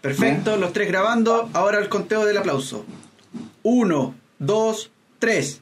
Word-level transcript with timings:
Perfecto, 0.00 0.56
los 0.56 0.72
tres 0.72 0.88
grabando. 0.88 1.50
Ahora 1.52 1.78
el 1.78 1.88
conteo 1.88 2.24
del 2.24 2.38
aplauso. 2.38 2.84
Uno, 3.62 4.14
dos, 4.38 4.90
tres. 5.18 5.60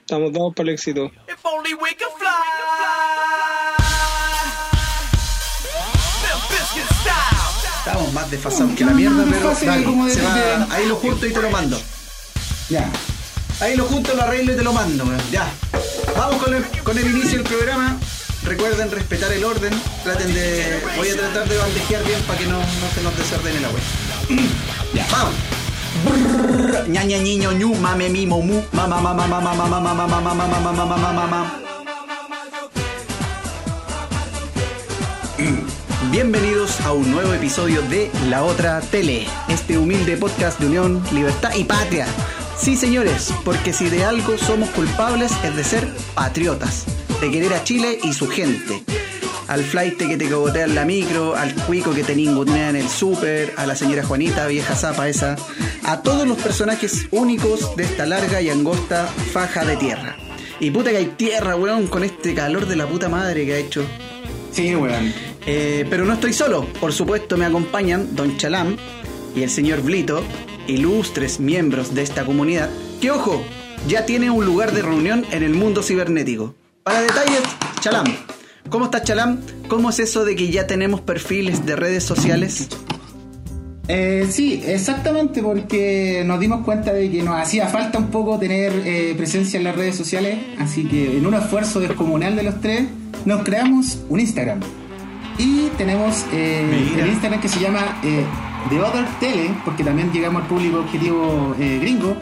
Estamos 0.00 0.32
dados 0.32 0.54
para 0.54 0.68
el 0.68 0.74
éxito. 0.74 1.06
If 1.28 1.44
only 1.44 1.74
we 1.74 1.94
could 1.96 2.12
fly. 2.18 2.28
Limp 6.22 6.50
Bizkit 6.50 6.84
style. 7.00 7.78
Estamos 7.78 8.12
más 8.12 8.30
desfasados 8.30 8.72
que 8.76 8.84
la 8.84 8.92
mierda, 8.92 9.24
pero 9.30 9.48
dale, 9.48 10.10
se 10.12 10.22
va- 10.22 10.66
ahí 10.70 10.86
lo 10.86 10.96
junto 10.96 11.26
y 11.26 11.32
te 11.32 11.40
lo 11.42 11.50
mando. 11.50 11.80
Ya. 12.68 12.88
Ahí 13.60 13.74
lo 13.76 13.84
junto, 13.86 14.14
lo 14.14 14.22
arreglo 14.22 14.52
y 14.52 14.56
te 14.56 14.62
lo 14.62 14.72
mando, 14.72 15.04
weón. 15.04 15.20
Ya. 15.30 15.50
Vamos 16.16 16.42
con 16.42 16.54
el, 16.54 16.64
con 16.84 16.98
el 16.98 17.06
inicio 17.10 17.38
del 17.38 17.42
programa. 17.48 17.96
Recuerden 18.46 18.90
respetar 18.92 19.32
el 19.32 19.44
orden. 19.44 19.72
Traten 20.04 20.32
de. 20.32 20.80
Voy 20.96 21.08
a 21.08 21.16
tratar 21.16 21.48
de 21.48 21.58
bandejear 21.58 22.04
bien 22.04 22.20
para 22.22 22.38
que 22.38 22.46
no, 22.46 22.58
no 22.58 22.88
se 22.94 23.02
nos 23.02 23.16
desordene 23.18 23.58
la 23.60 23.68
web. 23.70 23.82
Ya. 24.94 25.04
Vamos. 25.10 25.34
Brrr, 26.04 26.88
ña 26.88 27.02
ña 27.04 27.18
ñiño 27.18 27.52
ñu 27.52 27.74
mame 27.74 28.08
mimo 28.08 28.40
mu 28.40 28.62
ma 28.72 28.86
ma 28.86 29.00
ma 29.00 29.12
ma 29.14 29.26
ma 29.26 29.40
ma 29.40 29.54
ma 29.54 29.66
ma 29.66 29.80
ma 29.80 29.94
ma 29.94 30.06
ma 30.06 30.20
ma 30.20 30.30
ma 30.30 30.44
ma 30.46 30.72
ma 30.72 30.86
ma 30.86 30.96
ma 30.96 31.12
ma 31.12 31.26
ma. 31.26 31.60
Bienvenidos 36.12 36.80
a 36.82 36.92
un 36.92 37.10
nuevo 37.10 37.32
episodio 37.32 37.82
de 37.82 38.10
La 38.30 38.44
Otra 38.44 38.80
Tele, 38.80 39.26
este 39.48 39.76
humilde 39.76 40.16
podcast 40.16 40.60
de 40.60 40.66
unión, 40.66 41.02
libertad 41.12 41.50
y 41.56 41.64
patria. 41.64 42.06
Sí, 42.56 42.76
señores, 42.76 43.32
porque 43.44 43.72
si 43.72 43.88
de 43.90 44.04
algo 44.04 44.38
somos 44.38 44.70
culpables 44.70 45.32
es 45.42 45.56
de 45.56 45.64
ser 45.64 45.88
patriotas, 46.14 46.84
de 47.20 47.30
querer 47.30 47.54
a 47.54 47.64
Chile 47.64 47.98
y 48.02 48.12
su 48.12 48.28
gente. 48.28 48.82
Al 49.48 49.62
flight 49.62 49.96
que 49.96 50.16
te 50.16 50.28
cogotea 50.28 50.64
en 50.64 50.74
la 50.74 50.84
micro, 50.84 51.36
al 51.36 51.54
cuico 51.54 51.94
que 51.94 52.02
te 52.02 52.16
ningunea 52.16 52.70
en 52.70 52.76
el 52.76 52.88
súper, 52.88 53.54
a 53.56 53.66
la 53.66 53.76
señora 53.76 54.04
Juanita, 54.04 54.46
vieja 54.46 54.74
zapa 54.74 55.08
esa, 55.08 55.36
a 55.84 56.02
todos 56.02 56.26
los 56.26 56.36
personajes 56.38 57.06
únicos 57.12 57.76
de 57.76 57.84
esta 57.84 58.06
larga 58.06 58.42
y 58.42 58.50
angosta 58.50 59.06
faja 59.32 59.64
de 59.64 59.76
tierra. 59.76 60.16
Y 60.58 60.70
puta 60.70 60.90
que 60.90 60.96
hay 60.96 61.06
tierra, 61.16 61.54
weón, 61.54 61.86
con 61.86 62.02
este 62.02 62.34
calor 62.34 62.66
de 62.66 62.76
la 62.76 62.86
puta 62.86 63.08
madre 63.08 63.46
que 63.46 63.54
ha 63.54 63.58
hecho. 63.58 63.84
Sí, 64.52 64.74
weón. 64.74 65.12
Eh, 65.46 65.86
pero 65.88 66.04
no 66.04 66.14
estoy 66.14 66.32
solo, 66.32 66.66
por 66.80 66.92
supuesto 66.92 67.36
me 67.36 67.44
acompañan 67.44 68.16
Don 68.16 68.36
Chalam 68.36 68.76
y 69.36 69.42
el 69.42 69.50
señor 69.50 69.80
Blito, 69.82 70.24
ilustres 70.66 71.38
miembros 71.38 71.94
de 71.94 72.02
esta 72.02 72.24
comunidad, 72.24 72.68
que 73.00 73.12
ojo, 73.12 73.44
ya 73.86 74.06
tiene 74.06 74.30
un 74.30 74.44
lugar 74.44 74.72
de 74.72 74.82
reunión 74.82 75.24
en 75.30 75.44
el 75.44 75.54
mundo 75.54 75.84
cibernético. 75.84 76.54
Para 76.86 77.00
detalles, 77.00 77.42
Chalam. 77.80 78.04
¿Cómo 78.70 78.84
estás 78.84 79.02
Chalam? 79.02 79.40
¿Cómo 79.68 79.90
es 79.90 79.98
eso 79.98 80.24
de 80.24 80.36
que 80.36 80.52
ya 80.52 80.68
tenemos 80.68 81.00
perfiles 81.00 81.66
de 81.66 81.74
redes 81.74 82.04
sociales? 82.04 82.68
Eh, 83.88 84.28
sí, 84.30 84.62
exactamente, 84.64 85.42
porque 85.42 86.22
nos 86.24 86.38
dimos 86.38 86.64
cuenta 86.64 86.92
de 86.92 87.10
que 87.10 87.24
nos 87.24 87.40
hacía 87.40 87.66
falta 87.66 87.98
un 87.98 88.06
poco 88.12 88.38
tener 88.38 88.72
eh, 88.84 89.14
presencia 89.16 89.58
en 89.58 89.64
las 89.64 89.74
redes 89.74 89.96
sociales, 89.96 90.38
así 90.60 90.84
que 90.84 91.18
en 91.18 91.26
un 91.26 91.34
esfuerzo 91.34 91.80
descomunal 91.80 92.36
de 92.36 92.44
los 92.44 92.60
tres, 92.60 92.84
nos 93.24 93.42
creamos 93.42 93.98
un 94.08 94.20
Instagram. 94.20 94.60
Y 95.38 95.70
tenemos 95.76 96.24
eh, 96.32 96.88
el 97.00 97.08
Instagram 97.08 97.40
que 97.40 97.48
se 97.48 97.58
llama 97.58 98.00
eh, 98.04 98.24
The 98.70 98.78
Other 98.80 99.06
Tele, 99.18 99.50
porque 99.64 99.82
también 99.82 100.12
llegamos 100.12 100.42
al 100.42 100.48
público 100.48 100.78
objetivo 100.78 101.52
gringo. 101.58 102.16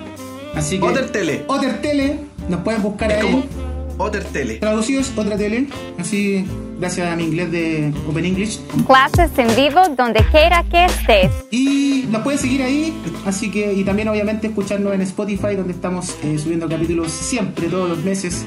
Así 0.54 0.78
que 0.78 0.84
Other 0.86 1.10
Tele. 1.10 1.44
Other 1.48 1.82
Tele, 1.82 2.18
nos 2.48 2.60
pueden 2.62 2.80
buscar 2.82 3.12
Es 3.12 3.18
ahí. 3.22 3.30
como 3.30 3.73
Otter 3.98 4.24
Tele. 4.24 4.54
Traducido 4.56 5.00
es 5.00 5.12
otra 5.16 5.36
tele, 5.36 5.68
así 5.98 6.44
gracias 6.78 7.12
a 7.12 7.16
mi 7.16 7.24
inglés 7.24 7.50
de 7.50 7.92
Open 8.08 8.24
English. 8.24 8.60
Clases 8.86 9.30
en 9.38 9.54
vivo 9.54 9.80
donde 9.96 10.24
quiera 10.30 10.64
que 10.64 10.84
estés. 10.86 11.30
Y 11.50 12.04
nos 12.10 12.22
pueden 12.22 12.38
seguir 12.38 12.62
ahí, 12.62 12.92
así 13.24 13.50
que, 13.50 13.72
y 13.72 13.84
también 13.84 14.08
obviamente 14.08 14.48
escucharnos 14.48 14.92
en 14.94 15.02
Spotify, 15.02 15.54
donde 15.56 15.72
estamos 15.72 16.16
eh, 16.22 16.38
subiendo 16.38 16.68
capítulos 16.68 17.12
siempre, 17.12 17.68
todos 17.68 17.88
los 17.88 17.98
meses. 18.04 18.44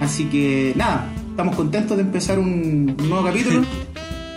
Así 0.00 0.26
que 0.26 0.72
nada, 0.76 1.12
estamos 1.30 1.56
contentos 1.56 1.96
de 1.96 2.02
empezar 2.02 2.38
un 2.38 2.96
nuevo 2.96 3.24
capítulo. 3.24 3.62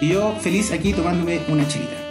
y 0.02 0.10
yo 0.10 0.34
feliz 0.40 0.72
aquí 0.72 0.94
tomándome 0.94 1.40
una 1.50 1.68
chelita. 1.68 2.07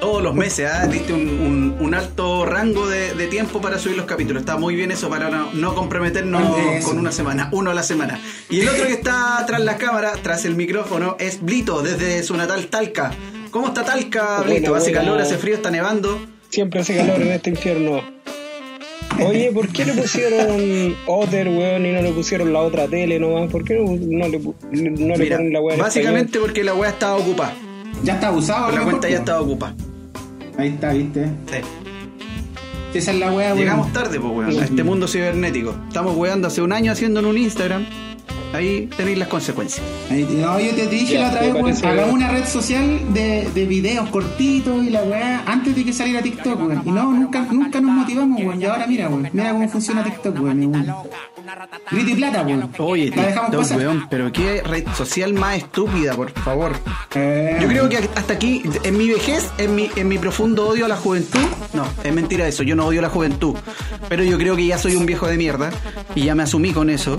Todos 0.00 0.22
los 0.22 0.34
meses, 0.34 0.70
¿ah? 0.72 0.86
Diste 0.86 1.12
un, 1.12 1.20
un- 1.28 1.76
un 1.80 1.94
alto 1.94 2.46
rango 2.46 2.86
de, 2.88 3.14
de 3.14 3.26
tiempo 3.26 3.60
para 3.60 3.78
subir 3.78 3.96
los 3.96 4.06
capítulos. 4.06 4.40
Está 4.42 4.56
muy 4.56 4.76
bien 4.76 4.92
eso 4.92 5.08
para 5.10 5.28
no, 5.28 5.52
no 5.52 5.74
comprometernos 5.74 6.56
Eso. 6.76 6.88
con 6.88 6.98
una 6.98 7.10
semana, 7.10 7.48
uno 7.52 7.70
a 7.70 7.74
la 7.74 7.82
semana. 7.82 8.20
Y 8.48 8.60
el 8.60 8.68
otro 8.68 8.86
que 8.86 8.92
está 8.92 9.42
tras 9.46 9.60
la 9.60 9.76
cámara, 9.76 10.12
tras 10.22 10.44
el 10.44 10.54
micrófono, 10.54 11.16
es 11.18 11.42
Blito, 11.42 11.82
desde 11.82 12.22
su 12.22 12.36
natal 12.36 12.66
Talca. 12.66 13.10
¿Cómo 13.50 13.68
está 13.68 13.84
Talca, 13.84 14.40
Blito? 14.42 14.74
¿Hace 14.76 14.90
buena. 14.90 15.00
calor, 15.04 15.20
hace 15.20 15.36
frío, 15.36 15.54
está 15.56 15.70
nevando? 15.70 16.20
Siempre 16.50 16.80
hace 16.80 16.96
calor 16.96 17.20
en 17.20 17.32
este 17.32 17.50
infierno. 17.50 18.00
Oye, 19.26 19.50
¿por 19.52 19.68
qué 19.68 19.84
le 19.84 19.94
pusieron 19.94 20.94
Otter, 21.06 21.48
weón, 21.48 21.84
y 21.86 21.92
no 21.92 22.02
le 22.02 22.12
pusieron 22.12 22.52
la 22.52 22.60
otra 22.60 22.86
tele 22.86 23.18
nomás? 23.18 23.50
¿Por 23.50 23.64
qué 23.64 23.74
no, 23.74 23.84
no 23.98 24.28
le, 24.28 24.40
pu- 24.40 24.54
no 24.70 25.16
le 25.16 25.18
Mira, 25.24 25.36
ponen 25.38 25.52
la 25.52 25.60
weá 25.60 25.74
en 25.74 25.80
básicamente 25.82 26.38
porque 26.38 26.62
la 26.62 26.74
weá 26.74 26.90
estaba 26.90 27.16
ocupada. 27.16 27.52
Ya 28.04 28.14
está 28.14 28.28
abusado, 28.28 28.70
La 28.70 28.84
cuenta 28.84 29.08
ya 29.08 29.16
estaba 29.18 29.40
ocupada. 29.40 29.74
Ahí 30.58 30.68
está, 30.70 30.92
viste. 30.92 31.24
Sí. 31.46 31.58
Esa 32.98 33.12
es 33.12 33.18
la 33.18 33.30
wea, 33.30 33.48
weón. 33.48 33.58
Llegamos 33.58 33.92
tarde, 33.92 34.18
pues, 34.18 34.32
weón, 34.32 34.60
a 34.60 34.64
este 34.64 34.82
mundo 34.82 35.06
cibernético. 35.06 35.74
Estamos 35.88 36.16
weando 36.16 36.48
hace 36.48 36.62
un 36.62 36.72
año 36.72 36.90
haciendo 36.92 37.20
en 37.20 37.26
un 37.26 37.38
Instagram. 37.38 37.84
Ahí 38.52 38.88
tenéis 38.96 39.18
las 39.18 39.28
consecuencias. 39.28 39.84
Ahí- 40.10 40.26
No, 40.40 40.58
yo 40.58 40.70
te 40.74 40.86
dije 40.88 41.14
Ya, 41.14 41.20
la 41.20 41.28
otra 41.28 41.40
vez, 41.42 41.54
weón, 41.54 41.86
hagamos 41.86 42.14
una 42.14 42.28
red 42.30 42.44
social 42.46 43.00
de, 43.12 43.48
de 43.54 43.66
videos 43.66 44.08
cortitos 44.08 44.82
y 44.84 44.90
la 44.90 45.02
weá 45.02 45.42
antes 45.46 45.76
de 45.76 45.84
que 45.84 45.92
saliera 45.92 46.22
TikTok, 46.22 46.58
weón. 46.58 46.82
Y 46.84 46.90
no, 46.90 47.12
nunca, 47.12 47.46
nunca 47.52 47.80
nos 47.80 47.92
motivamos, 47.92 48.40
weón. 48.40 48.60
Y 48.60 48.64
ahora 48.64 48.86
mira, 48.86 49.08
weón, 49.08 49.28
mira 49.32 49.52
cómo 49.52 49.68
funciona 49.68 50.02
TikTok, 50.02 50.40
weón. 50.42 50.72
Y 51.92 52.14
plata, 52.14 52.42
weón. 52.42 52.70
Oye, 52.78 53.10
la 53.14 53.26
dejamos 53.26 53.56
pasar. 53.56 53.78
weón, 53.78 54.06
pero 54.10 54.32
qué 54.32 54.62
red 54.62 54.84
social 54.96 55.32
más 55.32 55.56
estúpida, 55.58 56.14
por 56.14 56.30
favor. 56.30 56.72
Eh, 57.14 57.58
Yo 57.60 57.68
creo 57.68 57.88
que 57.88 57.96
hasta 57.98 58.32
aquí, 58.34 58.62
en 58.84 58.96
mi 58.98 59.08
vejez, 59.08 59.50
en 59.58 59.74
mi, 59.74 59.90
en 59.96 60.08
mi 60.08 60.18
profundo 60.18 60.68
odio 60.68 60.84
a 60.84 60.88
la 60.88 60.96
juventud, 60.96 61.40
no, 61.72 61.86
es 62.04 62.12
mentira 62.12 62.46
eso, 62.46 62.62
yo 62.62 62.76
no 62.76 62.86
odio 62.86 63.00
a 63.00 63.02
la 63.02 63.08
juventud, 63.10 63.56
pero 64.08 64.22
yo 64.22 64.36
creo 64.38 64.56
que 64.56 64.66
ya 64.66 64.78
soy 64.78 64.94
un 64.96 65.06
viejo 65.06 65.26
de 65.26 65.36
mierda 65.36 65.70
y 66.14 66.24
ya 66.24 66.34
me 66.34 66.42
asumí 66.42 66.72
con 66.72 66.90
eso. 66.90 67.16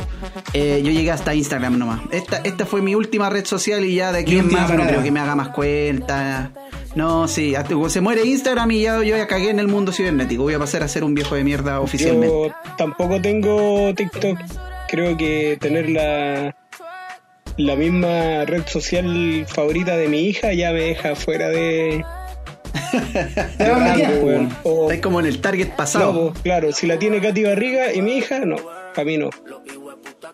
Eh, 0.53 0.81
yo 0.83 0.91
llegué 0.91 1.11
hasta 1.11 1.33
Instagram 1.33 1.77
nomás. 1.77 2.01
Esta, 2.11 2.37
esta 2.37 2.65
fue 2.65 2.81
mi 2.81 2.95
última 2.95 3.29
red 3.29 3.45
social 3.45 3.83
y 3.85 3.95
ya 3.95 4.11
de 4.11 4.19
aquí 4.19 4.37
en 4.37 4.51
más 4.51 4.71
no 4.73 4.83
creo 4.85 5.03
que 5.03 5.11
me 5.11 5.19
haga 5.19 5.35
más 5.35 5.49
cuenta. 5.49 6.51
No, 6.95 7.27
sí, 7.27 7.55
hasta- 7.55 7.75
se 7.89 8.01
muere 8.01 8.25
Instagram 8.25 8.71
y 8.71 8.81
ya 8.81 8.95
yo 9.03 9.15
ya 9.15 9.27
cagué 9.27 9.49
en 9.51 9.59
el 9.59 9.67
mundo 9.67 9.91
cibernético. 9.91 10.43
Voy 10.43 10.53
a 10.55 10.59
pasar 10.59 10.83
a 10.83 10.87
ser 10.87 11.03
un 11.03 11.13
viejo 11.13 11.35
de 11.35 11.43
mierda 11.43 11.79
oficialmente. 11.79 12.27
Yo 12.27 12.51
tampoco 12.77 13.21
tengo 13.21 13.93
TikTok. 13.95 14.39
Creo 14.87 15.15
que 15.15 15.57
tener 15.61 15.89
la, 15.89 16.55
la 17.57 17.75
misma 17.75 18.43
red 18.45 18.63
social 18.65 19.45
favorita 19.47 19.95
de 19.97 20.07
mi 20.07 20.21
hija 20.21 20.51
ya 20.53 20.71
me 20.71 20.81
deja 20.81 21.15
fuera 21.15 21.49
de. 21.49 22.03
Meter, 22.93 23.69
rango. 23.77 24.49
O- 24.63 24.91
como 25.01 25.19
en 25.19 25.27
el 25.27 25.41
target 25.41 25.69
pasado. 25.75 26.11
no, 26.13 26.29
pues, 26.31 26.41
claro, 26.41 26.71
si 26.71 26.87
la 26.87 26.97
tiene 26.97 27.21
Katy 27.21 27.43
Barriga 27.43 27.93
y 27.93 28.01
mi 28.01 28.17
hija, 28.17 28.39
no, 28.39 28.55
para 28.95 29.05
mí 29.05 29.17
no. 29.17 29.29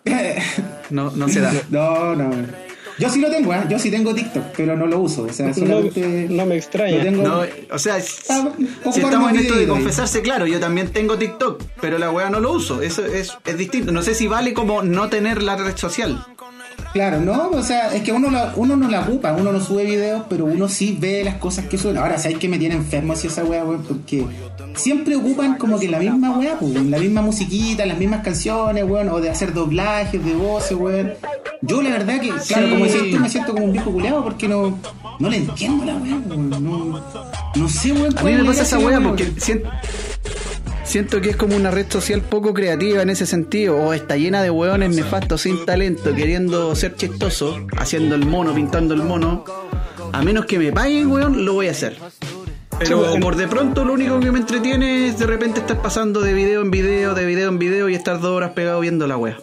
No, 0.90 1.10
no 1.10 1.28
se 1.28 1.40
da. 1.40 1.52
No, 1.70 2.14
no. 2.14 2.30
Yo 2.98 3.10
sí 3.10 3.20
lo 3.20 3.30
tengo, 3.30 3.52
¿eh? 3.52 3.60
Yo 3.68 3.78
sí 3.78 3.90
tengo 3.90 4.14
TikTok, 4.14 4.44
pero 4.56 4.76
no 4.76 4.86
lo 4.86 5.00
uso. 5.00 5.22
O 5.24 5.32
sea, 5.32 5.48
No, 5.48 5.54
solamente. 5.54 6.26
no 6.30 6.46
me 6.46 6.56
extraña. 6.56 7.02
tengo. 7.02 7.22
No, 7.22 7.42
o 7.70 7.78
sea, 7.78 8.00
si 8.00 8.12
Ah, 8.30 8.48
si 8.92 9.00
estamos 9.00 9.30
en 9.30 9.36
un 9.36 9.42
esto 9.42 9.54
de 9.54 9.60
ahí. 9.60 9.66
confesarse, 9.66 10.22
claro, 10.22 10.46
yo 10.46 10.58
también 10.60 10.88
tengo 10.88 11.18
TikTok, 11.18 11.62
pero 11.80 11.98
la 11.98 12.10
weá 12.10 12.30
no 12.30 12.40
lo 12.40 12.52
uso. 12.52 12.80
Eso 12.80 13.04
es, 13.04 13.36
es 13.44 13.58
distinto. 13.58 13.92
No 13.92 14.02
sé 14.02 14.14
si 14.14 14.26
vale 14.28 14.54
como 14.54 14.82
no 14.82 15.08
tener 15.10 15.42
la 15.42 15.56
red 15.56 15.76
social. 15.76 16.24
Claro, 16.92 17.20
no, 17.20 17.50
o 17.50 17.62
sea, 17.62 17.94
es 17.94 18.02
que 18.02 18.12
uno, 18.12 18.30
la- 18.30 18.54
uno 18.56 18.74
no 18.76 18.88
la 18.88 19.00
ocupa, 19.02 19.32
uno 19.32 19.52
no 19.52 19.60
sube 19.60 19.84
videos, 19.84 20.22
pero 20.30 20.46
uno 20.46 20.66
sí 20.66 20.96
ve 20.98 21.22
las 21.24 21.34
cosas 21.36 21.66
que 21.66 21.76
suben. 21.76 21.98
Ahora, 21.98 22.16
¿sabes 22.18 22.38
que 22.38 22.48
me 22.48 22.58
tiene 22.58 22.74
enfermo 22.76 23.12
así 23.12 23.26
esa 23.26 23.44
weá, 23.44 23.64
weón? 23.64 23.82
Porque 23.82 24.24
siempre 24.76 25.16
ocupan 25.16 25.56
como 25.58 25.78
que 25.78 25.88
la 25.88 25.98
misma 25.98 26.38
weá, 26.38 26.58
pues, 26.58 26.72
la 26.74 26.98
misma 26.98 27.22
musiquita, 27.22 27.84
las 27.86 27.98
mismas 27.98 28.22
canciones, 28.22 28.84
weón, 28.84 29.08
o 29.08 29.20
de 29.20 29.30
hacer 29.30 29.52
doblajes 29.52 30.24
de 30.24 30.34
voces, 30.34 30.76
weón. 30.78 31.14
Yo 31.62 31.82
la 31.82 31.90
verdad 31.90 32.20
que, 32.20 32.28
claro, 32.28 32.66
Sí. 32.66 32.70
como 32.72 32.84
decías 32.84 33.04
tú, 33.10 33.18
me 33.18 33.28
siento 33.28 33.52
como 33.52 33.64
un 33.64 33.72
viejo 33.72 33.90
culeado 33.90 34.22
porque 34.22 34.46
no, 34.46 34.78
no 35.18 35.28
le 35.28 35.38
entiendo 35.38 35.84
la 35.84 35.96
weá, 35.96 36.16
weón. 36.26 36.50
No, 36.50 37.02
no 37.56 37.68
sé, 37.68 37.92
weón. 37.92 38.16
A 38.18 38.22
mí 38.22 38.32
me 38.32 38.44
pasa 38.44 38.62
esa 38.62 38.78
weá 38.78 39.00
porque 39.00 39.32
siento, 39.38 39.68
siento 40.84 41.20
que 41.20 41.30
es 41.30 41.36
como 41.36 41.56
una 41.56 41.70
red 41.70 41.86
social 41.90 42.20
poco 42.20 42.52
creativa 42.54 43.02
en 43.02 43.10
ese 43.10 43.26
sentido, 43.26 43.76
o 43.76 43.92
está 43.92 44.16
llena 44.16 44.42
de 44.42 44.50
weones 44.50 44.94
nefastos 44.94 45.42
sin 45.42 45.64
talento, 45.64 46.14
queriendo 46.14 46.74
ser 46.76 46.94
chistoso, 46.96 47.66
haciendo 47.78 48.14
el 48.14 48.26
mono, 48.26 48.54
pintando 48.54 48.94
el 48.94 49.02
mono. 49.02 49.44
A 50.12 50.22
menos 50.22 50.46
que 50.46 50.58
me 50.58 50.72
paguen, 50.72 51.08
weón, 51.10 51.44
lo 51.44 51.54
voy 51.54 51.68
a 51.68 51.72
hacer. 51.72 51.98
Pero 52.78 53.14
Sí, 53.14 53.20
por 53.20 53.36
de 53.36 53.48
pronto 53.48 53.84
lo 53.84 53.94
único 53.94 54.20
que 54.20 54.30
me 54.30 54.38
entretiene 54.38 55.08
es 55.08 55.18
de 55.18 55.26
repente 55.26 55.60
estar 55.60 55.80
pasando 55.80 56.20
de 56.20 56.34
video 56.34 56.60
en 56.62 56.70
video, 56.70 57.14
de 57.14 57.24
video 57.24 57.48
en 57.48 57.58
video 57.58 57.88
y 57.88 57.94
estar 57.94 58.20
dos 58.20 58.30
horas 58.32 58.50
pegado 58.50 58.80
viendo 58.80 59.06
la 59.06 59.16
wea. 59.16 59.38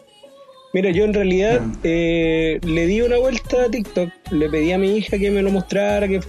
Mira, 0.74 0.90
yo 0.92 1.04
en 1.04 1.14
realidad 1.14 1.62
Ah. 1.64 1.78
eh, 1.84 2.60
le 2.64 2.88
di 2.88 3.02
una 3.02 3.18
vuelta 3.18 3.64
a 3.66 3.70
TikTok, 3.70 4.10
le 4.32 4.50
pedí 4.50 4.72
a 4.72 4.78
mi 4.78 4.98
hija 4.98 5.18
que 5.20 5.30
me 5.32 5.42
lo 5.42 5.52
mostrara, 5.52 6.08
que, 6.08 6.20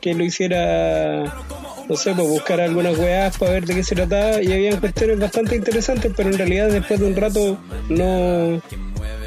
que 0.00 0.14
lo 0.14 0.24
hiciera, 0.24 1.24
no 1.88 1.96
sé, 1.96 2.14
pues 2.14 2.28
buscar 2.28 2.60
algunas 2.60 2.96
weas 2.98 3.36
para 3.36 3.52
ver 3.52 3.64
de 3.66 3.74
qué 3.74 3.82
se 3.82 3.94
trataba 3.96 4.40
y 4.42 4.52
había 4.52 4.78
cuestiones 4.78 5.18
bastante 5.18 5.56
interesantes, 5.56 6.12
pero 6.16 6.30
en 6.30 6.38
realidad 6.38 6.68
después 6.70 7.00
de 7.00 7.06
un 7.06 7.16
rato 7.16 7.58
no, 7.88 8.62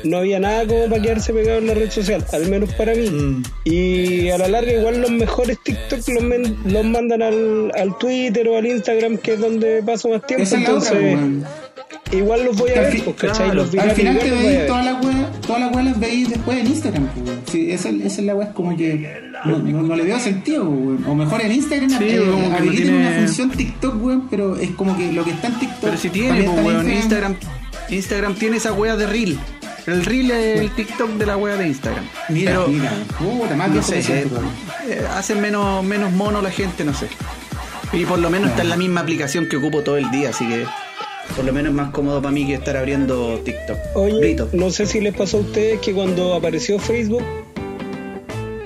no 0.04 0.18
había 0.18 0.40
nada 0.40 0.66
como 0.68 0.88
para 0.90 1.02
quedarse 1.02 1.34
pegado 1.34 1.60
en 1.60 1.68
la 1.68 1.74
red 1.74 1.90
social, 1.92 2.26
al 2.34 2.48
menos 2.50 2.74
para 2.74 2.94
mí. 2.96 3.10
Mm. 3.10 3.44
Y 3.66 4.30
a 4.30 4.38
la 4.38 4.48
larga 4.48 4.72
igual 4.74 5.02
los 5.02 5.12
mejores 5.12 5.58
TikTok 5.64 6.08
los, 6.10 6.24
men- 6.24 6.58
los 6.66 6.86
mandan 6.86 7.22
al, 7.22 7.72
al 7.78 7.98
Twitter 7.98 8.48
o 8.48 8.58
al 8.58 8.66
Instagram, 8.66 9.18
que 9.18 9.34
es 9.34 9.40
donde 9.40 9.82
paso 9.84 10.10
más 10.10 10.26
tiempo, 10.26 10.44
Esa 10.44 10.58
otra, 10.58 10.68
entonces 10.68 11.18
igual 12.12 12.46
los 12.46 12.56
voy 12.58 12.72
a 12.72 12.82
ver, 12.82 13.04
pues, 13.04 13.16
¿cachai? 13.18 13.48
claro, 13.50 13.54
Los 13.54 13.76
Al 13.76 13.92
final 13.92 14.18
te 14.20 14.30
los 14.30 14.40
voy 14.40 14.48
a 14.48 14.52
veis 14.58 14.68
todas 14.68 14.86
las 14.86 15.06
weas, 15.06 15.42
todas 15.42 15.62
las 15.62 15.72
weas 15.76 15.86
las 15.86 16.00
veis 16.00 16.30
después 16.30 16.58
en 16.60 16.68
Instagram, 16.68 17.08
pues, 17.08 17.26
weón. 17.28 17.42
Sí, 17.52 17.72
esa, 17.72 17.90
esa 17.90 18.06
es 18.06 18.20
la 18.20 18.36
wea, 18.36 18.48
es 18.48 18.54
como 18.54 18.78
que 18.78 19.22
no, 19.46 19.58
no- 19.60 19.82
no 19.84 19.96
le 19.96 20.04
veo 20.04 20.20
sentido, 20.20 20.64
pues, 20.66 20.80
weón. 20.80 21.06
O 21.08 21.16
mejor 21.16 21.42
en 21.42 21.52
Instagram 21.52 21.90
Sí, 21.90 21.96
eh, 22.08 22.50
habiliten 22.58 22.84
tiene- 22.88 22.98
una 23.08 23.12
función 23.18 23.52
TikTok, 23.52 24.04
weón, 24.04 24.28
pero 24.30 24.56
es 24.58 24.70
como 24.72 24.98
que 24.98 25.12
lo 25.12 25.24
que 25.24 25.32
está 25.32 25.48
en 25.48 25.60
TikTok. 25.60 25.80
Pero 25.82 25.98
si 25.98 26.10
tiene, 26.10 26.44
pues, 26.44 26.66
weón, 26.66 26.90
Instagram, 26.92 27.36
Instagram 27.90 28.36
tiene 28.36 28.58
esa 28.58 28.74
wea 28.74 28.96
de 28.96 29.08
reel. 29.08 29.38
El 29.88 30.04
reel 30.04 30.32
es 30.32 30.60
el 30.60 30.72
TikTok 30.72 31.12
de 31.12 31.26
la 31.26 31.38
wea 31.38 31.56
de 31.56 31.68
Instagram. 31.68 32.06
Mira, 32.28 32.52
Pero, 32.52 32.68
mira, 32.68 32.92
puta, 33.18 33.56
más 33.56 33.70
no 33.70 33.82
sé, 33.82 34.00
eh, 34.00 34.28
eh, 34.90 35.02
hacen 35.16 35.40
menos, 35.40 35.82
menos 35.82 36.12
mono 36.12 36.42
la 36.42 36.52
gente, 36.52 36.84
no 36.84 36.94
sé. 36.94 37.08
Y 37.94 38.04
por 38.04 38.20
lo 38.20 38.30
menos 38.30 38.50
está 38.50 38.64
en 38.64 38.70
la 38.70 38.76
misma 38.76 39.00
aplicación 39.00 39.48
que 39.48 39.56
ocupo 39.56 39.84
todo 39.84 39.96
el 39.96 40.12
día, 40.12 40.32
así 40.32 40.46
que 40.46 40.66
por 41.38 41.46
lo 41.46 41.54
menos 41.54 41.70
es 41.70 41.76
más 41.76 41.92
cómodo 41.92 42.22
para 42.22 42.34
mí 42.34 42.46
que 42.46 42.56
estar 42.56 42.76
abriendo 42.76 43.40
TikTok. 43.46 43.78
Oye, 43.96 44.20
Brito. 44.20 44.50
no 44.52 44.72
sé 44.72 44.86
si 44.86 45.00
les 45.00 45.16
pasó 45.16 45.38
a 45.38 45.40
ustedes 45.40 45.80
que 45.80 45.94
cuando 45.94 46.34
apareció 46.34 46.80
Facebook, 46.80 47.24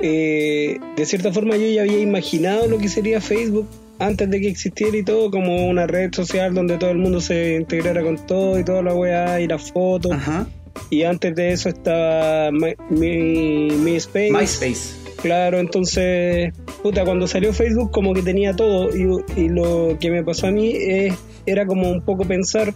eh, 0.02 0.80
de 0.96 1.06
cierta 1.06 1.32
forma 1.32 1.56
yo 1.56 1.68
ya 1.68 1.84
había 1.84 2.00
imaginado 2.00 2.68
lo 2.68 2.80
que 2.80 2.88
sería 2.88 3.22
Facebook 3.22 3.68
antes 4.00 4.28
de 4.28 4.42
que 4.42 4.48
existiera 4.48 4.98
y 4.98 5.04
todo, 5.04 5.30
como 5.30 5.68
una 5.68 5.86
red 5.86 6.12
social 6.16 6.56
donde 6.56 6.80
todo 6.80 6.90
el 6.90 6.98
mundo 6.98 7.22
se 7.22 7.58
integrara 7.58 8.02
con 8.02 8.18
todo 8.26 8.58
y 8.58 8.64
toda 8.64 8.82
la 8.82 8.96
weá 8.96 9.40
y 9.40 9.48
las 9.48 9.72
fotos. 9.72 10.14
Ajá. 10.14 10.48
Y 10.90 11.04
antes 11.04 11.36
de 11.36 11.54
eso 11.54 11.70
estaba 11.70 12.52
mi, 12.52 12.74
mi, 12.90 13.70
MySpace. 13.72 14.32
MySpace. 14.32 15.02
Claro, 15.22 15.60
entonces, 15.60 16.54
puta, 16.82 17.06
cuando 17.06 17.28
salió 17.28 17.54
Facebook 17.54 17.92
como 17.92 18.14
que 18.14 18.24
tenía 18.24 18.56
todo 18.56 18.90
y, 18.96 19.24
y 19.40 19.50
lo 19.50 19.98
que 20.00 20.10
me 20.10 20.24
pasó 20.24 20.48
a 20.48 20.52
mí 20.52 20.74
es, 20.76 21.14
era 21.46 21.66
como 21.66 21.92
un 21.92 22.02
poco 22.02 22.26
pensar 22.26 22.74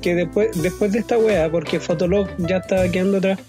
que 0.00 0.14
después, 0.14 0.62
después 0.62 0.92
de 0.92 1.00
esta 1.00 1.18
wea, 1.18 1.50
porque 1.50 1.80
Fotolog 1.80 2.28
ya 2.38 2.58
estaba 2.58 2.88
quedando 2.88 3.18
atrás, 3.18 3.40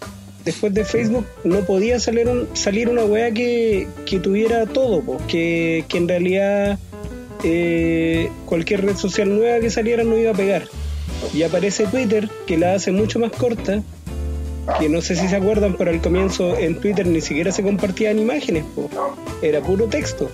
después 0.44 0.74
de 0.74 0.84
Facebook 0.86 1.26
no 1.44 1.60
podía 1.62 2.00
salir, 2.00 2.28
un, 2.28 2.48
salir 2.54 2.90
una 2.90 3.06
wea 3.06 3.32
que, 3.32 3.88
que 4.06 4.20
tuviera 4.20 4.66
todo, 4.66 5.02
po, 5.02 5.22
que, 5.28 5.86
que 5.88 5.98
en 5.98 6.08
realidad 6.08 6.80
eh, 7.44 8.32
cualquier 8.46 8.86
red 8.86 8.96
social 8.96 9.30
nueva 9.30 9.60
que 9.60 9.70
saliera 9.70 10.04
no 10.04 10.18
iba 10.18 10.32
a 10.32 10.34
pegar. 10.34 10.64
Y 11.34 11.44
aparece 11.44 11.88
Twitter, 11.88 12.30
que 12.46 12.58
la 12.58 12.74
hace 12.74 12.92
mucho 12.92 13.20
más 13.20 13.32
corta, 13.32 13.82
que 14.80 14.90
no 14.90 15.02
sé 15.02 15.16
si 15.16 15.28
se 15.28 15.36
acuerdan, 15.36 15.76
pero 15.78 15.92
al 15.92 16.02
comienzo 16.02 16.58
en 16.58 16.80
Twitter 16.80 17.08
ni 17.08 17.22
siquiera 17.22 17.52
se 17.52 17.64
compartían 17.64 18.20
imágenes, 18.20 18.64
po. 18.76 18.90
era 19.42 19.62
puro 19.62 19.86
texto. 19.86 20.30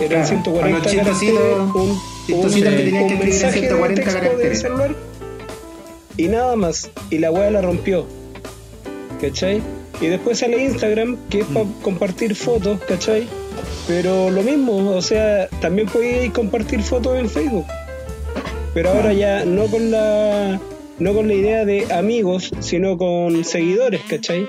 Eran 0.00 0.24
Claro, 0.24 0.26
140 0.26 0.66
a 0.66 0.70
los 0.70 0.94
caracteres, 0.94 1.38
un, 1.74 1.76
un, 1.76 1.98
que 2.26 3.16
mensaje 3.16 3.60
de 3.60 3.68
140 3.68 3.94
texto 4.02 4.18
caracteres. 4.18 4.48
del 4.48 4.56
celular 4.56 5.10
y 6.20 6.28
nada 6.28 6.54
más. 6.54 6.90
Y 7.08 7.18
la 7.18 7.30
weá 7.30 7.50
la 7.50 7.62
rompió. 7.62 8.06
¿Cachai? 9.20 9.62
Y 10.00 10.06
después 10.06 10.38
sale 10.38 10.62
Instagram, 10.62 11.16
que 11.28 11.40
es 11.40 11.46
para 11.46 11.66
compartir 11.82 12.34
fotos, 12.34 12.78
¿cachai? 12.86 13.26
Pero 13.86 14.30
lo 14.30 14.42
mismo, 14.42 14.90
o 14.90 15.02
sea, 15.02 15.48
también 15.60 15.88
podéis 15.88 16.32
compartir 16.32 16.82
fotos 16.82 17.18
en 17.18 17.28
Facebook. 17.28 17.66
Pero 18.74 18.90
ahora 18.90 19.12
ya 19.12 19.44
no 19.44 19.66
con 19.66 19.90
la 19.90 20.60
no 20.98 21.14
con 21.14 21.28
la 21.28 21.34
idea 21.34 21.64
de 21.64 21.92
amigos, 21.92 22.50
sino 22.60 22.96
con 22.98 23.44
seguidores, 23.44 24.02
¿cachai? 24.08 24.46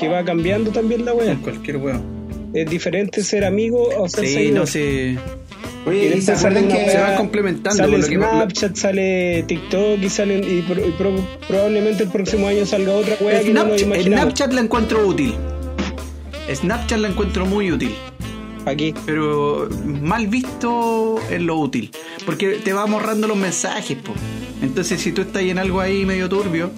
Que 0.00 0.08
va 0.08 0.24
cambiando 0.24 0.70
también 0.70 1.04
la 1.04 1.12
wea. 1.14 1.36
Cualquier 1.42 1.76
weón. 1.78 2.02
Es 2.52 2.68
diferente 2.68 3.22
ser 3.22 3.44
amigo 3.44 3.88
o 3.98 4.08
ser 4.08 4.26
Sí, 4.26 4.34
seguidor. 4.34 4.58
no 4.60 4.66
sé. 4.66 5.16
Oye, 5.86 5.98
¿y 6.06 6.08
se 6.08 6.14
después 6.16 6.38
sale 6.40 6.58
acuerdan 6.60 6.64
una 6.64 6.84
que 6.84 6.90
se 6.90 6.96
wea- 6.96 7.02
van 7.08 7.16
complementando, 7.16 7.76
Sale 7.76 7.98
lo 7.98 8.06
que- 8.06 8.14
Snapchat, 8.16 8.76
sale 8.76 9.44
TikTok 9.46 10.02
y 10.02 10.08
salen 10.08 10.42
y, 10.44 10.62
pro- 10.62 10.86
y 10.86 10.90
pro- 10.92 11.26
probablemente 11.46 12.04
el 12.04 12.08
próximo 12.10 12.46
año 12.48 12.64
salga 12.66 12.92
otra 12.92 13.16
wea 13.20 13.40
que 13.42 13.52
no 13.52 13.60
imaginamos. 13.76 13.98
Snapchat 14.04 14.52
la 14.52 14.60
encuentro 14.62 15.06
útil. 15.06 15.34
Snapchat 16.52 16.98
la 16.98 17.08
encuentro 17.08 17.46
muy 17.46 17.70
útil. 17.72 17.94
Aquí. 18.66 18.94
pero 19.04 19.68
mal 19.84 20.26
visto 20.26 21.16
en 21.30 21.46
lo 21.46 21.58
útil. 21.58 21.90
Porque 22.24 22.60
te 22.64 22.72
va 22.72 22.84
borrando 22.86 23.26
los 23.28 23.36
mensajes, 23.36 23.96
po. 23.98 24.14
Entonces, 24.62 25.00
si 25.00 25.12
tú 25.12 25.22
estás 25.22 25.42
en 25.42 25.58
algo 25.58 25.80
ahí 25.80 26.04
medio 26.06 26.28
turbio, 26.28 26.70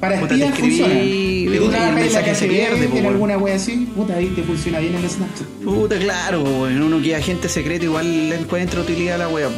para 0.00 0.18
puta, 0.18 0.34
te 0.34 0.46
escribí 0.46 0.80
y 0.80 1.44
tú 1.58 1.70
el 1.70 1.74
en 1.74 1.94
mensaje 1.94 2.34
se 2.34 2.46
pierde, 2.46 2.88
po, 2.88 2.96
en 2.96 3.06
alguna 3.06 3.36
wea 3.38 3.54
así, 3.56 3.88
puta, 3.94 4.14
ahí 4.16 4.26
te 4.28 4.42
funciona 4.42 4.78
bien 4.78 4.94
el 4.94 5.08
Snapchat. 5.08 5.46
puta, 5.64 5.98
claro, 5.98 6.42
po, 6.42 6.50
weón. 6.62 6.82
uno 6.82 7.02
que 7.02 7.14
agente 7.14 7.48
secreto 7.48 7.84
igual 7.84 8.30
le 8.30 8.36
encuentra 8.36 8.80
utilidad 8.80 9.16
a 9.16 9.18
la 9.18 9.28
wea. 9.28 9.48
po. 9.48 9.54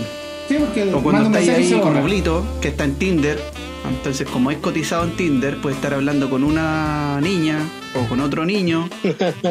Sí, 0.49 0.57
porque 0.59 0.93
O 0.93 1.01
cuando 1.03 1.27
estáis 1.27 1.49
ahí 1.49 1.73
borra. 1.75 1.83
como 1.93 2.03
Blito, 2.05 2.45
que 2.61 2.69
está 2.69 2.85
en 2.85 2.95
Tinder. 2.97 3.39
Entonces, 3.89 4.27
como 4.29 4.51
es 4.51 4.59
cotizado 4.59 5.05
en 5.05 5.13
Tinder, 5.17 5.57
puede 5.61 5.75
estar 5.75 5.93
hablando 5.95 6.31
con 6.31 6.45
una 6.45 7.21
niña 7.21 7.59
o 7.95 8.09
con 8.09 8.21
otro 8.21 8.45
niño 8.45 8.89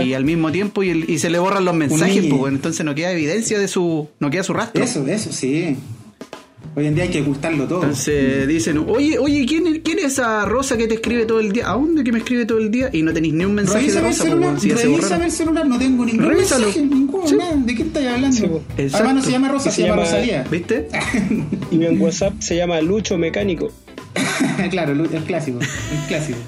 y 0.03 0.13
al 0.13 0.23
mismo 0.25 0.51
tiempo 0.51 0.83
y, 0.83 0.89
el- 0.89 1.09
y 1.09 1.19
se 1.19 1.29
le 1.29 1.37
borran 1.39 1.65
los 1.65 1.75
mensajes, 1.75 2.15
niño. 2.23 2.29
pues, 2.29 2.41
weón. 2.43 2.55
entonces 2.55 2.85
no 2.85 2.95
queda 2.95 3.11
evidencia 3.11 3.59
de 3.59 3.67
su, 3.67 4.07
no 4.19 4.29
queda 4.29 4.43
su 4.43 4.53
rastro. 4.53 4.83
Eso, 4.83 5.05
eso, 5.07 5.31
sí. 5.31 5.75
Hoy 6.73 6.85
en 6.87 6.95
día 6.95 7.03
hay 7.03 7.09
que 7.09 7.21
ocultarlo 7.21 7.65
todo. 7.67 7.81
Entonces 7.83 8.47
dicen, 8.47 8.77
oye, 8.87 9.17
oye, 9.19 9.45
¿quién, 9.45 9.67
es- 9.67 9.79
¿quién 9.83 9.99
es 9.99 10.05
esa 10.05 10.45
Rosa 10.45 10.77
que 10.77 10.87
te 10.87 10.93
escribe 10.95 11.25
todo 11.25 11.39
el 11.41 11.51
día? 11.51 11.69
¿A 11.69 11.73
dónde 11.73 12.01
que 12.03 12.11
me 12.13 12.19
escribe 12.19 12.45
todo 12.45 12.59
el 12.59 12.71
día? 12.71 12.89
Y 12.93 13.01
no 13.03 13.11
tenéis 13.13 13.33
ni 13.33 13.43
un 13.43 13.53
mensaje 13.53 13.79
Revísame 13.91 14.01
de 14.01 14.07
el 14.07 14.13
Rosa, 14.13 14.23
pues, 14.23 14.29
celular, 14.31 14.59
si 14.61 14.69
revísame 14.71 15.25
el 15.25 15.31
celular, 15.31 15.67
no 15.67 15.77
tengo 15.77 16.05
ningún 16.05 16.25
Revísalo. 16.29 16.65
mensaje, 16.67 16.85
ninguno, 16.85 17.27
Sí. 17.27 17.35
nada. 17.35 17.55
¿De 17.57 17.75
qué 17.75 17.81
estáis 17.83 18.07
hablando? 18.07 18.37
Sí. 18.77 18.87
Además 18.93 19.15
no 19.15 19.21
se 19.23 19.31
llama 19.31 19.49
Rosa, 19.49 19.69
se, 19.71 19.75
se 19.75 19.81
llama 19.87 20.03
llama- 20.03 20.09
Rosalía. 20.17 20.43
¿Viste? 20.49 20.87
Y 21.71 21.83
en 21.83 22.01
WhatsApp 22.01 22.33
se 22.39 22.55
llama 22.55 22.79
Lucho 22.81 23.17
Mecánico. 23.17 23.71
claro, 24.69 24.93
el 24.93 25.07
clásico, 25.23 25.59
el 25.59 26.07
clásico. 26.07 26.39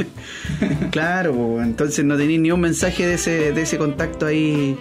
claro, 0.92 1.62
entonces 1.62 2.04
no 2.06 2.18
tenéis 2.18 2.40
ni 2.40 2.52
un 2.52 2.60
mensaje 2.60 3.06
de 3.06 3.16
ese, 3.16 3.52
de 3.54 3.62
ese 3.62 3.78
contacto 3.78 4.26
ahí 4.26 4.78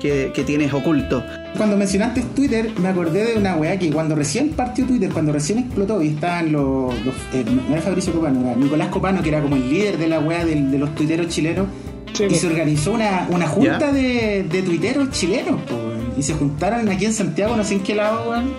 que, 0.00 0.32
que 0.34 0.44
tienes 0.44 0.72
oculto. 0.72 1.22
Cuando 1.56 1.76
mencionaste 1.76 2.22
Twitter, 2.36 2.70
me 2.80 2.88
acordé 2.88 3.24
de 3.32 3.38
una 3.38 3.56
weá 3.56 3.78
que 3.78 3.90
cuando 3.90 4.14
recién 4.14 4.50
partió 4.50 4.86
Twitter, 4.86 5.10
cuando 5.10 5.32
recién 5.32 5.58
explotó 5.60 6.02
y 6.02 6.08
estaban 6.08 6.52
los. 6.52 6.94
los 7.04 7.14
eh, 7.32 7.44
no 7.46 7.72
era 7.72 7.82
Fabricio 7.82 8.12
Copano, 8.12 8.40
era 8.42 8.54
Nicolás 8.54 8.88
Copano, 8.88 9.22
que 9.22 9.30
era 9.30 9.40
como 9.40 9.56
el 9.56 9.68
líder 9.68 9.98
de 9.98 10.08
la 10.08 10.20
weá 10.20 10.44
del- 10.44 10.70
de, 10.70 10.78
los 10.78 10.94
tuiteros 10.94 11.28
chilenos. 11.28 11.66
Sí, 12.12 12.24
y 12.30 12.34
se 12.34 12.46
organizó 12.46 12.92
una, 12.92 13.26
una 13.30 13.46
junta 13.46 13.92
de, 13.92 14.44
de 14.50 14.62
tuiteros 14.62 15.10
chilenos, 15.10 15.60
po. 15.62 15.76
Y 16.16 16.22
se 16.22 16.34
juntaron 16.34 16.88
aquí 16.88 17.04
en 17.04 17.12
Santiago, 17.12 17.56
no 17.56 17.62
sé 17.64 17.74
en 17.74 17.80
qué 17.80 17.94
lado, 17.94 18.30
weón, 18.30 18.52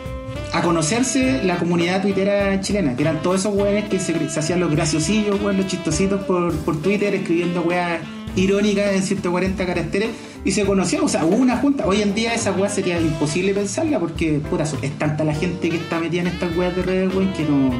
a 0.52 0.62
conocerse 0.62 1.44
la 1.44 1.58
comunidad 1.58 2.02
tuitera 2.02 2.60
chilena, 2.62 2.96
que 2.96 3.04
eran 3.04 3.22
todos 3.22 3.42
esos 3.42 3.54
weones 3.54 3.86
que 3.90 4.00
se, 4.00 4.14
hacían 4.14 4.60
los 4.60 4.72
graciosillos, 4.72 5.40
weón, 5.42 5.58
los 5.58 5.68
chistositos 5.68 6.24
por, 6.24 6.54
por 6.60 6.82
Twitter, 6.82 7.14
escribiendo 7.14 7.62
weas 7.62 8.02
irónicas 8.36 8.94
en 8.94 9.04
140 9.04 9.66
caracteres, 9.66 10.10
y 10.46 10.52
se 10.52 10.66
conocieron, 10.66 11.06
o 11.06 11.10
sea, 11.10 11.26
hubo 11.26 11.36
una 11.36 11.58
junta. 11.58 11.86
Hoy 11.86 12.02
en 12.02 12.16
día 12.16 12.34
esa 12.34 12.52
wea 12.52 12.70
sería 12.70 13.00
imposible 13.00 13.54
pensarla 13.54 14.00
porque, 14.00 14.40
puta, 14.50 14.64
es 14.64 14.98
tanta 14.98 15.24
la 15.24 15.34
gente 15.34 15.70
que 15.70 15.78
está 15.78 16.00
metida 16.00 16.22
en 16.22 16.28
estas 16.28 16.56
weas 16.56 16.76
de 16.76 16.82
redes, 16.82 17.14
weón, 17.14 17.34
que 17.34 17.44
no. 17.44 17.72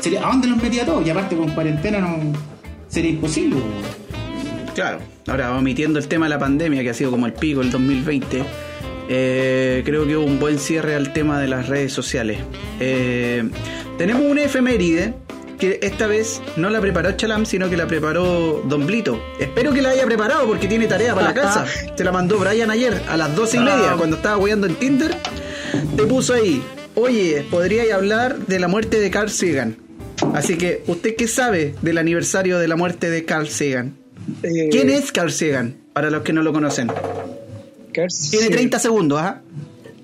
Sería, 0.00 0.26
¿A 0.26 0.30
dónde 0.30 0.48
los 0.48 0.62
metía 0.62 0.84
todos? 0.84 1.06
Y 1.06 1.10
aparte 1.10 1.36
con 1.36 1.50
cuarentena 1.50 2.00
no. 2.00 2.16
Sería 2.88 3.10
imposible. 3.10 3.56
Claro. 4.74 4.98
Ahora, 5.26 5.56
omitiendo 5.56 5.98
el 5.98 6.08
tema 6.08 6.26
de 6.26 6.30
la 6.30 6.38
pandemia, 6.38 6.82
que 6.82 6.90
ha 6.90 6.94
sido 6.94 7.10
como 7.10 7.26
el 7.26 7.32
pico 7.32 7.60
el 7.60 7.70
2020, 7.70 8.42
eh, 9.12 9.82
creo 9.84 10.06
que 10.06 10.16
hubo 10.16 10.24
un 10.24 10.38
buen 10.38 10.60
cierre 10.60 10.94
al 10.94 11.12
tema 11.12 11.40
de 11.40 11.48
las 11.48 11.68
redes 11.68 11.92
sociales. 11.92 12.38
Eh, 12.78 13.42
tenemos 13.98 14.22
una 14.22 14.44
efeméride 14.44 15.14
que 15.58 15.80
esta 15.82 16.06
vez 16.06 16.40
no 16.56 16.70
la 16.70 16.80
preparó 16.80 17.10
Chalam, 17.12 17.44
sino 17.44 17.68
que 17.68 17.76
la 17.76 17.88
preparó 17.88 18.62
Don 18.66 18.86
Blito. 18.86 19.20
Espero 19.40 19.72
que 19.72 19.82
la 19.82 19.90
haya 19.90 20.06
preparado 20.06 20.46
porque 20.46 20.68
tiene 20.68 20.86
tarea 20.86 21.12
para 21.12 21.26
la 21.26 21.34
casa. 21.42 21.66
Te 21.96 22.04
la 22.04 22.12
mandó 22.12 22.38
Brian 22.38 22.70
ayer 22.70 23.02
a 23.08 23.16
las 23.16 23.34
doce 23.34 23.56
y 23.56 23.60
media, 23.60 23.94
cuando 23.98 24.14
estaba 24.14 24.36
weyando 24.38 24.68
en 24.68 24.76
Tinder. 24.76 25.12
Te 25.96 26.04
puso 26.04 26.34
ahí, 26.34 26.62
oye, 26.94 27.44
podríais 27.50 27.92
hablar 27.92 28.38
de 28.38 28.60
la 28.60 28.68
muerte 28.68 29.00
de 29.00 29.10
Carl 29.10 29.28
Sagan. 29.28 29.76
Así 30.34 30.56
que, 30.56 30.84
¿usted 30.86 31.16
qué 31.16 31.26
sabe 31.26 31.74
del 31.82 31.98
aniversario 31.98 32.60
de 32.60 32.68
la 32.68 32.76
muerte 32.76 33.10
de 33.10 33.24
Carl 33.24 33.48
Sagan? 33.48 33.96
Eh, 34.44 34.68
¿Quién 34.70 34.88
es 34.88 35.10
Carl 35.10 35.32
Sagan? 35.32 35.74
Para 35.92 36.10
los 36.10 36.22
que 36.22 36.32
no 36.32 36.42
lo 36.42 36.52
conocen. 36.52 36.92
Tiene 37.92 38.46
Sagan. 38.46 38.58
30 38.58 38.78
segundos, 38.78 39.20
¿ah? 39.20 39.42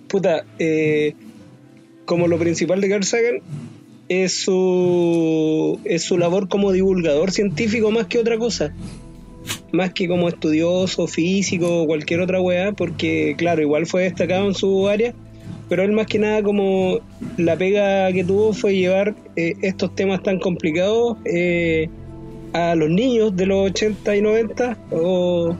Puta, 0.08 0.44
eh, 0.58 1.14
como 2.04 2.28
lo 2.28 2.38
principal 2.38 2.80
de 2.80 2.88
Carl 2.88 3.04
Sagan 3.04 3.40
es 4.08 4.32
su, 4.40 5.80
es 5.84 6.02
su 6.02 6.16
labor 6.16 6.48
como 6.48 6.72
divulgador 6.72 7.32
científico 7.32 7.90
más 7.90 8.06
que 8.06 8.18
otra 8.18 8.38
cosa. 8.38 8.72
Más 9.72 9.92
que 9.92 10.08
como 10.08 10.28
estudioso, 10.28 11.06
físico 11.06 11.82
o 11.82 11.86
cualquier 11.86 12.20
otra 12.20 12.40
weá, 12.40 12.72
porque 12.72 13.34
claro, 13.36 13.62
igual 13.62 13.86
fue 13.86 14.04
destacado 14.04 14.46
en 14.46 14.54
su 14.54 14.88
área, 14.88 15.12
pero 15.68 15.82
él 15.82 15.92
más 15.92 16.06
que 16.06 16.18
nada 16.18 16.42
como 16.42 17.00
la 17.36 17.56
pega 17.56 18.12
que 18.12 18.24
tuvo 18.24 18.52
fue 18.52 18.76
llevar 18.76 19.14
eh, 19.34 19.54
estos 19.62 19.94
temas 19.94 20.22
tan 20.22 20.38
complicados 20.38 21.18
eh, 21.24 21.88
a 22.52 22.74
los 22.74 22.88
niños 22.88 23.36
de 23.36 23.46
los 23.46 23.70
80 23.70 24.16
y 24.16 24.22
90 24.22 24.78
o 24.92 25.56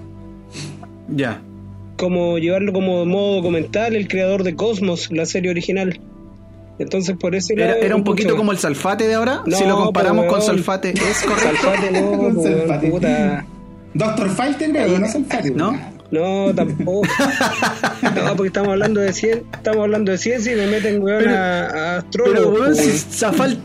Ya. 1.09 1.43
Como 1.97 2.39
llevarlo 2.39 2.73
como 2.73 3.05
modo 3.05 3.37
documental, 3.37 3.97
el 3.97 4.09
creador 4.09 4.43
de 4.43 4.55
Cosmos, 4.55 5.11
la 5.11 5.27
serie 5.27 5.51
original. 5.51 6.01
Entonces 6.79 7.17
por 7.19 7.35
eso 7.35 7.55
Era, 7.55 7.77
era 7.79 7.97
un 7.97 8.05
poquito 8.05 8.37
como 8.37 8.53
el 8.53 8.59
salfate 8.59 9.09
de 9.09 9.15
ahora. 9.15 9.43
No, 9.47 9.57
si 9.57 9.65
lo 9.65 9.77
comparamos 9.77 10.27
con 10.27 10.43
salfate, 10.43 10.91
¿es 10.91 11.23
correcto? 11.23 11.67
Salfate 12.43 12.91
no. 12.91 13.57
Doctor 13.95 14.29
Faltenberg, 14.29 15.01
no 15.01 15.09
Salfate, 15.09 15.51
¿No? 15.53 15.96
No, 16.11 16.55
tampoco. 16.55 17.07
No, 18.17 18.35
porque 18.37 18.47
estamos 18.49 18.71
hablando 18.71 19.01
de 19.01 19.13
cien, 19.13 19.43
estamos 19.53 19.83
hablando 19.83 20.13
de 20.13 20.19
ciencia 20.19 20.53
y 20.53 20.57
me 20.57 20.67
meten 20.69 21.03
weón 21.03 21.25
Pero- 21.25 21.37
a, 21.37 21.97
a 21.99 22.05
Pero, 22.11 22.49
weón, 22.51 22.75
si 22.75 22.83
weón. 22.87 22.97
Zafal- 22.97 23.59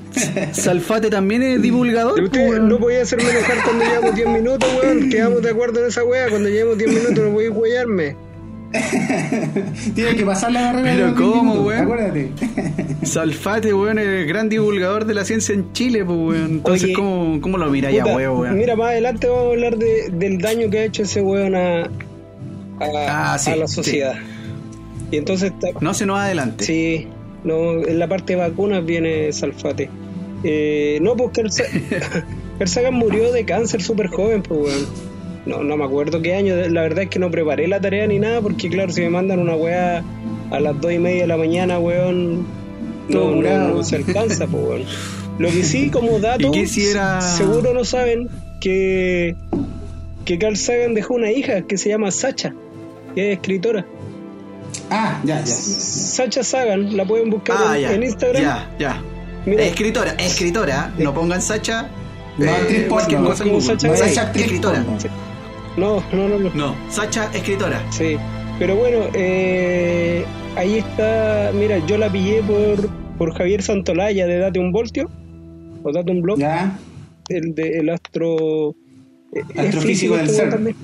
Salfate 0.53 1.09
también 1.09 1.41
es 1.43 1.61
divulgador. 1.61 2.21
Usted 2.21 2.49
weón. 2.49 2.67
no 2.69 2.77
podía 2.79 3.01
hacerme 3.03 3.29
enojar 3.29 3.57
cuando 3.63 3.85
llevamos 3.85 4.15
10 4.15 4.27
minutos, 4.29 4.69
weón. 4.81 5.09
Quedamos 5.11 5.41
de 5.41 5.49
acuerdo 5.51 5.79
en 5.81 5.87
esa 5.87 6.03
weá. 6.03 6.27
Cuando 6.29 6.49
llevemos 6.49 6.77
10 6.77 6.89
minutos 6.89 7.19
no 7.23 7.29
voy 7.31 7.45
a 7.45 7.51
huellarme. 7.51 8.15
Tiene 9.95 10.15
que 10.15 10.25
pasar 10.25 10.51
la 10.51 10.61
barrera 10.71 10.83
Pero 10.93 11.05
de 11.05 11.11
los 11.11 11.17
10 11.17 11.29
¿cómo, 11.29 11.43
minutos, 11.43 11.65
weón? 11.67 11.81
Acuérdate. 11.83 12.31
Salfate, 13.03 13.73
weón, 13.73 13.99
es 13.99 14.07
el 14.07 14.25
gran 14.27 14.49
divulgador 14.49 15.05
de 15.05 15.13
la 15.13 15.25
ciencia 15.25 15.53
en 15.55 15.71
Chile, 15.73 16.03
pues, 16.05 16.17
weón. 16.17 16.45
Entonces, 16.51 16.83
Oye, 16.85 16.93
¿cómo, 16.93 17.39
¿cómo 17.41 17.57
lo 17.57 17.69
mira 17.69 17.91
ya, 17.91 18.03
Puta, 18.03 18.15
weón, 18.15 18.39
weón? 18.39 18.57
Mira, 18.57 18.75
más 18.75 18.89
adelante 18.91 19.27
vamos 19.27 19.45
a 19.45 19.49
hablar 19.49 19.77
de- 19.77 20.09
del 20.13 20.37
daño 20.39 20.69
que 20.69 20.79
ha 20.79 20.83
hecho 20.85 21.03
ese 21.03 21.21
weón 21.21 21.55
a, 21.55 21.89
a, 22.81 23.33
Ah, 23.33 23.37
sí, 23.37 23.51
a 23.51 23.55
la 23.55 23.67
sí. 23.67 23.75
sociedad. 23.75 24.15
Y 25.11 25.17
entonces, 25.17 25.51
No 25.81 25.93
se 25.93 26.05
nos 26.05 26.19
adelante. 26.19 26.63
sí, 26.65 27.07
no, 27.43 27.81
en 27.83 27.99
la 27.99 28.07
parte 28.07 28.33
de 28.33 28.39
vacunas 28.39 28.85
viene 28.85 29.31
Salfate. 29.33 29.89
Eh, 30.43 30.99
no, 31.01 31.15
pues 31.15 31.31
Carl 31.33 31.51
Sa- 31.51 31.63
Carl 32.57 32.67
Sagan 32.69 32.93
murió 32.95 33.31
de 33.31 33.45
cáncer 33.45 33.81
súper 33.81 34.07
joven, 34.07 34.41
pues 34.41 34.59
weón. 34.61 35.11
No, 35.45 35.63
no 35.63 35.75
me 35.75 35.83
acuerdo 35.85 36.21
qué 36.21 36.35
año. 36.35 36.55
La 36.55 36.81
verdad 36.83 37.03
es 37.05 37.09
que 37.09 37.17
no 37.17 37.31
preparé 37.31 37.67
la 37.67 37.81
tarea 37.81 38.05
ni 38.07 38.19
nada, 38.19 38.41
porque 38.41 38.69
claro, 38.69 38.91
si 38.91 39.01
me 39.01 39.09
mandan 39.09 39.39
una 39.39 39.55
weá 39.55 40.03
a 40.51 40.59
las 40.59 40.79
dos 40.79 40.91
y 40.93 40.99
media 40.99 41.21
de 41.23 41.27
la 41.27 41.37
mañana, 41.37 41.79
weón, 41.79 42.45
no, 43.09 43.35
no, 43.35 43.83
se 43.83 43.95
alcanza, 43.97 44.45
pues 44.47 44.63
weón. 44.63 44.83
Lo 45.39 45.49
que 45.49 45.63
sí, 45.63 45.89
como 45.89 46.19
dato, 46.19 46.47
¿Y 46.47 46.51
qué 46.51 46.67
si 46.67 46.85
era- 46.85 47.21
seguro 47.21 47.73
no 47.73 47.83
saben 47.85 48.29
que, 48.59 49.35
que 50.25 50.37
Carl 50.37 50.55
Sagan 50.57 50.93
dejó 50.93 51.15
una 51.15 51.31
hija 51.31 51.63
que 51.63 51.77
se 51.79 51.89
llama 51.89 52.11
Sacha, 52.11 52.53
que 53.15 53.31
es 53.31 53.37
escritora. 53.37 53.85
Ah, 54.89 55.19
ya, 55.23 55.39
ya. 55.39 55.45
Sacha 55.45 56.43
Sagan, 56.43 56.95
la 56.95 57.05
pueden 57.05 57.29
buscar 57.29 57.57
Ah, 57.59 57.75
en, 57.77 57.81
ya. 57.81 57.93
en 57.93 58.03
Instagram. 58.03 58.41
Ya, 58.43 58.75
ya. 58.79 59.01
Mira. 59.45 59.63
escritora, 59.63 60.11
escritora. 60.19 60.93
No 60.97 61.13
pongan 61.13 61.41
Sacha. 61.41 61.89
No, 62.37 62.45
eh, 62.45 62.49
actriz 62.49 62.87
cualquier 62.87 63.17
porno. 63.19 63.29
cosa 63.29 63.43
en 63.43 63.49
Como 63.49 63.61
Google. 63.61 63.79
Sacha 63.79 64.21
No, 64.21 64.27
actriz 64.27 64.45
escritora. 64.45 64.83
porno. 64.83 64.97
No, 65.77 66.03
no, 66.13 66.27
no, 66.27 66.39
no. 66.39 66.49
No, 66.53 66.75
Sacha, 66.89 67.29
escritora. 67.33 67.81
Sí, 67.91 68.17
pero 68.59 68.75
bueno, 68.75 68.99
eh, 69.13 70.25
ahí 70.55 70.77
está, 70.77 71.51
mira, 71.53 71.79
yo 71.87 71.97
la 71.97 72.11
pillé 72.11 72.41
por, 72.43 72.89
por 73.17 73.33
Javier 73.37 73.61
Santolaya 73.63 74.27
de 74.27 74.37
Date 74.37 74.59
un 74.59 74.71
Voltio, 74.71 75.09
o 75.83 75.91
Date 75.91 76.11
un 76.11 76.21
Blog, 76.21 76.39
Ya. 76.39 76.77
el 77.29 77.55
de 77.55 77.79
el 77.79 77.89
astro... 77.89 78.75
eh, 79.33 79.43
Astrofísico 79.57 80.17
del 80.17 80.29
CERN. 80.29 80.39
weón 80.39 80.51
también. 80.51 80.75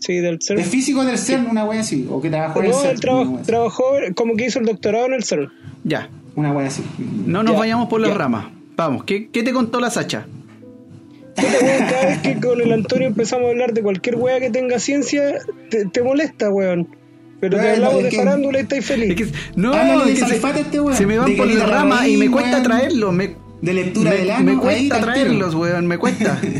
Sí, 0.00 0.14
del 0.18 0.38
CERN. 0.42 0.60
Es 0.60 0.66
físico 0.68 1.04
del 1.04 1.18
CERN, 1.18 1.46
una 1.50 1.64
wea 1.64 1.80
así. 1.80 2.06
O 2.10 2.20
que 2.20 2.30
trabajó 2.30 2.58
en 2.60 2.64
el 2.66 2.70
No, 2.72 2.78
CERN. 2.78 2.90
él 2.94 3.00
traba- 3.00 3.20
una 3.20 3.30
wea 3.30 3.42
trabajó 3.42 3.84
como 4.16 4.34
que 4.36 4.46
hizo 4.46 4.58
el 4.58 4.66
doctorado 4.66 5.06
en 5.06 5.12
el 5.14 5.24
CERN. 5.24 5.48
Ya. 5.84 6.08
Una 6.34 6.52
wea 6.52 6.66
así. 6.68 6.82
No 7.26 7.42
nos 7.42 7.52
Ya, 7.52 7.58
vayamos 7.58 7.88
por 7.88 8.00
las 8.00 8.16
ramas. 8.16 8.46
Vamos, 8.76 9.04
¿qué, 9.04 9.28
¿qué 9.28 9.42
te 9.42 9.52
contó 9.52 9.78
la 9.78 9.90
Sacha? 9.90 10.26
Cada 11.36 12.06
vez 12.06 12.18
que 12.22 12.36
con 12.40 12.60
el 12.60 12.72
Antonio 12.72 13.06
empezamos 13.06 13.46
a 13.46 13.50
hablar 13.50 13.72
de 13.72 13.82
cualquier 13.82 14.16
wea 14.16 14.40
que 14.40 14.50
tenga 14.50 14.78
ciencia, 14.78 15.38
te, 15.70 15.86
te 15.86 16.02
molesta, 16.02 16.50
weón. 16.50 16.88
Pero 17.40 17.58
te 17.58 17.70
hablamos 17.70 18.02
de 18.02 18.10
farándula 18.10 18.58
y 18.58 18.62
estáis 18.62 18.84
feliz. 18.84 19.10
Es 19.10 19.16
que, 19.16 19.26
no, 19.56 19.70
de 20.04 20.12
es 20.12 20.22
que 20.22 20.26
se, 20.38 20.60
este 20.60 20.80
weón, 20.80 20.96
se 20.96 21.06
me 21.06 21.16
van 21.18 21.30
de 21.30 21.36
por 21.36 21.46
las 21.46 21.68
ramas 21.68 22.06
y 22.08 22.16
me 22.16 22.30
cuesta 22.30 22.50
weón. 22.58 22.62
traerlos. 22.64 23.12
Me, 23.14 23.34
De 23.62 23.72
lectura 23.74 24.10
me, 24.10 24.16
del 24.16 24.26
me 24.26 24.32
ano, 24.32 24.50
ahí 24.52 24.56
cuesta 24.58 25.00
traerlos, 25.00 25.54
weón, 25.54 25.86
me 25.86 25.98
cuesta. 25.98 26.38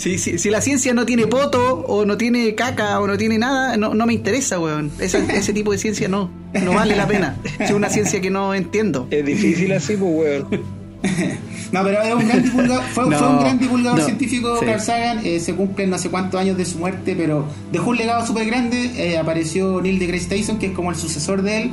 Si, 0.00 0.16
si, 0.16 0.38
si 0.38 0.48
la 0.48 0.62
ciencia 0.62 0.94
no 0.94 1.04
tiene 1.04 1.26
poto, 1.26 1.84
o 1.86 2.06
no 2.06 2.16
tiene 2.16 2.54
caca, 2.54 2.98
o 3.00 3.06
no 3.06 3.18
tiene 3.18 3.36
nada, 3.38 3.76
no, 3.76 3.92
no 3.92 4.06
me 4.06 4.14
interesa, 4.14 4.58
weón. 4.58 4.90
Esa- 4.98 5.18
ese 5.34 5.52
tipo 5.52 5.72
de 5.72 5.78
ciencia 5.78 6.08
no, 6.08 6.30
no 6.54 6.72
vale 6.72 6.96
la 6.96 7.06
pena. 7.06 7.36
Es 7.58 7.70
una 7.70 7.90
ciencia 7.90 8.18
que 8.20 8.30
no 8.30 8.54
entiendo. 8.54 9.06
Es 9.10 9.26
difícil 9.26 9.70
así, 9.72 9.96
pues, 9.96 10.42
weón. 10.50 10.80
No, 11.72 11.84
pero 11.84 12.02
es 12.02 12.14
un 12.14 12.26
gran 12.26 12.42
divulgador, 12.42 12.82
fue, 12.92 13.06
No, 13.06 13.16
fue 13.18 13.28
un 13.28 13.38
gran 13.40 13.58
divulgador 13.60 13.98
no, 14.00 14.04
científico 14.04 14.56
sí. 14.58 14.66
Carl 14.66 14.80
Sagan, 14.80 15.20
eh, 15.24 15.38
se 15.38 15.54
cumplen 15.54 15.88
no 15.88 15.98
sé 15.98 16.08
cuántos 16.10 16.40
años 16.40 16.56
de 16.56 16.64
su 16.64 16.78
muerte, 16.78 17.14
pero 17.16 17.44
dejó 17.70 17.90
un 17.90 17.96
legado 17.96 18.26
súper 18.26 18.44
grande, 18.46 18.90
eh, 18.96 19.16
apareció 19.18 19.80
Neil 19.80 20.00
deGrasse 20.00 20.26
Tyson, 20.28 20.58
que 20.58 20.66
es 20.66 20.72
como 20.72 20.90
el 20.90 20.96
sucesor 20.96 21.42
de 21.42 21.62
él, 21.62 21.70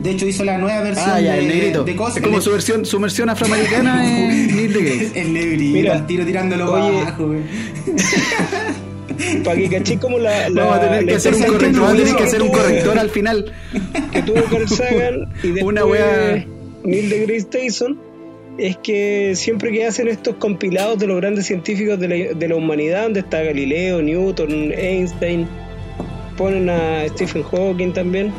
de 0.00 0.10
hecho 0.10 0.26
hizo 0.26 0.44
la 0.44 0.58
nueva 0.58 0.82
versión 0.82 1.10
Ah, 1.10 1.20
ya, 1.20 1.32
de, 1.34 1.38
el 1.40 1.48
negrito. 1.48 1.84
de 1.84 1.96
Cosmos. 1.96 2.16
es 2.16 2.22
como 2.22 2.40
su 2.40 2.50
versión, 2.52 2.84
su 2.86 2.98
versión 3.00 3.28
afroamericana 3.30 4.06
en 4.20 4.56
Neil 4.56 4.72
deGrasse. 4.72 5.20
el 5.20 5.32
negrito, 5.32 5.72
Mira, 5.74 5.92
al 5.94 6.06
tiro 6.06 6.24
tirándolo 6.24 6.72
oye, 6.72 6.92
para 6.92 7.02
abajo, 7.08 7.26
güey. 7.26 7.40
Para 9.44 9.56
que 9.56 9.68
caché 9.68 9.98
como 9.98 10.18
la, 10.18 10.48
la, 10.48 10.64
Vamos 10.64 10.78
a 10.78 10.80
tener 10.88 11.06
que 11.06 11.14
hacer 11.16 11.34
un 11.34 11.42
corrector, 11.42 11.72
vamos 11.80 11.90
a 11.92 11.96
tener 11.96 12.16
que 12.16 12.22
hacer 12.22 12.42
un 12.42 12.48
tuvo- 12.48 12.56
corrector 12.58 12.98
al 12.98 13.10
final. 13.10 13.52
que 14.12 14.22
tuvo 14.22 14.44
Carl 14.44 14.68
Sagan 14.68 15.28
y 15.42 15.48
después 15.48 15.64
Una 15.64 15.84
wea- 15.84 16.46
Neil 16.84 17.08
deGrasse 17.10 17.44
Tyson 17.46 17.98
es 18.58 18.76
que 18.78 19.32
siempre 19.34 19.72
que 19.72 19.86
hacen 19.86 20.08
estos 20.08 20.36
compilados 20.36 20.98
de 20.98 21.06
los 21.08 21.16
grandes 21.16 21.46
científicos 21.46 21.98
de 21.98 22.08
la, 22.08 22.14
de 22.34 22.48
la 22.48 22.54
humanidad, 22.56 23.04
donde 23.04 23.20
está 23.20 23.42
Galileo, 23.42 24.02
Newton, 24.02 24.72
Einstein, 24.76 25.48
ponen 26.36 26.68
a 26.70 27.06
Stephen 27.08 27.42
Hawking 27.44 27.92
también, 27.92 28.32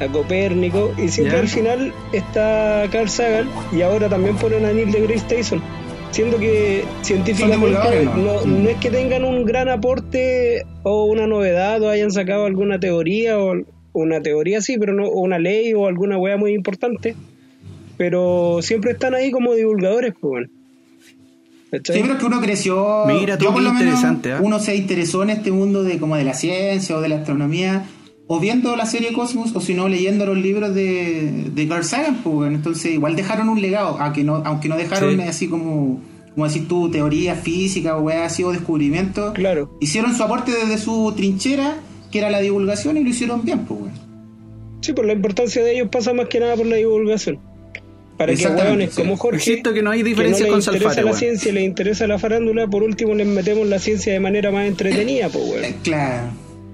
a 0.00 0.06
Copérnico, 0.08 0.92
y 0.98 1.08
siempre 1.08 1.36
Ya. 1.36 1.42
al 1.42 1.48
final 1.48 1.92
está 2.12 2.84
Carl 2.90 3.08
Sagan 3.08 3.48
y 3.72 3.82
ahora 3.82 4.08
también 4.08 4.36
ponen 4.36 4.64
a 4.64 4.72
Neil 4.72 4.92
deGrasse 4.92 5.24
Tyson. 5.26 5.62
Siendo 6.10 6.38
que 6.38 6.84
científicamente 7.02 7.56
divulgadores, 7.56 8.04
no, 8.04 8.16
¿no? 8.16 8.46
no 8.46 8.68
es 8.68 8.76
que 8.76 8.90
tengan 8.90 9.24
un 9.24 9.44
gran 9.44 9.68
aporte 9.68 10.64
o 10.82 11.04
una 11.04 11.26
novedad 11.26 11.82
o 11.82 11.90
hayan 11.90 12.10
sacado 12.10 12.46
alguna 12.46 12.78
teoría 12.78 13.38
o 13.38 13.54
una 13.92 14.20
teoría 14.22 14.62
sí, 14.62 14.76
pero 14.78 14.94
no 14.94 15.06
o 15.08 15.20
una 15.20 15.38
ley 15.38 15.74
o 15.74 15.86
alguna 15.86 16.16
wea 16.16 16.36
muy 16.36 16.52
importante. 16.54 17.16
Pero 17.96 18.60
siempre 18.62 18.92
están 18.92 19.14
ahí 19.14 19.30
como 19.30 19.54
divulgadores, 19.54 20.12
pues 20.20 20.30
bueno. 20.30 20.48
Pero 21.70 21.82
es 22.12 22.18
que 22.18 22.24
uno 22.24 22.40
creció. 22.40 23.04
Mira 23.06 23.36
tú, 23.36 23.46
yo 23.46 23.52
por 23.52 23.62
lo 23.62 23.70
menos, 23.72 23.82
interesante, 23.82 24.32
¿ah? 24.32 24.40
uno 24.42 24.58
se 24.60 24.76
interesó 24.76 25.22
en 25.22 25.30
este 25.30 25.50
mundo 25.50 25.82
de 25.82 25.98
como 25.98 26.16
de 26.16 26.24
la 26.24 26.34
ciencia 26.34 26.96
o 26.96 27.00
de 27.00 27.08
la 27.08 27.16
astronomía, 27.16 27.84
o 28.28 28.40
viendo 28.40 28.74
la 28.76 28.86
serie 28.86 29.12
Cosmos, 29.12 29.54
o 29.54 29.60
si 29.60 29.74
no, 29.74 29.88
leyendo 29.88 30.26
los 30.26 30.36
libros 30.36 30.74
de, 30.74 31.44
de 31.54 31.68
Carl 31.68 31.84
Sagan, 31.84 32.16
pues, 32.24 32.34
bueno. 32.34 32.56
entonces 32.56 32.92
igual 32.92 33.14
dejaron 33.16 33.48
un 33.48 33.60
legado, 33.62 33.96
aunque 34.00 34.24
no, 34.24 34.42
aunque 34.44 34.68
no 34.68 34.76
dejaron 34.76 35.14
Sí. 35.16 35.22
así 35.22 35.48
como, 35.48 36.00
como 36.34 36.46
decir 36.46 36.66
tú, 36.66 36.90
teoría 36.90 37.34
física 37.36 37.96
o 37.96 38.02
weá 38.02 38.24
así 38.26 38.42
o 38.42 38.50
descubrimientos. 38.52 39.32
Claro. 39.34 39.76
Hicieron 39.80 40.14
su 40.16 40.22
aporte 40.24 40.50
desde 40.52 40.78
su 40.78 41.12
trinchera, 41.16 41.76
que 42.10 42.18
era 42.18 42.30
la 42.30 42.40
divulgación, 42.40 42.96
y 42.96 43.04
lo 43.04 43.10
hicieron 43.10 43.44
bien, 43.44 43.60
pues, 43.64 43.80
bueno. 43.80 43.96
Sí, 44.80 44.92
por 44.92 45.04
la 45.06 45.12
importancia 45.12 45.62
de 45.62 45.74
ellos 45.74 45.88
pasa 45.90 46.12
más 46.12 46.26
que 46.28 46.40
nada 46.40 46.56
por 46.56 46.66
la 46.66 46.76
divulgación. 46.76 47.38
Para 48.18 48.34
que 48.34 48.46
hueones 48.46 48.90
sí. 48.94 49.02
como 49.02 49.16
Jorge, 49.16 49.36
Insisto 49.50 49.74
que 49.74 49.82
no 49.82 49.90
hay 49.90 49.98
que 50.02 50.08
diferencia 50.08 50.46
no 50.46 50.52
con 50.52 50.58
les 50.60 50.66
interesa 50.68 51.00
la 51.00 51.06
weón. 51.06 51.18
ciencia, 51.18 51.52
les 51.52 51.64
interesa 51.64 52.06
la 52.06 52.18
farándula, 52.18 52.66
por 52.66 52.82
último 52.82 53.14
les 53.14 53.26
metemos 53.26 53.66
la 53.66 53.78
ciencia 53.78 54.12
de 54.12 54.20
manera 54.20 54.50
más 54.50 54.66
entretenida, 54.66 55.28
pues 55.28 55.46
bueno. 55.46 55.66
Eh, 55.66 55.74
Claro. 55.82 56.28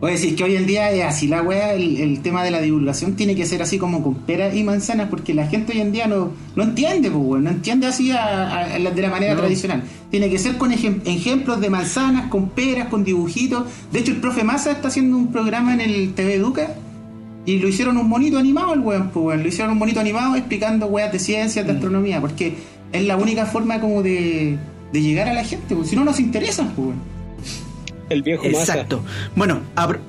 Oye, 0.04 0.16
si 0.18 0.28
es 0.30 0.35
que 0.35 0.42
hoy 0.42 0.56
en 0.56 0.66
día 0.66 0.90
es 0.90 1.04
así 1.04 1.28
la 1.28 1.42
weá, 1.42 1.75
el, 1.75 1.97
el 2.00 2.21
tema 2.23 2.42
de 2.42 2.50
la 2.50 2.61
divulgación 2.61 3.14
tiene 3.14 3.37
que 3.37 3.47
ser 3.47 3.62
así 3.62 3.78
como 3.78 4.02
con 4.02 4.16
peras 4.16 4.52
y 4.52 4.64
manzanas, 4.64 5.09
porque 5.09 5.32
la 5.32 5.47
gente 5.47 5.73
hoy 5.75 5.80
en 5.80 5.92
día 5.92 6.09
no, 6.09 6.32
no 6.56 6.64
entiende, 6.64 7.09
pues, 7.09 7.25
weón, 7.25 7.44
no 7.44 7.50
entiende 7.50 7.87
así 7.87 8.11
a- 8.11 8.62
a- 8.64 8.68
de 8.80 9.00
la 9.02 9.09
manera 9.11 9.35
No. 9.35 9.40
tradicional. 9.40 9.85
Tiene 10.11 10.28
que 10.28 10.40
ser 10.40 10.59
con 10.59 10.73
ejem- 10.73 11.02
ejemplos 11.04 11.61
de 11.61 11.71
manzanas, 11.71 12.26
con 12.30 12.49
peras, 12.49 12.88
con 12.88 13.04
dibujitos. 13.04 13.62
De 13.92 14.00
hecho, 14.00 14.11
el 14.11 14.16
profe 14.18 14.42
Massa 14.42 14.73
está 14.73 14.88
haciendo 14.88 15.16
un 15.16 15.28
programa 15.30 15.73
en 15.73 15.80
el 15.80 16.14
TV 16.14 16.35
Educa 16.35 16.75
y 17.47 17.59
lo 17.61 17.68
hicieron 17.68 17.97
un 17.97 18.09
monito 18.09 18.38
animado 18.38 18.75
el 18.75 18.80
weón, 18.80 19.11
pues, 19.14 19.25
weón. 19.25 19.42
Lo 19.44 19.49
hicieron 19.49 19.71
un 19.71 19.78
monito 19.78 20.00
animado 20.00 20.35
explicando 20.35 20.87
weas 20.88 21.12
de 21.12 21.21
ciencias, 21.21 21.64
Mm. 21.64 21.68
de 21.68 21.75
astronomía, 21.75 22.21
porque 22.21 22.54
es 22.90 23.04
la 23.04 23.16
única 23.16 23.47
forma 23.47 23.80
como 23.80 24.02
de, 24.02 24.59
de 24.92 25.00
llegar 25.00 25.28
a 25.28 25.32
la 25.32 25.44
gente, 25.44 25.76
pues, 25.76 25.90
si 25.90 25.94
no 25.94 26.02
nos 26.04 26.18
interesan, 26.18 26.73
pues, 26.75 26.88
weón. 26.88 27.12
El 28.09 28.23
viejo 28.23 28.44
masa. 28.49 28.73
Exacto. 28.75 29.02
Bueno, 29.37 29.61
a, 29.76 29.88
pro- 29.88 30.00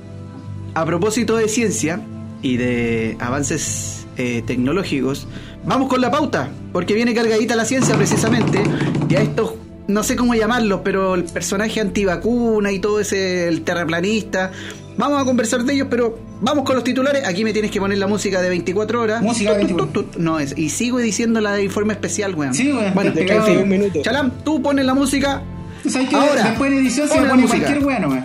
a 0.73 0.85
propósito 0.85 1.35
de 1.37 1.47
ciencia 1.47 1.99
y 2.41 2.57
de 2.57 3.15
avances 3.19 4.05
eh, 4.17 4.43
tecnológicos, 4.45 5.27
vamos 5.65 5.87
con 5.89 6.01
la 6.01 6.11
pauta, 6.11 6.49
porque 6.71 6.93
viene 6.93 7.13
cargadita 7.13 7.55
la 7.55 7.65
ciencia 7.65 7.95
precisamente, 7.95 8.61
y 9.09 9.15
a 9.15 9.21
estos, 9.21 9.53
no 9.87 10.03
sé 10.03 10.15
cómo 10.15 10.35
llamarlos, 10.35 10.81
pero 10.83 11.15
el 11.15 11.23
personaje 11.23 11.79
antivacuna 11.81 12.71
y 12.71 12.79
todo 12.79 12.99
ese, 12.99 13.47
el 13.47 13.61
terraplanista, 13.63 14.51
vamos 14.97 15.21
a 15.21 15.25
conversar 15.25 15.63
de 15.63 15.73
ellos, 15.73 15.87
pero 15.89 16.19
vamos 16.41 16.65
con 16.65 16.75
los 16.75 16.83
titulares, 16.83 17.25
aquí 17.25 17.43
me 17.45 17.53
tienes 17.53 17.71
que 17.71 17.79
poner 17.79 17.97
la 17.97 18.07
música 18.07 18.41
de 18.41 18.49
24 18.49 19.01
horas. 19.01 19.21
Música 19.21 19.53
de 19.53 19.61
Tut, 19.65 19.69
tut, 19.69 19.77
24. 19.77 20.01
tut, 20.03 20.11
tut. 20.11 20.21
No 20.21 20.39
es, 20.39 20.57
y 20.57 20.69
sigo 20.69 20.97
diciendo 20.99 21.39
la 21.41 21.53
de 21.53 21.63
informe 21.63 21.93
especial, 21.93 22.35
weón. 22.35 22.53
Sí, 22.53 22.71
weón, 22.73 22.93
Bueno, 22.93 23.13
un 23.61 23.69
minuto. 23.69 24.01
Chalam, 24.01 24.31
tú 24.43 24.61
pones 24.61 24.85
la 24.85 24.93
música 24.93 25.41
Que 25.83 26.15
Ahora, 26.15 26.43
después 26.49 26.71
en 26.71 26.77
edición 26.79 27.07
se 27.09 27.19
la 27.21 27.29
pone 27.29 27.41
música. 27.43 27.59
cualquier 27.59 27.85
weá 27.85 27.99
nomás. 27.99 28.23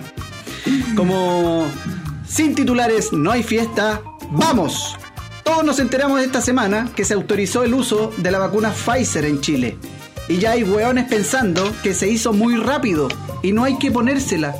Como 0.94 1.66
sin 2.26 2.54
titulares 2.54 3.12
no 3.12 3.30
hay 3.30 3.42
fiesta, 3.42 4.00
vamos. 4.30 4.96
Todos 5.44 5.64
nos 5.64 5.78
enteramos 5.80 6.20
esta 6.20 6.40
semana 6.40 6.88
que 6.94 7.04
se 7.04 7.14
autorizó 7.14 7.62
el 7.64 7.74
uso 7.74 8.12
de 8.18 8.30
la 8.30 8.38
vacuna 8.38 8.70
Pfizer 8.70 9.24
en 9.24 9.40
Chile. 9.40 9.76
Y 10.28 10.36
ya 10.38 10.52
hay 10.52 10.62
hueones 10.62 11.06
pensando 11.06 11.72
que 11.82 11.94
se 11.94 12.08
hizo 12.08 12.32
muy 12.32 12.56
rápido 12.56 13.08
y 13.42 13.52
no 13.52 13.64
hay 13.64 13.78
que 13.78 13.90
ponérsela. 13.90 14.54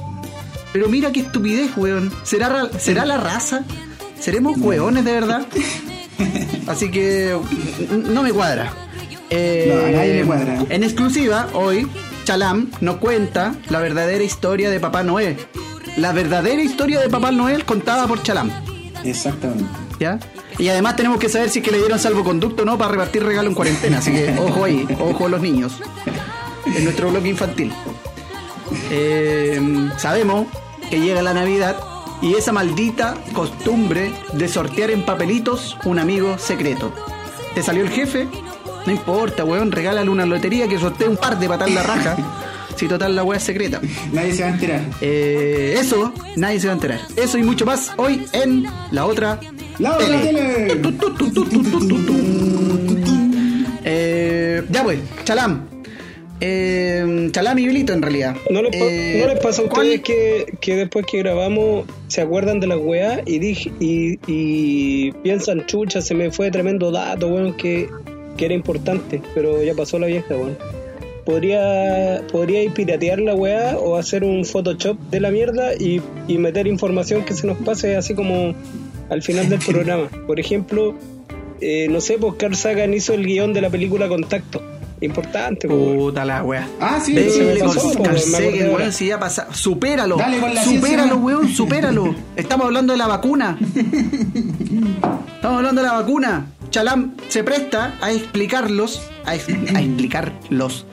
Pero 0.73 0.89
mira 0.89 1.13
qué 1.13 1.21
estupidez, 1.21 1.71
weón. 1.77 2.11
¿Será, 2.25 2.69
¿será 2.79 3.05
la 3.05 3.19
raza? 3.19 3.65
¿Seremos 4.19 4.57
hueones 4.59 5.05
de 5.05 5.13
verdad? 5.13 5.47
Así 6.67 6.91
que 6.91 7.37
no 7.91 8.23
me 8.23 8.33
cuadra. 8.33 8.73
Eh, 9.31 9.71
No, 9.75 9.87
a 9.87 9.91
nadie 9.91 10.15
le 10.15 10.25
cuadra. 10.25 10.59
En 10.71 10.85
exclusiva, 10.85 11.49
hoy, 11.53 11.87
Chalam 12.29 12.71
nos 12.83 12.97
cuenta 12.97 13.55
la 13.71 13.81
verdadera 13.81 14.23
historia 14.23 14.69
de 14.69 14.79
Papá 14.79 15.03
Noel. 15.03 15.39
La 15.97 16.13
verdadera 16.13 16.61
historia 16.61 17.01
de 17.01 17.09
Papá 17.09 17.31
Noel 17.31 17.65
contada 17.65 18.07
por 18.07 18.23
Chalam. 18.23 18.51
Exactamente. 19.03 19.65
¿Ya? 19.99 20.19
Y 20.59 20.69
además 20.69 20.95
tenemos 20.97 21.19
que 21.21 21.31
saber 21.31 21.49
si 21.49 21.61
es 21.61 21.65
que 21.65 21.71
le 21.71 21.79
dieron 21.79 21.99
salvoconducto 21.99 22.65
o 22.65 22.67
no 22.67 22.77
para 22.77 22.91
repartir 22.91 23.25
regalo 23.25 23.49
en 23.49 23.55
cuarentena. 23.55 23.97
Así 23.97 24.13
que 24.13 24.37
ojo 24.47 24.65
ahí, 24.65 24.87
ojo 25.01 25.25
a 25.25 25.29
los 25.31 25.41
niños. 25.41 25.81
En 26.67 26.85
nuestro 26.85 27.11
bloque 27.11 27.29
infantil. 27.29 27.73
Eh, 28.91 29.89
sabemos 29.97 30.49
que 30.91 31.01
llega 31.01 31.23
la 31.23 31.33
Navidad 31.33 31.79
y 32.21 32.35
esa 32.35 32.53
maldita 32.53 33.15
costumbre 33.33 34.13
de 34.35 34.49
sortear 34.49 34.91
en 34.91 35.07
papelitos 35.07 35.79
un 35.87 35.99
amigo 35.99 36.37
secreto. 36.37 36.93
¿Te 37.55 37.63
salió 37.63 37.85
el 37.85 37.89
jefe? 37.89 38.29
No 38.89 38.95
importa, 38.95 39.45
weón, 39.45 39.71
regálale 39.71 40.09
una 40.09 40.25
lotería 40.25 40.67
que 40.67 40.79
sortee 40.79 41.07
un 41.07 41.19
par 41.19 41.39
de 41.39 41.47
patas 41.47 41.71
la 41.71 41.83
raja. 41.83 42.17
Si 42.79 42.87
total 42.87 43.17
la 43.17 43.25
weá 43.25 43.39
es 43.39 43.43
secreta. 43.45 43.81
Nadie 44.13 44.33
se 44.35 44.43
va 44.45 44.49
a 44.51 44.53
enterar. 44.53 44.81
Eh, 45.01 45.75
eso, 45.81 46.13
nadie 46.37 46.61
se 46.61 46.69
va 46.69 46.75
a 46.75 46.77
enterar. 46.77 47.01
Eso 47.17 47.37
y 47.37 47.43
mucho 47.43 47.67
más 47.67 47.91
hoy 47.97 48.25
en 48.33 48.67
la 48.93 49.05
otra 49.05 49.41
¡La 49.81 49.95
otra 49.97 50.07
tele! 50.23 50.81
Eh, 53.85 54.63
ya 54.71 54.83
pues, 54.85 55.01
Chalam. 55.25 55.67
Eh, 56.41 57.29
Chalam 57.33 57.59
y 57.59 57.67
Bilito 57.67 57.93
en 57.93 58.03
realidad. 58.03 58.37
¿No 58.49 58.63
les, 58.63 58.71
pa- 58.71 58.77
Eh, 58.85 59.23
¿no 59.27 59.35
les 59.35 59.41
pasa 59.43 59.63
a 59.63 59.65
¿cuál- 59.69 59.87
ustedes 59.87 60.03
que, 60.03 60.57
que 60.61 60.77
después 60.77 61.05
que 61.11 61.19
grabamos 61.19 61.85
se 62.07 62.21
acuerdan 62.21 62.61
de 62.61 62.69
la 62.69 62.77
weá 62.77 63.23
y, 63.27 63.41
dije, 63.41 63.73
y, 63.81 64.21
y 64.29 65.11
piensan, 65.25 65.67
chucha, 65.67 66.01
se 66.01 66.15
me 66.15 66.31
fue 66.31 66.53
tremendo 66.53 66.93
dato, 66.93 67.27
weón, 67.27 67.55
que, 67.57 67.89
que 68.39 68.47
era 68.47 68.55
importante, 68.55 69.21
pero 69.35 69.63
ya 69.63 69.75
pasó 69.75 69.99
la 69.99 70.07
vieja, 70.07 70.35
weón? 70.35 70.57
Podría, 71.27 72.23
podría 72.33 72.63
ir 72.63 72.73
piratear 72.73 73.19
la 73.21 73.35
weá 73.35 73.77
o 73.77 73.97
hacer 73.97 74.25
un 74.25 74.47
Photoshop 74.47 74.97
de 75.11 75.21
la 75.21 75.31
mierda 75.31 75.75
y, 75.75 76.01
y 76.27 76.39
meter 76.39 76.67
información 76.67 77.23
que 77.27 77.35
se 77.35 77.47
nos 77.47 77.59
pase 77.59 77.97
así 77.97 78.15
como 78.15 78.55
al 79.11 79.23
final 79.23 79.51
del 79.51 79.59
programa. 79.67 80.09
Por 80.27 80.41
ejemplo, 80.41 80.95
eh, 81.61 81.87
no 81.91 82.01
sé, 82.01 82.17
pues 82.17 82.33
Carl 82.39 82.57
Sagan 82.57 82.95
hizo 82.95 83.13
el 83.13 83.27
guion 83.27 83.53
de 83.53 83.61
la 83.61 83.69
película 83.69 84.09
Contacto. 84.09 84.63
Importante, 85.03 85.69
pues, 85.69 85.79
weón. 85.79 85.99
Puta 85.99 86.25
la 86.25 86.43
wea. 86.43 86.67
Ah, 86.81 86.99
sí, 87.05 87.13
Ve, 87.13 87.29
sí, 87.31 87.41
le 87.41 87.55
me 87.55 87.61
con- 87.61 87.75
pasó, 87.75 88.03
Carl 88.03 88.19
Sagan, 88.19 88.75
weón, 88.75 88.93
si 88.93 89.07
ya 89.09 89.21
pasa. 89.21 89.49
Supéralo. 89.53 90.17
Dale 90.17 90.39
con 90.41 90.55
la 90.55 90.65
supéralo, 90.65 90.83
ciencia. 91.09 91.15
weón, 91.17 91.49
supéralo. 91.49 92.15
Estamos 92.37 92.67
hablando 92.67 92.93
de 92.95 92.99
la 92.99 93.07
vacuna. 93.07 93.59
Estamos 95.37 95.59
hablando 95.59 95.83
de 95.83 95.87
la 95.87 95.93
vacuna. 95.95 96.47
Chalam 96.71 97.15
se 97.29 97.43
presta 97.45 97.97
a 98.01 98.11
explicarlos, 98.13 99.03
a, 99.25 99.35
ex- 99.35 99.49
a 99.75 99.81
explicarlos. 99.81 100.87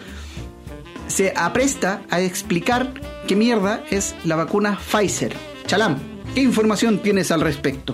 Se 1.07 1.33
apresta 1.35 2.01
a 2.09 2.19
explicar 2.21 2.93
qué 3.27 3.35
mierda 3.35 3.83
es 3.91 4.15
la 4.23 4.35
vacuna 4.35 4.77
Pfizer. 4.79 5.33
Chalam, 5.67 5.97
¿qué 6.33 6.41
información 6.41 6.99
tienes 6.99 7.31
al 7.31 7.41
respecto? 7.41 7.93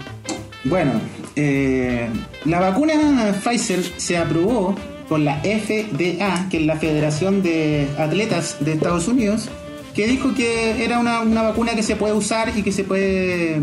Bueno, 0.64 0.94
eh, 1.36 2.08
la 2.46 2.60
vacuna 2.60 3.34
Pfizer 3.44 3.84
se 3.98 4.18
aprobó 4.18 4.76
por 5.10 5.20
la 5.20 5.40
FDA, 5.42 6.48
que 6.50 6.58
es 6.62 6.66
la 6.66 6.78
Federación 6.78 7.42
de 7.44 7.88
Atletas 7.98 8.58
de 8.62 8.74
Estados 8.74 9.08
Unidos, 9.10 9.50
que 9.94 10.08
dijo 10.08 10.34
que 10.34 10.84
era 10.86 11.00
una, 11.00 11.20
una 11.20 11.42
vacuna 11.42 11.74
que 11.76 11.84
se 11.84 11.98
puede 11.98 12.14
usar 12.14 12.54
y 12.58 12.64
que 12.64 12.72
se 12.72 12.86
puede 12.86 13.56
eh, 13.56 13.60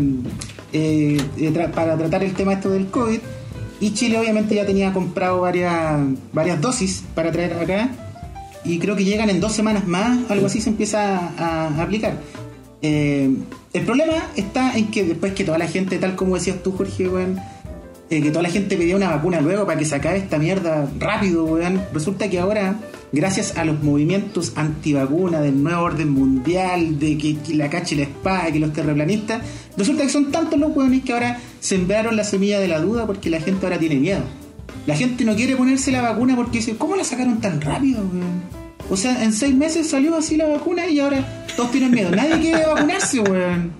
eh, 0.73 1.51
tra- 1.51 1.71
para 1.71 1.97
tratar 1.97 2.23
el 2.23 2.33
tema 2.33 2.53
esto 2.53 2.69
del 2.69 2.87
COVID. 2.91 3.19
Y 3.79 3.93
Chile 3.93 4.17
obviamente 4.17 4.55
ya 4.55 4.65
tenía 4.65 4.91
comprado 4.91 5.41
varias, 5.41 5.99
varias 6.33 6.59
dosis 6.59 7.03
para 7.15 7.31
traer 7.31 7.53
acá. 7.53 7.89
Y 8.65 8.77
creo 8.79 8.95
que 8.95 9.05
llegan 9.05 9.29
en 9.29 9.39
dos 9.39 9.53
semanas 9.53 9.87
más, 9.87 10.19
algo 10.29 10.47
así 10.47 10.59
se 10.59 10.69
empieza 10.69 11.31
a, 11.37 11.81
aplicar. 11.81 12.19
Eh, 12.81 13.29
el 13.73 13.85
problema 13.85 14.15
está 14.35 14.77
en 14.77 14.87
que 14.91 15.03
después 15.03 15.33
que 15.33 15.43
toda 15.43 15.57
la 15.57 15.67
gente, 15.67 15.97
tal 15.97 16.15
como 16.15 16.35
decías 16.35 16.61
tú, 16.61 16.73
Jorge, 16.73 17.07
weón, 17.07 17.39
eh, 18.09 18.21
que 18.21 18.29
toda 18.31 18.41
la 18.41 18.49
gente 18.49 18.75
pedía 18.75 18.95
una 18.95 19.09
vacuna 19.09 19.39
luego 19.39 19.65
para 19.67 19.77
que 19.77 19.85
se 19.85 19.95
esta 19.95 20.39
mierda 20.39 20.89
rápido, 20.97 21.45
weón. 21.45 21.81
Resulta 21.93 22.27
que 22.27 22.39
ahora, 22.39 22.75
gracias 23.11 23.55
a 23.55 23.65
los 23.65 23.83
movimientos 23.83 24.53
antivacuna 24.55 25.41
del 25.41 25.61
nuevo 25.61 25.83
orden 25.83 26.09
mundial, 26.09 26.97
de 26.97 27.17
que, 27.17 27.37
que 27.37 27.53
la 27.53 27.69
cacha 27.69 27.93
y 27.93 27.97
la 27.99 28.03
espada, 28.05 28.51
que 28.51 28.59
los 28.59 28.73
terraplanistas, 28.73 29.43
resulta 29.77 30.03
que 30.03 30.09
son 30.09 30.31
tantos 30.31 30.59
los 30.59 30.75
weones 30.75 31.03
que 31.03 31.13
ahora 31.13 31.39
sembraron 31.59 32.15
la 32.15 32.23
semilla 32.23 32.59
de 32.59 32.67
la 32.67 32.79
duda 32.79 33.05
porque 33.05 33.29
la 33.29 33.41
gente 33.41 33.65
ahora 33.65 33.77
tiene 33.77 33.95
miedo. 33.95 34.21
La 34.87 34.95
gente 34.95 35.23
no 35.23 35.35
quiere 35.35 35.55
ponerse 35.55 35.91
la 35.91 36.01
vacuna 36.01 36.35
porque 36.35 36.57
dice, 36.59 36.77
¿cómo 36.77 36.95
la 36.95 37.03
sacaron 37.03 37.39
tan 37.39 37.61
rápido, 37.61 37.99
weón? 37.99 38.59
O 38.89 38.97
sea, 38.97 39.23
en 39.23 39.33
seis 39.33 39.53
meses 39.53 39.87
salió 39.87 40.17
así 40.17 40.35
la 40.35 40.47
vacuna 40.47 40.87
y 40.87 40.99
ahora 40.99 41.45
todos 41.55 41.69
tienen 41.69 41.91
miedo. 41.91 42.09
Nadie 42.09 42.39
quiere 42.39 42.65
vacunarse, 42.65 43.19
weón. 43.19 43.71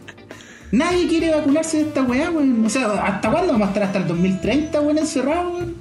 Nadie 0.71 1.08
quiere 1.08 1.32
vacunarse 1.32 1.77
de 1.77 1.84
esta 1.84 2.03
weá, 2.03 2.29
weón. 2.29 2.63
O 2.65 2.69
sea, 2.69 2.88
¿hasta 3.03 3.32
cuándo 3.32 3.53
vamos 3.53 3.67
a 3.67 3.71
estar? 3.71 3.84
¿Hasta 3.84 3.99
el 3.99 4.08
2030, 4.08 4.82
weón, 4.82 4.97
encerrados, 4.99 5.53
weón? 5.53 5.75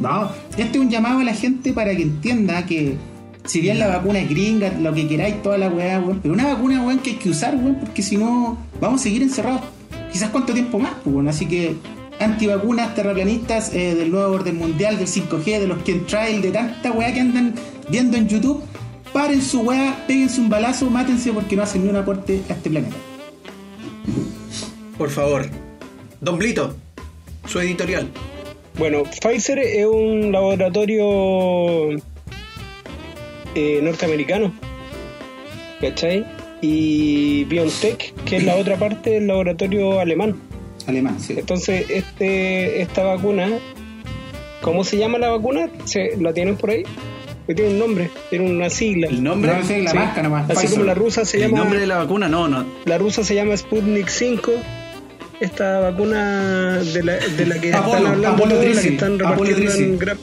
No, 0.00 0.30
este 0.56 0.78
es 0.78 0.84
un 0.84 0.90
llamado 0.90 1.20
a 1.20 1.24
la 1.24 1.34
gente 1.34 1.72
para 1.72 1.94
que 1.94 2.02
entienda 2.02 2.66
que 2.66 2.96
si 3.44 3.60
bien 3.60 3.78
la 3.78 3.86
vacuna 3.86 4.18
es 4.18 4.28
gringa, 4.28 4.72
lo 4.80 4.92
que 4.92 5.06
queráis, 5.06 5.42
toda 5.42 5.58
la 5.58 5.68
weá, 5.68 6.00
weón, 6.00 6.18
pero 6.20 6.34
una 6.34 6.46
vacuna, 6.46 6.82
weón, 6.82 6.98
que 6.98 7.10
hay 7.10 7.16
que 7.16 7.30
usar, 7.30 7.54
weón, 7.54 7.76
porque 7.76 8.02
si 8.02 8.16
no, 8.16 8.58
vamos 8.80 9.00
a 9.00 9.04
seguir 9.04 9.22
encerrados. 9.22 9.62
Quizás 10.12 10.30
cuánto 10.30 10.52
tiempo 10.52 10.78
más, 10.78 10.92
pues, 11.04 11.14
weón. 11.14 11.28
Así 11.28 11.46
que, 11.46 11.76
antivacunas, 12.18 12.96
terraplanistas, 12.96 13.72
eh, 13.72 13.94
del 13.94 14.10
nuevo 14.10 14.34
orden 14.34 14.58
mundial, 14.58 14.98
del 14.98 15.06
5G, 15.06 15.60
de 15.60 15.68
los 15.68 15.84
chemtrail, 15.84 16.42
de 16.42 16.50
tanta 16.50 16.90
weá 16.90 17.12
que 17.14 17.20
andan 17.20 17.54
viendo 17.88 18.16
en 18.16 18.26
YouTube, 18.26 18.60
paren 19.12 19.40
su 19.40 19.60
weá, 19.60 20.04
péguense 20.08 20.40
un 20.40 20.48
balazo, 20.48 20.90
mátense 20.90 21.32
porque 21.32 21.54
no 21.54 21.62
hacen 21.62 21.84
ni 21.84 21.90
un 21.90 21.96
aporte 21.96 22.42
a 22.48 22.54
este 22.54 22.70
planeta. 22.70 22.96
Por 24.98 25.10
favor. 25.10 25.46
Don 26.20 26.38
Blito, 26.38 26.76
su 27.46 27.60
editorial. 27.60 28.08
Bueno, 28.78 29.02
Pfizer 29.02 29.58
es 29.58 29.86
un 29.86 30.32
laboratorio 30.32 31.90
eh, 33.54 33.80
norteamericano, 33.82 34.52
¿cachai? 35.80 36.24
Y 36.62 37.44
BioNTech, 37.44 38.14
que 38.24 38.36
es 38.36 38.44
la 38.44 38.56
otra 38.56 38.76
parte 38.76 39.10
del 39.10 39.26
laboratorio 39.26 40.00
alemán. 40.00 40.36
Alemán, 40.86 41.20
sí. 41.20 41.34
Entonces, 41.36 41.86
este, 41.90 42.80
esta 42.80 43.02
vacuna, 43.02 43.58
¿cómo 44.62 44.84
se 44.84 44.96
llama 44.96 45.18
la 45.18 45.30
vacuna? 45.30 45.68
¿Se, 45.84 46.16
¿La 46.18 46.32
tienen 46.32 46.56
por 46.56 46.70
ahí? 46.70 46.84
Que 47.46 47.54
tiene 47.54 47.72
un 47.72 47.78
nombre, 47.78 48.08
tiene 48.30 48.48
una 48.50 48.70
sigla. 48.70 49.08
¿El 49.08 49.22
nombre? 49.22 49.52
No, 49.52 49.64
sí, 49.66 49.82
la 49.82 49.90
Sí. 49.90 49.96
marca 49.96 50.22
nomás. 50.22 50.44
Así 50.48 50.60
Pfizer. 50.60 50.70
como 50.74 50.84
la 50.84 50.94
rusa 50.94 51.24
se 51.24 51.38
¿El 51.38 51.44
llama 51.44 51.58
nombre 51.58 51.80
de 51.80 51.86
la 51.86 51.98
vacuna? 51.98 52.28
No, 52.28 52.46
no. 52.48 52.64
la 52.84 52.98
rusa 52.98 53.24
se 53.24 53.34
llama 53.34 53.56
Sputnik 53.56 54.08
5. 54.08 54.52
Esta 55.40 55.80
vacuna 55.80 56.78
de 56.78 57.02
la, 57.02 57.14
de 57.16 57.46
la 57.46 57.60
que 57.60 57.72
Apolo, 57.74 57.96
están 57.96 58.06
hablando 58.12 58.28
Apolo 58.44 58.54
la 58.54 58.60
13, 58.60 58.82
que 58.82 58.88
están 58.94 59.18
repartiendo 59.18 59.56
13. 59.72 59.84
en 59.84 59.98
Gra- 59.98 60.16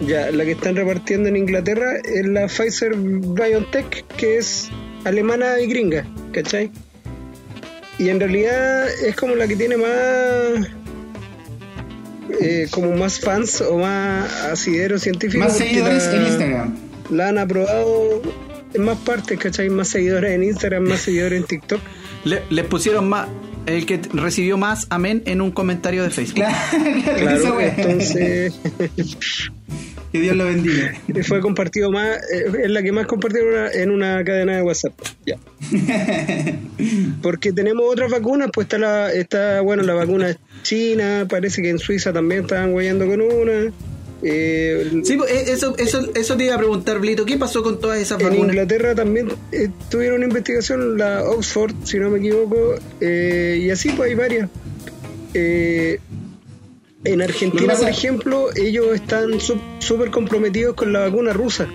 ya, 0.00 0.30
la 0.30 0.44
que 0.44 0.50
están 0.52 0.76
repartiendo 0.76 1.28
en 1.28 1.36
Inglaterra 1.36 1.92
es 2.04 2.26
la 2.26 2.48
Pfizer 2.48 2.94
BioNTech, 2.96 4.04
que 4.16 4.38
es 4.38 4.68
alemana 5.04 5.58
y 5.60 5.66
gringa, 5.68 6.04
¿cachai? 6.32 6.70
Y 7.98 8.08
en 8.08 8.18
realidad 8.20 8.88
es 9.06 9.14
como 9.16 9.36
la 9.36 9.46
que 9.46 9.54
tiene 9.56 9.76
más 9.76 10.68
eh, 12.40 12.66
como 12.70 12.92
más 12.92 13.20
fans 13.20 13.60
o 13.60 13.78
más 13.78 14.30
asidero 14.44 14.98
científico. 14.98 15.42
Más 15.44 15.56
seguidores 15.56 16.06
la- 16.06 16.14
en 16.14 16.22
Instagram. 16.26 16.76
La 17.10 17.28
han 17.28 17.38
aprobado 17.38 18.22
en 18.74 18.84
más 18.84 18.98
partes, 18.98 19.38
¿cachai? 19.38 19.68
Más 19.70 19.88
seguidores 19.88 20.32
en 20.32 20.44
Instagram, 20.44 20.84
más 20.84 21.00
seguidores 21.00 21.40
en 21.40 21.46
TikTok. 21.46 21.80
Le- 22.24 22.42
les 22.50 22.64
pusieron 22.66 23.08
más, 23.08 23.28
El 23.66 23.84
que 23.86 24.00
recibió 24.12 24.56
más 24.56 24.86
amén 24.90 25.22
en 25.26 25.40
un 25.40 25.50
comentario 25.50 26.02
de 26.04 26.10
Facebook. 26.10 26.36
Claro, 26.36 26.56
Claro, 27.16 27.60
entonces 27.60 28.54
Que 30.12 30.20
Dios 30.20 30.36
lo 30.36 30.44
bendiga. 30.44 30.92
fue 31.26 31.40
compartido 31.40 31.90
más, 31.90 32.18
eh, 32.30 32.44
es 32.64 32.70
la 32.70 32.82
que 32.82 32.92
más 32.92 33.06
compartieron 33.06 33.70
en 33.72 33.90
una- 33.90 34.18
en 34.20 34.24
cadena 34.26 34.56
de 34.56 34.62
WhatsApp. 34.62 34.92
Ya. 35.26 35.38
Porque 37.22 37.52
tenemos 37.52 37.84
otras 37.90 38.10
vacunas, 38.10 38.50
pues 38.52 38.66
está 38.66 38.78
la, 38.78 39.12
está, 39.12 39.60
bueno, 39.62 39.82
la 39.82 39.94
vacuna 39.94 40.36
china, 40.62 41.26
parece 41.28 41.62
que 41.62 41.70
en 41.70 41.78
Suiza 41.78 42.12
también 42.12 42.42
estaban 42.42 42.72
guayando 42.72 43.06
con 43.06 43.20
una. 43.22 43.72
Eh, 44.24 45.00
Sí, 45.04 45.16
pues, 45.16 45.30
eh, 45.32 45.44
eso, 45.52 45.76
eso, 45.78 46.06
eso 46.14 46.36
te 46.36 46.44
iba 46.44 46.54
a 46.54 46.58
preguntar, 46.58 46.98
Blito. 47.00 47.24
¿Qué 47.24 47.36
pasó 47.38 47.62
con 47.62 47.80
todas 47.80 47.98
esas 47.98 48.20
en 48.20 48.28
vacunas? 48.28 48.48
Inglaterra 48.50 48.94
también 48.94 49.28
eh, 49.50 49.68
tuvieron 49.90 50.18
una 50.18 50.26
investigación, 50.26 50.96
la 50.98 51.24
Oxford, 51.24 51.72
si 51.84 51.98
no 51.98 52.10
me 52.10 52.18
equivoco, 52.18 52.74
eh, 53.00 53.60
y 53.62 53.70
así 53.70 53.88
pues 53.96 54.10
hay 54.10 54.14
varias. 54.16 54.48
En 57.04 57.20
Argentina, 57.20 57.74
por 57.74 57.88
ejemplo, 57.88 58.50
ellos 58.54 58.94
están 58.94 59.40
súper 59.40 60.10
comprometidos 60.10 60.74
con 60.74 60.92
la 60.92 61.00
vacuna 61.00 61.32
rusa. 61.32 61.68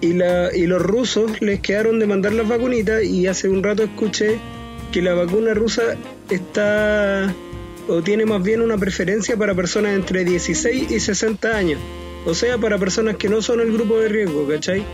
Y, 0.00 0.14
la, 0.14 0.54
y 0.56 0.66
los 0.66 0.80
rusos 0.80 1.42
les 1.42 1.60
quedaron 1.60 1.98
de 1.98 2.06
mandar 2.06 2.32
las 2.32 2.48
vacunitas 2.48 3.04
y 3.04 3.26
hace 3.26 3.50
un 3.50 3.62
rato 3.62 3.82
escuché 3.82 4.38
que 4.92 5.02
la 5.02 5.12
vacuna 5.12 5.52
rusa 5.52 5.96
está 6.30 7.34
o 7.86 8.02
tiene 8.02 8.24
más 8.24 8.42
bien 8.42 8.62
una 8.62 8.78
preferencia 8.78 9.36
para 9.36 9.54
personas 9.54 9.94
entre 9.94 10.24
16 10.24 10.90
y 10.90 11.00
60 11.00 11.54
años. 11.54 11.80
O 12.24 12.34
sea, 12.34 12.56
para 12.56 12.78
personas 12.78 13.16
que 13.16 13.28
no 13.28 13.42
son 13.42 13.60
el 13.60 13.72
grupo 13.72 13.98
de 13.98 14.08
riesgo, 14.08 14.48
¿cachai? 14.48 14.84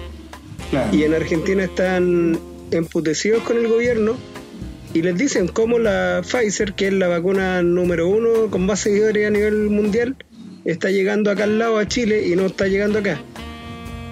Claro. 0.70 0.96
Y 0.96 1.04
en 1.04 1.14
Argentina 1.14 1.62
están 1.62 2.38
emputecidos 2.72 3.42
con 3.44 3.58
el 3.58 3.68
gobierno 3.68 4.16
y 4.96 5.02
les 5.02 5.16
dicen 5.18 5.48
cómo 5.48 5.78
la 5.78 6.22
Pfizer, 6.22 6.72
que 6.74 6.86
es 6.88 6.92
la 6.94 7.08
vacuna 7.08 7.62
número 7.62 8.08
uno 8.08 8.48
con 8.50 8.64
más 8.64 8.80
seguidores 8.80 9.26
a 9.26 9.30
nivel 9.30 9.68
mundial, 9.68 10.16
está 10.64 10.90
llegando 10.90 11.30
acá 11.30 11.44
al 11.44 11.58
lado 11.58 11.78
a 11.78 11.86
Chile 11.86 12.26
y 12.26 12.34
no 12.36 12.46
está 12.46 12.66
llegando 12.66 12.98
acá. 13.00 13.20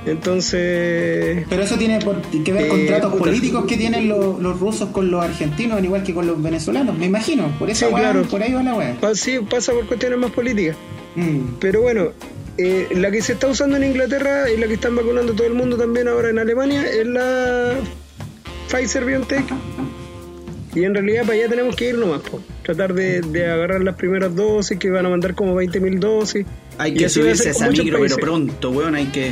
Entonces, 0.06 1.46
Pero 1.48 1.62
eso 1.62 1.76
tiene 1.76 1.98
por- 2.00 2.20
que 2.20 2.52
ver 2.52 2.66
Eh, 2.66 2.68
con 2.68 2.86
tratos 2.86 3.12
puta. 3.12 3.24
políticos 3.24 3.64
que 3.66 3.76
tienen 3.78 4.08
los, 4.08 4.38
los 4.40 4.60
rusos 4.60 4.90
con 4.90 5.10
los 5.10 5.24
argentinos, 5.24 5.78
al 5.78 5.84
igual 5.84 6.02
que 6.02 6.12
con 6.12 6.26
los 6.26 6.42
venezolanos, 6.42 6.96
me 6.98 7.06
imagino. 7.06 7.50
Por 7.58 7.70
eso, 7.70 7.88
Sí, 7.88 7.94
claro. 7.94 8.22
por 8.24 8.42
ahí 8.42 8.52
va 8.52 8.62
la 8.62 8.94
pa- 9.00 9.14
sí, 9.14 9.38
pasa 9.48 9.72
por 9.72 9.86
cuestiones 9.86 10.18
más 10.18 10.30
políticas. 10.32 10.76
Mm. 11.16 11.54
Pero 11.60 11.80
bueno, 11.80 12.08
eh, 12.58 12.88
la 12.94 13.10
que 13.10 13.22
se 13.22 13.32
está 13.32 13.46
usando 13.48 13.76
en 13.78 13.84
Inglaterra 13.84 14.50
y 14.50 14.58
la 14.58 14.66
que 14.66 14.74
están 14.74 14.94
vacunando 14.94 15.32
todo 15.32 15.46
el 15.46 15.54
mundo 15.54 15.78
también 15.78 16.08
ahora 16.08 16.28
en 16.28 16.38
Alemania 16.38 16.84
es 16.86 17.06
la 17.06 17.72
Pfizer 18.68 19.04
BioNTech. 19.06 19.44
Y 20.74 20.84
en 20.84 20.94
realidad 20.94 21.22
para 21.22 21.34
allá 21.34 21.48
tenemos 21.48 21.76
que 21.76 21.90
ir 21.90 21.94
nomás, 21.98 22.20
po. 22.22 22.40
tratar 22.62 22.94
de, 22.94 23.20
de 23.20 23.46
agarrar 23.50 23.82
las 23.82 23.94
primeras 23.94 24.34
dosis 24.34 24.78
que 24.78 24.90
van 24.90 25.06
a 25.06 25.08
mandar 25.08 25.34
como 25.34 25.54
20.000 25.60 25.98
dosis. 26.00 26.46
Hay 26.78 26.94
que 26.94 27.08
subirse 27.08 27.48
a 27.48 27.50
esa 27.52 27.68
micro, 27.70 27.98
pero 28.00 28.16
pronto, 28.16 28.70
weón. 28.70 28.94
Hay 28.96 29.06
que, 29.06 29.30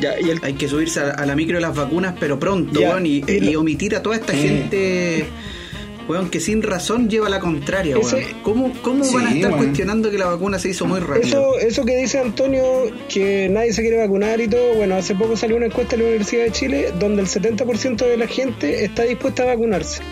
Ya, 0.00 0.18
y 0.20 0.30
el, 0.30 0.40
hay 0.42 0.54
que 0.54 0.66
subirse 0.68 0.98
a, 1.00 1.10
a 1.10 1.26
la 1.26 1.36
micro 1.36 1.56
de 1.56 1.60
las 1.62 1.76
vacunas, 1.76 2.14
pero 2.18 2.38
pronto, 2.40 2.80
Ya, 2.80 2.90
weón. 2.90 3.06
Y, 3.06 3.22
y 3.28 3.40
lo- 3.40 3.50
y 3.52 3.56
omitir 3.56 3.94
a 3.94 4.02
toda 4.02 4.16
esta 4.16 4.32
gente, 4.32 5.26
weón, 6.08 6.28
que 6.28 6.40
sin 6.40 6.60
razón 6.62 7.08
lleva 7.08 7.28
la 7.28 7.38
contraria, 7.38 7.96
Ese- 7.96 8.16
weón. 8.16 8.28
¿Cómo, 8.42 8.72
cómo 8.82 9.04
Sí, 9.04 9.14
van 9.14 9.26
a 9.28 9.32
estar 9.34 9.52
weón. 9.52 9.64
cuestionando 9.64 10.10
que 10.10 10.18
la 10.18 10.26
vacuna 10.26 10.58
se 10.58 10.70
hizo 10.70 10.86
muy 10.86 10.98
rápido? 10.98 11.54
Eso, 11.54 11.58
eso 11.60 11.84
que 11.84 11.96
dice 11.96 12.18
Antonio, 12.18 12.64
que 13.08 13.48
nadie 13.48 13.72
se 13.72 13.82
quiere 13.82 13.98
vacunar 13.98 14.40
y 14.40 14.48
todo, 14.48 14.74
bueno, 14.74 14.96
hace 14.96 15.14
poco 15.14 15.36
salió 15.36 15.56
una 15.56 15.66
encuesta 15.66 15.94
en 15.94 16.00
la 16.02 16.08
Universidad 16.08 16.44
de 16.46 16.50
Chile 16.50 16.92
donde 16.98 17.22
el 17.22 17.28
70% 17.28 18.04
de 18.08 18.16
la 18.16 18.26
gente 18.26 18.84
está 18.84 19.04
dispuesta 19.04 19.44
a 19.44 19.46
vacunarse. 19.46 20.02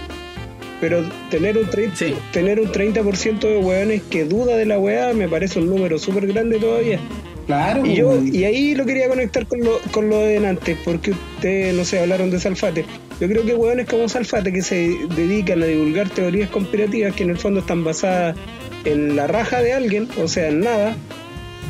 Pero 0.83 1.09
tener 1.31 1.57
un, 1.57 1.71
30, 1.71 1.95
Sí. 1.95 2.13
tener 2.33 2.59
un 2.59 2.73
30% 2.73 3.47
de 3.47 3.57
hueones 3.59 4.03
que 4.11 4.25
duda 4.25 4.57
de 4.57 4.67
la 4.67 4.81
weá 4.81 5.13
me 5.13 5.29
parece 5.29 5.61
un 5.61 5.69
número 5.71 5.97
súper 5.97 6.27
grande 6.27 6.59
todavía. 6.59 6.99
Claro. 7.47 7.87
Y 7.87 7.95
yo 7.95 8.09
weón. 8.09 8.35
y 8.35 8.43
ahí 8.43 8.75
lo 8.75 8.85
quería 8.85 9.09
conectar 9.09 9.47
con 9.47 9.61
lo, 9.61 9.79
con 9.93 10.11
lo 10.11 10.19
de 10.19 10.45
antes, 10.45 10.77
porque 10.85 11.13
ustedes, 11.13 11.73
no 11.77 11.85
sé, 11.85 12.01
hablaron 12.01 12.33
de 12.33 12.41
Salfate. 12.41 12.85
Yo 13.21 13.29
creo 13.29 13.47
que 13.47 13.55
hueones 13.55 13.87
como 13.87 14.09
Salfate 14.09 14.53
que 14.53 14.63
se 14.63 14.97
dedican 15.15 15.63
a 15.63 15.67
divulgar 15.67 16.11
teorías 16.11 16.51
conspirativas 16.51 17.15
que 17.15 17.23
en 17.23 17.31
el 17.31 17.39
fondo 17.39 17.61
están 17.61 17.85
basadas 17.85 18.37
en 18.85 19.15
la 19.15 19.29
raja 19.29 19.63
de 19.63 19.75
alguien, 19.75 20.09
o 20.21 20.27
sea, 20.27 20.49
en 20.49 20.61
nada, 20.63 20.97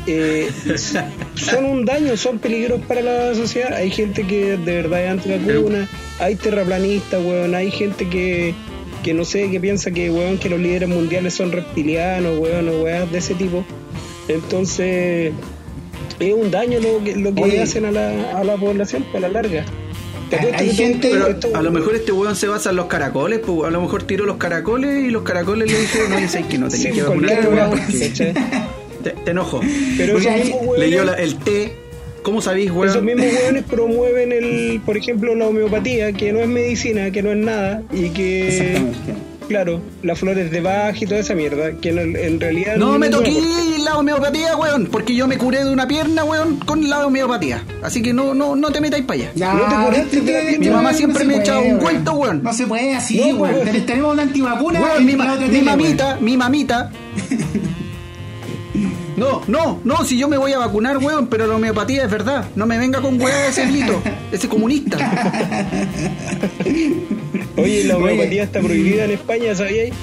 eh, 0.07 0.49
son 1.35 1.65
un 1.65 1.85
daño, 1.85 2.17
son 2.17 2.39
peligros 2.39 2.81
para 2.87 3.01
la 3.01 3.35
sociedad. 3.35 3.73
Hay 3.73 3.91
gente 3.91 4.23
que 4.25 4.57
de 4.57 4.81
verdad 4.81 5.03
es 5.03 5.11
antivacuna, 5.11 5.87
hay 6.19 6.35
terraplanistas, 6.35 7.23
weón, 7.23 7.53
hay 7.53 7.69
gente 7.69 8.09
que, 8.09 8.55
que 9.03 9.13
no 9.13 9.25
sé, 9.25 9.51
que 9.51 9.59
piensa 9.59 9.91
que, 9.91 10.09
weón, 10.09 10.37
que 10.37 10.49
los 10.49 10.59
líderes 10.59 10.89
mundiales 10.89 11.33
son 11.33 11.51
reptilianos, 11.51 12.39
weón, 12.39 12.69
o 12.69 12.83
weas 12.83 13.11
de 13.11 13.17
ese 13.19 13.35
tipo. 13.35 13.63
Entonces, 14.27 15.31
es 16.19 16.33
un 16.33 16.49
daño 16.51 16.79
lo 16.79 17.03
que, 17.03 17.15
lo 17.15 17.33
que 17.35 17.43
Oye. 17.43 17.61
hacen 17.61 17.85
a 17.85 17.91
la, 17.91 18.37
a 18.39 18.43
la 18.43 18.55
población 18.55 19.05
a 19.13 19.19
la 19.19 19.29
larga. 19.29 19.65
Hay 20.55 20.69
que 20.69 20.73
gente- 20.73 21.09
Pero 21.11 21.27
esto- 21.27 21.49
a 21.55 21.61
lo 21.61 21.71
mejor 21.71 21.93
este 21.93 22.11
weón 22.11 22.35
se 22.35 22.47
basa 22.47 22.71
en 22.71 22.77
los 22.77 22.87
caracoles, 22.87 23.39
pues 23.45 23.65
a 23.67 23.69
lo 23.69 23.81
mejor 23.81 24.01
tiró 24.03 24.25
los 24.25 24.37
caracoles 24.37 25.03
y 25.03 25.11
los 25.11 25.21
caracoles 25.21 25.71
le 25.71 25.77
dijeron, 25.79 26.09
no, 26.11 26.27
sé 26.27 26.43
que 26.47 26.57
no 26.57 26.71
Sí, 26.71 26.83
tenía 26.83 27.03
que 27.03 27.05
cualquier 27.07 27.37
vacunarte, 27.43 27.47
weá, 27.55 27.67
weón, 27.69 27.79
porque 27.85 28.33
te, 29.03 29.09
te 29.11 29.31
enojo. 29.31 29.59
Pero 29.97 30.13
Porque 30.13 30.29
ahí 30.29 30.55
Leyó 30.77 31.03
la- 31.03 31.13
el 31.15 31.35
té. 31.37 31.73
¿Cómo 32.23 32.41
sabéis, 32.41 32.71
weón? 32.71 32.89
Esos 32.89 33.03
mismos 33.03 33.25
hueones 33.25 33.63
promueven 33.63 34.31
el, 34.31 34.81
por 34.85 34.95
ejemplo, 34.97 35.35
la 35.35 35.47
homeopatía, 35.47 36.13
que 36.13 36.31
no 36.33 36.39
es 36.39 36.47
medicina, 36.47 37.11
que 37.11 37.21
no 37.21 37.31
es 37.31 37.37
nada, 37.37 37.81
y 37.91 38.09
que, 38.09 38.47
Exactamente. 38.47 38.97
claro, 39.49 39.81
las 40.03 40.19
flores 40.19 40.49
de 40.49 40.61
Bach 40.61 40.95
y 41.01 41.05
toda 41.05 41.19
esa 41.19 41.35
mierda, 41.35 41.73
que 41.81 41.89
en, 41.89 42.15
en 42.15 42.39
realidad 42.39 42.77
No 42.77 42.97
me 42.97 43.09
toqué 43.09 43.33
la 43.83 43.97
homeopatía, 43.97 44.55
weón, 44.55 44.87
porque 44.89 45.13
yo 45.13 45.27
me 45.27 45.37
curé 45.37 45.65
de 45.65 45.69
una 45.71 45.85
pierna, 45.85 46.23
weón, 46.23 46.55
con 46.65 46.89
la 46.89 47.05
homeopatía. 47.05 47.61
Así 47.81 48.01
que 48.01 48.13
no, 48.13 48.33
no, 48.33 48.55
no 48.55 48.71
te 48.71 48.79
metáis 48.79 49.03
para 49.03 49.19
allá. 49.19 49.31
Ya, 49.35 49.53
No 49.53 49.59
te 49.67 49.75
curaste 49.85 50.15
¿viste 50.15 50.31
de 50.31 50.31
la 50.31 50.39
que- 50.39 50.45
pierna. 50.57 50.65
Mi 50.65 50.71
mamá 50.75 50.91
no 50.91 50.97
siempre 50.97 51.19
se 51.19 51.25
me 51.27 51.35
echaba 51.37 51.59
un 51.59 51.77
cuento, 51.79 52.13
weón. 52.13 52.41
No 52.41 52.53
se 52.53 52.65
puede 52.67 52.95
así, 52.95 53.17
No, 53.17 53.25
weón. 53.39 53.55
weón. 53.55 53.65
Ten- 53.69 53.85
Tenemos 53.85 54.13
una 54.13 54.23
antivacuna 54.23 54.81
Weón, 54.81 55.05
mi, 55.05 55.15
ma- 55.17 55.35
mi 55.35 55.61
mamita, 55.61 56.17
mi 56.21 56.37
mamita. 56.37 56.89
No, 59.23 59.41
no, 59.47 59.79
no, 59.83 60.05
si 60.05 60.17
yo 60.17 60.27
me 60.27 60.37
voy 60.37 60.53
a 60.53 60.57
vacunar, 60.57 60.97
weón, 60.97 61.27
pero 61.27 61.47
la 61.47 61.55
homeopatía 61.55 62.03
es 62.05 62.11
verdad. 62.11 62.45
No 62.55 62.65
me 62.65 62.77
venga 62.77 63.01
con 63.01 63.19
weón 63.21 63.37
ese 63.49 63.65
grito, 63.67 64.01
ese 64.31 64.47
comunista. 64.49 64.97
Oye, 67.57 67.83
la 67.85 67.97
homeopatía 67.97 68.43
está 68.43 68.59
prohibida 68.59 69.05
en 69.05 69.11
España, 69.11 69.55
¿sabíais? 69.55 69.93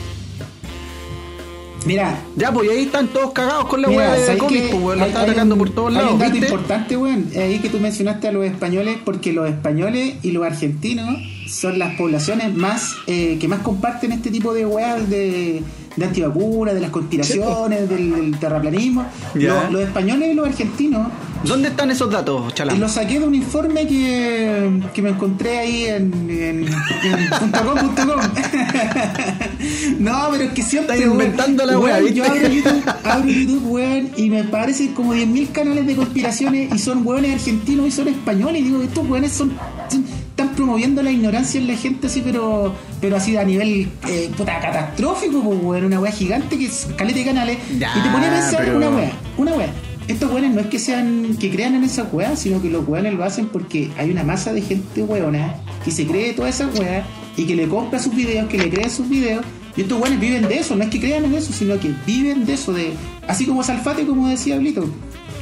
Mira, 1.87 2.15
Ya, 2.37 2.53
pues 2.53 2.69
y 2.69 2.73
ahí 2.73 2.83
están 2.85 3.09
todos 3.09 3.33
cagados 3.33 3.65
con 3.67 3.81
la 3.81 3.89
weá 3.89 4.13
de 4.13 4.27
¿sabes 4.27 4.43
COVID, 4.43 4.63
qué? 4.71 4.77
pues, 4.77 5.01
Hay- 5.01 5.09
está 5.09 5.21
hay 5.23 5.27
atacando 5.31 5.55
un- 5.55 5.59
por 5.61 5.71
todos 5.71 5.89
Hay 5.89 5.95
lados, 5.95 6.13
un 6.13 6.19
dato 6.19 6.33
¿viste? 6.33 6.47
importante, 6.49 6.97
weón. 6.97 7.31
Ahí 7.37 7.59
que 7.59 7.71
tú 7.71 7.81
mencionaste 7.81 8.29
a 8.29 8.33
los 8.33 8.45
españoles, 8.45 8.99
porque 9.03 9.33
los 9.33 9.49
españoles 9.49 10.17
y 10.23 10.33
los 10.33 10.45
argentinos 10.45 11.09
son 11.51 11.79
las 11.79 11.97
poblaciones 11.97 12.55
más 12.55 12.95
eh, 13.07 13.37
que 13.41 13.49
más 13.49 13.61
comparten 13.61 14.13
este 14.13 14.31
tipo 14.31 14.55
de 14.55 14.65
weas 14.67 15.09
de, 15.11 15.63
de 15.97 16.05
antivacunas, 16.05 16.75
de 16.75 16.81
las 16.81 16.91
conspiraciones, 16.91 17.89
del, 17.89 18.11
del 18.13 18.39
terraplanismo. 18.39 19.05
Los, 19.35 19.71
los 19.73 19.83
españoles 19.83 20.31
y 20.33 20.35
los 20.35 20.47
argentinos 20.47 21.09
¿Dónde 21.43 21.69
están 21.69 21.91
esos 21.91 22.11
datos, 22.11 22.51
y 22.51 22.55
chalán? 22.55 22.79
lo 22.79 22.87
saqué 22.89 23.19
de 23.19 23.27
un 23.27 23.35
informe 23.35 23.87
que, 23.87 24.81
que 24.93 25.01
me 25.01 25.09
encontré 25.09 25.59
ahí 25.59 25.85
en, 25.87 26.13
en, 26.29 26.67
en 26.69 27.31
punto 27.41 27.65
com, 27.65 27.79
punto 27.79 28.03
com. 28.15 28.21
no, 29.99 30.29
pero 30.33 30.45
es 30.45 30.53
que 30.53 30.63
siempre. 30.63 30.97
Estás 30.97 31.11
inventando 31.13 31.65
la 31.65 31.79
wea, 31.79 32.01
Yo 32.11 32.25
abro 32.25 32.47
YouTube, 32.49 32.83
abro 33.05 33.29
YouTube, 33.31 34.13
y 34.19 34.29
me 34.31 34.41
aparecen 34.41 34.93
como 34.93 35.15
10.000 35.15 35.53
canales 35.53 35.87
de 35.87 35.97
conspiraciones 35.97 36.75
y 36.75 36.79
son 36.79 37.07
weones 37.07 37.33
argentinos 37.35 37.87
y 37.87 37.91
son 37.91 38.09
españoles. 38.09 38.61
Y 38.61 38.65
digo, 38.65 38.83
estos 38.83 39.09
weones 39.09 39.33
son, 39.33 39.53
son- 39.89 40.05
están 40.51 40.57
promoviendo 40.57 41.03
la 41.03 41.11
ignorancia 41.11 41.61
en 41.61 41.67
la 41.69 41.77
gente 41.77 42.07
así, 42.09 42.23
pero 42.25 42.75
pero 43.01 43.17
así 43.17 43.37
a 43.37 43.45
nivel 43.45 43.89
eh, 44.09 44.31
puta, 44.37 44.59
catastrófico, 44.61 45.43
pues, 45.43 45.59
weón. 45.63 45.85
Una 45.85 46.01
wea 46.01 46.13
gigante 46.13 46.59
que 46.59 46.67
es 46.67 46.89
caleta 46.97 47.19
de 47.19 47.25
canales. 47.25 47.59
Ya, 47.79 47.93
y 47.97 48.01
te 48.03 48.09
pone 48.11 48.27
a 48.27 48.31
pensar 48.31 48.61
pero- 48.65 48.77
una 48.77 48.91
wea, 48.91 49.13
una 49.37 49.55
wea. 49.55 49.73
Estos 50.09 50.33
weones 50.33 50.53
no 50.53 50.61
es 50.61 50.67
que 50.67 50.79
sean 50.81 51.37
que 51.39 51.51
crean 51.51 51.75
en 51.77 51.85
esas 51.85 52.13
weas, 52.13 52.39
sino 52.41 52.61
que 52.61 52.69
los 52.69 52.87
weones 52.89 53.15
lo 53.15 53.23
hacen 53.23 53.47
porque 53.47 53.91
hay 53.97 54.11
una 54.11 54.25
masa 54.25 54.53
de 54.53 54.61
gente 54.61 55.03
weona 55.05 55.55
que 55.85 55.93
se 55.93 56.05
cree 56.05 56.33
todas 56.33 56.53
esas 56.57 56.77
weas 56.79 57.05
y 57.37 57.45
que 57.45 57.55
le 57.55 57.69
compra 57.69 58.01
sus 58.01 58.15
videos, 58.15 58.49
que 58.49 58.59
le 58.59 58.69
cree 58.71 58.91
sus 58.91 59.09
videos. 59.09 59.45
Y 59.77 59.83
estos 59.83 60.01
weones 60.01 60.19
viven 60.19 60.49
de 60.49 60.59
eso, 60.59 60.75
no 60.75 60.83
es 60.83 60.91
que 60.91 60.99
crean 60.99 61.25
en 61.27 61.35
eso, 61.35 61.53
sino 61.53 61.79
que 61.79 61.93
viven 62.07 62.45
de 62.45 62.55
eso, 62.55 62.73
de 62.73 62.93
así 63.29 63.47
como 63.47 63.63
Salfate, 63.63 64.05
como 64.05 64.29
decía 64.29 64.59
Blito. 64.59 64.85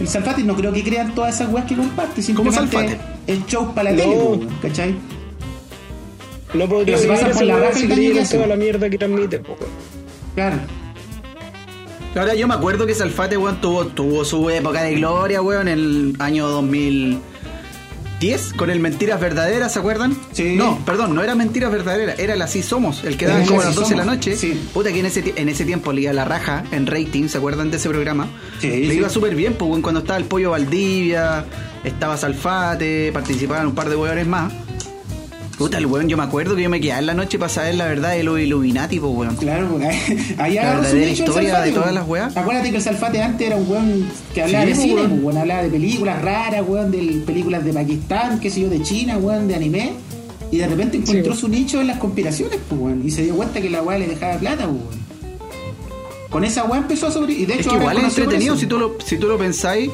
El 0.00 0.06
Salfate 0.08 0.42
no 0.44 0.54
creo 0.54 0.72
que 0.72 0.82
crean 0.84 1.14
todas 1.14 1.34
esas 1.34 1.52
weas 1.52 1.66
que 1.66 1.74
comparte, 1.76 2.22
simplemente 2.22 2.60
Salfate. 2.60 2.98
es 3.26 3.46
show 3.46 3.74
para 3.74 3.90
la 3.90 3.96
No. 3.96 4.02
tele, 4.02 4.16
po, 4.16 4.24
weón, 4.30 4.48
¿cachai? 4.62 4.94
No 6.54 6.68
podría 6.68 6.96
Pero 6.96 6.98
se 6.98 7.08
pasan 7.08 7.32
por 7.32 7.42
la 7.44 7.56
raja 7.58 7.78
en 7.80 8.28
toda 8.28 8.46
la 8.46 8.56
mierda 8.56 8.88
que 8.88 8.98
transmite, 8.98 9.38
po, 9.40 9.52
weón. 9.60 9.70
Claro. 10.34 10.56
Ahora 12.16 12.34
yo 12.34 12.48
me 12.48 12.54
acuerdo 12.54 12.86
que 12.86 12.94
Salfate, 12.94 13.36
weón, 13.36 13.60
tuvo, 13.60 13.86
tuvo 13.86 14.24
su 14.24 14.48
época 14.50 14.82
de 14.82 14.94
gloria, 14.94 15.42
weón, 15.42 15.68
en 15.68 15.78
el 15.78 16.16
año 16.20 16.46
2000. 16.48 17.18
10 18.20 18.54
con 18.54 18.70
el 18.70 18.80
Mentiras 18.80 19.20
Verdaderas, 19.20 19.72
¿se 19.72 19.78
acuerdan? 19.78 20.16
Sí. 20.32 20.56
No, 20.56 20.78
perdón, 20.84 21.14
no 21.14 21.22
era 21.22 21.34
Mentiras 21.34 21.70
Verdaderas, 21.70 22.18
era 22.18 22.34
el 22.34 22.42
Así 22.42 22.62
Somos, 22.62 23.04
el 23.04 23.16
que 23.16 23.26
daban 23.26 23.46
como 23.46 23.60
a 23.60 23.66
las 23.66 23.74
12 23.76 23.90
de 23.90 23.96
la 23.96 24.04
noche. 24.04 24.36
sí. 24.36 24.60
Puta 24.74 24.92
que 24.92 25.00
en 25.00 25.06
ese, 25.06 25.32
en 25.36 25.48
ese 25.48 25.64
tiempo 25.64 25.92
le 25.92 26.02
iba 26.02 26.12
la 26.12 26.24
raja 26.24 26.64
en 26.72 26.86
rating, 26.86 27.28
¿se 27.28 27.38
acuerdan 27.38 27.70
de 27.70 27.76
ese 27.76 27.88
programa? 27.88 28.26
Sí, 28.60 28.68
le 28.68 28.90
sí. 28.90 28.96
iba 28.98 29.08
súper 29.08 29.34
bien, 29.36 29.54
pues 29.54 29.80
cuando 29.82 30.00
estaba 30.00 30.18
el 30.18 30.24
Pollo 30.24 30.50
Valdivia, 30.50 31.44
estaba 31.84 32.16
Salfate, 32.16 33.12
participaban 33.12 33.66
un 33.68 33.74
par 33.74 33.88
de 33.88 33.96
hueones 33.96 34.26
más. 34.26 34.52
Puta, 35.58 35.78
el 35.78 35.86
weón, 35.86 36.08
yo 36.08 36.16
me 36.16 36.22
acuerdo 36.22 36.54
que 36.54 36.62
yo 36.62 36.70
me 36.70 36.80
quedaba 36.80 37.00
en 37.00 37.06
la 37.06 37.14
noche 37.14 37.36
para 37.36 37.48
saber 37.48 37.74
la 37.74 37.86
verdad 37.86 38.12
de 38.12 38.22
los 38.22 38.38
Illuminati, 38.38 39.00
pues 39.00 39.12
weón. 39.12 39.34
Claro, 39.36 39.68
porque 39.72 39.86
ahí 40.38 40.54
La 40.54 40.74
verdadera 40.76 41.10
historia 41.10 41.34
Salfate, 41.50 41.68
de 41.68 41.74
todas 41.74 41.92
las 41.94 42.06
weas. 42.08 42.36
Acuérdate 42.36 42.70
que 42.70 42.76
el 42.76 42.82
Salfate 42.82 43.20
antes 43.22 43.46
era 43.48 43.56
un 43.56 43.68
weón 43.68 44.08
que 44.32 44.42
hablaba 44.44 44.64
Sí, 44.64 44.70
de 44.70 44.76
cine, 44.76 44.94
weón. 44.94 45.24
weón, 45.24 45.36
hablaba 45.38 45.62
de 45.64 45.70
películas 45.70 46.22
raras, 46.22 46.62
weón, 46.66 46.90
de 46.92 47.22
películas 47.26 47.64
de 47.64 47.72
Pakistán, 47.72 48.38
qué 48.38 48.50
sé 48.50 48.60
yo, 48.60 48.68
de 48.68 48.80
China, 48.82 49.18
weón, 49.18 49.48
de 49.48 49.56
anime. 49.56 49.92
Y 50.52 50.58
de 50.58 50.66
repente 50.68 50.96
encontró 50.98 51.34
Sí. 51.34 51.40
su 51.40 51.48
nicho 51.48 51.80
en 51.80 51.88
las 51.88 51.98
conspiraciones, 51.98 52.58
pues, 52.68 52.80
weón. 52.80 53.02
Y 53.04 53.10
se 53.10 53.22
dio 53.24 53.34
cuenta 53.34 53.60
que 53.60 53.68
la 53.68 53.82
weá 53.82 53.98
le 53.98 54.06
dejaba 54.06 54.36
plata, 54.38 54.64
weón. 54.66 55.08
Con 56.30 56.44
esa 56.44 56.64
weá 56.64 56.78
empezó 56.78 57.08
a 57.08 57.10
sobre... 57.10 57.32
Y 57.32 57.46
de 57.46 57.54
hecho 57.54 57.62
Es 57.62 57.68
que 57.70 57.76
igual 57.80 57.96
es 57.98 58.04
entretenido 58.04 58.56
si 58.56 58.66
tú 58.66 58.78
lo, 58.78 58.96
si 59.04 59.16
tú 59.18 59.26
lo 59.28 59.38
pensáis. 59.38 59.90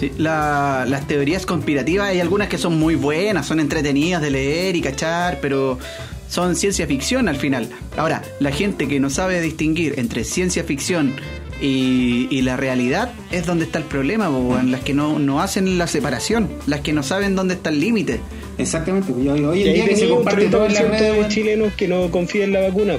Sí, 0.00 0.10
la- 0.16 0.86
las 0.88 1.06
teorías 1.06 1.44
conspirativas 1.44 2.08
hay 2.08 2.20
algunas 2.20 2.48
que 2.48 2.56
son 2.58 2.78
muy 2.78 2.94
buenas, 2.94 3.46
son 3.46 3.60
entretenidas 3.60 4.22
de 4.22 4.30
leer 4.30 4.74
y 4.74 4.80
cachar, 4.80 5.38
pero 5.42 5.78
son 6.26 6.56
ciencia 6.56 6.86
ficción 6.86 7.28
al 7.28 7.36
final. 7.36 7.68
Ahora, 7.98 8.22
la 8.40 8.50
gente 8.50 8.88
que 8.88 8.98
no 8.98 9.10
sabe 9.10 9.42
distinguir 9.42 9.94
entre 9.98 10.24
ciencia 10.24 10.64
ficción 10.64 11.14
y, 11.60 12.28
y 12.30 12.40
la 12.40 12.56
realidad 12.56 13.12
es 13.30 13.44
donde 13.44 13.66
está 13.66 13.78
el 13.78 13.84
problema, 13.84 14.28
po, 14.30 14.38
weón. 14.38 14.70
las 14.72 14.80
que 14.80 14.94
no, 14.94 15.18
no 15.18 15.42
hacen 15.42 15.76
la 15.76 15.86
separación, 15.86 16.48
las 16.66 16.80
que 16.80 16.94
no 16.94 17.02
saben 17.02 17.36
dónde 17.36 17.52
está 17.54 17.68
el 17.68 17.80
límite. 17.80 18.20
Exactamente, 18.56 19.12
pues, 19.12 19.28
hoy, 19.28 19.44
hoy 19.44 19.68
en 19.68 19.74
día 19.74 19.84
que 19.86 19.96
se 19.96 20.08
comparte 20.08 20.46
todo 20.48 20.64
en 20.64 20.72
las 20.72 20.82
30% 20.82 20.88
redes, 20.90 21.12
de 21.12 21.18
weón. 21.18 21.28
chilenos 21.30 21.72
que 21.74 21.88
no 21.88 22.10
confían 22.10 22.44
en 22.44 22.52
la 22.54 22.60
vacuna. 22.68 22.94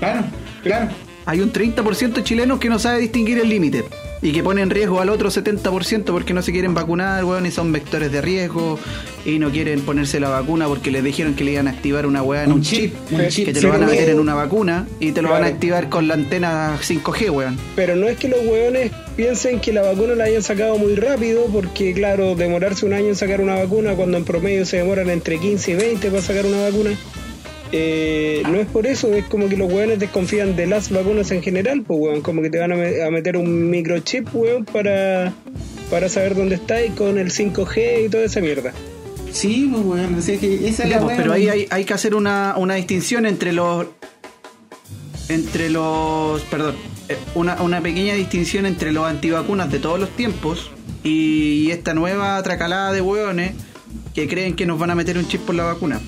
Claro, 0.00 0.24
claro. 0.64 0.88
Hay 1.26 1.40
un 1.40 1.52
30% 1.52 2.12
de 2.12 2.24
chilenos 2.24 2.58
que 2.58 2.68
no 2.68 2.78
sabe 2.80 2.98
distinguir 2.98 3.38
el 3.38 3.48
límite 3.48 3.84
y 4.24 4.32
que 4.32 4.42
pone 4.42 4.62
en 4.62 4.70
riesgo 4.70 5.02
al 5.02 5.10
otro 5.10 5.30
70% 5.30 6.04
porque 6.06 6.32
no 6.32 6.40
se 6.40 6.50
quieren 6.50 6.72
vacunar, 6.72 7.26
weón, 7.26 7.44
y 7.44 7.50
son 7.50 7.72
vectores 7.72 8.10
de 8.10 8.22
riesgo 8.22 8.78
y 9.26 9.38
no 9.38 9.50
quieren 9.50 9.82
ponerse 9.82 10.18
la 10.18 10.30
vacuna 10.30 10.66
porque 10.66 10.90
les 10.90 11.04
dijeron 11.04 11.34
que 11.34 11.44
le 11.44 11.52
iban 11.52 11.68
a 11.68 11.72
activar 11.72 12.06
una 12.06 12.22
weá 12.22 12.44
en 12.44 12.52
un, 12.52 12.56
Un 12.56 12.62
chip, 12.62 12.94
chip, 13.06 13.18
un 13.18 13.28
chip, 13.28 13.44
que 13.44 13.52
te 13.52 13.60
lo 13.60 13.68
van 13.68 13.82
a 13.82 13.86
meter 13.86 14.08
en 14.08 14.18
una 14.18 14.34
vacuna 14.34 14.86
y 14.98 15.12
te 15.12 15.20
lo 15.20 15.28
van 15.28 15.44
a 15.44 15.48
activar 15.48 15.90
con 15.90 16.08
la 16.08 16.14
antena 16.14 16.78
5G, 16.80 17.30
weón. 17.30 17.58
Pero 17.76 17.96
no 17.96 18.08
es 18.08 18.16
que 18.16 18.28
los 18.28 18.40
hueones 18.40 18.92
piensen 19.14 19.60
que 19.60 19.74
la 19.74 19.82
vacuna 19.82 20.14
la 20.14 20.24
hayan 20.24 20.42
sacado 20.42 20.78
muy 20.78 20.94
rápido, 20.94 21.44
porque 21.52 21.92
claro, 21.92 22.34
demorarse 22.34 22.86
un 22.86 22.94
año 22.94 23.08
en 23.08 23.16
sacar 23.16 23.42
una 23.42 23.56
vacuna 23.56 23.92
cuando 23.92 24.16
en 24.16 24.24
promedio 24.24 24.64
se 24.64 24.78
demoran 24.78 25.10
entre 25.10 25.38
15 25.38 25.70
y 25.70 25.74
20 25.74 26.08
para 26.08 26.22
sacar 26.22 26.46
una 26.46 26.62
vacuna. 26.62 26.92
Eh, 27.76 28.42
no 28.48 28.60
es 28.60 28.66
por 28.68 28.86
eso, 28.86 29.12
es 29.14 29.24
como 29.24 29.48
que 29.48 29.56
los 29.56 29.70
hueones 29.72 29.98
desconfían 29.98 30.54
de 30.54 30.66
las 30.68 30.90
vacunas 30.90 31.32
en 31.32 31.42
general, 31.42 31.82
pues 31.82 31.98
weón, 31.98 32.20
como 32.20 32.40
que 32.40 32.48
te 32.50 32.58
van 32.60 32.70
a, 32.70 32.76
me- 32.76 33.02
a 33.02 33.10
meter 33.10 33.36
un 33.36 33.68
microchip, 33.68 34.28
weón, 34.32 34.64
para, 34.64 35.32
para 35.90 36.08
saber 36.08 36.36
dónde 36.36 36.54
está 36.54 36.84
y 36.84 36.90
con 36.90 37.18
el 37.18 37.32
5G 37.32 38.06
y 38.06 38.08
toda 38.08 38.22
esa 38.24 38.40
mierda. 38.40 38.72
Sí, 39.32 39.68
pues, 39.72 39.84
weón. 39.84 40.14
o 40.14 40.22
sea, 40.22 40.38
que 40.38 40.68
esa 40.68 40.84
es 40.84 40.90
la 40.90 41.04
weá, 41.04 41.16
pero 41.16 41.32
ahí 41.32 41.46
weón. 41.46 41.54
hay, 41.58 41.66
hay 41.68 41.84
que 41.84 41.94
hacer 41.94 42.14
una, 42.14 42.54
una 42.56 42.74
distinción 42.76 43.26
entre 43.26 43.52
los. 43.52 43.86
Entre 45.28 45.70
los. 45.70 46.42
Perdón. 46.42 46.76
eh, 47.08 47.16
Una, 47.34 47.60
una 47.62 47.80
pequeña 47.80 48.14
distinción 48.14 48.66
entre 48.66 48.92
los 48.92 49.04
antivacunas 49.06 49.70
de 49.72 49.78
todos 49.80 49.98
los 49.98 50.10
tiempos 50.10 50.70
y 51.02 51.70
esta 51.70 51.92
nueva 51.94 52.40
tracalada 52.42 52.92
de 52.92 53.00
hueones 53.00 53.52
que 54.14 54.28
creen 54.28 54.54
que 54.54 54.64
nos 54.66 54.78
van 54.78 54.90
a 54.90 54.94
meter 54.94 55.18
un 55.18 55.26
chip 55.26 55.40
por 55.40 55.54
la 55.56 55.64
vacuna. 55.64 56.00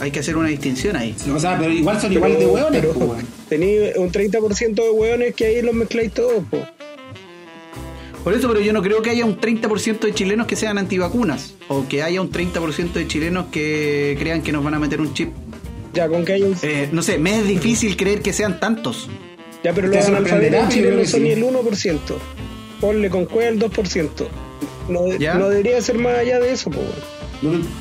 Hay 0.00 0.10
que 0.10 0.20
hacer 0.20 0.36
una 0.36 0.48
distinción 0.48 0.96
ahí. 0.96 1.14
O 1.32 1.38
sea, 1.38 1.58
pero 1.58 1.72
igual 1.72 2.00
son 2.00 2.12
igual 2.12 2.38
de 2.38 2.46
hueones, 2.46 2.80
pero 2.80 2.94
pues, 2.94 3.24
tení 3.48 3.76
un 3.96 4.10
30% 4.10 4.74
de 4.74 4.90
hueones 4.90 5.34
que 5.34 5.46
ahí 5.46 5.62
los 5.62 5.74
mezcláis 5.74 6.12
todos, 6.12 6.42
pues. 6.50 6.64
Por 8.24 8.34
eso, 8.34 8.48
pero 8.48 8.60
yo 8.60 8.72
no 8.72 8.82
creo 8.82 9.00
que 9.00 9.10
haya 9.10 9.24
un 9.24 9.40
30% 9.40 10.00
de 10.00 10.12
chilenos 10.12 10.46
que 10.46 10.56
sean 10.56 10.76
antivacunas 10.76 11.54
o 11.68 11.86
que 11.88 12.02
haya 12.02 12.20
un 12.20 12.30
30% 12.30 12.92
de 12.92 13.08
chilenos 13.08 13.46
que 13.50 14.16
crean 14.18 14.42
que 14.42 14.52
nos 14.52 14.62
van 14.62 14.74
a 14.74 14.78
meter 14.78 15.00
un 15.00 15.14
chip. 15.14 15.30
Ya, 15.94 16.06
con 16.08 16.24
que 16.24 16.34
haya 16.34 16.46
un... 16.46 16.56
Eh, 16.62 16.88
no 16.92 17.02
sé, 17.02 17.18
me 17.18 17.38
es 17.38 17.46
difícil 17.46 17.96
creer 17.96 18.20
que 18.20 18.32
sean 18.32 18.60
tantos. 18.60 19.08
Ya, 19.64 19.72
pero 19.72 19.88
los 19.88 20.04
analfabetos 20.06 20.44
en 20.44 20.50
pero 20.50 20.68
Chile 20.68 20.84
yo 20.84 20.90
no 20.90 20.96
creo 20.96 21.08
son 21.08 21.20
que 21.20 21.28
ni 21.28 21.34
sí. 21.34 21.40
el 21.40 21.98
1%. 21.98 21.98
Ponle 22.80 23.10
con 23.10 23.24
cueva 23.26 23.48
el 23.48 23.58
2%. 23.58 24.08
No, 24.88 25.02
no 25.38 25.48
debería 25.48 25.80
ser 25.80 25.98
más 25.98 26.18
allá 26.18 26.40
de 26.40 26.52
eso, 26.52 26.70
po. 26.70 26.80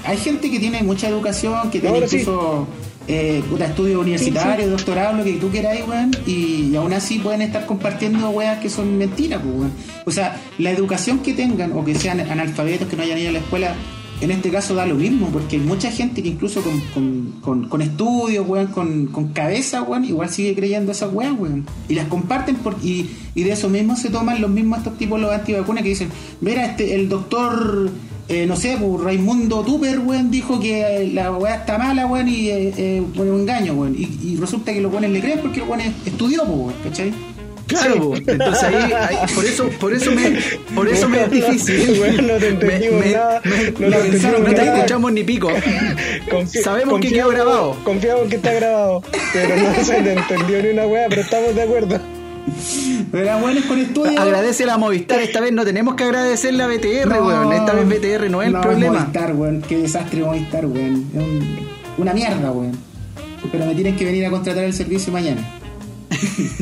Hay 0.06 0.18
gente 0.18 0.50
que 0.50 0.60
tiene 0.60 0.84
mucha 0.84 1.08
educación, 1.10 1.70
que 1.72 1.80
tiene 1.80 1.96
Ahora 1.96 2.08
sí. 2.08 2.18
incluso 2.18 2.68
eh, 3.08 3.44
estudios 3.60 4.00
universitarios, 4.02 4.70
doctorado, 4.70 5.18
lo 5.18 5.24
que 5.24 5.34
tú 5.34 5.50
queráis, 5.52 5.82
weón, 5.88 6.12
y, 6.28 6.70
y 6.72 6.76
aún 6.76 6.94
así 6.94 7.20
pueden 7.20 7.42
estar 7.42 7.66
compartiendo 7.66 8.30
weas 8.30 8.60
que 8.60 8.70
son 8.70 8.98
mentiras, 8.98 9.42
pues, 9.44 9.56
weón. 9.56 9.72
O 10.06 10.12
sea, 10.12 10.40
la 10.60 10.72
educación 10.72 11.20
que 11.20 11.34
tengan 11.34 11.72
o 11.74 11.84
que 11.84 11.96
sean 11.96 12.20
analfabetos, 12.20 12.88
que 12.88 12.96
no 12.96 13.04
hayan 13.04 13.18
ido 13.20 13.30
a 13.30 13.34
la 13.34 13.40
escuela, 13.40 13.76
en 14.22 14.32
este 14.32 14.50
caso 14.50 14.76
da 14.76 14.86
lo 14.86 14.96
mismo, 14.96 15.30
porque 15.32 15.56
hay 15.56 15.62
mucha 15.62 15.90
gente 15.92 16.22
que 16.22 16.28
incluso 16.30 16.62
con, 16.62 16.80
con, 16.94 17.32
con- 17.42 17.70
con 17.70 17.82
estudios, 17.82 18.46
weón, 18.48 18.68
con, 18.68 19.08
con 19.08 19.30
cabeza, 19.30 19.82
weón, 19.82 20.06
igual 20.06 20.30
sigue 20.30 20.54
creyendo 20.56 20.92
esas 20.92 21.12
weas, 21.14 21.34
weón. 21.38 21.66
Y 21.88 21.96
las 21.96 22.08
comparten 22.08 22.58
por, 22.58 22.76
y, 22.84 23.10
y 23.34 23.44
de 23.44 23.54
eso 23.54 23.70
mismo 23.70 23.96
se 23.96 24.10
toman 24.10 24.40
los 24.42 24.50
mismos 24.52 24.80
estos 24.80 24.98
tipos, 24.98 25.20
los 25.20 25.32
antivacunas, 25.34 25.84
que 25.84 25.90
dicen, 25.90 26.10
mira, 26.42 26.66
este, 26.66 26.96
el 26.96 27.08
doctor 27.10 27.90
eh, 28.30 28.46
no 28.46 28.56
sé, 28.56 28.78
pues 28.80 29.02
Raimundo 29.04 29.62
Tupper, 29.64 30.00
weón, 30.00 30.30
dijo 30.32 30.60
que 30.60 31.10
la 31.14 31.32
weá 31.32 31.56
está 31.56 31.78
mala, 31.78 32.06
weón, 32.06 32.28
y 32.28 32.50
eh, 32.50 32.74
eh, 32.78 33.04
bueno, 33.16 33.34
un 33.34 33.42
engaño, 33.42 33.74
weón. 33.74 33.96
Y, 33.98 34.08
y 34.24 34.36
resulta 34.38 34.72
que 34.74 34.82
los 34.82 34.92
weones 34.92 35.12
le 35.12 35.20
creen 35.22 35.40
porque 35.40 35.60
los 35.60 35.68
weones 35.70 35.94
estudió, 36.06 36.44
pues, 36.46 36.58
weón, 36.58 36.74
¿cachai? 36.84 37.14
Claro, 37.68 38.00
po. 38.10 38.16
entonces 38.16 38.64
ahí, 38.64 38.92
ahí- 38.94 39.18
por 39.36 39.46
eso, 39.46 39.70
por 39.80 39.94
eso 39.94 40.12
me, 40.12 40.40
por 40.74 40.88
eso 40.90 41.08
me 41.08 41.22
es 41.24 41.32
difícil. 41.40 42.00
Weón, 42.00 42.26
no 42.28 42.34
te 42.38 42.48
entendimos 42.50 43.06
nada, 43.06 43.42
no 43.80 43.90
no 43.90 43.98
te 44.46 44.52
nada. 44.54 44.76
escuchamos 44.78 45.12
ni 45.14 45.24
pico. 45.24 45.50
Confi- 46.32 46.64
Sabemos 46.64 47.00
que 47.00 47.10
quedó 47.10 47.30
grabado. 47.30 47.76
Confiamos 47.84 48.28
que 48.28 48.38
está 48.38 48.54
grabado. 48.54 49.04
Pero 49.34 49.56
no 49.56 49.84
se 49.84 50.02
te 50.02 50.14
entendió 50.14 50.64
ni 50.64 50.70
una 50.70 50.88
weá, 50.88 51.06
pero 51.10 51.22
estamos 51.22 51.54
de 51.54 51.62
acuerdo. 51.62 52.00
Pero 53.12 53.24
eran 53.24 53.42
buenos 53.42 53.64
con. 53.66 53.80
Agradece 54.18 54.70
a 54.70 54.78
Movistar, 54.78 55.20
esta 55.22 55.40
vez 55.42 55.52
no 55.54 55.64
tenemos 55.66 55.96
que 55.96 56.04
agradecerle 56.04 56.64
a 56.64 56.68
BTR, 56.68 57.08
No, 57.10 57.26
weón. 57.28 57.54
Esta 57.54 57.74
vez 57.74 57.88
BTR 57.88 58.30
no 58.30 58.42
es 58.42 58.48
el 58.48 58.54
no, 58.54 58.62
problema. 58.62 59.00
Movistar, 59.00 59.36
weón, 59.36 59.62
qué 59.62 59.78
desastre 59.78 60.22
Movistar, 60.24 60.66
weón. 60.66 61.06
Es 61.14 61.20
un- 61.22 61.60
una 61.98 62.14
mierda, 62.14 62.52
weón. 62.52 62.78
Pero 63.52 63.66
me 63.66 63.74
tienen 63.76 63.96
que 63.96 64.06
venir 64.06 64.26
a 64.26 64.30
contratar 64.30 64.64
el 64.64 64.74
servicio 64.74 65.12
mañana. 65.14 65.42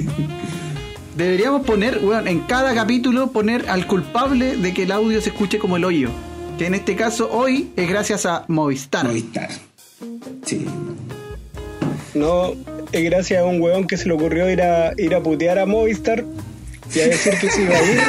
Deberíamos 1.18 1.66
poner, 1.66 2.00
weón, 2.04 2.28
en 2.28 2.42
cada 2.42 2.76
capítulo 2.76 3.32
poner 3.32 3.70
al 3.70 3.88
culpable 3.88 4.56
de 4.58 4.74
que 4.74 4.84
el 4.84 4.92
audio 4.92 5.20
se 5.22 5.30
escuche 5.30 5.58
como 5.58 5.78
el 5.78 5.84
hoyo. 5.86 6.10
Que 6.60 6.68
en 6.68 6.76
este 6.76 6.96
caso 6.96 7.30
hoy 7.32 7.72
es 7.76 7.90
gracias 7.90 8.26
a 8.26 8.46
Movistar. 8.48 9.06
Movistar. 9.08 9.50
Sí. 10.46 10.66
No, 12.14 12.54
es 12.92 13.04
gracias 13.04 13.42
a 13.42 13.46
un 13.46 13.62
weón 13.62 13.88
que 13.88 13.98
se 13.98 14.08
le 14.08 14.14
ocurrió 14.14 14.50
ir 14.50 14.62
a, 14.62 14.94
ir 14.98 15.14
a 15.16 15.22
putear 15.22 15.60
a 15.60 15.66
Movistar 15.66 16.24
y 16.94 17.00
a 17.00 17.08
decir 17.08 17.34
que 17.40 17.50
se 17.50 17.62
iba 17.62 17.76
a 17.76 17.84
ir. 17.84 18.00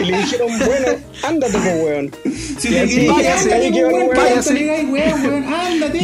Y 0.00 0.04
le 0.04 0.16
dijeron, 0.18 0.48
bueno, 0.58 0.86
ándate, 1.22 1.52
pues 1.52 1.84
weón. 1.84 2.10
Si 2.58 2.68
Y 2.68 2.70
te 2.70 2.80
así, 2.80 3.06
váyase, 3.06 3.52
ahí 3.52 3.70
pues, 3.70 3.80
el 3.80 3.86
weón, 3.86 3.94
weón. 3.94 4.10
¿para 4.10 4.30
váyase. 4.30 4.88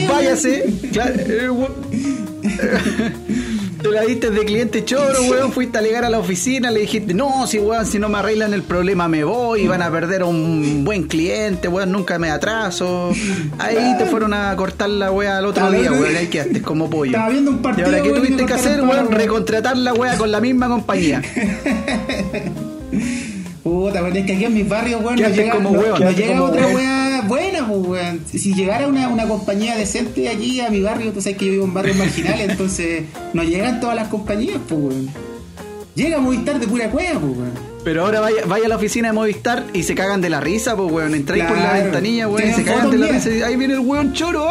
Váyase. 0.09 0.65
Claro, 0.93 1.15
eh, 1.19 1.51
weón. 1.51 1.75
Te 3.83 3.91
la 3.91 4.03
diste 4.03 4.31
de 4.31 4.45
cliente 4.45 4.85
choro, 4.85 5.21
weón. 5.31 5.53
Fuiste 5.53 5.79
a 5.79 5.83
llegar 5.83 6.05
a 6.05 6.11
la 6.11 6.19
oficina, 6.19 6.71
le 6.71 6.81
dijiste, 6.81 7.15
no, 7.15 7.47
si 7.47 7.59
weón, 7.59 7.87
si 7.87 7.99
no 7.99 8.09
me 8.09 8.19
arreglan 8.19 8.53
el 8.55 8.63
problema 8.63 9.07
me 9.09 9.23
voy, 9.23 9.67
van 9.67 9.83
a 9.83 9.91
perder 9.91 10.23
a 10.23 10.25
un 10.25 10.83
buen 10.85 11.05
cliente, 11.05 11.69
weón, 11.69 11.93
nunca 11.93 12.19
me 12.19 12.31
atraso. 12.31 13.13
Ahí 13.59 13.95
te 13.99 14.07
fueron 14.07 14.33
a 14.35 14.55
cortar 14.57 14.89
la 14.91 15.13
weá 15.13 15.39
al 15.39 15.47
otro 15.47 15.71
día, 15.71 15.93
weón, 15.93 16.17
ahí 16.17 16.27
quedaste 16.29 16.63
como 16.63 16.89
pollo. 16.91 17.13
Estaba 17.13 17.29
viendo 17.29 17.51
un 17.53 17.61
Y 17.77 17.83
ahora, 17.83 18.03
¿qué 18.03 18.11
tuviste 18.11 18.47
que 18.47 18.55
hacer, 18.55 18.81
weón? 18.83 19.09
weá. 19.09 19.19
Recontratar 19.19 19.77
la 19.77 19.93
weá 19.95 20.17
con 20.17 20.31
la 20.33 20.41
misma 20.41 20.69
compañía. 20.69 21.23
Puta, 23.63 24.03
weón, 24.03 24.17
es 24.17 24.27
que 24.27 24.33
aquí 24.35 24.45
en 24.45 24.55
mis 24.55 24.69
barrios, 24.69 25.03
weón, 25.03 25.17
¿Qué 25.17 25.23
no 25.23 25.29
llega, 25.29 25.53
como 25.55 25.71
no- 25.71 25.79
weón? 25.79 25.91
no 25.93 25.97
¿Qué 25.99 26.05
haces 26.05 26.17
llega 26.17 26.33
como 26.39 26.45
otra 26.51 26.67
weón? 26.67 27.06
Weá 27.29 27.51
buena, 27.53 27.67
pues, 27.69 27.87
weón. 27.87 28.21
Si 28.27 28.55
llegara 28.55 28.87
una, 28.87 29.09
una 29.09 29.27
compañía 29.29 29.77
decente 29.77 30.29
aquí 30.29 30.61
a 30.61 30.71
mi 30.71 30.81
barrio, 30.81 31.13
tú 31.13 31.21
sabes 31.21 31.39
que 31.39 31.47
yo 31.47 31.53
vivo 31.53 31.65
en 31.65 31.75
barrios 31.75 31.97
marginales, 31.97 32.49
entonces 32.51 33.05
no 33.33 33.43
llegan 33.43 33.81
todas 33.81 33.97
las 33.97 34.09
compañías, 34.09 34.59
pues, 34.69 34.81
weón. 34.81 35.09
Llega 35.95 36.19
Movistar 36.19 36.61
de 36.61 36.69
pura 36.69 36.91
cueva, 36.91 37.19
pues, 37.21 37.37
weón. 37.37 37.53
Pero 37.85 38.05
ahora 38.05 38.21
vaya, 38.21 38.43
vaya 38.47 38.67
a 38.67 38.69
la 38.69 38.77
oficina 38.77 39.09
de 39.09 39.15
Movistar 39.15 39.65
y 39.73 39.83
se 39.85 39.95
cagan 39.95 40.21
de 40.21 40.29
la 40.29 40.41
risa, 40.41 40.77
pues 40.77 40.91
weón. 40.91 41.15
Entráis 41.15 41.45
por 41.45 41.57
la 41.57 41.73
ventanilla, 41.75 42.29
weón, 42.29 42.51
y 42.51 42.53
se 42.53 42.65
cagan 42.65 42.91
de 42.91 42.99
la 42.99 43.07
risa. 43.09 43.31
y 43.31 43.43
Ahí 43.43 43.57
viene 43.57 43.75
el 43.75 43.81
weón 43.81 44.13
choro. 44.13 44.47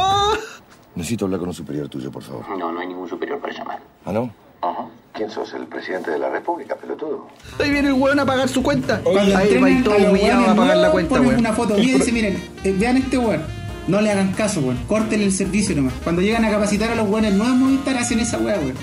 Necesito 0.95 1.25
hablar 1.25 1.41
con 1.41 1.49
un 1.49 1.55
superior 1.55 1.89
tuyo, 1.89 2.09
por 2.09 2.23
favor. 2.23 2.45
No, 2.57 2.71
no 2.71 2.79
hay 2.79 2.87
ningún 2.87 3.09
superior 3.09 3.39
para 3.39 3.53
llamar. 3.53 3.79
¿Ah, 4.05 4.13
no? 4.13 4.33
Ajá. 4.61 4.87
¿Quién 5.15 5.29
sos? 5.29 5.53
¿El 5.53 5.65
presidente 5.67 6.11
de 6.11 6.19
la 6.19 6.29
República, 6.29 6.75
pelotudo? 6.75 7.27
Ahí 7.59 7.69
viene 7.69 7.87
el 7.89 7.93
weón 7.93 8.19
a 8.19 8.25
pagar 8.25 8.49
su 8.49 8.61
cuenta. 8.61 8.99
Cuando 9.01 9.37
Ahí 9.37 9.57
va 9.57 9.83
todo 9.83 10.09
humillado 10.09 10.49
a 10.49 10.55
pagar 10.55 10.77
la 10.77 10.91
cuenta, 10.91 11.21
weón. 11.21 11.39
una 11.39 11.53
foto 11.53 11.77
y 11.79 11.93
dice, 11.93 12.11
miren, 12.11 12.37
eh, 12.63 12.75
vean 12.77 12.97
este 12.97 13.17
weón. 13.17 13.41
No 13.87 14.01
le 14.01 14.11
hagan 14.11 14.33
caso, 14.33 14.59
weón. 14.59 14.77
Córtenle 14.87 15.25
el 15.25 15.31
servicio 15.31 15.73
nomás. 15.75 15.93
Cuando 16.03 16.21
llegan 16.21 16.43
a 16.43 16.51
capacitar 16.51 16.91
a 16.91 16.95
los 16.95 17.07
weones 17.09 17.33
nuevos 17.33 17.55
Movistar, 17.55 17.95
hacen 17.97 18.19
esa 18.19 18.37
weá, 18.39 18.57
weón. 18.57 18.73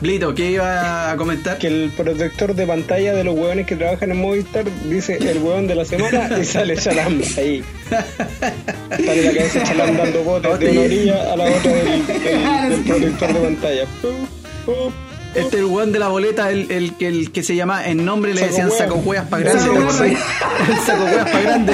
Blito, 0.00 0.34
¿qué 0.34 0.50
iba 0.52 1.10
a 1.12 1.16
comentar? 1.16 1.56
Que 1.58 1.68
el 1.68 1.92
protector 1.96 2.54
de 2.54 2.66
pantalla 2.66 3.12
de 3.14 3.22
los 3.22 3.34
hueones 3.36 3.66
que 3.66 3.76
trabajan 3.76 4.10
en 4.10 4.20
Movistar 4.20 4.64
dice 4.88 5.16
el 5.18 5.38
hueón 5.38 5.66
de 5.66 5.74
la 5.76 5.84
semana 5.84 6.38
y 6.38 6.44
sale 6.44 6.76
Chalam 6.76 7.20
ahí. 7.38 7.62
Sale 7.90 9.22
la 9.22 9.32
cabeza 9.32 9.62
Chalam 9.64 9.96
dando 9.96 10.22
botes 10.24 10.58
de 10.58 10.70
una 10.72 10.80
orilla 10.80 11.32
a 11.32 11.36
la 11.36 11.44
otra 11.44 11.72
del, 11.72 12.06
del- 12.06 12.70
del 12.70 12.80
protector 12.84 13.32
de 13.34 13.40
pantalla. 13.40 13.84
Este 15.34 15.56
es 15.56 15.62
el 15.62 15.64
weón 15.64 15.92
de 15.92 15.98
la 15.98 16.08
boleta, 16.08 16.50
el, 16.50 16.70
el, 16.70 16.92
que- 16.94 17.08
el 17.08 17.32
que 17.32 17.42
se 17.42 17.56
llama 17.56 17.86
en 17.88 18.04
nombre 18.04 18.32
le 18.34 18.40
Saco 18.40 18.50
decían 18.52 18.70
saco 18.70 18.94
hueas 18.96 19.26
para 19.28 19.42
grande. 19.42 19.60
Saco. 19.62 20.04
El 20.04 20.78
saco 20.86 21.04
hueas 21.04 21.30
para 21.30 21.40
grande. 21.42 21.72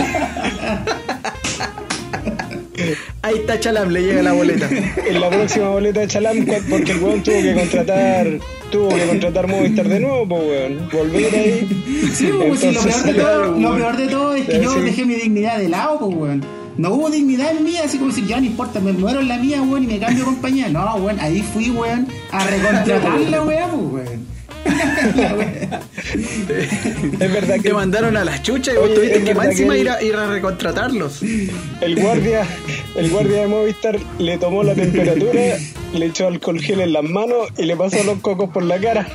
Ahí 3.23 3.35
está 3.37 3.61
Chalam, 3.61 3.91
le 3.91 4.03
llega 4.03 4.23
la 4.23 4.33
boleta. 4.33 4.67
En 5.07 5.21
la 5.21 5.29
próxima 5.29 5.69
boleta 5.69 6.01
de 6.01 6.09
Chalam, 6.09 6.47
porque 6.71 6.93
el 6.93 6.99
hueón 7.03 7.23
tuvo 7.23 7.35
que 7.43 7.55
contratar 7.55 8.27
tuvo 8.73 8.89
que 8.89 9.05
contratar 9.07 9.47
Movistar 9.49 9.89
de 9.89 10.01
nuevo, 10.01 10.27
pues 10.29 10.43
weón. 10.43 10.89
Volver 10.91 11.35
ahí. 11.35 11.69
Sí, 12.15 12.31
pues, 12.37 12.61
sí, 12.61 12.67
lo, 12.73 12.81
Entonces, 12.81 13.03
peor 13.03 13.05
de 13.05 13.15
todo, 13.21 13.43
lo 13.45 13.51
weón. 13.69 13.77
peor 13.77 13.97
de 13.99 14.07
todo 14.09 14.35
es 14.35 14.47
que 14.47 14.61
yo 14.63 14.73
Sí. 14.73 14.81
dejé 14.81 15.05
mi 15.05 15.15
dignidad 15.17 15.59
de 15.59 15.69
lado, 15.69 15.99
pues, 15.99 16.17
weón. 16.17 16.45
No 16.81 16.95
hubo 16.95 17.11
dignidad 17.11 17.51
en 17.51 17.63
mí, 17.63 17.77
así 17.77 17.99
como 17.99 18.09
decir, 18.09 18.27
ya 18.27 18.41
no 18.41 18.47
importa, 18.47 18.81
me 18.81 18.95
muero 18.95 19.21
en 19.21 19.29
la 19.29 19.37
mía, 19.37 19.61
weón, 19.61 19.85
y 19.85 19.87
me 19.87 19.99
cambio 19.99 20.21
de 20.21 20.25
compañía. 20.25 20.71
No, 20.71 20.95
weón, 20.95 21.21
ahí 21.21 21.43
fui, 21.43 21.69
weón, 21.69 22.09
a 22.33 22.47
recontratar 22.47 23.21
la 23.21 23.43
weá, 23.45 23.67
weón. 23.67 24.27
Es 27.21 27.33
verdad 27.33 27.57
Te 27.57 27.63
que 27.63 27.75
mandaron 27.75 28.17
a 28.17 28.25
las 28.25 28.43
chuchas 28.43 28.75
y 28.75 28.79
vos 28.79 28.95
tuviste 28.95 29.25
que 29.25 29.35
más 29.35 29.49
encima 29.49 29.75
que 29.75 29.81
ir 29.81 29.91
a, 29.91 30.03
ir 30.03 30.17
a 30.17 30.27
recontratarlos. 30.27 31.23
el 31.23 32.01
guardia, 32.01 32.47
el 32.97 33.11
guardia 33.11 33.43
de 33.43 33.47
Movistar 33.47 33.99
le 34.19 34.39
tomó 34.39 34.63
la 34.63 34.75
temperatura, 34.75 35.59
le 35.93 36.07
echó 36.07 36.29
alcohol 36.29 36.61
gel 36.61 36.81
en 36.81 36.95
las 36.95 37.05
manos 37.05 37.49
y 37.59 37.65
le 37.65 37.77
pasó 37.77 38.03
los 38.05 38.21
cocos 38.21 38.49
por 38.49 38.63
la 38.63 38.79
cara. 38.79 39.07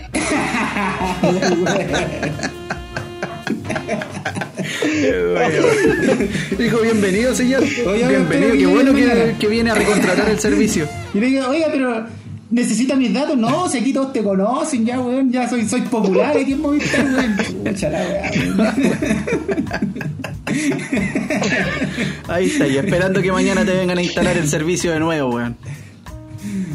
Dijo, 6.57 6.81
bienvenido, 6.81 7.35
señor. 7.35 7.63
Oye, 7.63 8.07
bienvenido, 8.07 8.53
qué 8.53 8.65
bueno 8.65 8.93
que, 8.93 9.35
que 9.39 9.47
viene 9.47 9.71
a 9.71 9.75
recontratar 9.75 10.29
el 10.29 10.39
servicio. 10.39 10.87
Y 11.13 11.19
le 11.19 11.27
digo, 11.27 11.47
oiga, 11.47 11.67
pero 11.71 12.05
necesita 12.51 12.95
mis 12.95 13.13
datos. 13.13 13.37
No, 13.37 13.69
si 13.69 13.79
aquí 13.79 13.93
todos 13.93 14.13
te 14.13 14.23
conocen 14.23 14.85
ya, 14.85 14.99
weón. 14.99 15.31
Ya 15.31 15.47
soy, 15.49 15.67
soy 15.67 15.81
popular 15.81 16.37
aquí 16.37 16.53
en 16.53 16.61
Movistar, 16.61 17.05
weón. 17.05 17.37
Pucha 17.63 17.89
la. 17.89 18.31
Ahí 22.27 22.45
está, 22.45 22.67
y 22.67 22.77
esperando 22.77 23.21
que 23.21 23.31
mañana 23.31 23.65
te 23.65 23.73
vengan 23.73 23.97
a 23.97 24.01
instalar 24.01 24.37
el 24.37 24.47
servicio 24.47 24.91
de 24.91 24.99
nuevo, 24.99 25.35
weón. 25.35 25.55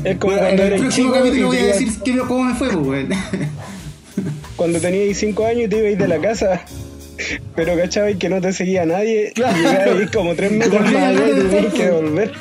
Es 0.04 0.16
como 0.16 0.32
En 0.34 0.38
cuando 0.38 0.62
el 0.62 0.68
eres 0.68 0.80
próximo 0.80 1.12
capítulo 1.12 1.46
voy 1.48 1.58
a 1.58 1.66
decir 1.66 1.88
que, 2.04 2.18
cómo 2.18 2.44
me 2.44 2.54
fue, 2.54 2.68
pues, 2.70 2.86
weón. 2.86 3.08
cuando 4.56 4.80
tenías 4.80 5.16
5 5.16 5.46
años 5.46 5.64
y 5.64 5.68
te 5.68 5.78
ibas 5.78 5.98
de 5.98 6.08
la 6.08 6.18
casa. 6.20 6.62
Pero 7.54 7.76
cachabas 7.76 8.16
que 8.16 8.28
no 8.28 8.40
te 8.40 8.52
seguía 8.52 8.84
nadie 8.86 9.32
y 9.34 9.40
llegabas 9.40 10.10
como 10.10 10.34
3 10.34 10.52
metros 10.52 10.82
más 10.82 10.94
allá 10.94 11.28
y 11.28 11.34
tenías 11.34 11.74
que 11.74 11.90
volver. 11.90 12.32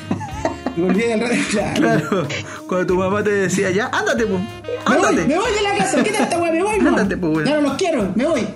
Y 0.76 0.80
volví 0.80 1.12
al 1.12 1.20
rato, 1.20 1.34
claro. 1.50 1.80
Claro, 1.80 2.28
cuando 2.68 2.86
tu 2.86 2.96
mamá 2.96 3.22
te 3.24 3.30
decía, 3.30 3.70
ya, 3.70 3.86
ándate, 3.92 4.24
pues, 4.26 4.40
Me 4.40 4.96
voy, 4.96 5.08
ándate. 5.08 5.28
me 5.28 5.36
voy 5.38 5.52
de 5.52 5.62
la 5.62 5.76
casa, 5.76 6.02
¿qué 6.02 6.10
tal 6.12 6.22
esta 6.22 6.38
weá? 6.38 6.52
Me 6.52 6.62
voy, 6.62 6.78
no. 6.78 6.88
Ándate, 6.90 7.16
pues, 7.16 7.32
weón. 7.36 7.48
Ya 7.48 7.54
no 7.56 7.60
los 7.62 7.74
quiero, 7.76 8.12
me 8.14 8.24
voy. 8.26 8.40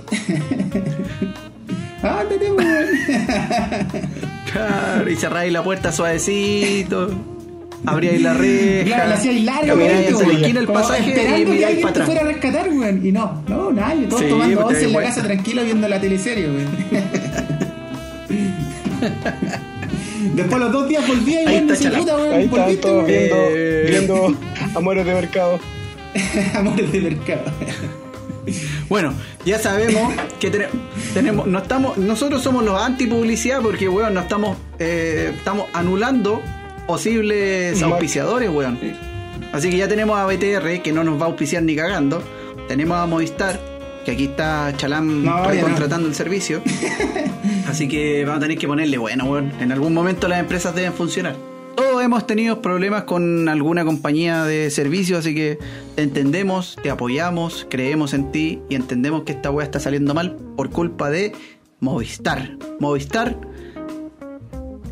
Ándate, 2.03 2.39
pues, 2.39 2.51
weón. 2.67 2.89
Claro, 4.53 5.11
y 5.11 5.17
cerráis 5.17 5.53
la 5.53 5.65
puerta 5.65 5.91
suavecito, 5.91 7.11
abríais 7.87 8.21
la 8.23 8.35
reja, 8.35 8.85
Claro, 8.85 9.09
la 9.11 9.15
hacía 9.15 9.33
weón. 9.33 10.15
hacia 10.15 10.27
la 10.27 10.33
esquina 10.35 10.61
Como 10.67 10.79
pasaje 10.81 11.03
y 11.07 11.11
Esperando 11.11 11.37
que 11.37 11.45
miráis 11.45 11.65
alguien 11.67 11.83
para 11.83 11.93
te 11.95 12.01
atrás. 12.01 12.07
fuera 12.07 12.21
a 12.21 12.25
rescatar, 12.33 12.69
weón. 12.71 13.07
Y 13.07 13.13
no, 13.13 13.43
no, 13.49 13.73
nadie. 13.73 14.07
Todos 14.07 14.23
Sí, 14.23 14.29
tomando 14.29 14.67
once 14.67 14.85
en 14.85 14.93
la 14.93 15.03
casa 15.03 15.23
tranquilo 15.23 15.65
viendo 15.65 15.89
la 15.89 16.01
teleserie, 16.01 16.47
weón. 16.47 16.69
Después 20.35 20.61
los 20.61 20.73
dos 20.73 20.89
días 20.89 21.07
volví 21.07 21.33
y 21.33 21.37
Ahí 21.37 21.61
decía, 21.67 21.91
Chalán. 21.91 22.01
puta, 22.01 22.17
weón, 22.17 22.61
Ahí 22.63 22.77
todos 22.77 23.07
viendo, 23.07 23.37
Eh. 23.51 23.87
viendo 23.91 24.35
Amores 24.75 25.07
de 25.07 25.15
Mercado. 25.15 25.59
Amores 26.55 26.93
de 26.93 27.01
mercado. 27.01 27.43
Bueno, 28.89 29.13
ya 29.45 29.59
sabemos 29.59 30.13
que 30.39 30.51
tene- 30.51 30.69
tenemos, 31.13 31.47
no 31.47 31.59
estamos, 31.59 31.97
nosotros 31.99 32.43
somos 32.43 32.65
los 32.65 32.81
anti 32.81 33.07
publicidad 33.07 33.61
porque, 33.63 33.89
weón, 33.89 34.15
no 34.15 34.21
estamos, 34.21 34.57
eh, 34.79 35.33
estamos 35.37 35.67
anulando 35.73 36.41
posibles 36.87 37.83
auspiciadores, 37.83 38.51
weón. 38.51 38.79
Así 39.53 39.71
que 39.71 39.77
ya 39.77 39.89
tenemos 39.89 40.19
a 40.19 40.27
BTR 40.27 40.83
que 40.83 40.93
no 40.93 41.05
nos 41.05 41.21
va 41.21 41.27
a 41.27 41.29
auspiciar 41.29 41.63
ni 41.63 41.77
cagando. 41.77 42.23
Tenemos 42.69 42.97
a 42.97 43.07
Movistar, 43.07 43.61
que 44.05 44.13
aquí 44.13 44.25
está 44.25 44.73
Chalam 44.77 45.25
No, 45.25 45.43
contratando 45.61 46.09
el 46.09 46.15
servicio. 46.15 46.63
Así 47.69 47.89
que 47.89 48.25
vamos 48.25 48.39
a 48.39 48.41
tener 48.41 48.59
que 48.59 48.67
ponerle, 48.67 48.99
bueno, 48.99 49.25
weón, 49.25 49.53
en 49.61 49.73
algún 49.73 49.95
momento 49.95 50.29
las 50.29 50.41
empresas 50.41 50.75
deben 50.75 50.93
funcionar. 50.93 51.37
Todos 51.77 52.03
hemos 52.05 52.27
tenido 52.27 52.63
problemas 52.63 53.05
con 53.05 53.49
alguna 53.49 53.85
compañía 53.85 54.45
de 54.45 54.71
servicio, 54.71 55.19
así 55.19 55.35
que 55.35 55.59
te 55.97 56.03
entendemos, 56.03 56.77
te 56.83 56.91
apoyamos, 56.91 57.67
creemos 57.69 58.15
en 58.15 58.31
ti 58.31 58.61
y 58.69 58.77
entendemos 58.77 59.25
que 59.25 59.33
esta 59.33 59.51
weá 59.51 59.65
está 59.65 59.81
saliendo 59.81 60.15
mal 60.15 60.37
por 60.57 60.71
culpa 60.71 61.11
de 61.11 61.33
Movistar. 61.81 62.57
Movistar, 62.79 63.37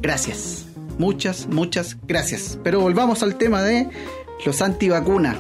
gracias. 0.01 0.62
Muchas, 0.99 1.47
muchas 1.49 1.97
gracias. 2.07 2.59
Pero 2.63 2.81
volvamos 2.81 3.23
al 3.23 3.37
tema 3.37 3.63
de 3.63 3.89
los 4.45 4.63
antivacunas. 4.63 5.37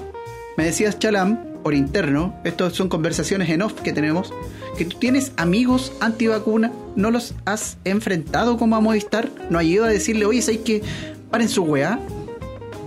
Me 0.57 0.65
decías, 0.65 0.99
Chalam, 0.99 1.39
por 1.63 1.75
interno, 1.75 2.35
estas 2.45 2.75
son 2.75 2.89
conversaciones 2.89 3.49
en 3.51 3.63
off 3.63 3.75
que 3.81 3.93
tenemos, 3.93 4.33
que 4.77 4.85
tú 4.85 4.99
tienes 4.99 5.33
amigos 5.37 5.93
antivacuna, 6.01 6.73
no 6.97 7.11
los 7.11 7.35
has 7.45 7.79
enfrentado 7.85 8.59
como 8.59 8.77
a 8.77 8.81
Movistar, 8.81 9.31
no 9.49 9.59
has 9.59 9.65
ido 9.65 9.85
a 9.85 9.89
decirle, 9.89 10.25
oye, 10.25 10.43
¿sabes 10.43 10.61
que 10.61 10.83
paren 11.31 11.49
su 11.49 11.63
weá? 11.63 12.01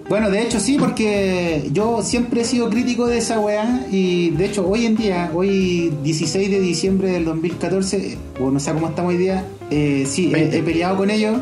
Bueno, 0.08 0.30
de 0.30 0.43
hecho 0.43 0.60
sí, 0.60 0.78
porque 0.78 1.67
yo 1.71 2.04
siempre 2.04 2.41
he 2.41 2.43
sido 2.43 2.69
crítico 2.69 3.08
de 3.08 3.17
esa 3.17 3.39
weá 3.39 3.88
y 3.89 4.30
de 4.32 4.45
hecho 4.45 4.67
hoy 4.67 4.86
en 4.86 4.95
día, 4.95 5.32
hoy 5.34 5.91
16 6.04 6.51
de 6.51 6.60
diciembre 6.60 7.10
del 7.10 7.25
2014, 7.25 8.17
o 8.39 8.51
no 8.51 8.60
sé 8.60 8.71
cómo 8.73 8.89
estamos 8.89 9.13
hoy 9.13 9.17
día, 9.17 9.43
eh, 9.71 10.06
sí, 10.08 10.32
he, 10.36 10.58
he 10.58 10.62
peleado 10.62 10.97
con 10.97 11.10
ellos 11.10 11.39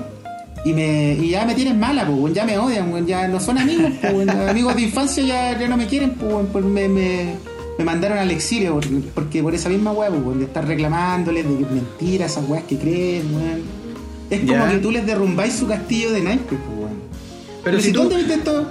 y 0.65 0.73
me 0.73 1.13
y 1.13 1.29
ya 1.29 1.45
me 1.45 1.55
tienen 1.55 1.79
mala, 1.79 2.05
pues, 2.07 2.33
ya 2.33 2.45
me 2.45 2.57
odian, 2.57 3.05
ya 3.05 3.27
no 3.27 3.39
son 3.39 3.57
amigos, 3.57 3.91
pues, 4.01 4.29
amigos 4.49 4.75
de 4.75 4.81
infancia 4.83 5.23
ya, 5.23 5.59
ya 5.59 5.67
no 5.67 5.77
me 5.77 5.87
quieren, 5.87 6.11
pues, 6.11 6.45
pues, 6.51 6.63
me, 6.65 6.87
me, 6.87 7.35
me 7.77 7.83
mandaron 7.85 8.17
al 8.17 8.31
exilio 8.31 8.75
porque, 8.75 9.01
porque 9.13 9.43
por 9.43 9.53
esa 9.55 9.69
misma 9.69 9.91
weá, 9.91 10.09
pues, 10.09 10.37
de 10.37 10.45
estar 10.45 10.65
reclamándoles 10.67 11.47
de 11.49 11.57
que 11.57 11.63
es 11.63 11.71
mentira, 11.71 12.25
esas 12.25 12.47
weas 12.47 12.63
que 12.65 12.77
creen, 12.77 13.35
weón. 13.35 13.83
Es 14.29 14.39
como 14.49 14.67
que 14.67 14.77
tú 14.77 14.89
les 14.89 15.05
derrumbáis 15.05 15.53
su 15.53 15.67
castillo 15.67 16.11
de 16.11 16.21
naipes, 16.21 16.47
pues, 16.65 16.79
weón. 16.79 16.93
Pero 17.63 17.79
si 17.79 17.91
tú... 17.91 17.99
¿dónde 18.01 18.15
viste 18.17 18.33
esto? 18.35 18.65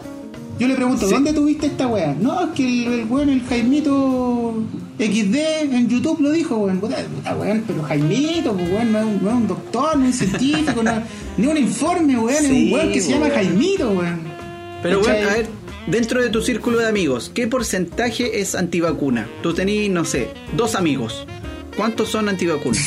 Yo 0.58 0.68
le 0.68 0.74
pregunto, 0.74 1.06
Sí. 1.06 1.12
¿dónde 1.14 1.32
tuviste 1.32 1.66
esta 1.66 1.86
weá? 1.86 2.14
No, 2.18 2.40
es 2.44 2.50
que 2.54 2.64
el, 2.86 2.92
el 3.00 3.06
weón, 3.06 3.28
el 3.30 3.42
Jaimito 3.42 4.54
XD 4.98 5.36
en 5.74 5.88
YouTube 5.88 6.20
lo 6.20 6.30
dijo, 6.30 6.56
weón. 6.56 6.78
Puta, 6.80 6.96
puta, 7.14 7.34
weón, 7.36 7.64
pero 7.66 7.82
Jaimito, 7.82 8.54
pues, 8.54 8.70
weón, 8.70 8.92
no 8.92 8.98
es, 8.98 9.04
un, 9.04 9.22
no 9.22 9.28
es 9.30 9.36
un 9.36 9.48
doctor, 9.48 9.96
no 9.96 10.06
es 10.06 10.20
un 10.20 10.28
científico, 10.28 10.82
no, 10.82 11.02
ni 11.36 11.46
un 11.46 11.56
informe, 11.56 12.18
weón, 12.18 12.30
es 12.44 12.48
Sí, 12.50 12.66
un 12.66 12.72
weón 12.72 12.92
que 12.92 13.00
se 13.00 13.10
llama 13.10 13.26
weón. 13.26 13.36
Jaimito, 13.36 13.90
weón. 13.90 14.20
Pero 14.82 15.00
¿Cachai? 15.00 15.14
bueno, 15.16 15.30
a 15.30 15.34
ver, 15.34 15.46
dentro 15.86 16.22
de 16.22 16.28
tu 16.30 16.42
círculo 16.42 16.78
de 16.78 16.88
amigos, 16.88 17.30
¿qué 17.34 17.46
porcentaje 17.46 18.40
es 18.40 18.54
antivacuna? 18.54 19.28
Tú 19.42 19.54
tenés, 19.54 19.90
no 19.90 20.04
sé, 20.04 20.28
dos 20.56 20.74
amigos. 20.74 21.26
¿Cuántos 21.76 22.10
son 22.10 22.28
antivacunas? 22.28 22.80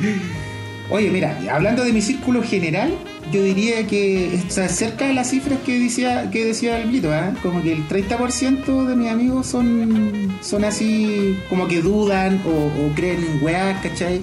Oye, 0.90 1.10
mira, 1.10 1.38
hablando 1.52 1.84
de 1.84 1.92
mi 1.92 2.00
círculo 2.00 2.42
general, 2.42 2.90
yo 3.32 3.42
diría 3.42 3.86
que 3.86 4.34
está 4.34 4.68
cerca 4.68 5.06
de 5.06 5.14
las 5.14 5.30
cifras 5.30 5.58
que 5.64 5.78
decía, 5.78 6.30
que 6.30 6.44
decía 6.44 6.78
el 6.80 6.88
Blito, 6.88 7.12
¿eh? 7.12 7.34
Como 7.42 7.62
que 7.62 7.72
el 7.72 7.86
30% 7.88 8.86
de 8.86 8.96
mis 8.96 9.10
amigos 9.10 9.46
son, 9.46 10.38
son 10.40 10.64
así, 10.64 11.36
como 11.48 11.68
que 11.68 11.82
dudan 11.82 12.40
o, 12.46 12.50
o 12.50 12.94
creen 12.94 13.24
en 13.24 13.42
weas, 13.42 13.80
¿cachai? 13.82 14.20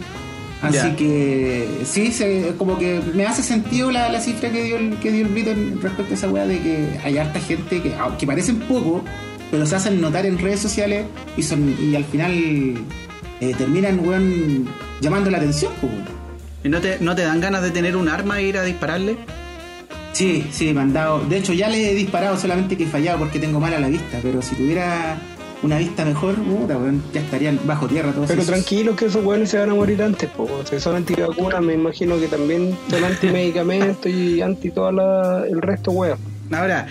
Así 0.62 0.96
que 0.96 1.68
sí, 1.84 2.12
se, 2.12 2.54
como 2.58 2.78
que 2.80 3.00
me 3.14 3.26
hace 3.26 3.44
sentido 3.44 3.92
la, 3.92 4.10
la 4.10 4.20
cifra 4.20 4.50
que 4.50 4.64
dio, 4.64 4.78
el, 4.78 4.98
que 4.98 5.12
dio 5.12 5.26
el 5.26 5.32
Blito 5.32 5.54
respecto 5.82 6.14
a 6.14 6.16
esa 6.16 6.30
wea 6.30 6.48
de 6.48 6.60
que 6.60 7.00
hay 7.04 7.18
harta 7.18 7.40
gente 7.40 7.82
que, 7.82 7.94
aunque 7.96 8.26
parecen 8.26 8.60
poco, 8.62 9.04
pero 9.52 9.66
se 9.66 9.76
hacen 9.76 10.02
notar 10.02 10.26
en 10.26 10.40
redes 10.40 10.60
sociales 10.60 11.06
y, 11.38 11.44
son, 11.44 11.76
y 11.80 11.96
al 11.96 12.06
final 12.06 12.34
eh, 13.42 13.54
terminan, 13.58 14.00
weón, 14.00 14.68
llamando 15.02 15.30
la 15.30 15.38
atención, 15.38 15.72
pues. 15.82 16.15
¿Y 16.66 16.70
no 16.70 16.82
te, 16.82 16.98
no 17.00 17.16
te 17.16 17.22
dan 17.22 17.40
ganas 17.42 17.62
de 17.62 17.70
tener 17.70 17.96
un 17.96 18.10
arma 18.10 18.40
e 18.40 18.48
ir 18.48 18.58
a 18.58 18.64
dispararle? 18.64 19.18
Sí, 20.14 20.48
sí, 20.52 20.74
me 20.74 20.82
han 20.82 20.94
dado. 20.94 21.20
De 21.20 21.38
hecho, 21.38 21.54
ya 21.54 21.70
le 21.70 21.92
he 21.92 21.94
disparado, 21.94 22.38
solamente 22.40 22.76
que 22.76 22.86
he 22.86 22.88
fallado 22.88 23.20
porque 23.20 23.38
tengo 23.38 23.60
mala 23.60 23.80
la 23.80 23.88
vista. 23.88 24.18
Pero 24.24 24.42
si 24.42 24.56
tuviera 24.56 25.16
una 25.62 25.78
vista 25.78 26.04
mejor, 26.04 26.34
puta, 26.34 26.76
weón, 26.76 27.04
ya 27.14 27.22
estarían 27.22 27.60
bajo 27.66 27.88
tierra 27.88 28.14
todos 28.14 28.30
Pero 28.30 28.42
esos. 28.42 28.52
tranquilos 28.52 28.96
que 28.96 29.06
esos 29.06 29.24
weones 29.24 29.52
se 29.52 29.60
van 29.60 29.70
a 29.70 29.76
morir 29.76 30.02
antes, 30.02 30.28
po. 30.32 30.50
Si 30.68 30.80
son 30.80 30.96
antivacunas, 30.96 31.62
me 31.62 31.74
imagino 31.76 32.20
que 32.20 32.28
también 32.28 32.76
son 32.90 33.04
anti-medicamentos 33.04 34.12
y 34.12 34.42
anti 34.42 34.72
todo 34.72 34.90
el 35.46 35.62
resto, 35.62 35.92
weón. 35.92 36.18
Ahora, 36.52 36.88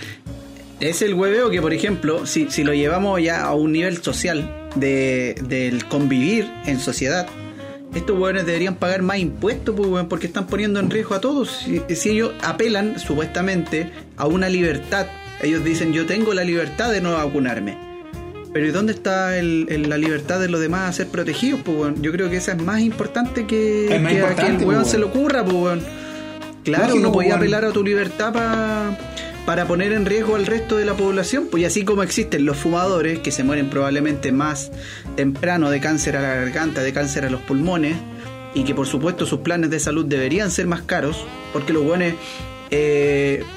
es 0.79 1.03
el 1.03 1.15
hueveo 1.15 1.51
que, 1.51 1.61
por 1.61 1.73
ejemplo, 1.73 2.27
si, 2.27 2.49
si 2.49 2.63
lo 2.63 2.75
llevamos 2.75 3.21
ya 3.21 3.43
a 3.43 3.55
un 3.55 3.73
nivel 3.73 4.01
social 4.01 4.69
de, 4.77 5.35
del 5.49 5.87
convivir 5.87 6.49
en 6.65 6.79
sociedad, 6.79 7.27
estos 7.95 8.19
hueones 8.19 8.47
deberían 8.47 8.75
pagar 8.77 9.03
más 9.03 9.19
impuestos 9.19 9.75
pues, 9.77 9.89
weón, 9.89 10.09
porque 10.09 10.27
están 10.27 10.47
poniendo 10.47 10.81
en 10.81 10.91
riesgo 10.91 11.15
a 11.15 11.21
todos. 11.21 11.51
Si, 11.65 11.81
si 11.95 12.11
ellos 12.11 12.33
apelan 12.43 12.99
supuestamente 12.99 13.91
a 14.17 14.27
una 14.27 14.49
libertad, 14.49 15.07
ellos 15.43 15.63
dicen 15.65 15.93
yo 15.93 16.07
tengo 16.07 16.35
la 16.35 16.45
libertad 16.45 16.91
de 16.93 17.01
no 17.01 17.13
vacunarme. 17.13 17.79
Pero 18.53 18.67
¿y 18.67 18.71
dónde 18.71 18.93
está 18.93 19.37
el- 19.37 19.67
el- 19.69 19.89
la 19.91 19.99
libertad 19.99 20.39
de 20.39 20.49
los 20.49 20.61
demás 20.61 20.89
a 20.89 20.93
ser 20.93 21.09
protegidos? 21.09 21.61
Pues, 21.65 21.77
weón? 21.77 22.03
Yo 22.03 22.13
creo 22.13 22.31
que 22.31 22.37
esa 22.37 22.53
es 22.53 22.63
más 22.63 22.81
importante 22.81 23.47
que, 23.47 23.99
más 24.01 24.13
que 24.13 24.21
a 24.23 24.35
que 24.35 24.47
el 24.47 24.57
weón 24.65 24.81
pues, 24.83 24.89
se 24.93 24.99
le 24.99 25.05
ocurra. 25.05 25.45
Pues, 25.45 25.57
weón. 25.57 25.83
Claro, 26.63 26.87
Lógico, 26.89 27.03
no 27.03 27.13
podía 27.13 27.35
apelar 27.35 27.65
a 27.65 27.73
tu 27.73 27.83
libertad 27.85 28.33
pa- 28.33 28.97
para 29.47 29.67
poner 29.67 29.93
en 29.93 30.07
riesgo 30.07 30.37
al 30.37 30.47
resto 30.47 30.77
de 30.77 30.85
la 30.85 30.95
población. 30.95 31.49
Pues 31.51 31.65
así 31.65 31.85
como 31.85 32.03
existen 32.03 32.45
los 32.45 32.57
fumadores, 32.57 33.19
que 33.19 33.31
se 33.31 33.45
mueren 33.45 33.71
probablemente 33.71 34.33
más 34.33 34.71
temprano 35.17 35.71
de 35.71 35.81
cáncer 35.81 36.17
a 36.17 36.23
la 36.23 36.35
garganta, 36.35 36.83
de 36.83 36.93
cáncer 36.93 37.25
a 37.25 37.31
los 37.31 37.41
pulmones, 37.43 37.97
y 38.55 38.65
que 38.65 38.75
por 38.75 38.87
supuesto 38.87 39.27
sus 39.27 39.41
planes 39.41 39.71
de 39.71 39.81
salud 39.81 40.07
deberían 40.07 40.51
ser 40.51 40.67
más 40.67 40.83
caros, 40.83 41.25
porque 41.53 41.73
los 41.73 41.85
buenos 41.85 42.15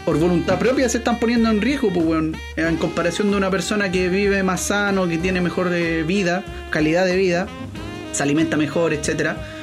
por 0.06 0.20
voluntad 0.20 0.60
propia 0.60 0.88
se 0.90 1.00
están 1.00 1.20
poniendo 1.20 1.50
en 1.50 1.60
riesgo, 1.60 1.92
pues 1.92 2.06
weón, 2.06 2.36
en 2.56 2.76
comparación 2.78 3.32
de 3.32 3.38
una 3.38 3.50
persona 3.50 3.92
que 3.92 4.10
vive 4.10 4.44
más 4.44 4.62
sano, 4.62 5.08
que 5.08 5.18
tiene 5.18 5.42
mejor 5.42 5.74
eh, 5.74 6.04
vida, 6.04 6.44
calidad 6.70 7.06
de 7.06 7.16
vida, 7.16 7.48
se 8.12 8.22
alimenta 8.22 8.58
mejor, 8.58 8.94
etcétera. 8.94 9.57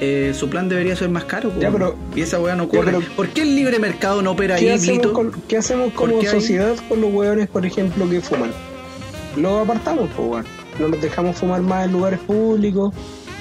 Eh, 0.00 0.32
su 0.34 0.48
plan 0.48 0.68
debería 0.68 0.94
ser 0.96 1.08
más 1.08 1.24
caro, 1.24 1.52
Ya, 1.58 1.70
pero- 1.70 1.96
y 2.14 2.20
esa 2.20 2.38
weá 2.40 2.54
no 2.54 2.64
ocurre. 2.64 2.84
pero- 2.92 3.00
¿Por 3.16 3.28
qué 3.28 3.42
el 3.42 3.56
libre 3.56 3.78
mercado 3.78 4.22
no 4.22 4.32
opera 4.32 4.56
¿Qué 4.56 4.70
ahí, 4.70 4.76
hacemos, 4.76 5.08
con- 5.08 5.32
qué 5.48 5.56
hacemos 5.56 5.92
como 5.92 6.12
¿Por 6.12 6.20
qué 6.20 6.28
hay- 6.28 6.34
sociedad 6.40 6.76
con 6.88 7.00
los 7.00 7.12
hueones, 7.12 7.48
por 7.48 7.64
ejemplo, 7.66 8.08
que 8.08 8.20
fuman? 8.20 8.50
Los 9.36 9.62
apartamos, 9.64 10.08
pues, 10.16 10.28
weón. 10.28 10.44
No 10.78 10.88
los 10.88 11.00
dejamos 11.00 11.36
fumar 11.36 11.60
más 11.62 11.86
en 11.86 11.92
lugares 11.92 12.20
públicos, 12.20 12.94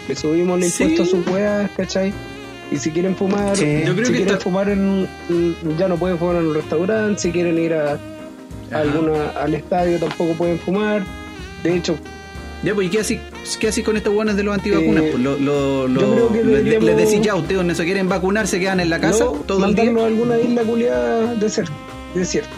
le 0.07 0.15
subimos 0.15 0.57
el 0.61 0.71
Sí. 0.71 0.83
impuesto 0.83 1.03
a 1.03 1.05
sus 1.05 1.27
weas, 1.27 1.69
¿cachai? 1.77 2.11
Y 2.71 2.77
si 2.77 2.89
quieren 2.91 3.15
fumar, 3.15 3.55
Sí. 3.55 3.83
Yo 3.85 3.93
creo 3.93 4.05
si 4.07 4.11
que 4.11 4.17
quieren 4.17 4.27
está- 4.33 4.39
fumar 4.43 4.69
en 4.69 5.07
ya 5.77 5.87
no 5.87 5.95
pueden 5.97 6.17
fumar 6.17 6.37
en 6.37 6.47
un 6.47 6.55
restaurante, 6.55 7.21
si 7.21 7.31
quieren 7.31 7.57
ir 7.59 7.73
a, 7.73 7.97
alguna 8.71 9.29
al 9.41 9.53
estadio 9.53 9.99
tampoco 9.99 10.33
pueden 10.33 10.59
fumar. 10.59 11.03
De 11.63 11.75
hecho, 11.75 11.95
Ya, 12.67 12.75
pues, 12.75 12.87
¿y 12.87 12.89
qué 12.89 12.99
así, 12.99 13.19
qué 13.59 13.67
así 13.69 13.81
con 13.81 13.95
estos 13.95 14.13
buenos 14.13 14.35
de 14.35 14.43
los 14.43 14.53
antivacunas? 14.53 15.03
Eh, 15.03 15.09
pues, 15.11 15.23
lo, 15.23 15.37
lo, 15.37 15.87
lo- 15.87 16.01
yo 16.01 16.11
creo 16.13 16.31
que 16.33 16.37
le- 16.43 16.43
le- 16.43 16.57
deberíamos- 16.63 16.83
les 16.85 16.97
decís 16.97 17.21
ya, 17.25 17.35
ustedes 17.35 17.63
no 17.63 17.73
se 17.73 17.85
quieren 17.85 18.09
vacunar, 18.09 18.45
se 18.47 18.59
quedan 18.59 18.79
en 18.81 18.89
la 18.89 18.99
casa 18.99 19.23
no, 19.23 19.31
todo 19.31 19.65
el 19.65 19.73
día. 19.75 19.83
alguna 20.05 20.37
isla 20.37 20.63
culiada 20.63 21.33
desierta. 21.35 21.71
desierto. 22.13 22.49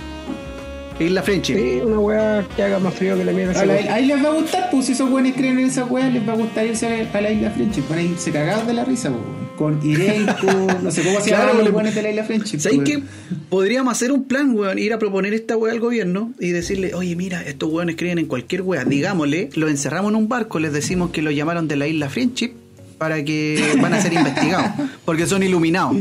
Isla 0.99 1.21
Friendship. 1.23 1.55
Sí, 1.55 1.79
una 1.85 1.99
wea 1.99 2.45
que 2.55 2.63
haga 2.63 2.79
más 2.79 2.93
frío 2.93 3.15
que 3.17 3.23
la 3.23 3.31
mierda. 3.31 3.61
Ahí 3.93 4.05
les 4.07 4.21
va 4.23 4.29
a 4.29 4.33
gustar, 4.33 4.69
pues 4.71 4.85
si 4.87 4.91
esos 4.93 5.09
buenos 5.09 5.31
creen 5.33 5.57
en 5.59 5.67
esa 5.67 5.85
weá, 5.85 6.09
les 6.09 6.27
va 6.27 6.33
a 6.33 6.35
gustar 6.35 6.65
irse 6.65 6.87
a, 7.13 7.17
a 7.17 7.21
la 7.21 7.31
isla 7.31 7.51
Friendship. 7.51 7.83
Van 7.89 7.99
a 7.99 8.01
irse 8.01 8.31
cagados 8.31 8.67
de 8.67 8.73
la 8.73 8.83
risa, 8.83 9.09
pues, 9.09 9.21
con 9.59 9.85
Irenco, 9.85 10.47
no 10.81 10.89
sé 10.89 11.03
cómo 11.03 11.19
se 11.19 11.29
Claro, 11.31 11.49
llaman 11.59 11.73
los 11.83 11.93
de 11.95 12.01
la 12.01 12.09
isla 12.11 12.23
Friendship. 12.23 12.59
¿Sabéis 12.59 12.81
pues. 12.85 12.95
qué? 12.97 13.03
Podríamos 13.49 13.91
hacer 13.91 14.13
un 14.13 14.23
plan, 14.23 14.55
weón, 14.55 14.79
ir 14.79 14.93
a 14.93 14.99
proponer 14.99 15.33
esta 15.33 15.57
weá 15.57 15.73
al 15.73 15.81
gobierno 15.81 16.31
y 16.39 16.51
decirle, 16.51 16.93
oye, 16.95 17.15
mira, 17.17 17.43
estos 17.45 17.69
weones 17.69 17.97
creen 17.97 18.19
en 18.19 18.25
cualquier 18.27 18.61
weá, 18.61 18.85
digámosle, 18.85 19.49
los 19.55 19.69
encerramos 19.69 20.11
en 20.11 20.15
un 20.15 20.29
barco, 20.29 20.59
les 20.59 20.71
decimos 20.71 21.09
que 21.11 21.21
lo 21.21 21.29
llamaron 21.29 21.67
de 21.67 21.75
la 21.75 21.87
isla 21.87 22.09
Friendship 22.09 22.53
para 22.97 23.23
que 23.25 23.61
van 23.81 23.93
a 23.93 24.01
ser 24.01 24.13
investigados, 24.13 24.71
porque 25.05 25.25
son 25.25 25.43
iluminados. 25.43 25.97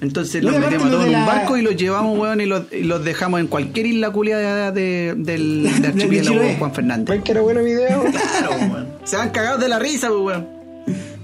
Entonces 0.00 0.42
los 0.44 0.52
aparte 0.54 0.76
metemos 0.78 0.88
a 0.88 0.90
todos 0.90 1.04
en 1.06 1.10
de 1.12 1.16
un 1.16 1.20
la- 1.26 1.32
barco 1.34 1.56
y 1.56 1.62
los 1.62 1.76
llevamos, 1.76 2.18
weón, 2.18 2.40
y 2.40 2.46
los, 2.46 2.64
y 2.72 2.82
los 2.82 3.04
dejamos 3.04 3.40
en 3.40 3.46
cualquier 3.48 3.86
isla 3.86 4.10
culiada 4.10 4.70
de, 4.70 5.14
del, 5.16 5.62
del 5.64 5.84
archipiélago 5.86 6.36
Chiloé. 6.36 6.56
Juan 6.58 6.74
Fernández. 6.74 7.08
¿Ven 7.08 7.22
que 7.22 7.32
era 7.32 7.40
buena 7.40 7.60
video? 7.62 8.04
Claro, 8.04 8.50
weón. 8.72 8.86
Se 9.04 9.16
van 9.16 9.30
cagados 9.30 9.60
de 9.60 9.68
la 9.68 9.78
risa, 9.78 10.08
pues, 10.08 10.20
weón. 10.20 10.46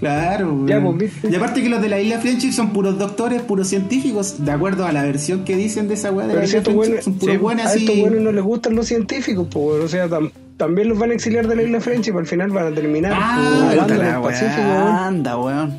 Claro, 0.01 0.64
Ya, 0.66 0.78
weón. 0.80 0.96
pues. 0.98 1.12
Y 1.30 1.34
aparte 1.36 1.62
que 1.62 1.68
los 1.68 1.80
de 1.82 1.88
la 1.88 2.01
isla 2.01 2.18
Friendship 2.18 2.53
son 2.53 2.72
puros 2.72 2.98
doctores, 2.98 3.42
puros 3.42 3.68
científicos, 3.68 4.44
de 4.44 4.51
acuerdo 4.51 4.86
a 4.86 4.92
la 4.92 5.03
versión 5.03 5.44
que 5.44 5.57
dicen 5.57 5.88
de 5.88 5.94
esa 5.94 6.11
weá 6.11 6.26
de 6.26 6.32
Pero 6.34 6.40
la 6.42 6.46
si 6.46 6.57
isla 6.57 6.59
estos 6.59 6.74
Friendship, 6.74 6.88
buenos, 6.90 7.05
son 7.05 7.14
puros 7.18 7.34
sí, 7.34 7.38
buenos 7.40 7.66
a 7.66 7.74
estos 7.74 7.98
buenos 7.98 8.20
no 8.22 8.32
les 8.32 8.44
gustan 8.44 8.74
los 8.76 8.86
científicos, 8.86 9.46
pues, 9.51 9.84
o 9.84 9.88
sea, 9.88 10.09
tam- 10.09 10.30
también 10.57 10.88
los 10.88 10.98
van 10.98 11.11
a 11.11 11.14
exiliar 11.14 11.46
de 11.46 11.57
la 11.57 11.62
isla 11.62 11.80
Friendship, 11.80 12.16
al 12.16 12.26
final 12.26 12.51
van 12.51 12.72
a 12.72 12.74
terminar 12.74 13.12
Ah, 13.14 14.18
pues. 14.22 14.42
Anda, 14.42 15.36
weón. 15.38 15.78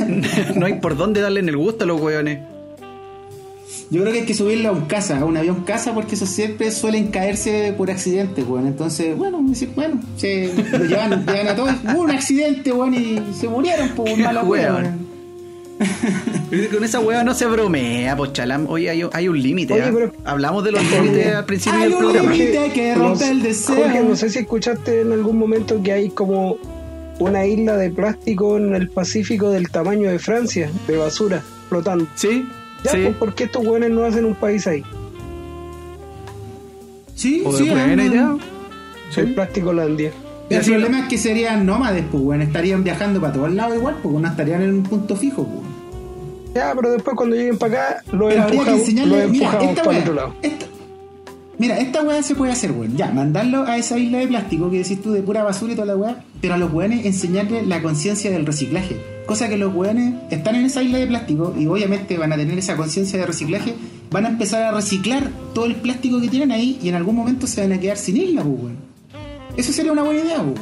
no 0.56 0.66
hay 0.66 0.74
por 0.74 0.96
dónde 0.96 1.20
darle 1.20 1.40
en 1.40 1.48
el 1.48 1.56
gusto 1.56 1.84
a 1.84 1.86
los 1.86 2.00
weones. 2.00 2.38
Yo 3.90 4.00
creo 4.02 4.12
que 4.12 4.20
hay 4.20 4.24
que 4.26 4.34
subirlo 4.34 4.68
a 4.68 4.72
un 4.72 4.82
casa, 4.82 5.18
a 5.18 5.24
un 5.24 5.36
avión 5.36 5.64
casa, 5.64 5.92
porque 5.92 6.14
esos 6.14 6.28
siempre 6.28 6.70
suelen 6.70 7.08
caerse 7.08 7.74
por 7.76 7.90
accidente, 7.90 8.42
weón. 8.44 8.68
Entonces, 8.68 9.16
bueno, 9.16 9.42
bueno, 9.74 10.00
se 10.16 10.52
lo 10.72 10.84
llevan, 10.84 11.26
llevan 11.26 11.48
a 11.48 11.56
todos. 11.56 11.72
Hubo 11.92 12.02
un 12.02 12.10
accidente, 12.12 12.72
weón, 12.72 12.94
y 12.94 13.20
se 13.34 13.48
murieron 13.48 13.88
por 13.90 14.06
Qué 14.06 14.16
mala 14.16 14.44
weón. 14.44 15.10
Con 16.72 16.84
esa 16.84 17.00
weá 17.00 17.24
no 17.24 17.32
se 17.34 17.46
bromea, 17.46 18.16
pues 18.16 18.32
chalam. 18.34 18.66
Oye, 18.68 18.90
hay, 18.90 19.02
hay 19.12 19.28
un 19.28 19.40
límite. 19.42 19.80
¿ah? 19.82 19.90
pero- 19.92 20.12
Hablamos 20.24 20.62
de 20.64 20.72
los 20.72 20.82
límites 20.90 21.34
al 21.34 21.44
principio 21.46 21.78
Hay 21.78 21.84
del 21.86 21.94
un 21.94 21.98
programa. 22.00 22.32
límite. 22.32 22.58
Hay 22.58 22.70
que 22.70 22.94
romper 22.94 23.30
el 23.30 23.42
deseo. 23.42 23.76
Jorge, 23.76 24.02
no 24.02 24.14
sé 24.16 24.30
si 24.30 24.38
escuchaste 24.40 25.00
en 25.00 25.12
algún 25.12 25.38
momento 25.38 25.82
que 25.82 25.92
hay 25.92 26.10
como 26.10 26.58
una 27.18 27.46
isla 27.46 27.76
de 27.76 27.90
plástico 27.90 28.56
en 28.58 28.74
el 28.74 28.88
Pacífico 28.90 29.50
del 29.50 29.70
tamaño 29.70 30.10
de 30.10 30.18
Francia, 30.18 30.70
de 30.86 30.96
basura, 30.96 31.42
flotando. 31.68 32.06
Sí, 32.14 32.44
Ya, 32.84 32.92
sí. 32.92 32.98
pues, 33.04 33.16
¿por 33.16 33.34
qué 33.34 33.44
estos 33.44 33.64
weones 33.66 33.90
no 33.90 34.04
hacen 34.04 34.24
un 34.24 34.34
país 34.34 34.66
ahí? 34.66 34.82
Sí, 37.14 37.42
O 37.44 37.52
sí, 37.52 37.64
de 37.64 37.70
buena 37.70 37.84
hay 37.86 37.92
un- 38.08 38.12
idea. 38.12 38.36
El 39.16 39.34
plástico 39.34 39.70
holandés. 39.70 40.12
El 40.48 40.58
así 40.58 40.70
problema 40.70 41.00
es 41.00 41.08
que 41.08 41.18
serían 41.18 41.66
nómades, 41.66 42.04
pues, 42.10 42.22
weón. 42.22 42.42
Estarían 42.42 42.82
viajando 42.82 43.20
para 43.20 43.32
todos 43.32 43.52
lados 43.52 43.76
igual, 43.76 43.96
pues, 44.02 44.14
no 44.14 44.26
estarían 44.28 44.62
en 44.62 44.74
un 44.74 44.82
punto 44.84 45.14
fijo, 45.16 45.44
pues. 45.44 46.54
Ya, 46.54 46.72
pero 46.74 46.90
después 46.92 47.16
cuando 47.16 47.36
lleguen 47.36 47.58
para 47.58 47.90
acá, 47.90 48.02
que 48.04 48.16
empujamos, 48.36 48.86
mira, 48.88 49.22
empujamos 49.24 49.68
esta 49.68 49.82
para 49.84 49.96
el 49.96 50.02
otro 50.02 50.14
lado. 50.14 50.34
esta- 50.42 50.66
mira, 51.58 51.78
esta 51.78 52.02
weá 52.02 52.22
se 52.22 52.34
puede 52.34 52.50
hacer, 52.52 52.72
weón. 52.72 52.96
Ya, 52.96 53.10
mandarlo 53.12 53.62
a 53.64 53.76
esa 53.76 53.98
isla 53.98 54.18
de 54.18 54.26
plástico 54.28 54.70
que 54.70 54.78
decís 54.78 55.00
tú 55.00 55.12
de 55.12 55.22
pura 55.22 55.44
basura 55.44 55.72
y 55.72 55.76
toda 55.76 55.86
la 55.86 55.96
weá, 55.96 56.24
pero 56.40 56.54
a 56.54 56.56
los 56.56 56.72
weones 56.72 57.04
enseñarles 57.06 57.66
la 57.68 57.82
conciencia 57.82 58.30
del 58.32 58.46
reciclaje. 58.46 58.96
Cosa 59.30 59.48
que 59.48 59.56
los 59.56 59.72
weones 59.72 60.14
están 60.28 60.56
en 60.56 60.64
esa 60.64 60.82
isla 60.82 60.98
de 60.98 61.06
plástico 61.06 61.54
y 61.56 61.68
obviamente 61.68 62.18
van 62.18 62.32
a 62.32 62.36
tener 62.36 62.58
esa 62.58 62.76
conciencia 62.76 63.16
de 63.16 63.26
reciclaje, 63.26 63.76
van 64.10 64.26
a 64.26 64.30
empezar 64.30 64.64
a 64.64 64.72
reciclar 64.72 65.30
todo 65.54 65.66
el 65.66 65.76
plástico 65.76 66.20
que 66.20 66.26
tienen 66.26 66.50
ahí 66.50 66.80
y 66.82 66.88
en 66.88 66.96
algún 66.96 67.14
momento 67.14 67.46
se 67.46 67.60
van 67.60 67.72
a 67.72 67.78
quedar 67.78 67.96
sin 67.96 68.16
isla, 68.16 68.42
pues, 68.42 68.60
weón. 68.60 68.76
Eso 69.56 69.72
sería 69.72 69.92
una 69.92 70.02
buena 70.02 70.22
idea, 70.22 70.42
pues, 70.42 70.58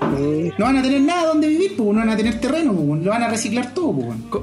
weón. 0.00 0.54
No 0.56 0.64
van 0.64 0.78
a 0.78 0.82
tener 0.82 1.02
nada 1.02 1.26
donde 1.26 1.48
vivir, 1.48 1.76
pues, 1.76 1.86
no 1.90 1.98
van 1.98 2.08
a 2.08 2.16
tener 2.16 2.40
terreno, 2.40 2.72
pues, 2.72 2.88
weón. 2.88 3.04
lo 3.04 3.10
van 3.10 3.24
a 3.24 3.28
reciclar 3.28 3.74
todo, 3.74 3.92
pues, 3.92 4.06
weón. 4.06 4.22
Con, 4.30 4.42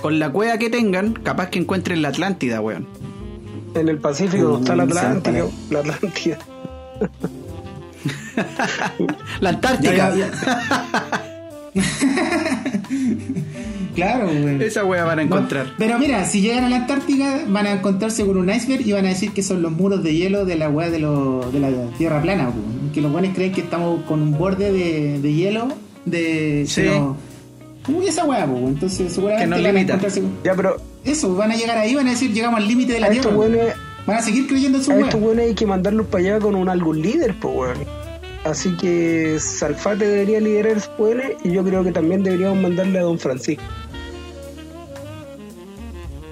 con 0.00 0.20
la 0.20 0.30
cueva 0.30 0.56
que 0.56 0.70
tengan, 0.70 1.14
capaz 1.14 1.50
que 1.50 1.58
encuentren 1.58 2.00
la 2.00 2.10
Atlántida, 2.10 2.60
weón. 2.60 2.86
En 3.74 3.88
el 3.88 3.98
Pacífico 3.98 4.44
no 4.44 4.58
está 4.58 4.76
la 4.76 4.84
Atlántica, 4.84 5.46
sí, 5.46 5.52
la 5.70 5.80
Atlántida. 5.80 6.38
La 9.40 9.50
Antártica. 9.50 9.96
Ya, 9.96 10.14
ya, 10.14 10.30
ya. 10.30 11.26
claro. 13.94 14.28
Esa 14.60 14.84
weá 14.84 15.04
van 15.04 15.18
a 15.18 15.24
No, 15.24 15.36
encontrar. 15.36 15.66
pero 15.78 15.98
mira, 15.98 16.24
si 16.24 16.40
llegan 16.40 16.64
a 16.64 16.68
la 16.68 16.76
Antártica 16.76 17.40
van 17.48 17.66
a 17.66 17.72
encontrarse 17.72 18.24
con 18.26 18.36
un 18.36 18.50
iceberg 18.50 18.86
y 18.86 18.92
van 18.92 19.06
a 19.06 19.10
decir 19.10 19.32
que 19.32 19.42
son 19.42 19.62
los 19.62 19.72
muros 19.72 20.02
de 20.02 20.14
hielo 20.14 20.44
de 20.44 20.56
la 20.56 20.68
weá 20.68 20.90
de, 20.90 20.98
lo- 20.98 21.50
de 21.52 21.60
la 21.60 21.70
tierra 21.98 22.20
plana, 22.22 22.44
weón. 22.50 22.90
que 22.92 23.00
los 23.00 23.12
buenos 23.12 23.32
creen 23.34 23.52
que 23.52 23.60
estamos 23.60 24.02
con 24.04 24.20
un 24.22 24.36
borde 24.36 24.72
de, 24.72 25.20
de 25.20 25.32
hielo 25.34 25.68
de 26.04 26.64
Sí. 26.66 26.82
pero- 26.82 27.16
Uy, 27.88 28.06
esa 28.06 28.24
weá, 28.24 28.44
weón. 28.44 28.68
entonces 28.68 29.12
seguramente 29.12 29.44
Que 29.44 29.50
van 29.50 29.60
a 29.64 29.68
limita. 29.72 29.92
encontrarse 29.94 30.20
con- 30.20 30.30
Ya, 30.44 30.54
pero 30.54 30.76
Eso, 31.04 31.34
van 31.34 31.50
a 31.52 31.56
llegar 31.56 31.78
ahí, 31.78 31.94
van 31.94 32.06
a 32.08 32.10
decir 32.10 32.32
llegamos 32.32 32.60
al 32.60 32.68
límite 32.68 32.92
de 32.94 33.00
la 33.00 33.06
a 33.06 33.10
tierra. 33.10 33.30
weón. 33.30 33.52
weones 33.54 33.74
Van 34.06 34.16
a 34.16 34.22
seguir 34.22 34.46
creyendo 34.46 34.78
en 34.78 34.84
su 34.84 34.92
a 34.92 34.94
weá. 34.94 35.04
estos 35.06 35.20
weones 35.20 35.46
hay 35.48 35.54
que 35.54 35.66
mandarlos 35.66 36.06
para 36.06 36.24
allá 36.24 36.38
con 36.40 36.54
un 36.54 36.68
algún 36.68 37.00
líder, 37.02 37.34
pues 37.40 37.54
weón. 37.56 37.99
Así 38.44 38.74
que 38.76 39.36
Salfate 39.38 40.06
debería 40.06 40.40
liderar 40.40 40.78
esos 40.78 40.90
weones 40.98 41.32
y 41.44 41.52
yo 41.52 41.62
creo 41.62 41.84
que 41.84 41.92
también 41.92 42.22
deberíamos 42.22 42.58
mandarle 42.58 42.98
a 42.98 43.02
Don 43.02 43.18
Francisco. 43.18 43.62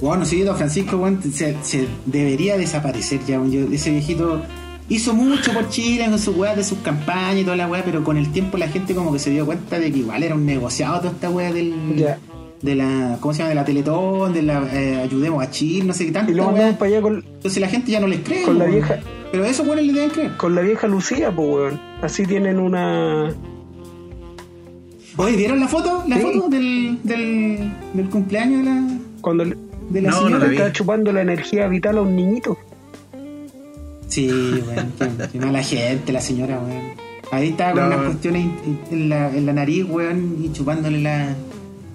Bueno, 0.00 0.24
sí, 0.24 0.42
don 0.42 0.56
Francisco, 0.56 1.08
se, 1.32 1.56
se 1.62 1.86
debería 2.06 2.56
desaparecer 2.56 3.20
ya. 3.26 3.44
Yo- 3.44 3.66
ese 3.72 3.90
viejito 3.90 4.40
hizo 4.88 5.12
mucho 5.12 5.52
por 5.52 5.68
Chile 5.70 6.06
con 6.08 6.18
sus 6.18 6.36
weas 6.36 6.56
de 6.56 6.62
sus 6.64 6.78
campañas 6.78 7.38
y 7.40 7.44
toda 7.44 7.56
la 7.56 7.66
wea, 7.68 7.84
pero 7.84 8.04
con 8.04 8.16
el 8.16 8.30
tiempo 8.30 8.56
la 8.58 8.68
gente 8.68 8.94
como 8.94 9.12
que 9.12 9.18
se 9.18 9.30
dio 9.30 9.44
cuenta 9.44 9.78
de 9.78 9.90
que 9.92 9.98
igual 9.98 10.22
era 10.22 10.34
un 10.36 10.46
negociado 10.46 10.98
toda 11.00 11.10
esta 11.12 11.28
wea 11.30 11.52
del 11.52 11.74
de 12.62 12.74
la 12.74 13.18
¿cómo 13.20 13.32
se 13.34 13.38
llama? 13.38 13.50
de 13.50 13.54
la 13.56 13.64
Teletón, 13.64 14.32
de 14.32 14.42
la 14.42 14.62
eh, 14.72 15.00
ayudemos 15.02 15.42
a 15.42 15.50
Chile, 15.50 15.84
no 15.84 15.92
sé 15.92 16.06
qué 16.06 16.12
tanto. 16.12 16.32
Y 16.32 16.34
lo 16.36 16.44
mandamos 16.46 16.76
para 16.76 16.90
allá 16.90 17.02
con, 17.02 17.16
Entonces 17.16 17.60
la 17.60 17.68
gente 17.68 17.90
ya 17.92 18.00
no 18.00 18.06
les 18.06 18.20
cree, 18.20 18.42
con 18.44 18.58
la 18.58 18.64
vieja 18.66 18.98
Pero 19.30 19.44
eso, 19.44 19.64
bueno, 19.64 19.82
le 19.82 19.92
deben 19.92 20.10
creer. 20.10 20.36
Con 20.36 20.54
la 20.54 20.62
vieja 20.62 20.86
Lucía, 20.86 21.30
pues, 21.34 21.48
weón. 21.48 21.80
Así 22.02 22.24
tienen 22.26 22.58
una. 22.58 23.34
Oye, 25.16 25.36
¿vieron 25.36 25.60
la 25.60 25.68
foto? 25.68 26.04
¿La 26.06 26.16
Sí. 26.16 26.22
foto 26.22 26.48
del, 26.48 26.98
del, 27.02 27.72
del 27.92 28.08
cumpleaños 28.08 28.64
de 28.64 28.70
la, 28.70 28.88
Cuando 29.20 29.44
de 29.44 30.02
la 30.02 30.10
No, 30.10 30.16
no 30.20 30.26
señora? 30.28 30.46
la 30.46 30.52
está 30.52 30.72
chupando 30.72 31.12
la 31.12 31.22
energía 31.22 31.66
vital 31.68 31.98
a 31.98 32.02
un 32.02 32.14
niñito. 32.16 32.56
Sí, 34.06 34.30
weón, 34.30 34.92
qué, 35.32 35.38
mala 35.38 35.62
gente 35.62 36.12
la 36.12 36.20
señora, 36.20 36.58
weón. 36.60 36.92
Ahí 37.30 37.48
estaba 37.48 37.72
con 37.72 37.80
No. 37.90 37.96
unas 37.96 38.06
cuestiones 38.06 38.46
en, 38.64 38.78
en 38.90 39.08
la, 39.10 39.28
en 39.36 39.44
la 39.44 39.52
nariz, 39.52 39.84
weón, 39.88 40.36
y 40.42 40.52
chupándole 40.52 41.00
la, 41.02 41.34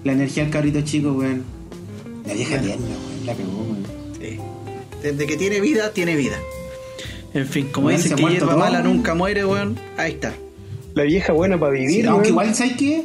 la 0.04 0.12
energía 0.12 0.44
al 0.44 0.50
cabrito 0.50 0.80
chico, 0.82 1.12
weón. 1.12 1.42
La 2.26 2.34
vieja 2.34 2.60
tierna, 2.60 2.84
weón, 2.86 3.26
la 3.26 3.32
pegó, 3.34 3.50
weón. 3.62 3.84
Sí. 4.20 4.38
Desde 5.02 5.26
que 5.26 5.36
tiene 5.36 5.60
vida, 5.60 5.90
tiene 5.92 6.14
vida. 6.14 6.36
En 7.34 7.46
fin, 7.46 7.68
como 7.72 7.90
se 7.90 8.12
ha 8.12 8.16
que 8.16 8.22
hierba 8.22 8.48
todo, 8.52 8.58
mala 8.58 8.80
nunca 8.82 9.14
muere, 9.14 9.44
weón. 9.44 9.76
Ahí 9.96 10.12
está. 10.12 10.32
La 10.94 11.02
vieja 11.02 11.32
buena 11.32 11.58
para 11.58 11.72
vivir, 11.72 12.02
Sí, 12.02 12.06
aunque 12.06 12.28
igual, 12.28 12.54
¿sabes 12.54 12.74
qué? 12.76 13.02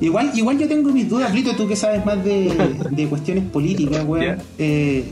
Igual, 0.00 0.30
igual 0.34 0.58
yo 0.58 0.68
tengo 0.68 0.90
mis 0.92 1.08
dudas, 1.08 1.34
Lito, 1.34 1.54
tú 1.56 1.66
que 1.66 1.74
sabes 1.74 2.04
más 2.06 2.22
de, 2.24 2.52
de 2.90 3.06
cuestiones 3.06 3.44
políticas, 3.44 4.04
weón. 4.06 4.36
Eh, 4.58 5.04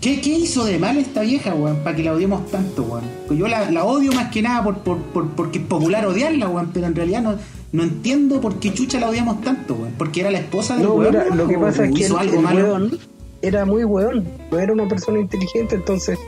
¿qué, 0.00 0.20
¿Qué 0.20 0.30
hizo 0.30 0.64
de 0.64 0.78
mal 0.78 0.96
esta 0.96 1.20
vieja, 1.22 1.54
weón, 1.54 1.76
para 1.84 1.94
que 1.96 2.02
la 2.04 2.14
odiemos 2.14 2.48
tanto, 2.50 2.82
weón? 2.84 3.04
Pues 3.26 3.38
yo 3.38 3.48
la, 3.48 3.70
la 3.70 3.84
odio 3.84 4.12
más 4.12 4.30
que 4.30 4.40
nada 4.40 4.62
por, 4.64 4.78
por, 4.78 4.98
por- 4.98 5.28
porque 5.30 5.58
es 5.58 5.64
popular 5.66 6.06
odiarla, 6.06 6.48
weón, 6.48 6.70
pero 6.72 6.86
en 6.86 6.94
realidad 6.94 7.22
no, 7.22 7.34
no 7.72 7.82
entiendo 7.82 8.40
por 8.40 8.58
qué 8.60 8.72
chucha 8.72 8.98
la 9.00 9.10
odiamos 9.10 9.42
tanto, 9.42 9.74
weón. 9.74 9.92
Porque 9.98 10.20
era 10.20 10.30
la 10.30 10.38
esposa 10.38 10.76
del 10.76 10.84
No, 10.84 10.94
weón, 10.94 11.10
mira, 11.12 11.34
lo 11.34 11.46
que 11.48 11.58
pasa 11.58 11.84
es 11.84 11.90
que 11.92 11.96
el, 11.98 12.06
hizo 12.06 12.18
algo 12.18 12.36
el 12.36 12.42
malo. 12.42 12.62
weón 12.64 12.98
era 13.42 13.64
muy 13.64 13.84
weón, 13.84 14.24
no 14.52 14.58
era 14.58 14.72
una 14.72 14.86
persona 14.86 15.18
inteligente, 15.18 15.74
entonces 15.74 16.18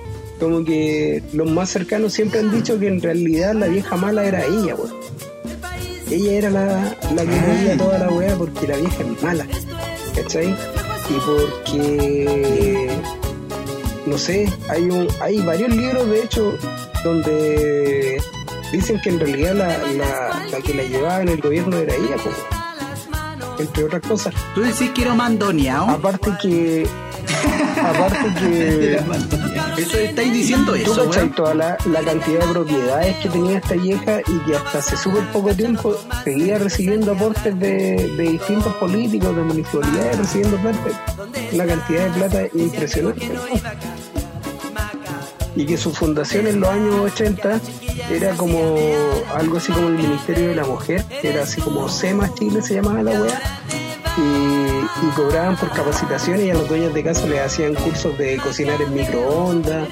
como 0.43 0.65
que 0.65 1.23
los 1.33 1.49
más 1.49 1.71
cercanos 1.71 2.13
siempre 2.13 2.41
han 2.41 2.51
dicho 2.51 2.77
que 2.81 2.89
en 2.89 3.01
realidad 3.01 3.55
la 3.55 3.69
vieja 3.69 3.97
mala 3.97 4.25
era 4.25 4.45
ella, 4.45 4.75
weón. 4.75 4.93
Ella 6.11 6.33
era 6.33 6.51
la, 6.51 6.97
la 7.15 7.23
que 7.25 7.31
Ah. 7.39 7.47
movía 7.47 7.77
toda 7.79 7.99
la 7.99 8.11
weá 8.11 8.35
porque 8.37 8.67
la 8.67 8.77
vieja 8.77 8.97
es 9.05 9.23
mala, 9.23 9.47
¿cachai? 10.17 10.49
Y 10.49 11.15
porque, 11.25 12.91
no 14.07 14.19
sé, 14.19 14.53
hay, 14.69 14.83
un, 14.91 15.07
hay 15.21 15.39
varios 15.43 15.71
libros 15.77 16.11
de 16.11 16.23
hecho 16.25 16.59
donde 17.05 18.21
dicen 18.73 19.01
que 19.01 19.11
en 19.11 19.21
realidad 19.21 19.55
la, 19.55 19.69
la, 19.93 20.47
la 20.51 20.59
que 20.61 20.75
la 20.75 20.83
llevaba 20.83 21.23
en 21.23 21.29
el 21.29 21.41
gobierno 21.41 21.77
era 21.77 21.95
ella, 21.95 22.17
pues, 22.23 22.37
entre 23.61 23.85
otras 23.85 24.03
cosas. 24.03 24.35
Tú 24.57 24.63
decís 24.63 24.91
que 24.91 25.03
era 25.03 25.15
mandoneado. 25.15 25.89
Aparte 25.89 26.31
que. 26.43 26.87
Aparte 27.83 28.35
que. 28.41 29.01
Eso 29.77 29.99
estáis 29.99 30.33
diciendo 30.33 30.73
¿Tú 30.73 30.79
eso, 30.79 31.05
cachai 31.07 31.23
weón. 31.25 31.35
toda 31.35 31.55
la, 31.55 31.79
la 31.87 32.01
cantidad 32.03 32.41
de 32.41 32.53
propiedades 32.53 33.17
que 33.17 33.29
tenía 33.31 33.59
esta 33.59 33.75
vieja 33.75 34.21
y 34.21 34.39
que 34.47 34.57
hasta 34.57 34.79
hace 34.79 34.97
súper 34.97 35.25
poco 35.33 35.55
tiempo 35.55 35.97
seguía 36.25 36.59
recibiendo 36.59 37.13
aportes 37.13 37.59
de, 37.59 38.11
de 38.17 38.23
distintos 38.23 38.75
políticos, 38.75 39.35
de 39.35 39.43
municipalidades, 39.43 40.19
recibiendo 40.19 40.57
plata? 40.59 41.05
Una 41.53 41.67
cantidad 41.67 42.05
de 42.05 42.11
plata 42.11 42.43
impresionante. 42.55 43.31
Y 45.55 45.67
que 45.67 45.77
su 45.77 45.93
fundación 45.93 46.47
en 46.47 46.61
los 46.61 46.71
años 46.71 46.95
80 47.13 47.61
era 48.11 48.35
como 48.37 48.77
algo 49.35 49.57
así 49.59 49.73
como 49.73 49.89
el 49.89 49.95
Ministerio 49.95 50.49
de 50.49 50.55
la 50.57 50.65
Mujer, 50.65 51.05
que 51.21 51.29
era 51.31 51.43
así 51.43 51.61
como 51.61 51.89
SEMA 51.89 52.33
Chile 52.35 52.63
se 52.63 52.75
llamaba 52.75 53.03
la 53.03 53.21
wea. 53.21 53.41
Y, 55.01 55.07
cobraban 55.17 55.57
por 55.57 55.71
capacitaciones 55.71 56.47
y 56.47 56.51
a 56.51 56.55
los 56.55 56.69
dueños 56.69 56.93
de 56.93 57.03
casa 57.03 57.27
les 57.27 57.41
hacían 57.41 57.75
cursos 57.75 58.17
de 58.19 58.37
cocinar 58.37 58.81
en 58.83 58.93
microondas 58.95 59.89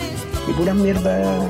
y 0.48 0.52
puras 0.52 0.74
mierdas, 0.76 1.46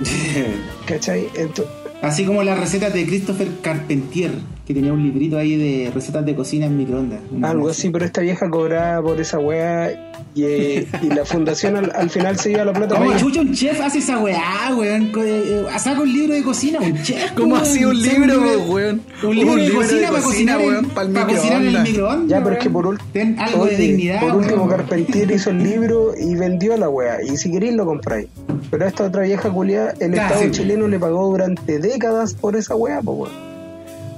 ¿cachai? 0.86 1.28
Ento- 1.34 1.66
Así 2.02 2.24
como 2.24 2.42
las 2.44 2.58
recetas 2.58 2.92
de 2.94 3.04
Christopher 3.06 3.48
Carpentier, 3.60 4.30
que 4.68 4.74
tenía 4.74 4.92
un 4.92 5.02
librito 5.02 5.38
ahí 5.38 5.56
de 5.56 5.90
recetas 5.94 6.26
de 6.26 6.34
cocina 6.34 6.66
en 6.66 6.76
microondas. 6.76 7.20
Algo 7.40 7.70
así, 7.70 7.88
pero 7.88 8.04
esta 8.04 8.20
vieja 8.20 8.50
cobraba 8.50 9.02
por 9.02 9.18
esa 9.18 9.38
wea 9.38 10.12
y, 10.34 10.44
eh, 10.44 10.86
y 11.00 11.06
la 11.06 11.24
fundación 11.24 11.74
al, 11.74 11.90
al 11.96 12.10
final 12.10 12.38
se 12.38 12.50
iba 12.50 12.66
la 12.66 12.74
plata 12.74 12.96
¿Cómo 12.96 13.16
chucha 13.16 13.40
un 13.40 13.54
chef 13.54 13.80
hace 13.80 14.00
esa 14.00 14.18
weá, 14.18 14.74
weón? 14.76 15.04
Eh, 15.04 15.64
eh, 15.66 15.78
Saca 15.78 16.02
un 16.02 16.12
libro 16.12 16.34
de 16.34 16.42
cocina, 16.42 16.80
un 16.80 17.02
chef. 17.02 17.32
¿Cómo 17.32 17.54
weón. 17.54 17.62
así 17.62 17.82
un 17.82 17.98
libro, 17.98 18.42
weón? 18.68 19.00
Un 19.22 19.36
libro, 19.36 19.52
Un 19.54 19.58
de, 19.58 19.68
libro 19.68 19.80
de 19.80 19.86
cocina 19.86 20.08
para 20.10 20.22
cocina, 20.22 20.52
cocinar, 20.52 20.58
weón, 20.58 20.90
para 20.90 21.26
cocinar 21.26 21.62
en 21.62 21.68
el 21.68 21.82
microondas. 21.82 22.28
Ya, 22.28 22.44
pero 22.44 22.56
es 22.56 22.62
que 22.62 22.70
por, 22.70 22.98
Ten 23.14 23.40
algo 23.40 23.64
de 23.64 23.74
oye, 23.74 23.82
dignidad, 23.82 24.20
por 24.20 24.36
último 24.36 24.64
weón. 24.64 24.68
Carpentier 24.68 25.30
hizo 25.30 25.48
el 25.48 25.62
libro 25.62 26.12
y 26.14 26.34
vendió 26.34 26.76
la 26.76 26.90
wea. 26.90 27.22
Y 27.22 27.38
si 27.38 27.50
queréis 27.50 27.72
lo 27.72 27.86
compráis. 27.86 28.28
Pero 28.70 28.84
a 28.84 28.88
esta 28.88 29.04
otra 29.04 29.22
vieja 29.22 29.48
culiada, 29.48 29.94
el 29.98 30.12
Ya, 30.12 30.28
Estado 30.28 30.50
chileno 30.50 30.88
le 30.88 30.98
pagó 30.98 31.30
durante 31.30 31.78
décadas 31.78 32.34
por 32.34 32.54
esa 32.54 32.76
wea, 32.76 33.00
pues 33.00 33.16
weón. 33.16 33.47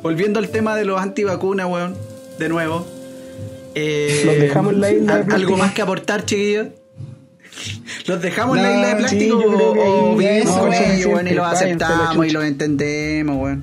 Volviendo 0.03 0.39
al 0.39 0.49
tema 0.49 0.75
de 0.77 0.85
los 0.85 1.01
antivacunas, 1.01 1.67
weón. 1.69 1.95
De 2.39 2.49
nuevo. 2.49 2.87
Eh, 3.75 4.23
Los 4.25 4.39
dejamos 4.39 4.73
en 4.73 4.81
la 4.81 4.91
isla 4.91 5.17
de 5.19 5.23
¿al- 5.25 5.33
¿Algo 5.33 5.57
más 5.57 5.73
que 5.73 5.83
aportar, 5.83 6.25
chiquillos? 6.25 6.69
¿Los 8.07 8.21
dejamos 8.23 8.57
en 8.57 8.63
la 8.63 8.73
isla 8.75 8.87
de 8.89 8.93
sí, 8.95 8.99
plástico 8.99 9.39
o 9.39 10.15
con 10.15 10.23
ellos, 10.23 10.55
suficiente, 10.55 11.07
weón, 11.07 11.29
y 11.29 11.31
los 11.35 11.47
aceptamos 11.47 12.27
y 12.27 12.31
los 12.31 12.45
entendemos, 12.45 13.37
weón? 13.37 13.63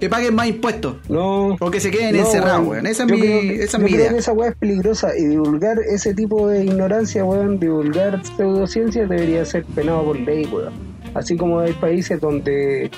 Que 0.00 0.08
paguen 0.10 0.34
más 0.34 0.48
impuestos. 0.48 0.96
No. 1.08 1.54
O 1.60 1.70
que 1.70 1.80
se 1.80 1.90
queden 1.90 2.16
no, 2.16 2.22
encerrados, 2.22 2.66
weón. 2.66 2.86
Esa 2.86 3.04
es 3.04 3.08
Yo 3.08 3.14
mi, 3.14 3.20
creo 3.20 3.40
esa 3.40 3.64
es 3.64 3.72
yo 3.72 3.78
mi 3.78 3.84
creo 3.86 4.00
idea. 4.00 4.10
que 4.12 4.18
esa 4.18 4.32
weá 4.32 4.50
es 4.50 4.56
peligrosa 4.56 5.16
y 5.16 5.24
divulgar 5.26 5.78
ese 5.78 6.12
tipo 6.14 6.48
de 6.48 6.64
ignorancia, 6.64 7.24
weón, 7.24 7.58
divulgar 7.60 8.20
pseudociencia 8.36 9.06
debería 9.06 9.44
ser 9.44 9.64
penado 9.64 10.04
por 10.04 10.18
ley, 10.18 10.46
weón. 10.52 10.72
Así 11.14 11.36
como 11.36 11.60
hay 11.60 11.72
países 11.74 12.20
donde 12.20 12.90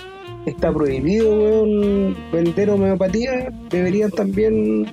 está 0.46 0.72
prohibido, 0.72 1.28
weón, 1.30 2.16
vender 2.32 2.70
homeopatía, 2.70 3.52
deberían 3.68 4.10
también, 4.10 4.86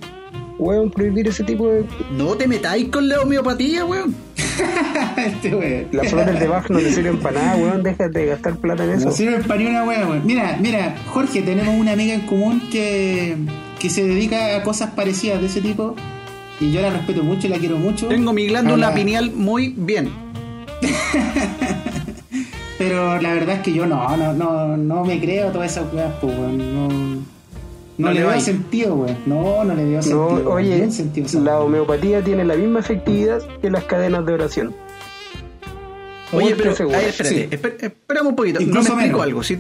weón, 0.58 0.90
prohibir 0.90 1.28
ese 1.28 1.44
tipo 1.44 1.70
de... 1.70 1.86
No 2.18 2.36
te 2.36 2.48
metáis 2.48 2.90
con 2.90 3.08
la 3.08 3.22
homeopatía, 3.22 3.86
weón. 3.86 4.16
Este 5.18 5.56
weón. 5.56 5.88
Las 5.92 6.10
flores 6.10 6.40
de 6.40 6.48
Bach 6.48 6.70
no 6.70 6.80
le 6.80 6.92
sirven 6.92 7.18
para 7.20 7.40
nada, 7.40 7.56
weón, 7.58 7.84
déjate 7.84 8.20
de 8.20 8.26
gastar 8.26 8.58
plata 8.58 8.84
en 8.84 8.92
eso. 8.92 9.06
No 9.06 9.12
sirve 9.12 9.40
para 9.44 9.60
ni 9.60 9.68
una 9.68 9.84
wea, 9.84 10.08
weón. 10.08 10.26
Mira, 10.26 10.58
mira, 10.60 10.96
Jorge, 11.08 11.42
tenemos 11.44 11.76
una 11.76 11.92
amiga 11.94 12.14
en 12.14 12.22
común 12.22 12.62
que, 12.72 13.38
que 13.80 13.90
se 13.90 14.04
dedica 14.04 14.58
a 14.58 14.64
cosas 14.64 14.92
parecidas 14.92 15.40
de 15.40 15.48
ese 15.48 15.62
tipo. 15.62 15.96
Y 16.60 16.72
yo 16.72 16.82
la 16.82 16.92
respeto 16.92 17.24
mucho 17.24 17.48
y 17.48 17.50
la 17.50 17.58
quiero 17.58 17.78
mucho. 17.78 18.08
Tengo 18.08 18.34
mi 18.34 18.48
glándula 18.48 18.94
pineal 18.94 19.32
muy 19.32 19.74
bien. 19.76 20.10
Pero 22.88 23.22
la 23.22 23.34
verdad 23.34 23.56
es 23.56 23.62
que 23.62 23.74
yo 23.74 23.86
no, 23.86 24.16
no, 24.18 24.34
no, 24.34 24.78
no 24.78 25.06
me 25.06 25.20
creo 25.20 25.52
todas 25.52 25.72
esas 25.72 25.92
weas, 25.94 26.14
pues, 26.20 26.38
weón. 26.38 26.58
No, 26.58 26.88
no, 26.90 27.22
No 27.98 28.08
le 28.12 28.20
le 28.22 28.26
veo 28.26 28.40
sentido, 28.42 28.96
weón. 28.96 29.18
No, 29.26 29.64
no 29.64 29.74
le 29.76 29.84
veo 29.86 29.98
No, 29.98 30.02
sentido. 30.04 30.26
weón. 30.36 30.48
oye, 30.48 30.92
sentido, 30.92 31.42
la 31.42 31.60
homeopatía 31.60 32.22
tiene 32.24 32.44
la 32.44 32.56
misma 32.56 32.80
efectividad 32.80 33.42
que 33.62 33.70
las 33.70 33.84
cadenas 33.86 34.26
de 34.26 34.34
oración. 34.34 34.74
Oye, 36.32 36.56
pero, 36.56 36.76
segura. 36.76 36.98
a 36.98 37.02
ver, 37.02 37.10
espérate, 37.10 37.36
Sí. 37.36 37.48
esper- 37.56 37.84
esperamos 37.84 38.32
un 38.32 38.36
poquito. 38.36 38.62
Incluso 38.62 38.90
no 38.90 38.96
me 38.96 39.02
explico 39.04 39.20
menos. 39.20 39.28
algo. 39.28 39.44
Si, 39.44 39.60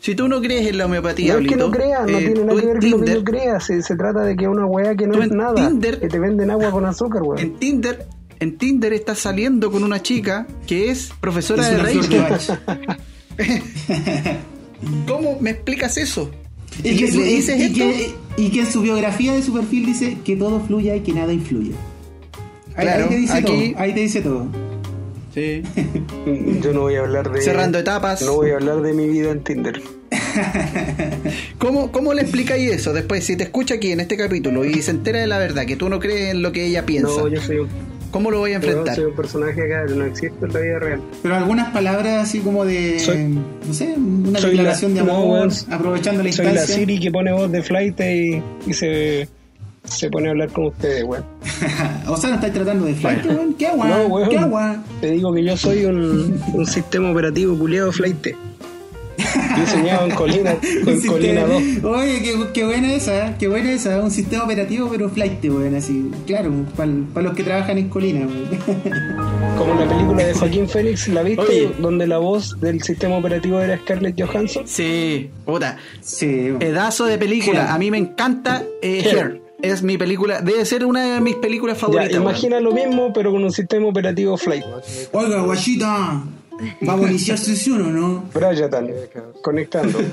si 0.00 0.14
tú 0.14 0.28
no 0.28 0.40
crees 0.40 0.66
en 0.66 0.78
la 0.78 0.86
homeopatía, 0.86 1.34
No 1.34 1.40
es 1.40 1.46
que 1.48 1.56
no 1.56 1.70
creas, 1.70 2.02
no 2.10 2.18
eh, 2.18 2.24
tiene 2.32 2.44
nada 2.44 2.60
que 2.60 2.66
ver 2.66 2.78
con 2.80 2.90
lo 2.90 3.04
que 3.04 3.12
yo 3.14 3.24
crea. 3.24 3.60
Se, 3.60 3.82
se 3.82 3.96
trata 3.96 4.20
de 4.22 4.34
que 4.34 4.44
es 4.44 4.50
una 4.50 4.64
weá 4.64 4.94
que 4.96 5.06
no 5.06 5.22
es 5.22 5.30
en 5.30 5.36
nada. 5.36 5.54
Tinder- 5.54 6.00
que 6.00 6.08
te 6.08 6.18
venden 6.18 6.50
agua 6.50 6.70
con 6.70 6.86
azúcar, 6.86 7.22
weón. 7.22 7.38
en 7.38 7.54
Tinder, 7.56 8.06
en 8.40 8.56
Tinder 8.58 8.92
estás 8.92 9.18
saliendo 9.18 9.70
con 9.70 9.84
una 9.84 10.02
chica 10.02 10.46
que 10.66 10.90
es 10.90 11.10
profesora 11.20 11.62
Es 11.68 11.70
de 11.76 11.82
Reiki. 11.82 12.16
¿Cómo 15.06 15.38
me 15.40 15.50
explicas 15.50 15.96
eso? 15.96 16.30
Y 16.82 16.90
¿Y 16.90 16.96
que, 16.98 17.12
su- 17.12 17.20
dices 17.22 17.58
y, 17.58 17.62
esto? 17.62 17.78
que, 17.78 18.10
y 18.36 18.50
que 18.50 18.60
en 18.60 18.66
su 18.70 18.82
biografía 18.82 19.32
de 19.32 19.42
su 19.42 19.52
perfil 19.52 19.86
dice 19.86 20.18
que 20.24 20.36
todo 20.36 20.60
fluya 20.60 20.94
y 20.96 21.00
que 21.00 21.12
nada 21.12 21.32
influya. 21.32 21.74
Ahí, 22.76 22.84
Claro, 22.86 23.04
ahí 23.04 23.10
te 23.10 23.16
dice 23.16 23.32
aquí- 23.32 23.72
todo. 23.72 23.80
Ahí 23.82 23.94
te 23.94 24.00
dice 24.00 24.20
todo. 24.20 24.46
Sí. 25.34 25.62
Yo 26.62 26.72
no 26.72 26.80
voy 26.82 26.96
a 26.96 27.00
hablar 27.00 27.30
de. 27.32 27.40
Cerrando 27.40 27.78
etapas. 27.78 28.22
No 28.22 28.34
voy 28.34 28.50
a 28.50 28.54
hablar 28.56 28.82
de 28.82 28.92
mi 28.92 29.08
vida 29.08 29.30
en 29.30 29.42
Tinder. 29.42 29.80
¿Cómo, 31.58 31.90
¿Cómo 31.92 32.12
le 32.14 32.22
explicáis 32.22 32.70
eso 32.70 32.92
después? 32.92 33.24
Si 33.24 33.36
te 33.36 33.44
escucha 33.44 33.74
aquí 33.76 33.92
en 33.92 34.00
este 34.00 34.16
capítulo 34.16 34.64
y 34.64 34.80
se 34.82 34.90
entera 34.90 35.20
de 35.20 35.26
la 35.26 35.38
verdad, 35.38 35.64
que 35.66 35.76
tú 35.76 35.88
no 35.88 35.98
crees 35.98 36.30
en 36.32 36.42
lo 36.42 36.52
que 36.52 36.66
ella 36.66 36.84
piensa, 36.86 37.08
No, 37.08 37.28
yo 37.28 37.40
soy 37.40 37.58
un, 37.58 37.68
¿cómo 38.16 38.30
lo 38.30 38.38
voy 38.38 38.52
a 38.52 38.56
enfrentar? 38.56 38.94
soy 38.94 39.04
un 39.04 39.14
personaje 39.16 39.62
acá, 39.62 39.92
no 39.94 40.04
existe 40.04 40.44
en 40.46 40.52
la 40.52 40.60
vida 40.60 40.78
real. 40.78 41.00
Pero 41.22 41.34
algunas 41.36 41.70
palabras 41.72 42.22
así 42.28 42.40
como 42.40 42.64
de. 42.64 42.98
Soy- 42.98 43.24
no 43.66 43.74
sé, 43.74 43.94
una 43.96 44.38
soy 44.38 44.50
declaración 44.52 44.94
la- 44.94 45.02
de 45.02 45.10
amor, 45.10 45.48
aprovechando 45.70 46.22
la 46.22 46.32
Soy 46.32 46.44
la 46.46 46.50
instancia. 46.52 46.74
Siri 46.76 46.98
que 46.98 47.10
pone 47.10 47.32
voz 47.32 47.50
de 47.52 47.62
flight 47.62 48.00
y, 48.00 48.42
y 48.66 48.72
se, 48.74 49.28
se 49.84 50.10
pone 50.10 50.28
a 50.28 50.30
hablar 50.32 50.48
con 50.48 50.66
ustedes, 50.66 51.04
weón. 51.04 51.24
o 52.08 52.16
sea, 52.16 52.30
no 52.30 52.34
estáis 52.36 52.52
tratando 52.54 52.86
de 52.86 52.94
flight, 52.94 53.24
weón. 53.26 53.54
¿Qué 53.54 53.66
agua? 53.66 53.88
No, 53.88 54.06
weón. 54.06 54.28
¿Qué 54.30 54.38
agua? 54.38 54.76
Te 55.00 55.10
digo 55.10 55.32
que 55.34 55.44
yo 55.44 55.56
soy 55.56 55.84
un, 55.84 56.40
un 56.54 56.66
sistema 56.66 57.10
operativo 57.10 57.56
culiado 57.58 57.92
flight. 57.92 58.28
Diseñado 59.58 60.06
en 60.06 60.14
Colina, 60.14 60.56
en 60.62 61.00
Colina 61.06 61.46
2. 61.46 61.62
sistema- 61.62 61.88
Oye, 61.90 62.22
qué, 62.22 62.34
qué 62.52 62.64
buena 62.64 62.92
esa, 62.94 63.36
qué 63.38 63.48
buena 63.48 63.72
esa. 63.72 64.00
Un 64.02 64.10
sistema 64.10 64.44
operativo, 64.44 64.88
pero 64.90 65.08
flight, 65.08 65.42
weón. 65.44 65.74
Así, 65.74 66.10
claro, 66.26 66.52
para 66.76 67.22
los 67.28 67.34
que 67.34 67.42
trabajan 67.42 67.78
en 67.78 67.88
Colina, 67.88 68.26
weón. 68.26 68.48
Como 69.58 69.74
la 69.74 69.88
película 69.88 70.24
de 70.24 70.34
Joaquín 70.34 70.68
Phoenix, 70.68 71.08
¿la 71.08 71.22
viste? 71.22 71.42
Oye. 71.42 71.70
Donde 71.80 72.06
la 72.06 72.18
voz 72.18 72.60
del 72.60 72.82
sistema 72.82 73.16
operativo 73.16 73.60
era 73.60 73.78
Scarlett 73.78 74.20
Johansson. 74.20 74.64
Sí, 74.66 75.30
puta. 75.44 75.78
Sí. 76.00 76.52
Pedazo 76.58 77.06
de 77.06 77.16
película. 77.18 77.62
Hair. 77.62 77.70
A 77.70 77.78
mí 77.78 77.90
me 77.90 77.98
encanta 77.98 78.62
eh, 78.82 79.02
Hair. 79.04 79.16
Hair. 79.16 79.42
Es 79.62 79.82
mi 79.82 79.96
película, 79.96 80.42
debe 80.42 80.66
ser 80.66 80.84
una 80.84 81.14
de 81.14 81.20
mis 81.22 81.36
películas 81.36 81.76
Ya, 81.78 81.80
favoritas. 81.80 82.10
weón. 82.12 82.22
imagina 82.24 82.60
lo 82.60 82.72
mismo, 82.72 83.10
pero 83.14 83.32
con 83.32 83.42
un 83.42 83.50
sistema 83.50 83.86
operativo 83.86 84.36
Flight. 84.36 84.62
Oiga, 85.12 85.40
guachita, 85.40 86.22
¿vamos 86.80 87.06
a 87.06 87.10
iniciar 87.10 87.38
sesión 87.38 87.82
o 87.82 87.90
no? 87.90 88.24
Bryatan, 88.32 88.88
conectando. 89.42 89.98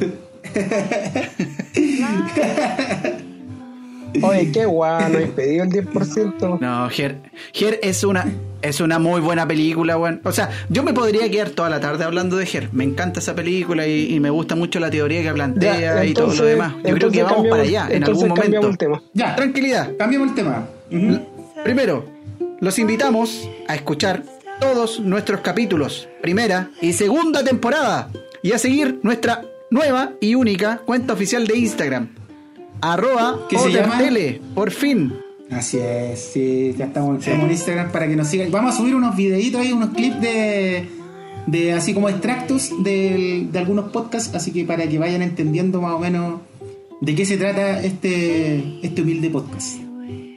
Oye, 4.22 4.52
qué 4.52 4.66
guay, 4.66 5.12
no 5.12 5.18
he 5.20 5.26
pedido 5.26 5.64
el 5.64 5.72
10%. 5.72 6.60
No, 6.60 6.88
Her, 6.90 7.18
Her 7.54 7.80
es 7.82 8.04
una 8.04 8.26
es 8.62 8.80
una 8.80 9.00
muy 9.00 9.20
buena 9.22 9.48
película, 9.48 9.98
weón. 9.98 10.22
O 10.24 10.32
sea, 10.32 10.50
yo 10.70 10.84
me 10.84 10.94
podría 10.94 11.30
quedar 11.32 11.50
toda 11.50 11.70
la 11.70 11.80
tarde 11.82 12.04
hablando 12.04 12.38
de 12.38 12.46
Her. 12.46 12.70
Me 12.74 12.84
encanta 12.84 13.20
esa 13.20 13.34
película 13.36 13.88
y, 13.88 14.14
y 14.14 14.20
me 14.20 14.30
gusta 14.30 14.56
mucho 14.56 14.80
la 14.80 14.90
teoría 14.92 15.24
que 15.24 15.34
plantea 15.34 15.80
Ya, 15.96 16.06
y 16.06 16.14
todo 16.14 16.34
lo 16.34 16.46
demás. 16.46 16.74
Yo 16.86 16.94
creo 16.94 17.12
que 17.12 17.24
vamos 17.24 17.48
para 17.50 17.64
allá 17.64 17.88
en 17.90 18.04
algún 18.04 18.28
momento. 18.30 18.70
el 18.70 18.78
tema. 18.78 19.02
Ya, 19.14 19.36
Tranquilidad. 19.36 19.92
cambiamos 19.98 20.30
el 20.30 20.36
tema. 20.36 20.68
Primero, 21.64 22.06
los 22.60 22.78
invitamos 22.80 23.50
a 23.68 23.76
escuchar 23.76 24.24
todos 24.64 25.00
nuestros 25.02 25.42
capítulos, 25.42 26.08
primera 26.22 26.70
y 26.82 26.94
segunda 26.94 27.44
temporada, 27.44 28.10
y 28.42 28.54
a 28.54 28.58
seguir 28.58 29.00
nuestra 29.04 29.44
nueva 29.70 30.14
y 30.22 30.36
única 30.36 30.78
cuenta 30.86 31.12
oficial 31.14 31.46
de 31.46 31.58
Instagram, 31.58 32.08
arroba 32.82 33.46
¿Qué 33.50 33.58
se 33.60 33.72
llama? 33.74 33.96
Otertele, 33.96 34.40
por 34.56 34.72
fin. 34.72 35.14
Así 35.52 35.80
es, 35.80 36.20
sí, 36.34 36.74
ya 36.78 36.86
estamos, 36.86 37.28
en 37.28 37.52
Instagram 37.52 37.92
para 37.92 38.08
que 38.08 38.16
nos 38.16 38.28
sigan. 38.30 38.52
Vamos 38.52 38.74
a 38.76 38.78
subir 38.78 38.96
unos 38.96 39.16
videitos 39.18 39.60
ahí, 39.60 39.74
unos 39.74 39.90
clips 39.90 40.22
de, 40.22 40.88
de 41.46 41.74
así 41.74 41.94
como 41.94 42.08
extractos 42.08 42.70
del- 42.84 43.52
de 43.52 43.60
algunos 43.60 43.92
podcasts, 43.92 44.34
así 44.34 44.52
que 44.52 44.64
para 44.64 44.88
que 44.88 44.98
vayan 44.98 45.22
entendiendo 45.22 45.82
más 45.82 45.92
o 45.94 46.00
menos 46.00 46.40
de 47.02 47.16
qué 47.16 47.26
se 47.26 47.36
trata 47.36 47.84
este, 47.84 48.80
este 48.82 49.02
humilde 49.02 49.30
podcast. 49.30 49.80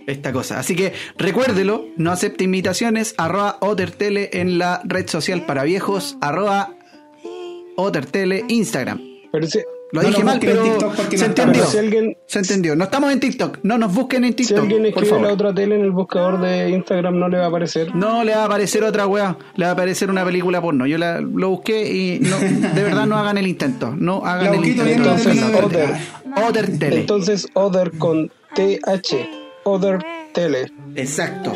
Esta 0.06 0.32
cosa. 0.32 0.58
Así 0.58 0.74
que 0.76 0.92
recuérdelo, 1.18 1.86
no 1.96 2.10
acepte 2.12 2.44
invitaciones, 2.44 3.14
arroba 3.18 3.58
Otertele 3.60 4.30
en 4.32 4.58
la 4.58 4.80
red 4.84 5.08
social 5.08 5.44
para 5.46 5.64
viejos, 5.64 6.16
arroba 6.20 6.70
Otertele 7.76 8.44
Instagram. 8.48 9.00
Pero 9.32 9.46
si, 9.46 9.58
Lo 9.92 10.02
No 10.02 10.08
dije 10.08 10.24
mal, 10.24 10.38
pero 10.40 10.64
se 11.10 11.16
no 11.18 11.24
entendió. 11.26 11.64
si 11.66 11.78
alguien, 11.78 12.16
Se 12.26 12.40
entendió. 12.40 12.74
No 12.74 12.84
estamos 12.84 13.12
en 13.12 13.20
TikTok, 13.20 13.58
no 13.62 13.78
nos 13.78 13.94
busquen 13.94 14.24
en 14.24 14.30
si 14.30 14.36
TikTok. 14.38 14.58
alguien 14.58 14.80
por 14.80 14.88
escribe 14.88 15.08
favor. 15.10 15.26
la 15.28 15.32
otra 15.34 15.54
tele 15.54 15.76
en 15.76 15.82
el 15.82 15.90
buscador 15.92 16.40
de 16.40 16.70
Instagram, 16.70 17.18
no 17.18 17.28
le 17.28 17.38
va 17.38 17.44
a 17.44 17.48
aparecer. 17.48 17.94
No 17.94 18.24
le 18.24 18.34
va 18.34 18.42
a 18.42 18.44
aparecer 18.46 18.82
otra 18.82 19.06
weá, 19.06 19.36
le 19.54 19.64
va 19.64 19.70
a 19.70 19.74
aparecer 19.74 20.10
una 20.10 20.24
película 20.24 20.60
porno. 20.60 20.86
Yo 20.88 20.98
la- 20.98 21.20
lo 21.20 21.50
busqué 21.50 21.92
y 21.92 22.18
no, 22.20 22.36
de 22.38 22.82
verdad 22.82 23.06
no 23.06 23.16
hagan 23.16 23.38
el 23.38 23.46
intento. 23.46 23.94
No 23.96 24.24
hagan 24.26 24.54
el 24.54 24.64
intento. 24.64 24.92
Entonces, 24.92 25.42
Other. 26.48 26.78
Tele. 26.78 27.00
Entonces, 27.00 27.46
Other 27.54 27.92
con 27.96 28.30
TH. 28.56 29.45
Other 29.66 29.98
Tele. 30.32 30.70
Exacto. 30.94 31.52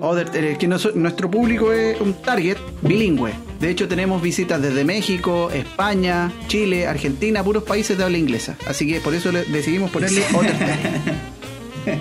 Other 0.00 0.30
Tele, 0.30 0.56
que 0.56 0.66
nuestro 0.66 1.30
público 1.30 1.72
es 1.74 2.00
un 2.00 2.14
target 2.14 2.56
bilingüe. 2.80 3.32
De 3.60 3.68
hecho, 3.68 3.86
tenemos 3.86 4.22
visitas 4.22 4.62
desde 4.62 4.82
México, 4.82 5.50
España, 5.52 6.32
Chile, 6.48 6.86
Argentina, 6.86 7.44
puros 7.44 7.64
países 7.64 7.98
de 7.98 8.04
habla 8.04 8.16
inglesa. 8.16 8.56
Así 8.66 8.86
que 8.86 9.00
por 9.00 9.14
eso 9.14 9.30
le 9.30 9.44
decidimos 9.44 9.90
ponerle 9.90 10.22
Otter 10.34 10.56
Tele. 10.56 11.98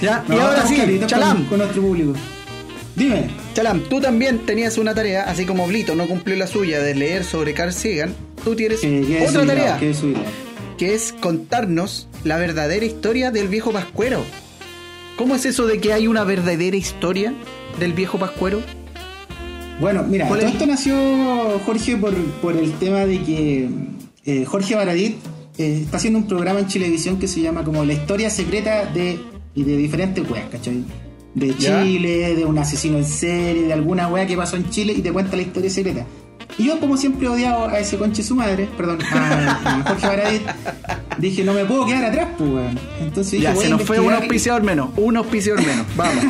ya, 0.00 0.24
y 0.26 0.30
No, 0.30 0.40
ahora 0.40 0.62
estamos 0.64 0.70
sí, 0.70 0.98
con- 0.98 1.06
Chalam. 1.06 1.44
Con, 1.44 1.58
nuestro 1.58 1.82
público. 1.82 2.14
Dime. 2.94 3.28
Chalam, 3.52 3.80
tú 3.82 4.00
también 4.00 4.38
tenías 4.46 4.78
una 4.78 4.94
tarea, 4.94 5.24
así 5.24 5.44
como 5.44 5.66
Blito 5.66 5.94
no 5.94 6.06
cumplió 6.06 6.34
la 6.36 6.46
suya 6.46 6.80
de 6.80 6.94
leer 6.94 7.24
sobre 7.24 7.52
Carl 7.52 7.74
Sagan, 7.74 8.14
tú 8.42 8.56
tienes 8.56 8.82
eh, 8.82 9.04
¿qué 9.06 9.22
es 9.22 9.30
otra 9.36 9.44
tarea, 9.44 9.78
que 10.78 10.94
es 10.94 11.12
contarnos 11.12 12.08
la 12.24 12.38
verdadera 12.38 12.86
historia 12.86 13.30
del 13.30 13.48
viejo 13.48 13.70
Pascuero. 13.70 14.24
¿Cómo 15.16 15.34
es 15.34 15.46
eso 15.46 15.66
de 15.66 15.80
que 15.80 15.92
hay 15.92 16.06
una 16.08 16.24
verdadera 16.24 16.76
historia 16.76 17.32
del 17.80 17.92
viejo 17.94 18.18
Pascuero? 18.18 18.60
Bueno, 19.80 20.02
mira, 20.04 20.26
¿Cuál 20.28 20.40
todo 20.40 20.48
es? 20.48 20.54
esto 20.54 20.66
nació, 20.66 21.58
Jorge, 21.64 21.96
por, 21.96 22.14
por 22.42 22.56
el 22.56 22.72
tema 22.74 23.04
de 23.06 23.22
que 23.22 23.68
eh, 24.24 24.44
Jorge 24.44 24.74
Baradit 24.74 25.16
eh, 25.58 25.80
está 25.84 25.98
haciendo 25.98 26.18
un 26.18 26.26
programa 26.26 26.60
en 26.60 26.66
Chilevisión 26.66 27.18
que 27.18 27.28
se 27.28 27.40
llama 27.40 27.64
como 27.64 27.84
La 27.84 27.92
historia 27.92 28.30
secreta 28.30 28.86
de, 28.86 29.18
y 29.54 29.64
de 29.64 29.76
diferentes 29.76 30.28
weas, 30.30 30.48
¿cachai? 30.50 30.84
De 31.34 31.54
¿Ya? 31.58 31.82
Chile, 31.82 32.34
de 32.34 32.44
un 32.46 32.58
asesino 32.58 32.96
en 32.96 33.04
serie, 33.04 33.64
de 33.64 33.72
alguna 33.72 34.08
wea 34.08 34.26
que 34.26 34.36
pasó 34.36 34.56
en 34.56 34.70
Chile 34.70 34.94
y 34.96 35.02
te 35.02 35.12
cuenta 35.12 35.36
la 35.36 35.42
historia 35.42 35.68
secreta. 35.70 36.06
Y 36.58 36.64
yo, 36.64 36.80
como 36.80 36.96
siempre, 36.96 37.28
odiado 37.28 37.68
a 37.68 37.78
ese 37.78 37.98
conche 37.98 38.22
su 38.22 38.34
madre, 38.34 38.68
perdón, 38.76 38.98
a, 39.12 39.84
Jorge 39.86 40.06
Baradit, 40.06 40.42
dije, 41.18 41.44
no 41.44 41.52
me 41.52 41.64
puedo 41.64 41.84
quedar 41.86 42.04
atrás, 42.06 42.28
pues, 42.38 42.50
weón. 42.50 42.78
Entonces 43.00 43.32
dije, 43.32 43.44
Ya, 43.44 43.56
se 43.56 43.68
nos 43.68 43.82
fue 43.82 44.00
un 44.00 44.12
auspiciador 44.12 44.62
menos, 44.62 44.90
un 44.96 45.16
auspiciador 45.16 45.64
menos, 45.64 45.86
vamos. 45.96 46.24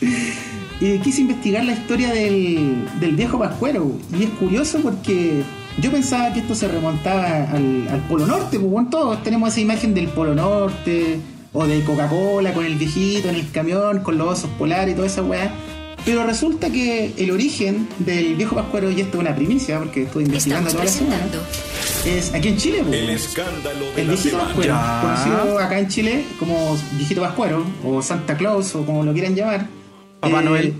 y 0.80 0.98
quise 0.98 1.22
investigar 1.22 1.64
la 1.64 1.72
historia 1.72 2.12
del, 2.12 2.88
del 3.00 3.16
viejo 3.16 3.38
Pascuero. 3.38 3.92
Y 4.16 4.24
es 4.24 4.30
curioso 4.30 4.78
porque 4.80 5.42
yo 5.80 5.90
pensaba 5.90 6.32
que 6.32 6.40
esto 6.40 6.54
se 6.54 6.68
remontaba 6.68 7.50
al, 7.50 7.88
al 7.88 8.00
Polo 8.08 8.26
Norte. 8.26 8.58
Pues 8.58 8.70
bueno, 8.70 8.88
todos 8.88 9.22
tenemos 9.24 9.50
esa 9.50 9.60
imagen 9.60 9.94
del 9.94 10.08
Polo 10.08 10.34
Norte 10.34 11.18
o 11.52 11.66
de 11.66 11.82
Coca-Cola 11.82 12.52
con 12.52 12.64
el 12.64 12.76
viejito 12.76 13.28
en 13.28 13.34
el 13.34 13.50
camión, 13.50 14.00
con 14.00 14.16
los 14.18 14.28
osos 14.38 14.50
polares 14.58 14.92
y 14.92 14.94
toda 14.94 15.06
esa 15.06 15.22
weá. 15.22 15.52
Pero 16.08 16.24
resulta 16.24 16.70
que 16.70 17.12
el 17.18 17.30
origen 17.30 17.86
del 17.98 18.34
viejo 18.34 18.54
Pascuero, 18.54 18.90
y 18.90 18.98
esto 19.02 19.18
es 19.18 19.20
una 19.20 19.36
primicia 19.36 19.78
porque 19.78 20.04
estuve 20.04 20.22
investigando 20.24 20.68
Estamos 20.70 20.90
toda 20.90 21.06
la 21.10 21.20
semana, 21.20 21.42
es 22.06 22.32
aquí 22.32 22.48
en 22.48 22.56
Chile. 22.56 22.82
pues, 22.86 22.98
El 22.98 23.10
escándalo 23.10 23.92
de 23.94 24.00
El 24.00 24.08
viejito. 24.08 24.38
Pascuero, 24.38 24.72
Ya. 24.72 25.00
conocido 25.02 25.58
acá 25.58 25.78
en 25.78 25.88
Chile 25.88 26.24
como 26.38 26.78
viejito 26.96 27.20
Pascuero 27.20 27.62
o 27.84 28.00
Santa 28.00 28.38
Claus 28.38 28.74
o 28.74 28.86
como 28.86 29.02
lo 29.04 29.12
quieran 29.12 29.34
llamar. 29.34 29.60
Eh, 29.60 29.66
Papá 30.20 30.40
Noel. 30.40 30.72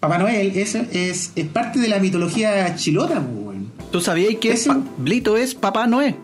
Papá 0.00 0.18
Noel 0.18 0.56
eso 0.56 0.80
es, 0.90 1.30
es 1.36 1.46
parte 1.46 1.78
de 1.78 1.86
la 1.86 2.00
mitología 2.00 2.74
chilota, 2.74 3.22
pues. 3.22 3.58
¿Tú 3.92 4.00
sabías 4.00 4.34
que 4.40 4.54
Pa- 4.66 4.80
Blito 4.98 5.36
es 5.36 5.54
Papá 5.54 5.86
Noé? 5.86 6.16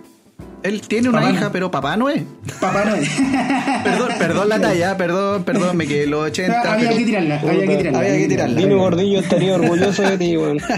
Él 0.65 0.81
tiene 0.81 1.11
una 1.11 1.21
Papá 1.21 1.33
hija, 1.33 1.53
pero 1.53 1.71
Papá 1.71 1.97
Noé. 1.97 2.25
Papá 2.59 2.85
Noel. 2.87 3.07
Perdón, 3.85 4.09
perdón 4.19 4.49
la 4.49 4.59
talla, 4.61 4.97
perdón, 4.97 5.45
perdón, 5.45 5.77
me 5.77 5.87
quedé 5.87 6.07
los 6.07 6.25
80. 6.25 6.59
había 6.61 6.87
pero- 6.89 6.99
que 6.99 7.05
tirarla, 7.05 7.41
había 7.41 7.67
que 7.67 7.77
tirarla. 7.77 7.99
Había 7.99 8.17
que 8.17 8.29
tirarla. 8.29 8.61
Dino 8.61 8.79
Gordillo 8.79 9.21
estaría 9.21 9.55
orgulloso 9.57 10.03
de 10.03 10.17
ti, 10.19 10.37
weón. 10.39 10.59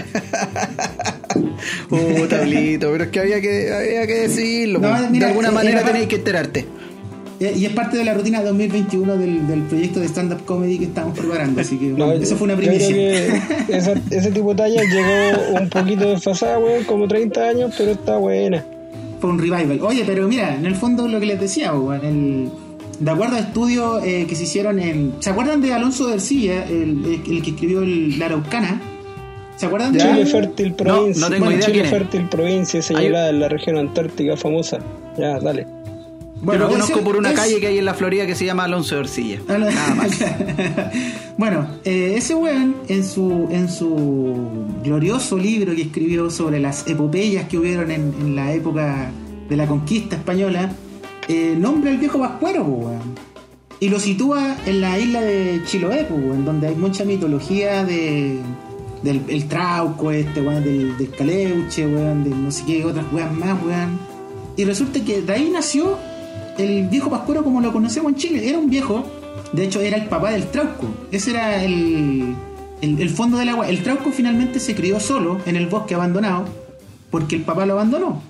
Puta, 1.89 2.41
Blito, 2.41 2.91
pero 2.91 3.03
es 3.05 3.09
que 3.11 3.19
había 3.19 3.41
que, 3.41 3.73
había 3.73 4.07
que 4.07 4.13
decirlo. 4.27 4.79
No, 4.79 5.09
mira, 5.09 5.25
de 5.27 5.31
alguna 5.31 5.49
eh, 5.49 5.51
manera 5.51 5.79
era- 5.79 5.87
tenéis 5.87 6.07
que 6.07 6.15
enterarte. 6.17 6.65
Eh, 7.39 7.53
Y 7.55 7.65
es 7.65 7.71
parte 7.73 7.97
de 7.97 8.03
la 8.03 8.13
rutina 8.13 8.41
2021 8.41 9.15
del, 9.17 9.47
del 9.47 9.61
proyecto 9.61 9.99
de 9.99 10.07
stand-up 10.07 10.43
comedy 10.45 10.79
que 10.79 10.85
estamos 10.85 11.17
preparando. 11.17 11.61
Así 11.61 11.77
que 11.77 11.85
No, 11.85 12.11
eso 12.11 12.35
fue 12.35 12.45
una 12.45 12.55
primicia. 12.57 12.93
esa- 13.69 13.93
ese 14.09 14.31
tipo 14.31 14.49
de 14.53 14.55
talla 14.63 14.81
llegó 14.83 15.59
un 15.61 15.69
poquito 15.69 16.09
desfasada, 16.09 16.57
weón, 16.59 16.83
como 16.85 17.07
30 17.07 17.41
años, 17.47 17.73
pero 17.77 17.91
está 17.91 18.17
buena. 18.17 18.65
Fue 19.19 19.29
un 19.31 19.39
revival. 19.39 19.79
Oye, 19.81 20.03
pero 20.05 20.27
mira, 20.27 20.55
en 20.55 20.65
el 20.65 20.75
fondo 20.75 21.07
lo 21.07 21.19
que 21.19 21.25
les 21.25 21.39
decía, 21.39 21.73
weón, 21.73 22.05
el, 22.05 22.49
de 22.99 23.11
acuerdo 23.11 23.35
a 23.35 23.39
estudios 23.39 24.03
eh, 24.03 24.25
que 24.29 24.35
se 24.35 24.43
hicieron 24.43 24.79
en. 24.79 25.13
¿Se 25.19 25.29
acuerdan 25.29 25.61
de 25.61 25.73
Alonso 25.73 26.07
de 26.07 26.15
Ercilla, 26.15 26.65
el, 26.65 27.03
el- 27.05 27.21
el 27.37 27.41
que 27.43 27.49
escribió 27.51 27.81
el, 27.81 28.17
La 28.19 28.25
Araucana? 28.27 28.81
¿Se 29.55 29.65
acuerdan 29.65 29.91
de 29.93 29.99
Chile? 29.99 30.25
Fértil 30.27 30.73
Provincia. 30.73 31.19
no 31.21 31.29
tengo 31.31 31.45
Bueno, 31.45 31.57
idea 31.59 31.65
Chile 31.65 31.81
quién 31.81 31.85
es. 31.85 31.91
Fértil 31.91 32.29
Provincia, 32.29 32.81
señalada 32.81 33.29
en 33.31 33.39
la 33.39 33.49
región 33.49 33.77
antártica 33.77 34.37
famosa. 34.37 34.77
Ya, 35.17 35.39
dale. 35.39 35.65
Yo 36.45 36.53
lo 36.57 36.69
conozco 36.69 37.01
por 37.01 37.15
una 37.17 37.31
es- 37.31 37.35
calle 37.35 37.59
que 37.59 37.67
hay 37.67 37.77
en 37.79 37.85
la 37.85 37.93
Florida 37.93 38.25
que 38.25 38.35
se 38.35 38.45
llama 38.45 38.63
Alonso 38.65 38.95
de 38.95 39.01
Orcilla. 39.01 39.39
Ah. 39.47 39.57
Nada 39.57 39.95
más. 39.95 40.19
bueno, 41.37 41.67
eh, 41.83 42.13
ese 42.15 42.35
weón 42.35 42.75
en 42.87 43.03
su, 43.03 43.47
en 43.51 43.69
su 43.69 44.65
glorioso 44.83 45.37
libro 45.37 45.75
que 45.75 45.83
escribió 45.83 46.29
sobre 46.29 46.59
las 46.59 46.87
epopeyas 46.87 47.47
que 47.47 47.57
hubieron 47.57 47.91
en, 47.91 48.13
en 48.21 48.35
la 48.35 48.53
época 48.53 49.11
de 49.49 49.55
la 49.57 49.65
conquista 49.67 50.15
española, 50.15 50.71
eh, 51.27 51.55
nombra 51.57 51.91
al 51.91 51.97
viejo 51.97 52.19
Pascuero, 52.19 52.63
weón. 52.63 53.15
Y 53.79 53.89
lo 53.89 53.99
sitúa 53.99 54.57
en 54.65 54.81
la 54.81 54.97
isla 54.97 55.21
de 55.21 55.61
Chiloé, 55.65 56.07
weón, 56.09 56.45
donde 56.45 56.67
hay 56.67 56.75
mucha 56.75 57.03
mitología 57.05 57.83
de 57.83 58.39
del 59.03 59.21
el 59.27 59.47
trauco 59.47 60.11
este, 60.11 60.41
weón, 60.41 60.63
del, 60.63 60.97
del 60.97 61.11
caleuche, 61.11 61.85
weón, 61.85 62.23
de 62.23 62.29
no 62.31 62.49
sé 62.51 62.63
qué 62.65 62.83
otras 62.85 63.05
weas 63.11 63.31
más, 63.33 63.61
weón. 63.63 63.99
Y 64.55 64.65
resulta 64.65 64.99
que 65.03 65.21
de 65.21 65.31
ahí 65.33 65.49
nació 65.53 65.97
el 66.57 66.87
viejo 66.87 67.09
Pascuero 67.09 67.43
como 67.43 67.61
lo 67.61 67.71
conocemos 67.71 68.11
en 68.11 68.17
Chile. 68.17 68.49
Era 68.49 68.57
un 68.57 68.69
viejo, 68.69 69.05
de 69.53 69.65
hecho 69.65 69.81
era 69.81 69.97
el 69.97 70.05
papá 70.05 70.31
del 70.31 70.47
Trauco. 70.47 70.87
Ese 71.11 71.31
era 71.31 71.63
el, 71.63 72.35
el, 72.81 73.09
fondo 73.09 73.37
del 73.37 73.49
agua. 73.49 73.69
El 73.69 73.83
Trauco 73.83 74.11
finalmente 74.11 74.59
se 74.59 74.75
crió 74.75 74.99
solo 74.99 75.39
en 75.45 75.55
el 75.55 75.67
bosque 75.67 75.95
abandonado 75.95 76.45
porque 77.09 77.35
el 77.35 77.43
papá 77.43 77.65
lo 77.65 77.73
abandonó. 77.73 78.21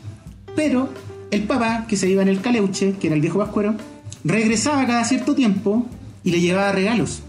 Pero 0.55 0.89
el 1.31 1.43
papá, 1.43 1.85
que 1.87 1.97
se 1.97 2.09
iba 2.09 2.21
en 2.21 2.29
el 2.29 2.41
Caleuche, 2.41 2.93
que 2.99 3.07
era 3.07 3.15
el 3.15 3.21
viejo 3.21 3.39
Pascuero, 3.39 3.75
regresaba 4.23 4.85
cada 4.85 5.03
cierto 5.03 5.35
tiempo 5.35 5.85
y 6.23 6.31
le 6.31 6.41
llevaba 6.41 6.71
regalos. 6.71 7.21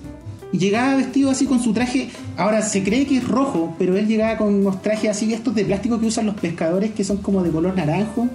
y 0.50 0.58
llegaba 0.58 0.96
vestido 0.96 1.30
así 1.30 1.44
con 1.44 1.60
su 1.62 1.74
traje. 1.74 2.08
Ahora 2.38 2.62
se 2.62 2.82
cree 2.82 3.06
que 3.06 3.18
es 3.18 3.28
rojo, 3.28 3.74
pero 3.78 3.96
él 3.96 4.06
llegaba 4.06 4.38
con 4.38 4.54
unos 4.54 4.80
trajes 4.80 5.10
así, 5.10 5.32
estos 5.34 5.54
de 5.54 5.64
plástico 5.64 6.00
que 6.00 6.06
usan 6.06 6.24
los 6.24 6.36
pescadores, 6.36 6.92
que 6.92 7.04
son 7.04 7.18
como 7.18 7.42
de 7.42 7.50
color 7.50 7.76
naranjo, 7.76 8.28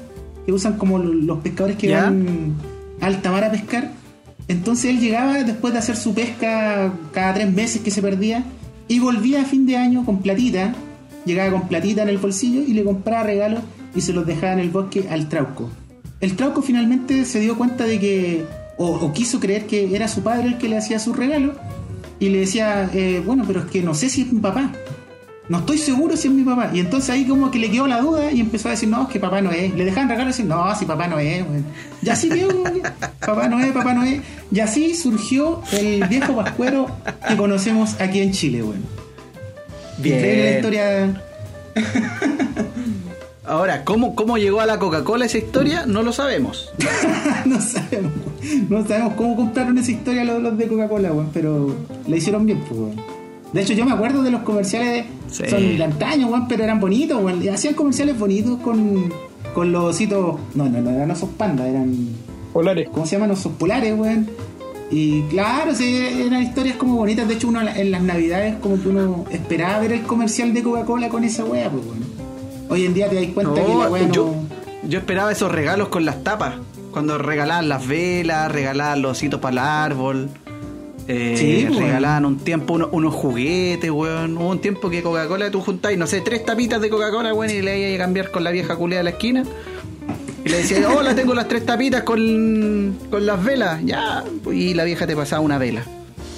que 0.45 0.51
usan 0.51 0.77
como 0.77 0.99
los 0.99 1.39
pescadores 1.39 1.77
que 1.77 1.87
¿Ya? 1.87 2.03
van 2.03 2.55
a 3.01 3.07
alta 3.07 3.31
mar 3.31 3.43
a 3.43 3.51
pescar. 3.51 3.91
Entonces 4.47 4.91
él 4.91 4.99
llegaba 4.99 5.43
después 5.43 5.73
de 5.73 5.79
hacer 5.79 5.95
su 5.95 6.13
pesca 6.13 6.93
cada 7.11 7.33
tres 7.33 7.51
meses 7.51 7.81
que 7.81 7.91
se 7.91 8.01
perdía 8.01 8.43
y 8.87 8.99
volvía 8.99 9.41
a 9.41 9.45
fin 9.45 9.65
de 9.65 9.77
año 9.77 10.05
con 10.05 10.21
platita. 10.21 10.73
Llegaba 11.25 11.51
con 11.51 11.67
platita 11.69 12.03
en 12.03 12.09
el 12.09 12.17
bolsillo 12.17 12.61
y 12.61 12.73
le 12.73 12.83
compraba 12.83 13.23
regalos 13.23 13.61
y 13.95 14.01
se 14.01 14.11
los 14.11 14.25
dejaba 14.25 14.53
en 14.53 14.59
el 14.59 14.69
bosque 14.69 15.07
al 15.09 15.29
trauco. 15.29 15.69
El 16.19 16.35
trauco 16.35 16.61
finalmente 16.61 17.25
se 17.25 17.39
dio 17.39 17.57
cuenta 17.57 17.85
de 17.85 17.99
que, 17.99 18.45
o, 18.77 18.87
o 18.87 19.13
quiso 19.13 19.39
creer 19.39 19.65
que 19.65 19.95
era 19.95 20.07
su 20.07 20.21
padre 20.21 20.47
el 20.47 20.57
que 20.57 20.67
le 20.67 20.77
hacía 20.77 20.99
sus 20.99 21.15
regalos 21.15 21.55
y 22.19 22.29
le 22.29 22.39
decía, 22.39 22.89
eh, 22.93 23.21
bueno, 23.25 23.43
pero 23.45 23.61
es 23.61 23.65
que 23.65 23.81
no 23.81 23.93
sé 23.93 24.09
si 24.09 24.21
es 24.21 24.31
mi 24.31 24.39
papá. 24.39 24.71
No 25.49 25.59
estoy 25.59 25.77
seguro 25.77 26.15
si 26.15 26.29
es 26.29 26.33
mi 26.33 26.43
papá. 26.43 26.69
Y 26.73 26.79
entonces 26.79 27.09
ahí 27.09 27.25
como 27.25 27.51
que 27.51 27.59
le 27.59 27.69
quedó 27.69 27.85
la 27.85 27.99
duda 27.99 28.31
y 28.31 28.39
empezó 28.39 28.69
a 28.69 28.71
decir, 28.71 28.87
no, 28.87 29.03
es 29.03 29.09
que 29.09 29.19
papá 29.19 29.41
no 29.41 29.51
es. 29.51 29.73
Le 29.75 29.83
dejaban 29.83 30.07
regalos 30.09 30.39
y 30.39 30.43
decían, 30.43 30.57
no, 30.57 30.75
si 30.75 30.85
papá 30.85 31.07
no 31.07 31.19
es. 31.19 31.41
weón". 31.41 31.65
Y 32.01 32.09
así 32.09 32.29
quedó, 32.29 32.63
papá 33.19 33.49
no 33.49 33.59
es, 33.59 33.71
papá 33.73 33.93
no 33.93 34.03
es. 34.03 34.21
Y 34.51 34.59
así 34.61 34.95
surgió 34.95 35.61
el 35.73 36.07
viejo 36.07 36.35
pascuero 36.35 36.87
que 37.27 37.35
conocemos 37.35 37.99
aquí 37.99 38.21
en 38.21 38.31
Chile, 38.31 38.63
weón. 38.63 38.83
Increíble 39.97 40.37
la 40.37 40.43
Bien. 40.43 40.55
historia. 40.55 41.23
Ahora, 43.45 43.83
¿cómo, 43.83 44.15
¿cómo 44.15 44.37
llegó 44.37 44.61
a 44.61 44.65
la 44.65 44.79
Coca-Cola 44.79 45.25
esa 45.25 45.37
historia? 45.37 45.85
No 45.85 46.01
lo 46.01 46.13
sabemos. 46.13 46.71
no 47.45 47.59
sabemos. 47.59 48.13
No 48.69 48.87
sabemos 48.87 49.13
cómo 49.15 49.35
compraron 49.35 49.77
esa 49.77 49.91
historia 49.91 50.23
los, 50.23 50.41
los 50.41 50.57
de 50.57 50.67
Coca-Cola, 50.67 51.11
weón. 51.11 51.29
Pero 51.33 51.75
la 52.07 52.15
hicieron 52.15 52.45
bien, 52.45 52.59
pues, 52.67 52.79
weón. 52.79 53.12
De 53.53 53.61
hecho, 53.61 53.73
yo 53.73 53.85
me 53.85 53.91
acuerdo 53.93 54.23
de 54.23 54.31
los 54.31 54.41
comerciales. 54.41 55.05
Sí. 55.29 55.43
Son 55.47 55.77
de 55.77 55.83
antaño, 55.83 56.27
weón, 56.27 56.47
pero 56.47 56.63
eran 56.63 56.79
bonitos, 56.79 57.21
weón. 57.23 57.41
Y 57.43 57.47
hacían 57.47 57.75
comerciales 57.75 58.17
bonitos 58.17 58.59
con, 58.59 59.13
con 59.53 59.71
los 59.71 59.83
ositos. 59.95 60.37
No, 60.55 60.67
no, 60.67 60.81
no 60.81 60.89
eran 60.89 61.11
osos 61.11 61.29
panda, 61.37 61.67
eran. 61.67 62.09
Polares. 62.51 62.89
¿Cómo 62.91 63.05
se 63.05 63.15
llaman? 63.15 63.31
Osos 63.31 63.53
polares, 63.53 63.93
weón. 63.97 64.27
Y 64.89 65.21
claro, 65.23 65.73
sí, 65.73 65.95
eran 65.95 66.41
historias 66.43 66.77
como 66.77 66.97
bonitas. 66.97 67.27
De 67.27 67.35
hecho, 67.35 67.47
uno 67.47 67.61
en 67.61 67.91
las 67.91 68.01
navidades, 68.01 68.55
como 68.57 68.81
que 68.81 68.89
uno 68.89 69.25
esperaba 69.31 69.79
ver 69.79 69.93
el 69.93 70.01
comercial 70.01 70.53
de 70.53 70.61
Coca-Cola 70.61 71.09
con 71.09 71.23
esa 71.23 71.45
weá, 71.45 71.69
pues, 71.69 71.85
weón. 71.85 72.03
Hoy 72.69 72.85
en 72.85 72.93
día 72.93 73.07
te 73.07 73.15
das 73.15 73.25
cuenta 73.33 73.63
que 73.63 73.75
la 73.75 73.89
weá 73.89 74.07
no. 74.07 74.13
yo, 74.13 74.33
yo 74.87 74.99
esperaba 74.99 75.31
esos 75.31 75.51
regalos 75.51 75.89
con 75.89 76.05
las 76.05 76.23
tapas. 76.23 76.55
Cuando 76.91 77.17
regalaban 77.17 77.69
las 77.69 77.87
velas, 77.87 78.51
regalaban 78.51 79.01
los 79.01 79.13
ositos 79.13 79.39
para 79.39 79.51
el 79.51 79.59
árbol. 79.59 80.29
Eh, 81.07 81.35
Sí, 81.37 81.65
weón. 81.69 81.83
regalaban 81.83 82.25
un 82.25 82.37
tiempo 82.39 82.73
uno- 82.73 82.89
unos 82.91 83.13
juguetes, 83.13 83.89
weón. 83.91 84.37
Hubo 84.37 84.49
un 84.49 84.59
tiempo 84.59 84.89
que 84.89 85.01
Coca-Cola 85.03 85.49
tú 85.51 85.61
juntáis, 85.61 85.97
no 85.97 86.07
sé, 86.07 86.21
tres 86.21 86.45
tapitas 86.45 86.79
de 86.81 86.89
Coca-Cola, 86.89 87.33
weón, 87.33 87.51
y 87.51 87.61
le 87.61 87.79
ibas 87.89 87.95
a 87.99 88.03
cambiar 88.03 88.31
con 88.31 88.43
la 88.43 88.51
vieja 88.51 88.75
culea 88.75 88.99
de 88.99 89.03
la 89.03 89.09
esquina. 89.11 89.43
Y 90.45 90.49
le 90.49 90.57
decía, 90.57 90.87
hola, 90.89 91.15
tengo 91.15 91.33
las 91.33 91.47
tres 91.47 91.65
tapitas 91.65 92.03
con, 92.03 92.97
con 93.09 93.25
las 93.25 93.43
velas. 93.43 93.81
Ya. 93.85 94.23
Y 94.51 94.73
la 94.73 94.83
vieja 94.83 95.07
te 95.07 95.15
pasaba 95.15 95.41
una 95.41 95.57
vela. 95.57 95.83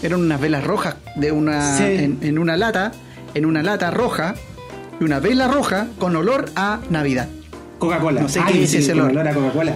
Eran 0.03 0.19
unas 0.21 0.39
velas 0.39 0.63
rojas 0.63 0.95
de 1.15 1.31
una 1.31 1.77
Sí. 1.77 1.83
en, 1.83 2.19
en 2.21 2.37
una 2.37 2.57
lata, 2.57 2.91
en 3.33 3.45
una 3.45 3.63
lata 3.63 3.89
roja, 3.91 4.35
y 4.99 5.03
una 5.03 5.19
vela 5.19 5.47
roja 5.47 5.87
con 5.97 6.15
olor 6.15 6.45
a 6.55 6.79
Navidad. 6.89 7.27
Coca-Cola. 7.85 8.21
No 8.21 8.29
sé 8.29 8.39
Ay, 8.43 8.53
qué 8.53 8.63
es 8.63 8.73
ese 8.73 8.91
con 8.91 9.01
olor. 9.01 9.11
olor 9.11 9.27
a 9.27 9.33
Coca-Cola. 9.33 9.75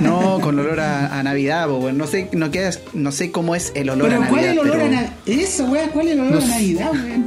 No, 0.00 0.40
con 0.42 0.58
olor 0.58 0.80
a, 0.80 1.18
a 1.18 1.22
Navidad, 1.22 1.68
po. 1.68 1.92
No 1.92 2.06
sé, 2.06 2.28
no, 2.32 2.50
queda- 2.50 2.70
no 2.94 3.12
sé 3.12 3.30
cómo 3.30 3.54
es 3.54 3.72
el 3.74 3.90
olor 3.90 4.08
Pero 4.08 4.22
a 4.22 4.26
¿cuál 4.28 4.42
Navidad. 4.42 4.46
es 4.46 4.52
el 4.52 4.58
olor 4.60 4.72
pero- 4.74 4.84
a 4.84 4.88
Navidad? 4.90 5.12
Eso, 5.26 5.64
weón, 5.64 5.90
¿cuál 5.90 6.06
es 6.08 6.12
el 6.14 6.20
olor 6.20 6.32
No 6.32 6.38
a. 6.40 6.46
Navidad, 6.48 6.90
weón? 6.92 7.26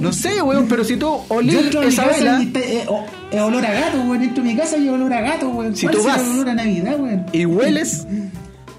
No 0.00 0.12
sé, 0.12 0.42
weón, 0.42 0.66
pero 0.68 0.84
si 0.84 0.96
tú 0.98 1.18
mi 1.42 1.54
esa 1.86 2.06
vela 2.06 2.42
está, 2.42 2.60
eh, 2.60 2.84
es 3.32 3.40
olor 3.40 3.64
a 3.64 3.72
gato, 3.72 4.00
weón. 4.02 4.22
Entro 4.22 4.42
a 4.42 4.46
mi 4.46 4.54
casa 4.56 4.76
y 4.76 4.86
es 4.86 4.92
olor 4.92 5.12
a 5.12 5.20
gato, 5.22 5.48
weón. 5.48 5.74
Si 5.74 5.86
¿Cuál 5.86 5.96
tú 5.96 6.02
vas- 6.04 6.20
el 6.20 6.28
olor 6.28 6.48
a 6.50 6.54
Navidad, 6.54 7.00
weón? 7.00 7.26
y 7.32 7.46
hueles, 7.46 8.06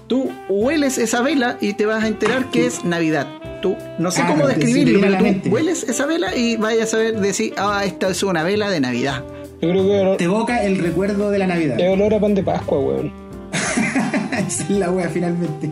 tú 0.06 0.30
hueles 0.48 0.98
esa 0.98 1.22
vela 1.22 1.58
y 1.60 1.72
te 1.74 1.84
vas 1.86 2.04
a 2.04 2.06
enterar 2.08 2.50
que 2.52 2.66
es 2.66 2.84
Navidad. 2.84 3.26
Tú, 3.60 3.74
no 3.98 4.10
sé 4.12 4.20
Ah, 4.22 4.26
cómo 4.28 4.44
pero 4.44 4.54
te- 4.58 4.64
describirlo, 4.66 5.00
te 5.00 5.16
pero 5.24 5.40
tú 5.42 5.48
hueles 5.48 5.82
esa 5.82 6.06
vela 6.06 6.36
y 6.36 6.56
vayas 6.56 6.88
a 6.88 6.90
saber 6.92 7.18
decir, 7.20 7.54
ah, 7.56 7.82
esta 7.84 8.08
es 8.10 8.22
una 8.22 8.44
vela 8.44 8.70
de 8.70 8.78
Navidad. 8.80 9.24
Yo 9.60 9.70
creo 9.70 9.82
que 9.84 10.00
olor- 10.02 10.16
Te 10.18 10.24
evoca 10.24 10.62
el 10.62 10.78
recuerdo 10.78 11.30
de 11.30 11.38
la 11.38 11.46
Navidad. 11.46 11.78
es 11.80 11.92
olor 11.92 12.14
a 12.14 12.20
pan 12.20 12.34
de 12.34 12.42
Pascua, 12.42 12.78
weón. 12.78 13.12
Esa 14.32 14.62
es 14.64 14.70
la 14.70 14.90
wea, 14.90 15.08
finalmente. 15.08 15.70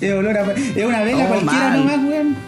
Es 0.00 0.12
olor 0.12 0.36
a. 0.36 0.52
Es 0.52 0.84
una 0.86 1.02
vela 1.02 1.24
Oh, 1.24 1.28
cualquiera 1.28 1.68
mal. 1.70 1.78
nomás, 1.78 1.98
weón. 2.08 2.36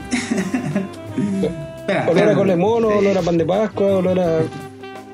Espera, 1.83 2.03
Olor 2.05 2.17
a 2.17 2.21
espera. 2.21 2.35
colemono, 2.35 2.89
olor 2.89 3.19
a 3.19 3.23
pan 3.23 3.39
de 3.39 3.45
Pascua, 3.45 3.87
olor 3.97 4.21
a. 4.21 4.39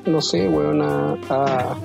No 0.05 0.21
sé, 0.21 0.47
weón, 0.47 0.81
a. 0.81 1.17
a, 1.29 1.75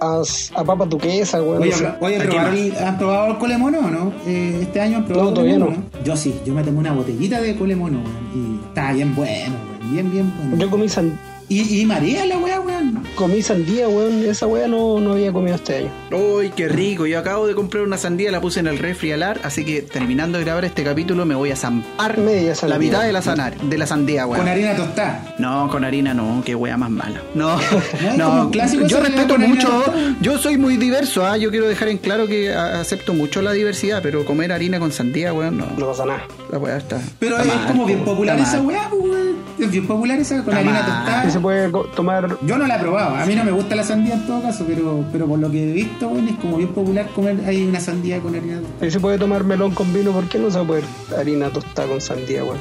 a, 0.00 0.22
a 0.56 0.64
papa 0.64 0.86
tuquesa, 0.88 1.40
weón. 1.40 1.62
Oye, 1.62 1.70
no 1.70 1.76
sé. 1.76 1.88
oye, 2.00 2.16
¿A 2.16 2.18
qué 2.20 2.26
¿probaron 2.26 2.50
más? 2.54 2.60
el- 2.80 2.84
¿han 2.84 2.98
probado 2.98 3.26
el 3.28 3.38
colemono 3.38 3.78
o 3.78 3.90
no? 3.90 4.12
Eh, 4.26 4.58
este 4.62 4.80
año 4.80 4.96
han 4.98 5.04
probado 5.04 5.28
No, 5.30 5.34
todavía 5.34 5.58
no. 5.58 5.72
Yo 6.04 6.16
sí, 6.16 6.34
yo 6.44 6.52
me 6.54 6.62
tomé 6.64 6.78
una 6.80 6.92
botellita 6.92 7.40
de 7.40 7.54
colemono, 7.56 7.98
weón. 7.98 8.60
Y 8.62 8.66
está 8.68 8.92
bien 8.92 9.14
bueno, 9.14 9.54
weón. 9.80 9.92
Bien, 9.92 10.10
bien 10.10 10.32
bueno. 10.36 10.56
Yo 10.56 10.70
comí, 10.70 10.88
san- 10.88 11.16
Y, 11.52 11.80
y 11.82 11.84
marea 11.86 12.24
la 12.24 12.38
wea, 12.38 12.60
weón. 12.60 13.02
comí 13.14 13.42
sandía, 13.42 13.86
weón. 13.88 14.24
Esa 14.24 14.46
weá 14.46 14.66
no, 14.68 14.98
no 15.00 15.12
había 15.12 15.32
comido 15.32 15.56
este 15.56 15.76
año. 15.76 15.90
Uy, 16.10 16.50
qué 16.56 16.66
rico. 16.68 17.06
Yo 17.06 17.18
acabo 17.18 17.46
de 17.46 17.54
comprar 17.54 17.82
una 17.84 17.98
sandía, 17.98 18.30
la 18.30 18.40
puse 18.40 18.60
en 18.60 18.66
el 18.68 18.78
refri 18.78 19.12
alar, 19.12 19.38
así 19.44 19.64
que 19.64 19.82
terminando 19.82 20.38
de 20.38 20.44
grabar 20.44 20.64
este 20.64 20.82
capítulo 20.82 21.26
me 21.26 21.34
voy 21.34 21.50
a 21.50 21.56
zampar 21.56 22.16
Media 22.18 22.54
sandía. 22.54 22.76
la 22.76 22.78
mitad 22.80 23.02
de 23.02 23.12
la, 23.12 23.20
sanar, 23.20 23.56
de 23.60 23.76
la 23.78 23.86
sandía, 23.86 24.26
weón. 24.26 24.40
Con 24.40 24.48
harina 24.48 24.74
tostada. 24.76 25.34
No, 25.38 25.68
con 25.68 25.84
harina 25.84 26.14
no, 26.14 26.42
qué 26.44 26.54
wea 26.54 26.76
más 26.78 26.90
mala. 26.90 27.20
No, 27.34 27.58
no, 28.16 28.50
clásico 28.50 28.86
yo 28.86 29.00
respeto 29.00 29.38
mucho, 29.38 29.84
yo 30.22 30.38
soy 30.38 30.56
muy 30.56 30.78
diverso, 30.78 31.26
¿ah? 31.26 31.36
yo 31.36 31.50
quiero 31.50 31.68
dejar 31.68 31.88
en 31.88 31.98
claro 31.98 32.26
que 32.26 32.52
acepto 32.54 33.12
mucho 33.12 33.42
la 33.42 33.52
diversidad, 33.52 34.00
pero 34.02 34.24
comer 34.24 34.52
harina 34.52 34.78
con 34.78 34.90
sandía, 34.92 35.32
weón, 35.34 35.58
no. 35.58 35.66
No 35.76 35.86
pasa 35.88 36.06
nada. 36.06 36.22
La 36.50 36.58
weá 36.58 36.78
está. 36.78 36.98
Pero 37.18 37.36
está 37.38 37.52
es 37.52 37.58
mal, 37.58 37.66
como 37.68 37.84
bien 37.86 37.98
po, 38.00 38.12
popular 38.12 38.38
esa 38.38 38.60
weá, 38.62 38.88
weón. 38.92 39.32
Es 39.58 39.70
bien 39.70 39.86
popular 39.86 40.18
esa 40.18 40.36
con 40.42 40.48
Está 40.48 40.58
harina 40.58 40.72
mal. 40.82 40.84
tostada. 40.86 41.28
Puede 41.42 41.70
tomar. 41.94 42.38
Yo 42.42 42.56
no 42.56 42.66
la 42.66 42.76
he 42.76 42.78
probado, 42.78 43.16
a 43.16 43.26
mí 43.26 43.34
no 43.34 43.44
me 43.44 43.50
gusta 43.50 43.74
la 43.74 43.84
sandía 43.84 44.14
en 44.14 44.26
todo 44.26 44.42
caso, 44.42 44.64
pero, 44.66 45.04
pero 45.12 45.26
por 45.26 45.38
lo 45.38 45.50
que 45.50 45.70
he 45.70 45.72
visto, 45.72 46.08
weón, 46.08 46.28
es 46.28 46.36
como 46.36 46.56
bien 46.56 46.70
popular 46.70 47.08
comer 47.14 47.38
ahí 47.46 47.66
una 47.66 47.80
sandía 47.80 48.20
con 48.20 48.34
harina 48.34 48.60
tostada. 48.60 48.90
Se 48.90 49.00
puede 49.00 49.18
tomar 49.18 49.44
melón 49.44 49.72
con 49.72 49.92
vino. 49.92 50.12
¿Por 50.12 50.28
qué 50.28 50.38
no 50.38 50.50
se 50.50 50.58
va 50.58 50.64
a 50.64 50.66
poder 50.66 50.84
harina 51.16 51.50
tostada 51.50 51.88
con 51.88 52.00
sandía, 52.00 52.44
weón? 52.44 52.58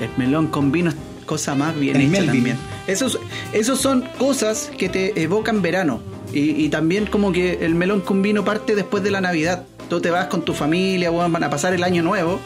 El 0.00 0.10
melón 0.16 0.48
con 0.48 0.70
vino 0.70 0.90
es 0.90 0.96
cosa 1.26 1.54
más 1.54 1.78
bien 1.78 1.96
El 1.96 2.02
hecha 2.02 2.26
también. 2.26 2.56
Esos, 2.86 3.18
esos 3.52 3.80
son 3.80 4.04
cosas 4.18 4.70
que 4.76 4.88
te 4.88 5.20
evocan 5.22 5.62
verano. 5.62 6.00
Y, 6.32 6.64
y 6.64 6.68
también 6.68 7.06
como 7.06 7.32
que 7.32 7.64
el 7.64 7.74
melón 7.74 8.00
con 8.00 8.22
vino 8.22 8.44
parte 8.44 8.74
después 8.74 9.02
de 9.02 9.10
la 9.10 9.20
Navidad. 9.20 9.64
Tú 9.88 10.00
te 10.00 10.10
vas 10.10 10.26
con 10.26 10.42
tu 10.42 10.54
familia, 10.54 11.10
weón, 11.10 11.32
van 11.32 11.44
a 11.44 11.50
pasar 11.50 11.74
el 11.74 11.84
año 11.84 12.02
nuevo 12.02 12.40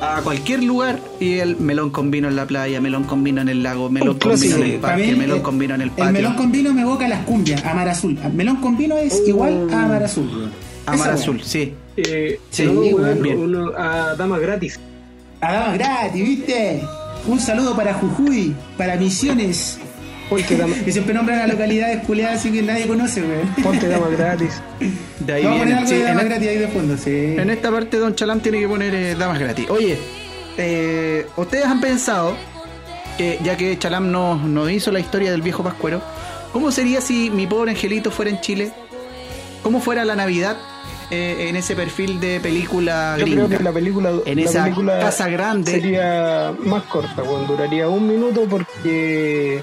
a 0.00 0.20
cualquier 0.22 0.62
lugar 0.62 0.98
y 1.20 1.38
el 1.38 1.56
melón 1.58 1.90
con 1.90 2.10
vino 2.10 2.28
en 2.28 2.36
la 2.36 2.46
playa, 2.46 2.80
melón 2.80 3.04
con 3.04 3.22
vino 3.22 3.40
en 3.40 3.48
el 3.48 3.62
lago, 3.62 3.90
melón 3.90 4.18
con 4.18 4.38
vino 4.40 4.56
en 4.56 4.62
el 4.62 4.78
parque, 4.80 5.12
mí, 5.12 5.18
melón 5.18 5.38
eh, 5.38 5.42
con 5.42 5.58
vino 5.58 5.74
en 5.74 5.80
el 5.82 5.88
El 5.88 5.94
patio. 5.94 6.12
melón 6.12 6.34
con 6.34 6.52
vino 6.52 6.72
me 6.74 6.82
evoca 6.82 7.06
las 7.08 7.24
cumbias, 7.24 7.64
a 7.64 7.74
mar 7.74 7.88
azul. 7.88 8.18
El 8.24 8.32
melón 8.32 8.56
con 8.56 8.76
vino 8.76 8.96
es 8.96 9.22
igual 9.26 9.68
a 9.72 9.86
mar 9.86 10.02
azul. 10.02 10.50
Amar 10.86 11.10
azul, 11.10 11.40
sí. 11.42 11.74
Eh, 11.96 12.40
Sí, 12.50 12.64
no, 12.64 12.80
weón, 12.80 13.22
bien. 13.22 13.38
uno- 13.38 13.72
a 13.76 14.14
damas 14.16 14.40
gratis. 14.40 14.80
A 15.40 15.52
damas 15.52 15.74
gratis, 15.78 16.24
¿viste? 16.24 16.82
Un 17.26 17.38
saludo 17.38 17.76
para 17.76 17.92
Jujuy, 17.94 18.54
para 18.78 18.96
Misiones, 18.96 19.78
Ponte 20.30 20.56
dama, 20.56 20.74
que 20.84 20.92
siempre 20.92 21.12
nombran 21.12 21.40
a 21.40 21.46
localidades 21.48 22.04
culiadas 22.06 22.38
así 22.38 22.52
que 22.52 22.62
nadie 22.62 22.86
conoce, 22.86 23.20
weón. 23.22 23.48
ponte 23.62 23.88
damas 23.88 24.10
gratis. 24.16 24.62
De 25.18 25.32
ahí 25.32 25.42
Vamos 25.44 25.58
a 25.60 25.64
poner 25.64 25.66
viene. 25.66 25.78
algo 25.80 25.88
sí, 25.88 25.94
de 25.96 26.00
en, 26.00 26.06
damas 26.06 26.24
gratis 26.24 26.48
ahí 26.48 26.58
de 26.58 26.68
fondo, 26.68 26.96
sí. 26.96 27.10
en 27.38 27.50
esta 27.50 27.70
parte 27.70 27.96
Don 27.98 28.14
Chalán 28.14 28.40
tiene 28.40 28.60
que 28.60 28.68
poner 28.68 28.94
eh, 28.94 29.14
damas 29.16 29.38
gratis. 29.40 29.68
Oye, 29.68 29.98
eh, 30.56 31.26
ustedes 31.36 31.66
han 31.66 31.80
pensado 31.80 32.34
que 33.18 33.38
ya 33.42 33.56
que 33.56 33.76
Chalam 33.78 34.10
nos, 34.10 34.40
nos 34.42 34.70
hizo 34.70 34.90
la 34.92 35.00
historia 35.00 35.30
del 35.32 35.42
viejo 35.42 35.62
Pascuero, 35.64 36.00
¿cómo 36.52 36.70
sería 36.70 37.00
si 37.00 37.28
mi 37.30 37.46
pobre 37.46 37.72
angelito 37.72 38.10
fuera 38.10 38.30
en 38.30 38.40
Chile? 38.40 38.70
¿Cómo 39.62 39.80
fuera 39.80 40.04
la 40.06 40.16
Navidad 40.16 40.56
eh, 41.10 41.48
en 41.50 41.56
ese 41.56 41.74
perfil 41.76 42.18
de 42.20 42.40
película 42.40 43.16
Yo 43.18 43.24
gringa? 43.26 43.46
creo 43.46 43.58
que 43.58 43.64
la 43.64 43.72
película, 43.72 44.10
En 44.24 44.36
la 44.38 44.42
esa 44.48 44.62
película 44.64 45.00
casa 45.00 45.28
grande. 45.28 45.72
sería 45.72 46.54
más 46.60 46.84
corta, 46.84 47.22
weón. 47.22 47.46
Duraría 47.46 47.88
un 47.88 48.06
minuto 48.08 48.46
porque 48.48 49.62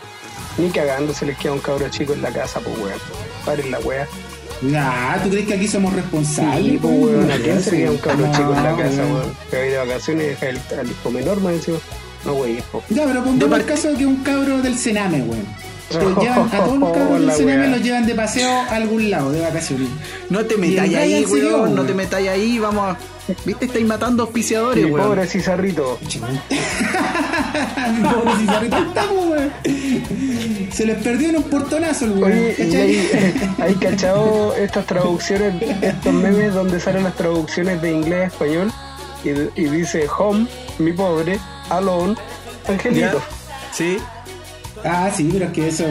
ni 0.57 0.69
cagando 0.69 1.13
se 1.13 1.25
les 1.25 1.37
queda 1.37 1.53
un 1.53 1.59
cabro 1.59 1.87
chico 1.89 2.13
en 2.13 2.21
la 2.21 2.31
casa, 2.31 2.59
pues 2.59 2.77
weón. 2.77 2.99
Paren 3.45 3.71
la 3.71 3.79
wea. 3.79 4.07
Nah, 4.61 5.17
¿tú 5.23 5.29
crees 5.29 5.45
que 5.47 5.53
aquí 5.53 5.67
somos 5.67 5.93
responsables? 5.93 6.65
Sí, 6.73 6.79
pues 6.81 6.93
weón. 6.97 7.31
¿A 7.31 7.35
quién 7.37 7.61
se 7.61 7.71
le 7.71 7.77
queda 7.77 7.91
un 7.91 7.97
cabro 7.97 8.25
No, 8.27 8.31
chico 8.33 8.53
en 8.55 8.63
la 8.63 8.75
casa, 8.75 8.97
weón. 9.01 9.13
weón? 9.13 9.33
Que 9.51 9.57
hay 9.57 9.69
de 9.69 9.77
vacaciones 9.77 10.23
y 10.25 10.27
deja 10.29 10.49
el, 10.49 10.61
al 10.79 10.89
hijo 10.89 11.11
menor 11.11 11.41
más 11.41 11.53
encima. 11.53 11.77
No, 12.25 12.33
wey, 12.33 12.63
po. 12.71 12.83
Ya, 12.89 13.05
pero 13.05 13.23
el 13.23 13.39
parte- 13.49 13.65
caso 13.65 13.89
de 13.89 13.95
que 13.97 14.05
un 14.05 14.17
cabro 14.23 14.61
del 14.61 14.77
Sename, 14.77 15.21
weón. 15.21 15.45
Los 15.93 16.17
llevan 16.21 16.49
a 16.51 16.57
todos 16.65 16.77
los 16.79 16.91
cabros 16.91 17.37
del 17.37 17.45
wea. 17.45 17.67
los 17.67 17.81
llevan 17.81 18.05
de 18.05 18.15
paseo 18.15 18.49
a 18.51 18.75
algún 18.75 19.09
lado, 19.09 19.31
de 19.31 19.39
vacaciones. 19.41 19.87
No 20.29 20.43
te 20.45 20.57
metáis 20.57 20.95
ahí, 20.95 21.23
weón. 21.25 21.51
No 21.51 21.63
weón. 21.75 21.87
te 21.87 21.93
metáis 21.93 22.27
ahí, 22.29 22.59
vamos 22.59 22.83
a. 22.89 22.97
¿Viste? 23.45 23.65
Estáis 23.65 23.85
matando 23.85 24.23
auspiciadores, 24.23 24.83
Mi 24.85 24.91
weón. 24.91 25.07
pobre 25.09 25.27
Cizarrito. 25.27 25.99
Pobre 28.13 28.35
Cizarrito, 28.39 28.77
estamos, 28.77 29.25
weón. 29.27 29.51
Se 30.71 30.85
les 30.85 30.97
perdió 31.03 31.29
en 31.29 31.37
un 31.37 31.43
portonazo 31.43 32.05
el 32.05 32.11
weón. 32.11 32.31
Oye, 32.33 32.55
y 32.57 32.63
¿cachai? 32.63 32.81
ahí, 32.81 33.51
ahí 33.59 33.75
cachado 33.81 34.53
estas 34.55 34.85
traducciones, 34.85 35.53
estos 35.81 36.13
memes 36.13 36.53
donde 36.53 36.79
salen 36.79 37.03
las 37.03 37.15
traducciones 37.15 37.81
de 37.81 37.91
inglés 37.91 38.19
a 38.19 38.25
español 38.25 38.71
y, 39.23 39.29
y 39.61 39.65
dice 39.65 40.05
home, 40.17 40.47
mi 40.79 40.91
pobre, 40.93 41.39
alone, 41.69 42.15
angelito. 42.67 43.21
Sí. 43.73 43.97
Ah, 44.85 45.09
sí, 45.13 45.27
pero 45.33 45.45
es 45.45 45.51
que 45.53 45.67
eso, 45.69 45.85
de- 45.85 45.89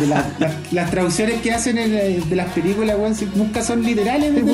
de 0.00 0.06
la- 0.08 0.26
las- 0.40 0.72
las 0.72 0.90
traducciones 0.90 1.40
que 1.40 1.52
hacen 1.52 1.78
en, 1.78 1.94
eh, 1.94 2.20
de 2.26 2.36
las 2.36 2.50
películas, 2.52 2.96
weón, 2.98 3.14
nunca 3.36 3.62
son 3.62 3.82
literales 3.82 4.34
de 4.34 4.40
Sí, 4.40 4.46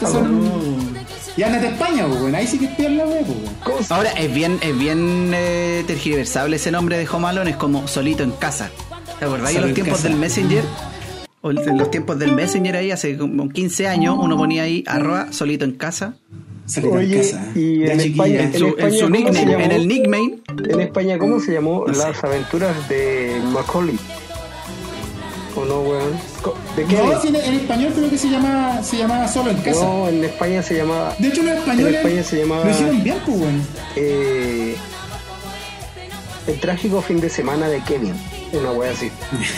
la 0.00 0.08
son. 0.08 0.94
Y 1.36 1.42
andas 1.42 1.62
de 1.62 1.68
España, 1.68 2.06
pues, 2.06 2.20
weón, 2.20 2.34
ahí 2.34 2.46
sí 2.46 2.58
que 2.58 2.66
es 2.66 2.70
peor 2.76 2.92
la 2.92 3.04
pues, 3.04 3.22
weón. 3.28 3.40
¿Cómo 3.64 3.82
se- 3.82 3.92
Ahora 3.94 4.10
es 4.12 4.32
bien, 4.32 4.58
es 4.60 4.78
bien 4.78 5.32
eh, 5.34 5.82
tergiversable 5.86 6.56
ese 6.56 6.70
nombre 6.70 6.96
de 6.96 7.08
Home 7.08 7.26
Alone, 7.28 7.50
es 7.50 7.56
como 7.56 7.88
solito 7.88 8.22
en 8.22 8.30
casa. 8.32 8.70
¿Te 9.18 9.24
acordáis 9.24 9.48
de 9.48 9.54
Solo 9.54 9.60
los 9.62 9.68
en 9.70 9.74
tiempos 9.74 9.96
casa. 9.98 10.08
del 10.08 10.16
Messenger? 10.18 10.64
O 11.40 11.50
en 11.50 11.76
los 11.78 11.90
tiempos 11.90 12.18
del 12.18 12.32
Messenger 12.32 12.76
ahí, 12.76 12.90
hace 12.90 13.18
como 13.18 13.48
15 13.50 13.86
años, 13.88 14.16
uno 14.18 14.36
ponía 14.36 14.62
ahí 14.62 14.82
arroba 14.86 15.30
solito 15.32 15.64
en 15.64 15.72
casa. 15.72 16.14
Salir 16.66 16.90
a 16.90 16.96
Oye, 16.96 17.16
casa. 17.18 17.46
y 17.54 17.82
en. 17.84 18.00
España- 18.00 18.40
En 18.44 18.54
su, 18.54 18.64
en 18.64 18.70
España, 18.70 18.90
su 18.92 19.00
¿cómo 19.04 19.14
se 19.14 19.22
nickname, 19.44 19.64
en 19.66 19.72
el 19.72 19.86
nickname. 19.88 20.38
En 20.70 20.80
España, 20.80 21.18
¿cómo 21.18 21.38
se 21.40 21.52
llamó? 21.52 21.84
Las 21.86 22.24
aventuras 22.24 22.88
de 22.88 23.38
Macaulay. 23.52 23.98
¿O 25.74 25.82
no, 25.82 25.88
weón? 25.90 26.12
¿De 26.76 26.84
qué? 26.84 26.96
No, 26.96 27.20
sí, 27.20 27.28
en, 27.28 27.36
en 27.36 27.54
español 27.54 27.92
creo 27.94 28.10
que 28.10 28.18
se 28.18 28.28
llamaba, 28.30 28.82
se 28.82 28.96
llamaba 28.98 29.28
solo 29.28 29.50
en 29.50 29.56
casa. 29.58 29.80
No, 29.84 30.08
en 30.08 30.24
España 30.24 30.62
se 30.62 30.76
llamaba 30.76 31.14
De 31.18 31.28
hecho, 31.28 31.42
los 31.42 31.54
españoles 31.58 31.94
En 31.94 31.94
España 32.06 32.22
se 32.24 32.36
llamaba- 32.40 32.64
lo 32.64 32.70
hicieron 32.70 33.02
bien, 33.02 33.16
pues, 33.24 33.38
weón. 33.40 33.66
eh, 33.96 34.76
El 36.46 36.60
trágico 36.60 37.00
fin 37.02 37.20
de 37.20 37.30
semana 37.30 37.68
de 37.68 37.80
Kevin. 37.82 38.14
Una 38.52 38.70
wea 38.70 38.92
así. 38.92 39.10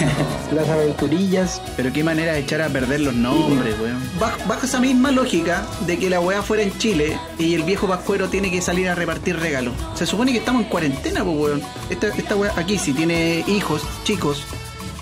Las 0.54 0.68
aventurillas. 0.70 1.60
Pero 1.76 1.92
qué 1.92 2.02
manera 2.04 2.32
de 2.32 2.38
echar 2.38 2.62
a 2.62 2.68
perder 2.70 3.00
los 3.00 3.12
nombres, 3.14 3.74
weón. 3.78 4.00
Bajo, 4.18 4.38
bajo 4.46 4.64
esa 4.66 4.80
misma 4.80 5.10
lógica 5.10 5.66
de 5.86 5.98
que 5.98 6.08
la 6.08 6.20
weá 6.20 6.40
fuera 6.42 6.62
en 6.62 6.76
Chile 6.78 7.18
y 7.38 7.54
el 7.54 7.64
viejo 7.64 7.86
pascuero 7.88 8.28
tiene 8.30 8.50
que 8.50 8.62
salir 8.62 8.88
a 8.88 8.94
repartir 8.94 9.38
regalos. 9.38 9.74
Se 9.94 10.06
supone 10.06 10.32
que 10.32 10.38
estamos 10.38 10.62
en 10.62 10.68
cuarentena, 10.68 11.24
pues, 11.24 11.36
weón. 11.36 11.62
Esta, 11.90 12.06
esta 12.08 12.36
weá 12.36 12.52
aquí, 12.56 12.78
si 12.78 12.92
tiene 12.94 13.44
hijos, 13.48 13.82
chicos, 14.04 14.44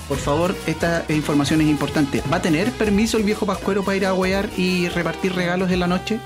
por 0.09 0.19
favor, 0.19 0.55
esta 0.67 1.05
información 1.09 1.61
es 1.61 1.69
importante. 1.69 2.23
¿Va 2.33 2.37
a 2.37 2.43
tener 2.43 2.71
permiso 2.73 3.17
el 3.17 3.25
viejo 3.25 3.47
pascuero 3.47 3.83
para 3.83 3.97
ir 3.97 4.07
a 4.07 4.15
wear 4.15 4.49
y 4.57 4.89
repartir 4.89 5.35
regalos 5.35 5.71
en 5.71 5.81
la 5.81 5.87
noche? 5.87 6.19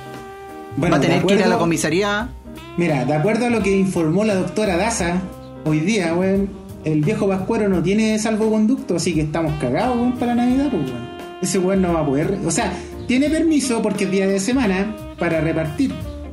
Bueno, 0.76 0.94
¿Va 0.94 0.98
a 0.98 1.00
tener 1.00 1.24
que 1.24 1.34
ir 1.34 1.42
a 1.42 1.48
la 1.48 1.58
comisaría? 1.58 2.28
Mira, 2.76 3.04
de 3.04 3.14
acuerdo 3.14 3.46
a 3.46 3.50
lo 3.50 3.62
que 3.62 3.76
informó 3.76 4.24
la 4.24 4.34
doctora 4.34 4.76
Daza, 4.76 5.20
hoy 5.64 5.80
día, 5.80 6.14
weón, 6.14 6.48
el 6.84 7.00
viejo 7.02 7.28
pascuero 7.28 7.68
no 7.68 7.82
tiene 7.82 8.18
salvoconducto, 8.18 8.96
así 8.96 9.14
que 9.14 9.22
estamos 9.22 9.52
cagados, 9.60 9.96
weón, 9.96 10.18
para 10.18 10.34
Navidad, 10.34 10.68
pues, 10.70 10.90
weón. 10.90 11.08
Ese 11.42 11.58
weón 11.58 11.82
no 11.82 11.92
va 11.92 12.00
a 12.00 12.06
poder. 12.06 12.38
O 12.44 12.50
sea, 12.50 12.72
tiene 13.06 13.30
permiso 13.30 13.80
porque 13.82 14.04
es 14.04 14.10
día 14.10 14.26
de 14.26 14.40
semana 14.40 14.94
para 15.18 15.40
repartir, 15.40 15.92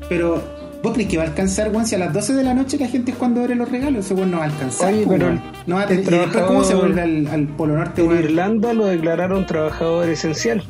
pero 0.10 0.44
¿vos 0.86 0.94
crees 0.94 1.10
que 1.10 1.18
va 1.18 1.24
a 1.24 1.28
alcanzar, 1.28 1.70
weón? 1.72 1.86
Si 1.86 1.96
a 1.96 1.98
las 1.98 2.14
12 2.14 2.34
de 2.34 2.44
la 2.44 2.54
noche 2.54 2.78
la 2.80 2.88
gente 2.88 3.12
es 3.12 3.18
cuando 3.18 3.42
abre 3.42 3.56
los 3.56 3.70
regalos, 3.70 4.06
ese 4.06 4.14
weón 4.14 4.32
no 4.32 4.38
va 4.38 4.44
a 4.44 4.48
alcanzar. 4.48 4.94
Oye, 4.94 5.06
pero 5.08 5.30
el- 5.30 5.42
no 5.68 5.76
va 5.76 5.82
a 5.82 5.88
tener- 5.88 6.04
y 6.06 6.18
después, 6.18 6.44
¿cómo 6.46 6.64
se 6.64 6.76
vuelve 6.76 7.02
al, 7.02 7.28
al 7.28 7.48
Polo 7.48 7.76
Norte, 7.76 8.02
En 8.02 8.08
weón? 8.08 8.24
Irlanda 8.24 8.74
lo 8.74 8.86
declararon 8.86 9.46
trabajador 9.46 10.08
esencial. 10.10 10.64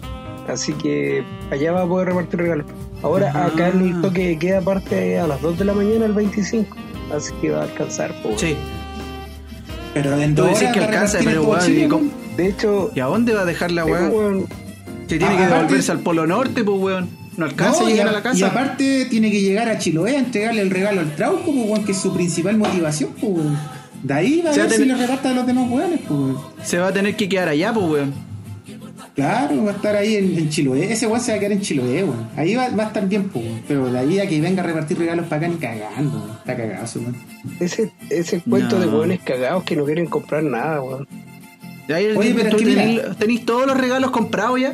Así 0.48 0.74
que 0.74 1.24
allá 1.52 1.72
va 1.72 1.82
a 1.84 1.88
poder 1.88 2.08
repartir 2.10 2.40
regalos. 2.40 2.66
Ahora 3.02 3.32
Ah. 3.34 3.46
acá 3.48 3.68
el 3.70 4.00
toque 4.02 4.38
queda 4.40 4.62
parte 4.62 5.20
a 5.20 5.28
las 5.28 5.42
2 5.42 5.58
de 5.60 5.66
la 5.66 5.74
mañana 5.74 6.06
el 6.06 6.14
25. 6.14 6.76
Así 7.16 7.34
que 7.42 7.50
va 7.52 7.62
a 7.62 7.64
alcanzar. 7.64 8.12
po, 8.22 8.30
weón. 8.30 8.40
Sí. 8.40 8.56
Pero 9.94 10.20
en 10.20 10.36
dos 10.36 10.48
decís 10.48 10.62
horas 10.64 10.74
que 10.74 10.80
alcanza, 10.84 11.18
pero 11.24 11.44
weón, 11.44 11.62
Chile, 11.62 11.86
¿y 11.86 11.88
cómo- 11.88 12.02
weón. 12.04 12.36
De 12.38 12.48
hecho, 12.50 12.92
¿Y 12.94 13.00
a 13.00 13.06
dónde 13.06 13.34
va 13.34 13.42
a 13.42 13.46
dejar 13.46 13.72
la 13.72 13.86
weón, 13.86 14.46
Si 15.08 15.18
tiene 15.20 15.26
Ah, 15.26 15.30
que 15.38 15.44
aparte- 15.44 15.56
devolverse 15.62 15.92
al 15.92 16.00
Polo 16.00 16.26
Norte, 16.28 16.64
pues, 16.64 16.78
weón. 16.80 17.10
No 17.38 17.46
alcanza 17.46 17.82
No, 17.82 17.88
a 17.88 17.90
llegar 17.90 18.08
a- 18.08 18.10
a 18.12 18.14
la 18.14 18.22
casa. 18.24 18.38
y 18.38 18.44
aparte 18.44 19.06
tiene 19.06 19.30
que 19.32 19.42
llegar 19.42 19.68
a 19.70 19.78
Chiloé 19.78 20.16
a 20.16 20.20
entregarle 20.20 20.62
el 20.62 20.70
regalo 20.70 21.02
al 21.02 21.16
Trauco, 21.16 21.44
pues, 21.54 21.68
weón, 21.70 21.84
que 21.86 21.92
es 21.92 21.98
su 21.98 22.14
principal 22.14 22.58
motivación, 22.58 23.12
pues. 23.20 23.34
De 24.04 24.14
ahí 24.14 24.42
va 24.46 24.52
a 24.52 24.56
ver 24.56 24.70
si 24.72 24.86
le 24.86 24.96
reparta 24.96 25.32
a 25.32 25.34
los 25.34 25.46
demás 25.48 25.70
weones, 25.70 26.00
pues, 26.08 26.20
weón. 26.20 26.38
Se 26.64 26.78
va 26.78 26.88
a 26.88 26.94
tener 26.94 27.16
que 27.16 27.28
quedar 27.28 27.50
allá, 27.50 27.74
pues, 27.74 27.86
weón. 27.88 28.14
Claro, 29.16 29.64
va 29.64 29.72
a 29.72 29.76
estar 29.76 29.96
ahí 29.96 30.16
en, 30.16 30.38
en 30.38 30.50
Chiloé. 30.50 30.92
Ese 30.92 31.08
weón 31.08 31.22
se 31.22 31.32
va 31.32 31.38
a 31.38 31.40
quedar 31.40 31.54
en 31.54 31.62
Chiloé, 31.62 32.04
weón. 32.04 32.28
Ahí 32.36 32.54
va, 32.56 32.70
va 32.70 32.84
a 32.84 32.88
estar 32.88 33.08
bien, 33.08 33.30
pues, 33.30 33.46
weón. 33.46 33.62
Pero 33.68 33.92
de 33.92 34.00
ahí 34.00 34.20
a 34.20 34.28
que 34.28 34.42
venga 34.42 34.62
a 34.62 34.66
repartir 34.66 34.98
regalos 34.98 35.26
para 35.28 35.46
acá 35.46 35.48
ni 35.54 35.56
cagando, 35.60 36.18
weón. 36.20 36.32
Está 36.38 36.56
cagado, 36.58 36.84
ese 36.86 37.00
weón. 37.00 37.16
ese, 37.60 37.92
ese 38.10 38.40
cuento 38.42 38.76
No. 38.78 38.82
de 38.82 38.88
hueones 38.88 39.20
cagados 39.22 39.64
que 39.64 39.76
no 39.76 39.86
quieren 39.86 40.06
comprar 40.08 40.44
nada, 40.44 40.82
weón. 40.82 41.08
Oye, 42.18 42.34
pero 42.36 42.50
tú 42.50 42.58
es 42.58 42.64
que 42.76 43.04
tenís 43.20 43.46
todos 43.46 43.68
los 43.68 43.78
regalos 43.78 44.12
comprados 44.12 44.60
ya? 44.60 44.74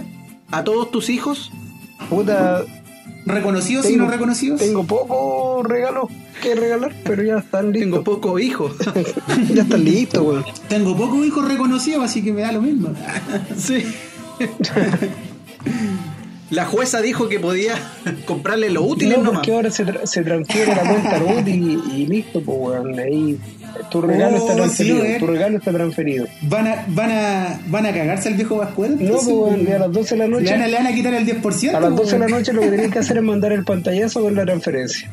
¿A 0.50 0.64
todos 0.64 0.92
tus 0.92 1.10
hijos? 1.10 1.52
Puta, 2.10 2.64
¿Reconocidos 3.26 3.90
y 3.90 3.98
no 3.98 4.10
reconocidos? 4.10 4.60
tengo 4.60 4.84
pocos 4.84 5.66
regalos 5.68 6.10
que 6.42 6.56
regalar, 6.56 6.94
pero 7.04 7.22
ya 7.24 7.38
están 7.38 7.66
listos. 7.72 7.82
Tengo 7.82 8.04
pocos 8.04 8.42
hijos. 8.42 8.74
ya 9.54 9.62
están 9.62 9.84
listos, 9.84 10.22
weón. 10.26 10.46
Tengo 10.68 10.98
pocos 10.98 11.26
hijos 11.26 11.48
reconocidos, 11.48 12.04
así 12.04 12.24
que 12.24 12.34
me 12.34 12.42
da 12.42 12.52
lo 12.52 12.62
mismo. 12.62 12.90
sí. 13.58 13.86
La 16.52 16.66
jueza 16.66 17.02
dijo 17.02 17.28
que 17.30 17.40
podía 17.40 17.74
comprarle 18.26 18.70
lo 18.70 18.84
útil 18.84 19.10
No, 19.10 19.18
nomás. 19.18 19.32
porque 19.34 19.54
ahora 19.54 19.72
se, 19.72 19.86
tra- 19.86 20.06
se 20.06 20.22
transfiere 20.22 20.76
la 20.76 20.82
cuenta 20.82 21.18
RUT 21.20 21.48
y, 21.48 21.80
y 21.96 22.06
listo, 22.08 22.42
pues, 22.42 22.58
weón. 22.60 23.00
Ahí 23.00 23.40
tu 23.90 24.02
regalo 24.02 24.36
Oh, 24.36 24.40
está 24.40 24.56
transferido. 24.56 25.04
tu 25.20 25.28
regalo 25.28 25.58
está 25.58 25.72
transferido. 25.72 26.28
¿Van 26.44 26.68
a, 26.68 26.86
van 26.90 27.10
a, 27.12 27.60
van 27.68 27.86
a 27.86 27.94
cagarse 27.94 28.28
al 28.30 28.36
viejo 28.36 28.58
Pascuero? 28.58 28.96
No, 29.00 29.18
pues, 29.18 29.70
a 29.70 29.80
las 29.80 29.92
12 29.92 30.16
de 30.16 30.20
la 30.20 30.28
¿Le 30.28 30.32
van, 30.34 30.46
a, 30.46 30.58
noche. 30.58 30.68
le 30.68 30.78
van 30.78 30.88
a 30.88 30.94
quitar 30.94 31.14
el 31.14 31.26
10%? 31.42 31.74
A 31.74 31.80
las 31.80 31.96
12 31.96 32.12
de 32.14 32.20
la 32.20 32.28
noche 32.28 32.54
lo 32.54 32.62
que 32.62 32.68
tenés 32.70 32.92
que 32.92 33.00
hacer 33.00 33.18
es 33.18 33.24
mandar 33.32 33.52
el 33.54 33.64
pantallazo 33.64 34.22
con 34.22 34.36
la 34.36 34.44
transferencia. 34.46 35.10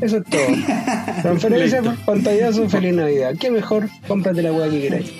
Eso 0.00 0.18
es 0.18 0.24
todo. 0.24 0.42
Transferencia, 1.22 1.82
pantallazo, 2.04 2.68
feliz 2.68 2.94
Navidad. 2.94 3.34
¿Qué 3.40 3.50
mejor? 3.50 3.88
Cómprate 4.06 4.42
la 4.42 4.52
weá 4.52 4.68
que 4.70 4.80
queráis. 4.82 5.12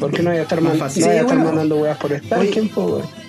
Porque 0.00 0.22
no 0.22 0.30
vaya 0.30 0.40
a 0.40 0.42
estar, 0.44 0.60
Más 0.60 0.74
no 0.74 1.06
vaya 1.06 1.18
a 1.18 1.22
estar 1.22 1.24
bueno. 1.36 1.44
mandando 1.44 1.76
weas 1.76 1.96
por 1.98 2.12
estar 2.12 2.38
Oye, 2.38 2.50
tiempo, 2.50 2.84
weón. 2.86 3.23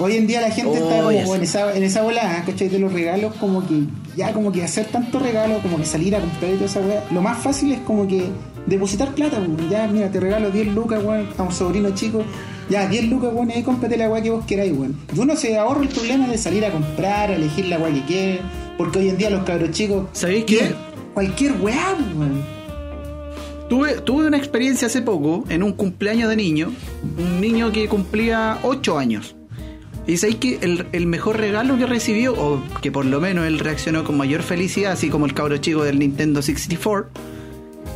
Hoy 0.00 0.14
en 0.14 0.28
día 0.28 0.40
la 0.40 0.50
gente 0.50 0.78
está 0.78 0.98
como 0.98 1.10
yes. 1.10 1.28
en 1.28 1.42
esa, 1.42 1.76
en 1.76 1.82
esa 1.82 2.02
bola, 2.02 2.44
¿cachai? 2.46 2.68
De 2.68 2.78
los 2.78 2.92
regalos, 2.92 3.34
como 3.34 3.66
que 3.66 3.82
ya 4.16 4.32
como 4.32 4.52
que 4.52 4.62
hacer 4.62 4.86
tanto 4.86 5.18
regalo, 5.18 5.58
como 5.60 5.76
que 5.76 5.84
salir 5.84 6.14
a 6.14 6.20
comprar 6.20 6.52
y 6.52 6.54
toda 6.54 6.66
esa 6.66 6.80
weá. 6.80 7.04
Lo 7.10 7.20
más 7.20 7.38
fácil 7.38 7.72
es 7.72 7.80
como 7.80 8.06
que 8.06 8.28
depositar 8.66 9.12
plata, 9.14 9.38
weón. 9.38 9.68
Ya, 9.68 9.88
mira, 9.88 10.08
te 10.08 10.20
regalo 10.20 10.50
10 10.50 10.68
lucas, 10.68 11.02
weón, 11.02 11.26
a 11.36 11.42
un 11.42 11.52
sobrino 11.52 11.90
chico. 11.94 12.22
Ya, 12.70 12.86
10 12.86 13.06
lucas, 13.06 13.32
weón, 13.34 13.50
y 13.50 13.54
ahí 13.54 13.62
cómprate 13.64 13.96
la 13.96 14.08
weá 14.08 14.22
que 14.22 14.30
vos 14.30 14.44
queráis, 14.44 14.72
weón. 14.72 14.96
Y 15.12 15.18
uno 15.18 15.34
se 15.34 15.58
ahorra 15.58 15.82
el 15.82 15.88
problema 15.88 16.28
de 16.28 16.38
salir 16.38 16.64
a 16.64 16.70
comprar, 16.70 17.30
a 17.30 17.34
elegir 17.34 17.66
la 17.66 17.78
weá 17.78 17.92
que 17.92 18.04
quiere. 18.04 18.40
Porque 18.76 19.00
hoy 19.00 19.08
en 19.08 19.18
día 19.18 19.30
los 19.30 19.42
cabros 19.42 19.72
chicos. 19.72 20.06
¿Sabéis 20.12 20.44
qué? 20.44 20.74
Cualquier 21.14 21.60
weá, 21.60 21.96
weón. 22.16 22.44
Tuve, 23.68 23.94
tuve 24.00 24.28
una 24.28 24.38
experiencia 24.38 24.86
hace 24.86 25.02
poco 25.02 25.44
en 25.48 25.64
un 25.64 25.72
cumpleaños 25.72 26.30
de 26.30 26.36
niño. 26.36 26.72
Un 27.18 27.40
niño 27.40 27.72
que 27.72 27.88
cumplía 27.88 28.58
8 28.62 28.96
años. 28.98 29.34
Y 30.08 30.16
sabéis 30.16 30.38
que 30.38 30.58
el, 30.62 30.86
el 30.92 31.06
mejor 31.06 31.36
regalo 31.36 31.76
que 31.76 31.84
recibió, 31.84 32.32
o 32.32 32.62
que 32.80 32.90
por 32.90 33.04
lo 33.04 33.20
menos 33.20 33.46
él 33.46 33.58
reaccionó 33.58 34.04
con 34.04 34.16
mayor 34.16 34.42
felicidad, 34.42 34.92
así 34.92 35.10
como 35.10 35.26
el 35.26 35.34
cabro 35.34 35.58
chico 35.58 35.84
del 35.84 35.98
Nintendo 35.98 36.40
64, 36.40 37.10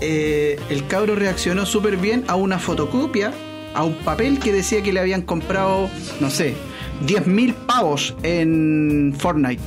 eh, 0.03 0.61
el 0.69 0.87
cabro 0.89 1.15
reaccionó 1.15 1.65
súper 1.65 1.97
bien 1.97 2.25
a 2.29 2.35
una 2.35 2.59
fotocopia, 2.59 3.33
a 3.73 3.83
un 3.83 3.95
papel 3.95 4.41
que 4.41 4.53
decía 4.53 4.83
que 4.83 4.93
le 4.93 5.01
habían 5.01 5.23
comprado, 5.23 5.89
no 6.21 6.29
sé, 6.29 6.55
10.000 7.07 7.55
pavos 7.55 8.15
en 8.23 9.15
Fortnite. 9.19 9.63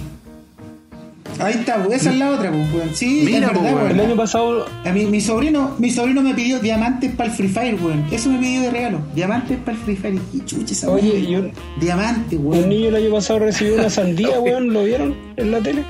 Ahí 1.39 1.53
está, 1.55 1.83
pues, 1.83 2.01
esa 2.01 2.11
es 2.11 2.17
la 2.17 2.31
otra, 2.31 2.49
pues, 2.51 2.73
weón. 2.73 2.95
Sí, 2.95 3.23
Mira, 3.25 3.47
verdad, 3.47 3.61
pues, 3.61 3.73
weón. 3.73 3.91
El 3.91 3.99
año 3.99 4.15
pasado 4.15 4.65
A 4.85 4.91
mí, 4.91 5.05
mi 5.05 5.19
sobrino, 5.21 5.75
mi 5.79 5.91
sobrino 5.91 6.21
me 6.21 6.33
pidió 6.33 6.59
diamantes 6.59 7.11
para 7.13 7.29
el 7.29 7.35
Free 7.35 7.49
Fire, 7.49 7.75
weón. 7.81 8.05
Eso 8.11 8.29
me 8.29 8.39
pidió 8.39 8.61
de 8.61 8.71
regalo. 8.71 8.99
Diamantes 9.13 9.57
para 9.59 9.77
el 9.77 9.83
Free 9.83 9.95
Fire. 9.97 10.19
Y 10.33 10.39
chucha 10.45 10.71
esa 10.73 10.89
Oye, 10.89 11.11
weón. 11.11 11.23
y 11.29 11.35
un- 11.35 11.51
Diamantes, 11.79 12.39
Un 12.39 12.45
weón. 12.47 12.69
niño 12.69 12.87
el 12.89 12.95
año 12.95 13.11
pasado 13.11 13.39
recibió 13.39 13.75
una 13.75 13.89
sandía, 13.89 14.39
weón, 14.39 14.71
¿lo 14.73 14.83
vieron 14.85 15.15
en 15.35 15.51
la 15.51 15.59
tele? 15.59 15.83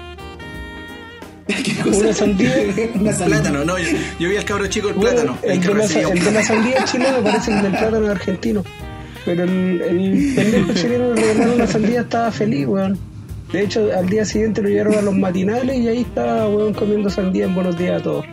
¿Qué 1.47 1.75
cosa? 1.83 1.99
una 1.99 2.13
sandía. 2.13 2.51
Una 2.95 3.13
sandía. 3.13 3.37
Plátano, 3.41 3.63
no, 3.65 3.77
yo, 3.77 3.89
yo 4.19 4.29
vi 4.29 4.37
al 4.37 4.45
cabro 4.45 4.65
chico 4.67 4.89
el 4.89 4.95
Bueno, 4.95 5.11
plátano. 5.11 5.37
el, 5.43 5.59
que 5.59 5.67
de 5.67 5.73
la, 5.75 6.07
un 6.09 6.17
el 6.17 6.23
de 6.23 6.31
la 6.31 6.43
sandía 6.43 6.83
chilena 6.85 7.17
parece 7.23 7.51
el 7.55 7.61
del 7.61 7.71
plátano 7.71 8.07
argentino. 8.11 8.63
Pero 9.25 9.43
el, 9.43 9.81
el 9.81 10.33
pendejo 10.35 10.73
chileno 10.73 11.13
le 11.13 11.21
regalaron 11.21 11.53
una 11.55 11.67
sandía, 11.67 12.01
estaba 12.01 12.31
feliz, 12.31 12.65
weón. 12.67 12.97
De 13.55 13.63
hecho, 13.63 13.89
al 13.97 14.09
día 14.09 14.25
siguiente 14.25 14.61
lo 14.61 14.67
llevaron 14.67 14.95
a 14.95 15.01
los 15.01 15.15
matinales 15.15 15.77
y 15.77 15.87
ahí 15.87 16.01
estaba, 16.01 16.45
weón, 16.49 16.73
comiendo 16.73 17.09
sandía 17.09 17.45
en 17.45 17.55
buenos 17.55 17.77
días 17.77 18.01
a 18.01 18.03
todos. 18.03 18.25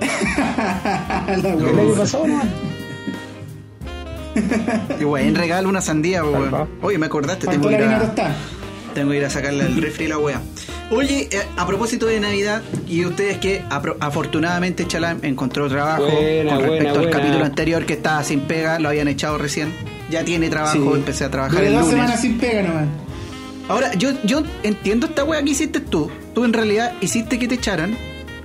La 0.58 1.34
El 1.34 1.46
año 1.78 1.94
pasado, 1.96 2.26
¿no? 2.26 2.42
Y 5.00 5.04
weón, 5.04 5.34
regalo 5.34 5.70
una 5.70 5.80
sandía, 5.80 6.22
weón. 6.22 6.68
Oye, 6.82 6.98
me 6.98 7.06
acordaste, 7.06 7.46
tengo 7.46 7.68
que, 7.68 7.74
ir 7.76 7.82
a, 7.84 8.12
tengo 8.92 9.10
que 9.12 9.16
ir 9.16 9.24
a 9.24 9.30
sacarle 9.30 9.64
el 9.64 9.80
refri 9.80 10.04
y 10.04 10.08
la 10.08 10.18
wea. 10.18 10.42
Oye, 10.90 11.26
eh, 11.32 11.38
a 11.56 11.66
propósito 11.66 12.04
de 12.04 12.20
Navidad, 12.20 12.60
y 12.86 13.06
ustedes 13.06 13.38
que 13.38 13.62
afortunadamente 13.98 14.86
Chalam 14.86 15.20
encontró 15.22 15.68
trabajo 15.70 16.02
Buena, 16.04 16.50
con 16.52 16.60
respecto 16.60 16.68
buena, 16.68 16.90
al 16.90 16.96
buena. 16.98 17.10
capítulo 17.10 17.44
anterior 17.46 17.86
que 17.86 17.94
estaba 17.94 18.22
sin 18.22 18.40
pega, 18.40 18.78
lo 18.78 18.90
habían 18.90 19.08
echado 19.08 19.38
recién. 19.38 19.72
Ya 20.10 20.22
tiene 20.22 20.50
trabajo, 20.50 20.76
Sí. 20.92 20.98
empecé 20.98 21.24
a 21.24 21.30
trabajar 21.30 21.54
Duré 21.56 21.68
el 21.68 21.72
dos 21.72 21.82
lunes. 21.84 21.96
semanas 21.96 22.20
sin 22.20 22.36
pega 22.38 22.62
nomás. 22.62 22.84
Ahora, 23.68 23.92
yo, 23.94 24.10
yo 24.24 24.42
entiendo 24.62 25.06
esta 25.06 25.24
wea 25.24 25.42
que 25.42 25.50
hiciste 25.50 25.80
tú. 25.80 26.10
Tú 26.34 26.44
en 26.44 26.52
realidad 26.52 26.92
hiciste 27.00 27.38
que 27.38 27.48
te 27.48 27.56
echaran 27.56 27.96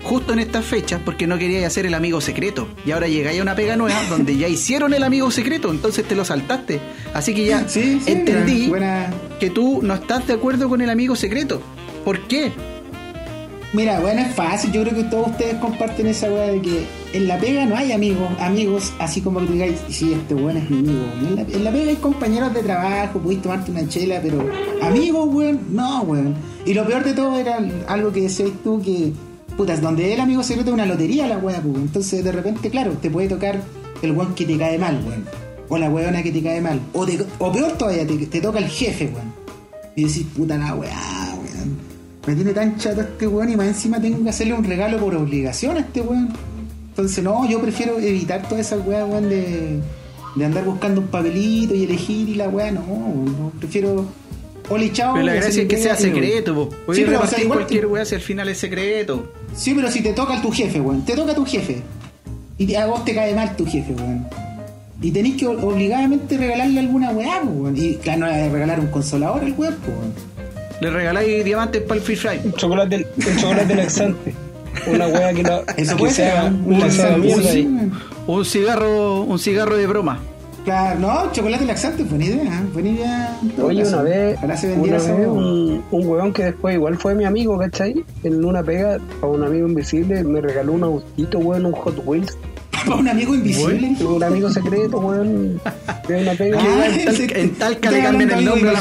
justo 0.04 0.34
en 0.34 0.40
estas 0.40 0.66
fechas 0.66 1.00
porque 1.06 1.28
no 1.28 1.38
querías 1.38 1.64
hacer 1.66 1.86
el 1.86 1.94
amigo 1.94 2.22
secreto. 2.22 2.68
Y 2.86 2.92
ahora 2.92 3.08
llegáis 3.08 3.40
a 3.40 3.44
una 3.44 3.54
pega 3.56 3.76
nueva 3.76 4.00
donde 4.10 4.36
ya 4.36 4.48
hicieron 4.48 4.94
el 4.96 5.04
amigo 5.04 5.30
secreto, 5.30 5.70
entonces 5.70 6.06
te 6.08 6.16
lo 6.16 6.26
saltaste. 6.26 6.80
Así 7.14 7.36
que 7.36 7.46
ya 7.46 7.68
Sí, 7.68 8.02
sí, 8.04 8.12
entendí 8.12 8.68
buena- 8.68 9.14
que 9.40 9.50
tú 9.52 9.80
no 9.84 9.94
estás 9.94 10.26
de 10.26 10.34
acuerdo 10.34 10.68
con 10.70 10.82
el 10.82 10.90
amigo 10.90 11.16
secreto. 11.16 11.62
¿Por 12.04 12.22
qué? 12.28 12.52
Mira, 13.74 14.00
bueno, 14.00 14.22
es 14.22 14.34
fácil. 14.36 14.72
Yo 14.72 14.82
creo 14.84 14.96
que 14.96 15.04
todos 15.04 15.28
ustedes 15.30 15.56
comparten 15.56 16.08
esa 16.08 16.30
weá 16.32 16.48
de 16.52 16.62
que 16.62 16.84
en 17.14 17.28
la 17.28 17.38
pega 17.40 17.66
no 17.66 17.76
hay 17.76 17.92
amigos, 17.92 18.30
amigos 18.40 18.94
así 19.00 19.22
como 19.22 19.40
que 19.42 19.48
digáis, 19.54 19.76
sí, 19.90 20.14
este 20.14 20.34
weón 20.34 20.58
es 20.58 20.70
mi 20.70 20.78
amigo. 20.80 21.04
En 21.28 21.36
la, 21.36 21.42
en 21.42 21.64
la 21.64 21.72
pega 21.72 21.90
hay 21.90 21.96
compañeros 21.98 22.54
de 22.54 22.62
trabajo, 22.64 23.20
podéis 23.20 23.42
tomarte 23.42 23.72
una 23.72 23.88
chela, 23.88 24.20
pero 24.22 24.46
amigos, 24.82 25.28
weón, 25.34 25.60
no, 25.72 26.02
weón. 26.04 26.36
Y 26.66 26.74
lo 26.74 26.86
peor 26.86 27.04
de 27.04 27.14
todo 27.14 27.38
era 27.38 27.60
algo 27.88 28.12
que 28.12 28.22
decías 28.22 28.50
tú 28.64 28.82
que, 28.82 29.12
putas, 29.58 29.82
donde 29.82 30.14
el 30.14 30.20
amigo 30.20 30.42
secreto 30.44 30.70
es 30.70 30.74
una 30.74 30.86
lotería 30.86 31.28
la 31.28 31.38
weá, 31.38 31.60
pues. 31.62 31.76
Entonces, 31.76 32.24
de 32.24 32.32
repente, 32.32 32.70
claro, 32.70 32.92
te 33.02 33.10
puede 33.10 33.28
tocar 33.28 33.60
el 34.02 34.12
weón 34.14 34.34
que 34.36 34.46
te 34.46 34.58
cae 34.58 34.78
mal, 34.78 35.04
weón. 35.06 35.26
O 35.70 35.78
la 35.78 35.90
weona 35.90 36.22
que 36.24 36.32
te 36.32 36.42
cae 36.42 36.60
mal. 36.62 36.80
O, 36.94 37.06
te- 37.06 37.20
o 37.40 37.52
peor 37.52 37.72
todavía, 37.74 38.06
te, 38.08 38.16
te 38.26 38.42
toca 38.42 38.60
el 38.60 38.68
jefe, 38.68 39.06
weón. 39.14 39.34
Y 39.96 40.04
decís, 40.06 40.26
puta 40.36 40.58
la 40.58 40.76
weá, 40.76 41.36
weón. 41.36 41.78
Me 42.28 42.36
tiene 42.36 42.54
tan 42.54 42.78
chato 42.78 43.02
este 43.02 43.28
weón 43.28 43.50
y 43.50 43.56
más 43.58 43.68
encima 43.68 44.00
tengo 44.00 44.24
que 44.24 44.30
hacerle 44.30 44.54
un 44.54 44.64
regalo 44.64 44.98
por 45.00 45.16
obligación 45.16 45.76
a 45.78 45.80
este 45.82 46.02
weón. 46.02 46.30
Entonces, 46.92 47.24
no, 47.24 47.50
yo 47.50 47.60
prefiero 47.62 47.98
evitar 48.00 48.48
todas 48.48 48.66
esas 48.68 48.86
weas, 48.86 49.08
weón, 49.10 49.30
de, 49.30 49.80
de 50.36 50.46
andar 50.46 50.64
buscando 50.66 51.02
un 51.02 51.08
papelito 51.08 51.74
y 51.74 51.86
elegir 51.86 52.30
y 52.30 52.36
la 52.36 52.48
weá, 52.50 52.72
no, 52.72 52.82
no, 52.82 53.52
prefiero. 53.60 54.06
Ole, 54.70 54.92
chao. 54.94 55.14
Pero 55.16 55.26
la 55.26 55.34
gracia 55.34 55.64
es 55.64 55.68
que 55.68 55.78
sea 55.78 55.96
secreto, 55.96 56.54
po. 56.56 56.94
Sí, 56.94 57.04
pero, 57.06 57.22
o 57.22 57.28
sea, 57.28 57.40
cualquier 57.48 57.82
te- 57.82 57.88
wea 57.88 58.06
si 58.06 58.16
al 58.16 58.22
final 58.22 58.48
es 58.50 58.58
secreto. 58.58 59.32
Sí, 59.56 59.74
pero 59.74 59.90
si 59.92 60.02
te 60.02 60.14
toca 60.14 60.38
a 60.38 60.42
tu 60.42 60.52
jefe, 60.52 60.80
weón, 60.80 61.04
te 61.04 61.14
toca 61.16 61.32
a 61.32 61.36
tu 61.36 61.46
jefe. 61.46 61.82
Y 62.58 62.76
a 62.76 62.86
vos 62.86 63.04
te 63.04 63.14
cae 63.16 63.34
mal 63.34 63.56
tu 63.56 63.66
jefe, 63.66 63.94
weón. 63.94 64.28
Y 65.02 65.12
tenés 65.12 65.36
que 65.36 65.48
obligadamente 65.48 66.38
regalarle 66.38 66.80
alguna 66.80 67.10
weá, 67.12 67.42
weón. 67.44 67.76
Y 67.76 67.96
claro, 67.96 68.20
no 68.20 68.26
a 68.28 68.30
regalar 68.50 68.80
un 68.80 68.88
consolador 68.88 69.44
al 69.44 69.54
weón, 69.58 69.76
weón. 69.88 70.14
Le 70.80 70.90
regaláis 70.90 71.44
diamantes 71.44 71.82
para 71.84 71.96
el 72.00 72.02
free 72.06 72.16
fry. 72.16 72.40
Un 72.44 72.54
chocolate, 72.54 73.08
un 73.18 73.38
chocolate 73.38 73.76
laxante. 73.76 74.34
Una 74.88 75.08
wea 75.08 75.34
que, 75.34 75.44
no, 75.44 75.62
Eso 75.78 75.92
que 75.96 76.00
puede 76.00 76.14
ser, 76.14 76.32
sea, 76.32 76.50
que 76.50 76.58
Un 76.68 76.92
sea 76.92 77.18
cigarro, 78.46 79.22
un 79.24 79.40
cigarro 79.40 79.78
de 79.78 79.88
broma. 79.88 80.20
Claro, 80.64 81.00
no, 81.00 81.32
chocolate 81.32 81.66
laxante, 81.66 82.04
buena 82.04 82.26
idea, 82.26 82.44
¿eh? 82.44 82.64
buena 82.72 82.90
idea. 82.90 83.40
Oye, 83.64 83.84
una 83.84 84.02
vez, 84.04 84.38
una 84.44 85.28
un, 85.32 85.84
un 85.90 86.08
weón 86.08 86.32
que 86.32 86.44
después 86.46 86.76
igual 86.76 86.98
fue 86.98 87.16
mi 87.16 87.26
amigo, 87.26 87.58
¿cachai? 87.58 87.96
En 88.24 88.46
una 88.46 88.62
pega 88.62 89.00
a 89.24 89.26
un 89.26 89.44
amigo 89.44 89.68
invisible 89.68 90.24
me 90.24 90.40
regaló 90.40 90.74
un 90.74 90.84
autito, 90.84 91.40
weón, 91.40 91.66
un 91.66 91.72
Hot 91.74 92.00
Wheels. 92.06 92.38
Para 92.86 92.96
un 92.96 93.08
amigo 93.08 93.34
invisible. 93.34 93.96
Un 94.06 94.24
amigo 94.24 94.52
secreto, 94.52 95.00
weón, 95.00 95.60
de 96.08 96.22
una 96.22 96.34
pega. 96.34 96.60
Ah, 96.62 96.86
en 96.88 97.06
tal- 97.06 97.38
en 97.38 97.56
Talca 97.56 97.92
le 97.92 98.04
cambian 98.04 98.32
el 98.32 98.46
nombre 98.46 98.70
a 98.70 98.74
la. 98.74 98.80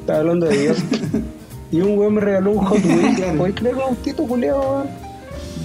Estaba 0.00 0.18
hablando 0.18 0.46
de 0.46 0.58
Dios. 0.58 0.78
Y 1.72 1.80
un 1.80 1.98
weón 1.98 2.14
me 2.14 2.20
regaló 2.20 2.52
un 2.52 2.64
Hot 2.64 2.84
Wheels. 2.84 3.16
Claro. 3.16 3.38
¿Puedes 3.38 3.54
creer 3.56 3.74
un 3.76 3.82
autito, 3.82 4.22
weón? 4.24 4.86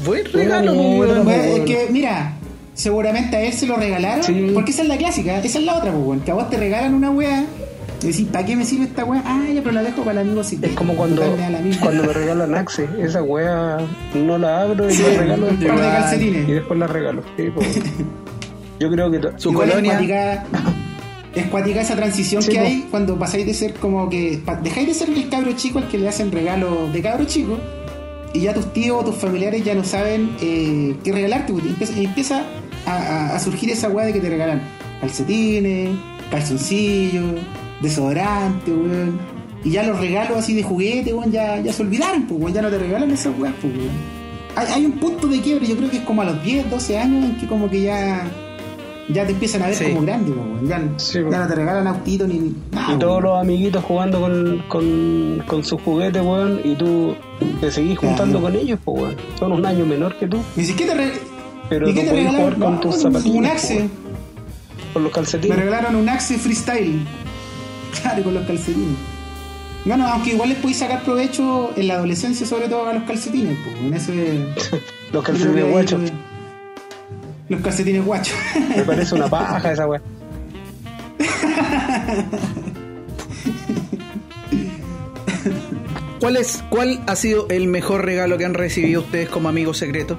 Buen 0.05 0.25
regalo, 0.31 0.73
weón. 0.73 1.29
Es 1.29 1.59
que, 1.61 1.87
mira, 1.91 2.33
seguramente 2.73 3.35
a 3.37 3.41
él 3.41 3.53
se 3.53 3.65
lo 3.65 3.75
regalaron. 3.75 4.23
Sí. 4.23 4.51
Porque 4.53 4.71
esa 4.71 4.83
es 4.83 4.87
la 4.87 4.97
clásica, 4.97 5.39
esa 5.39 5.59
es 5.59 5.65
la 5.65 5.77
otra, 5.77 5.91
pues, 5.91 6.03
weón. 6.05 6.19
Que 6.21 6.31
a 6.31 6.33
vos 6.35 6.49
te 6.49 6.57
regalan 6.57 6.93
una 6.93 7.09
weá. 7.11 7.43
Y 8.03 8.07
decís, 8.09 8.27
¿para 8.31 8.45
qué 8.45 8.55
me 8.55 8.65
sirve 8.65 8.83
esta 8.85 9.03
weá? 9.03 9.23
Ah, 9.25 9.41
ya, 9.51 9.61
pero 9.61 9.71
la 9.71 9.81
dejo 9.81 10.03
para 10.03 10.21
el 10.21 10.27
amigo 10.27 10.43
secreto. 10.43 10.67
Es 10.73 10.77
como 10.77 10.93
cuando, 10.95 11.23
cuando 11.81 12.03
me 12.03 12.13
regalan 12.13 12.53
Axe. 12.53 12.87
Esa 12.99 13.23
wea 13.23 13.77
no 14.13 14.37
la 14.37 14.61
abro 14.61 14.87
y 14.87 14.93
Sí, 14.93 15.01
la 15.11 15.21
regalo 15.21 15.47
un 15.47 15.59
después. 15.59 15.79
par 15.79 15.79
de 15.81 15.87
Y 15.87 16.01
calcetines. 16.01 16.47
después 16.47 16.79
la 16.79 16.87
regalo. 16.87 17.23
Sí, 17.35 17.43
po. 17.49 17.61
Yo 18.79 18.91
creo 18.91 19.09
que. 19.09 19.21
Su 19.37 19.51
Igual 19.51 19.69
colonia. 19.69 20.43
Es 21.35 21.45
cuática, 21.45 21.45
es 21.45 21.47
cuática 21.49 21.81
esa 21.81 21.95
transición 21.95 22.41
Sí, 22.41 22.51
que 22.51 22.59
hay 22.59 22.87
cuando 22.89 23.17
pasáis 23.19 23.45
de 23.45 23.53
ser 23.53 23.73
como 23.73 24.09
que. 24.09 24.39
dejáis 24.63 24.87
de 24.87 24.93
ser 24.93 25.09
el 25.09 25.27
cabro 25.29 25.51
chico 25.53 25.79
al 25.79 25.87
que 25.89 25.97
le 25.97 26.07
hacen 26.07 26.31
regalo 26.31 26.87
de 26.91 27.01
cabro 27.01 27.25
chico. 27.25 27.57
Y 28.33 28.41
ya 28.41 28.53
tus 28.53 28.71
tíos 28.73 28.97
o 29.01 29.05
tus 29.05 29.15
familiares 29.15 29.63
ya 29.63 29.73
no 29.75 29.83
saben 29.83 30.31
eh, 30.41 30.95
qué 31.03 31.11
regalarte. 31.13 31.53
pues, 31.53 31.65
y 31.65 31.69
empieza, 31.69 31.99
y 31.99 32.05
empieza 32.05 32.43
a, 32.85 32.91
a- 32.95 33.35
a 33.35 33.39
surgir 33.39 33.69
esa 33.69 33.89
weá 33.89 34.05
de 34.05 34.13
que 34.13 34.19
te 34.19 34.29
regalan 34.29 34.61
calcetines, 35.01 35.91
calzoncillos, 36.31 37.35
desodorante, 37.81 38.71
weón. 38.71 39.19
Y 39.63 39.71
ya 39.71 39.83
los 39.83 39.99
regalos 39.99 40.37
así 40.37 40.53
de 40.53 40.63
juguete, 40.63 41.13
weón, 41.13 41.31
ya, 41.31 41.59
ya 41.59 41.73
se 41.73 41.81
olvidaron, 41.83 42.23
pues, 42.27 42.39
weón, 42.39 42.53
ya 42.53 42.61
no 42.61 42.69
te 42.69 42.77
regalan 42.77 43.09
esas 43.11 43.37
weas, 43.39 43.53
pues, 43.61 43.73
weón. 43.75 43.89
Hay, 44.55 44.67
hay 44.73 44.85
un 44.85 44.93
punto 44.93 45.27
de 45.27 45.39
quiebre, 45.41 45.65
yo 45.67 45.75
creo 45.75 45.89
que 45.89 45.97
es 45.97 46.03
como 46.03 46.21
a 46.21 46.25
los 46.25 46.43
10, 46.43 46.69
12 46.69 46.97
años 46.97 47.25
en 47.25 47.37
que 47.37 47.47
como 47.47 47.69
que 47.69 47.81
ya 47.81 48.25
ya 49.09 49.25
te 49.25 49.31
empiezan 49.33 49.61
a 49.63 49.67
ver 49.67 49.75
Sí. 49.75 49.85
como 49.85 50.01
grande, 50.01 50.33
ya, 50.63 50.81
Sí, 50.97 51.19
ya 51.19 51.25
po. 51.25 51.37
no 51.37 51.47
te 51.47 51.55
regalan 51.55 51.87
autito 51.87 52.27
ni 52.27 52.53
nada. 52.71 52.93
Y 52.93 52.97
todos 52.99 53.21
los 53.23 53.39
amiguitos 53.39 53.83
jugando 53.83 54.19
con, 54.21 54.63
con, 54.67 55.43
con 55.47 55.63
sus 55.63 55.81
juguetes, 55.81 56.21
weón, 56.23 56.61
y 56.63 56.75
tú 56.75 57.15
te 57.61 57.71
seguís 57.71 57.99
Claro. 57.99 58.15
juntando 58.15 58.41
con 58.41 58.55
ellos, 58.55 58.79
pues, 58.83 59.01
weón. 59.01 59.15
Son 59.39 59.51
un 59.51 59.65
año 59.65 59.85
menor 59.85 60.15
que 60.17 60.27
tú, 60.27 60.37
Me 60.55 60.63
dices, 60.63 60.75
¿qué 60.75 60.85
te, 60.85 60.93
re- 60.95 61.13
pero 61.69 61.89
¿y 61.89 61.93
tú 61.93 61.99
qué 62.01 62.05
te 62.07 62.11
regalaron? 62.13 62.39
jugar 62.41 62.53
con 62.59 62.73
No, 62.75 62.79
tus 62.79 62.95
zapatillas. 63.01 63.35
Un 63.37 63.45
Axe. 63.45 63.75
weón, 63.77 63.91
con 64.93 65.03
los 65.03 65.11
Me 65.11 65.15
calcetines. 65.15 65.57
regalaron 65.57 65.95
un 65.95 66.09
Axe 66.09 66.37
Freestyle. 66.37 66.99
Claro, 68.01 68.23
con 68.23 68.33
los 68.33 68.45
calcetines. 68.45 68.97
Bueno, 69.85 70.07
aunque 70.07 70.31
igual 70.33 70.49
les 70.49 70.57
podéis 70.57 70.79
sacar 70.79 71.03
provecho 71.03 71.69
en 71.77 71.87
la 71.87 71.93
adolescencia, 71.95 72.45
sobre 72.45 72.67
todo 72.67 72.87
a 72.89 72.93
los 72.93 73.03
calcetines, 73.03 73.55
pues, 73.63 73.77
en 73.77 73.93
ese. 73.93 74.39
Los 75.13 75.23
calcetines 75.23 75.63
pues, 75.71 76.11
Los 77.49 77.61
calcetines 77.61 78.03
guachos. 78.05 78.35
Me 78.75 78.83
parece 78.83 79.15
una 79.15 79.27
paja 79.29 79.71
esa 79.71 79.87
weón. 79.87 80.01
¿Cuál, 86.19 86.37
es, 86.37 86.63
¿Cuál 86.69 87.01
ha 87.07 87.15
sido 87.15 87.47
el 87.49 87.67
mejor 87.67 88.05
regalo 88.05 88.37
que 88.37 88.45
han 88.45 88.53
recibido 88.53 89.01
ustedes 89.01 89.29
como 89.29 89.49
amigos 89.49 89.77
secretos? 89.77 90.17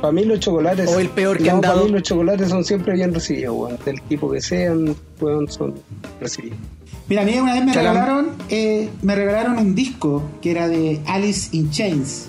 Para 0.00 0.12
mí 0.12 0.24
los 0.24 0.40
chocolates. 0.40 0.88
O 0.88 1.00
el 1.00 1.08
peor 1.08 1.38
que 1.38 1.44
no, 1.44 1.52
han 1.56 1.60
para 1.62 1.74
dado. 1.74 1.86
mí 1.86 1.92
los 1.92 2.02
chocolates 2.02 2.48
son 2.48 2.64
siempre 2.64 2.94
bien 2.94 3.12
recibidos, 3.12 3.56
weón. 3.56 3.78
Del 3.84 4.00
tipo 4.02 4.30
que 4.30 4.40
sean, 4.40 4.94
weón, 5.20 5.50
son 5.50 5.74
recibidos. 6.20 6.58
Mira, 7.08 7.22
a 7.22 7.24
mí 7.24 7.38
una 7.38 7.54
vez 7.54 7.64
me 7.64 7.72
Chalam. 7.72 7.94
regalaron, 7.94 8.28
eh, 8.50 8.88
me 9.02 9.14
regalaron 9.14 9.58
un 9.58 9.74
disco 9.74 10.22
que 10.42 10.50
era 10.50 10.68
de 10.68 11.00
Alice 11.06 11.48
in 11.56 11.70
Chains, 11.70 12.28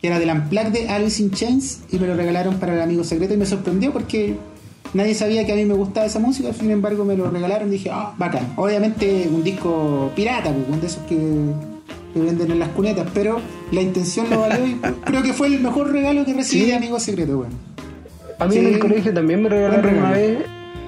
que 0.00 0.06
era 0.08 0.18
del 0.18 0.30
Unplugged 0.30 0.72
de 0.72 0.88
Alice 0.88 1.22
in 1.22 1.30
Chains, 1.30 1.80
y 1.90 1.98
me 1.98 2.06
lo 2.06 2.14
regalaron 2.16 2.54
para 2.58 2.74
el 2.74 2.80
amigo 2.80 3.04
secreto 3.04 3.34
y 3.34 3.36
me 3.36 3.46
sorprendió 3.46 3.92
porque 3.92 4.36
nadie 4.94 5.14
sabía 5.14 5.44
que 5.44 5.52
a 5.52 5.56
mí 5.56 5.64
me 5.64 5.74
gustaba 5.74 6.06
esa 6.06 6.18
música, 6.18 6.52
sin 6.52 6.70
embargo 6.70 7.04
me 7.04 7.16
lo 7.16 7.30
regalaron 7.30 7.68
y 7.68 7.72
dije, 7.72 7.90
ah, 7.92 8.14
bacán. 8.18 8.52
Obviamente 8.56 9.28
un 9.30 9.42
disco 9.44 10.10
pirata, 10.16 10.50
pues, 10.52 10.68
un 10.68 10.80
de 10.80 10.86
esos 10.86 11.02
que, 11.04 11.16
que 12.14 12.20
venden 12.20 12.50
en 12.50 12.58
las 12.58 12.70
cunetas, 12.70 13.06
pero 13.14 13.38
la 13.72 13.82
intención 13.82 14.28
lo 14.30 14.40
valió 14.40 14.66
y 14.66 14.74
creo 15.04 15.22
que 15.22 15.32
fue 15.32 15.48
el 15.48 15.60
mejor 15.60 15.92
regalo 15.92 16.24
que 16.24 16.34
recibí 16.34 16.62
Sí. 16.64 16.70
de 16.70 16.76
amigo 16.76 16.98
secreto, 16.98 17.38
weón. 17.38 17.52
A 18.38 18.46
mí 18.46 18.54
Sí. 18.54 18.58
en 18.60 18.66
el 18.68 18.78
colegio 18.78 19.12
también 19.12 19.42
me 19.42 19.48
regalaron 19.50 19.98
una 19.98 20.10
vez 20.12 20.38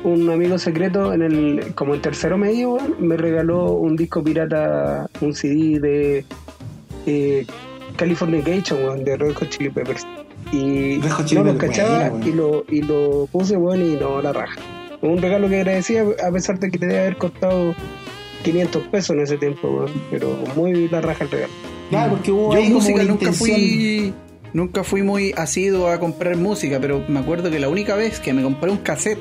un 0.04 0.28
amigo 0.30 0.58
secreto 0.58 1.12
en 1.12 1.22
el 1.22 1.74
como 1.76 1.94
en 1.94 2.00
tercero 2.02 2.36
medio 2.36 2.76
me 2.98 3.16
regaló 3.16 3.72
un 3.74 3.94
disco 3.94 4.20
pirata 4.24 5.06
un 5.20 5.32
CD 5.32 5.78
de 5.78 6.24
eh, 7.06 7.46
Californication 7.96 8.84
weón, 8.84 9.04
de 9.04 9.16
Red 9.16 9.34
Hot 9.34 9.48
Chili 9.48 9.70
Peppers. 9.70 10.06
Y 10.52 11.00
Chili 11.24 11.40
no 11.40 11.44
lo 11.44 11.52
Peppers, 11.52 11.78
cachaba 11.78 12.10
buena, 12.10 12.26
y 12.26 12.32
lo 12.32 12.64
y 12.68 12.82
lo 12.82 13.28
puse 13.30 13.56
weón, 13.56 13.82
y 13.82 13.96
no 13.96 14.20
la 14.20 14.32
raja. 14.32 14.60
Un 15.00 15.20
regalo 15.20 15.48
que 15.48 15.56
agradecía 15.56 16.04
a 16.24 16.30
pesar 16.30 16.58
de 16.58 16.70
que 16.70 16.78
te 16.78 16.86
debe 16.86 17.00
haber 17.00 17.16
costado 17.16 17.74
500 18.44 18.82
pesos 18.84 19.16
en 19.16 19.22
ese 19.22 19.38
tiempo 19.38 19.68
weón, 19.68 19.90
pero 20.10 20.36
muy 20.56 20.88
la 20.88 21.00
raja 21.00 21.24
el 21.24 21.30
regalo. 21.30 21.52
Claro, 21.90 22.10
porque 22.12 22.32
hubo 22.32 22.54
Yo 22.54 22.62
música 22.62 23.02
nunca 23.02 23.26
intención. 23.26 23.58
fui 23.58 24.14
nunca 24.52 24.84
fui 24.84 25.02
muy 25.02 25.32
asiduo 25.36 25.88
a 25.88 25.98
comprar 25.98 26.36
música, 26.36 26.78
pero 26.80 27.02
me 27.08 27.20
acuerdo 27.20 27.50
que 27.50 27.58
la 27.58 27.68
única 27.68 27.96
vez 27.96 28.20
que 28.20 28.32
me 28.32 28.42
compré 28.42 28.70
un 28.70 28.78
cassette 28.78 29.20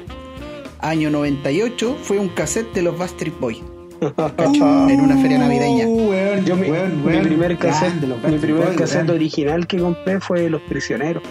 año 0.79 1.09
98 1.09 1.97
fue 2.01 2.19
un 2.19 2.29
cassette 2.29 2.73
de 2.73 2.81
los 2.81 2.97
Backstreet 2.97 3.39
Boys 3.39 3.61
en 4.01 4.99
una 4.99 5.17
feria 5.17 5.37
navideña. 5.37 5.85
Uh, 5.85 6.09
weón, 6.09 6.45
Yo 6.45 6.55
mi, 6.55 6.71
weón, 6.71 6.97
mi 6.97 7.07
weón, 7.07 7.23
primer 7.23 7.57
cassette, 7.57 8.01
los 8.01 8.23
mi 8.23 8.37
primer 8.39 8.75
cassette 8.75 9.09
original 9.11 9.67
que 9.67 9.77
compré 9.77 10.19
fue 10.19 10.49
Los 10.49 10.61
Prisioneros. 10.63 11.23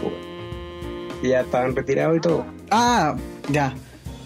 Y 1.22 1.28
ya 1.28 1.40
estaban 1.40 1.74
retirados 1.74 2.16
y 2.16 2.20
todo. 2.20 2.46
Ah, 2.70 3.16
ya. 3.48 3.74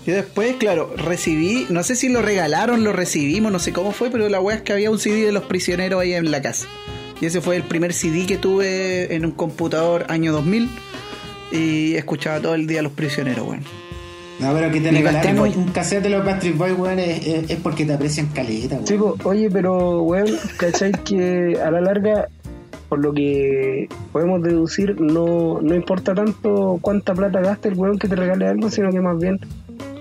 Yo 0.07 0.15
después, 0.15 0.57
claro, 0.57 0.93
recibí, 0.97 1.67
no 1.71 1.83
sé 1.83 1.97
si 1.97 2.11
lo 2.11 2.21
regalaron, 2.21 2.85
lo 2.85 2.93
recibimos, 2.93 3.51
no 3.51 3.59
sé 3.59 3.73
cómo 3.73 3.93
fue, 3.93 4.11
pero 4.11 4.29
la 4.29 4.39
weá 4.41 4.57
es 4.57 4.63
que 4.63 4.75
había 4.75 4.91
un 4.91 4.99
CD 4.99 5.25
de 5.25 5.33
los 5.33 5.45
prisioneros 5.45 6.03
ahí 6.03 6.13
en 6.13 6.31
la 6.31 6.43
casa. 6.43 6.69
Y 7.23 7.27
ese 7.27 7.41
fue 7.41 7.57
el 7.57 7.63
primer 7.63 7.95
CD 7.95 8.27
que 8.27 8.37
tuve 8.37 9.15
en 9.15 9.25
un 9.25 9.33
computador 9.33 10.05
año 10.09 10.33
2000 10.33 10.69
y 11.53 11.95
escuchaba 11.95 12.41
todo 12.41 12.55
el 12.55 12.67
día 12.67 12.81
a 12.81 12.83
los 12.83 12.93
prisioneros, 12.93 13.49
weón. 13.49 13.84
No, 14.41 14.53
pero 14.53 14.70
que 14.70 14.80
te 14.80 14.89
Y 14.89 14.97
regalaran 14.97 15.37
Backstreet 15.37 15.57
un 15.66 15.72
cassette 15.72 16.03
de 16.03 16.11
los 16.11 16.24
Backstreet 16.24 16.57
Boys, 16.57 16.78
weón, 16.78 16.99
es, 16.99 17.26
es- 17.26 17.51
es 17.51 17.57
porque 17.61 17.85
te 17.85 17.93
aprecian 17.95 18.26
caleta, 18.35 18.74
weón. 18.76 18.87
Sí, 18.87 18.95
po, 18.97 19.16
oye, 19.24 19.49
pero, 19.51 20.03
weón, 20.03 20.26
¿cachai? 20.57 20.93
Que 21.05 21.59
a 21.64 21.70
la 21.70 21.80
larga, 21.80 22.28
por 22.89 22.99
lo 22.99 23.12
que 23.12 23.89
podemos 24.12 24.43
deducir, 24.43 25.01
no, 25.01 25.61
no 25.62 25.74
importa 25.74 26.14
tanto 26.14 26.78
cuánta 26.82 27.14
plata 27.14 27.41
gaste 27.41 27.68
el 27.68 27.74
weón 27.78 27.99
que 27.99 28.09
te 28.09 28.16
regale 28.16 28.47
algo, 28.47 28.70
sino 28.70 28.91
que 28.91 29.01
más 29.01 29.18
bien 29.18 29.39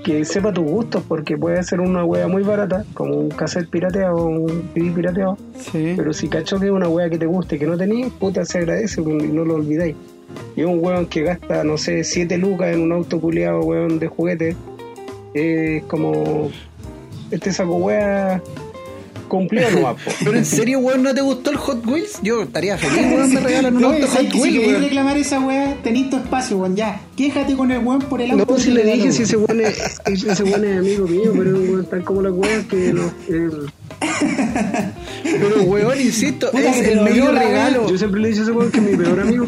que 0.04 0.26
sepa 0.26 0.52
tus 0.52 0.66
gustos, 0.66 1.02
porque 1.08 1.38
puede 1.38 1.64
ser 1.64 1.80
una 1.80 2.04
wea 2.04 2.28
muy 2.28 2.44
barata, 2.44 2.84
como 2.94 3.14
un 3.16 3.30
cassette 3.30 3.70
pirateado 3.70 4.18
o 4.18 4.26
un 4.28 4.70
CD 4.74 4.92
pirateado, 4.92 5.38
Sí. 5.58 5.94
pero 5.96 6.12
si 6.12 6.28
cachó 6.28 6.60
que 6.60 6.66
es 6.66 6.72
una 6.74 6.90
wea 6.90 7.10
que 7.10 7.18
te 7.18 7.26
guste 7.26 7.56
y 7.56 7.60
que 7.60 7.66
no 7.68 7.78
tenías, 7.78 8.12
puta, 8.12 8.44
se 8.44 8.58
agradece 8.58 9.00
y 9.00 9.06
no 9.06 9.46
lo 9.46 9.56
olvidáis. 9.56 9.96
Y 10.56 10.64
un 10.64 10.80
weón 10.84 11.06
que 11.08 11.24
gasta, 11.24 11.64
no 11.64 11.78
sé, 11.78 12.04
7 12.04 12.38
lucas 12.38 12.74
en 12.74 12.82
un 12.82 12.92
auto 12.92 13.20
culiado, 13.20 13.62
weón, 13.62 14.00
de 14.00 14.08
juguete, 14.08 14.56
es 15.34 15.84
como. 15.86 16.52
Este 17.32 17.52
saco 17.52 17.78
wea 17.78 18.40
cumplió 19.28 19.64
po. 19.82 19.96
Pero 20.24 20.38
en 20.38 20.46
serio, 20.46 20.78
weón, 20.78 21.02
¿no 21.02 21.12
te 21.16 21.22
gustó 21.22 21.50
el 21.50 21.58
Hot 21.58 21.84
Wheels? 21.88 22.20
Yo 22.22 22.44
estaría 22.44 22.78
feliz, 22.78 23.00
weón, 23.12 23.34
me 23.34 23.40
regalan 23.40 23.76
un 23.76 23.82
No, 23.82 23.88
auto 23.90 24.06
¿sabes 24.06 24.28
Hot 24.28 24.34
si 24.34 24.40
Wheels, 24.42 24.54
querés 24.58 24.68
weón. 24.70 24.84
reclamar 24.84 25.18
esa 25.18 25.40
weá, 25.40 25.76
tenés 25.84 26.10
tu 26.12 26.18
espacio, 26.18 26.58
weón, 26.58 26.76
ya. 26.76 27.02
Quéjate 27.18 27.56
con 27.56 27.72
el 27.72 27.80
weón 27.80 28.02
por 28.04 28.22
el 28.22 28.30
auto. 28.32 28.46
No, 28.48 28.60
si 28.60 28.70
le 28.70 28.84
dije 28.84 29.12
si 29.12 29.24
ese 29.24 29.38
weón 29.38 29.62
es, 29.62 30.00
ese 30.06 30.44
weón 30.44 30.64
es 30.66 30.78
amigo 30.78 31.08
mío, 31.08 31.32
pero 31.36 31.50
es 31.50 31.56
un 31.56 31.70
weón 31.74 31.86
tan 31.88 32.02
como 32.04 32.22
las 32.22 32.34
weas 32.34 32.66
que 32.68 32.94
no. 32.94 33.12
el- 33.28 33.72
Pero, 35.24 35.64
weón, 35.64 36.00
insisto, 36.00 36.52
Puta, 36.52 36.70
es 36.70 36.88
el 36.88 36.98
la 37.04 37.32
regalo. 37.40 37.90
Yo 37.90 37.98
siempre 37.98 38.22
le 38.22 38.28
dije 38.30 38.42
a 38.42 38.44
ese 38.44 38.52
weón 38.52 38.72
que 38.72 38.78
es 38.78 38.84
mi 38.84 38.98
peor 38.98 39.20
amigo. 39.22 39.48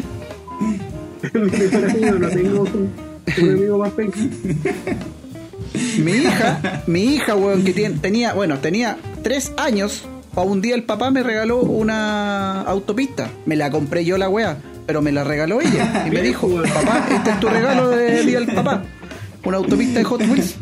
Mi 1.34 1.50
peor 1.50 1.84
amigo, 1.90 2.18
no 2.18 2.28
tengo 2.28 2.60
un, 2.62 2.90
un 3.42 3.50
amigo 3.50 3.78
más 3.78 3.90
penca. 3.92 4.18
Mi 5.98 6.12
hija, 6.12 6.82
mi 6.86 7.02
hija, 7.14 7.34
weón, 7.34 7.64
que 7.64 7.72
tiene- 7.72 7.98
tenía, 7.98 8.32
bueno, 8.34 8.58
tenía 8.58 8.96
tres 9.22 9.52
años, 9.56 10.04
pa' 10.34 10.42
un 10.42 10.60
día 10.60 10.74
el 10.74 10.84
papá 10.84 11.10
me 11.10 11.22
regaló 11.22 11.60
una 11.60 12.62
autopista. 12.62 13.30
Me 13.46 13.56
la 13.56 13.70
compré 13.70 14.04
yo 14.04 14.16
la 14.18 14.28
weá, 14.28 14.58
pero 14.86 15.02
me 15.02 15.12
la 15.12 15.24
regaló 15.24 15.60
ella. 15.60 16.04
Y 16.06 16.10
me 16.10 16.22
dijo, 16.22 16.48
papá, 16.74 17.06
este 17.10 17.30
es 17.30 17.40
tu 17.40 17.48
regalo 17.48 17.88
de 17.90 18.22
día 18.24 18.40
del 18.40 18.54
papá. 18.54 18.84
Una 19.44 19.56
autopista 19.58 19.98
de 20.00 20.04
Hot 20.04 20.20
Wheels. 20.22 20.56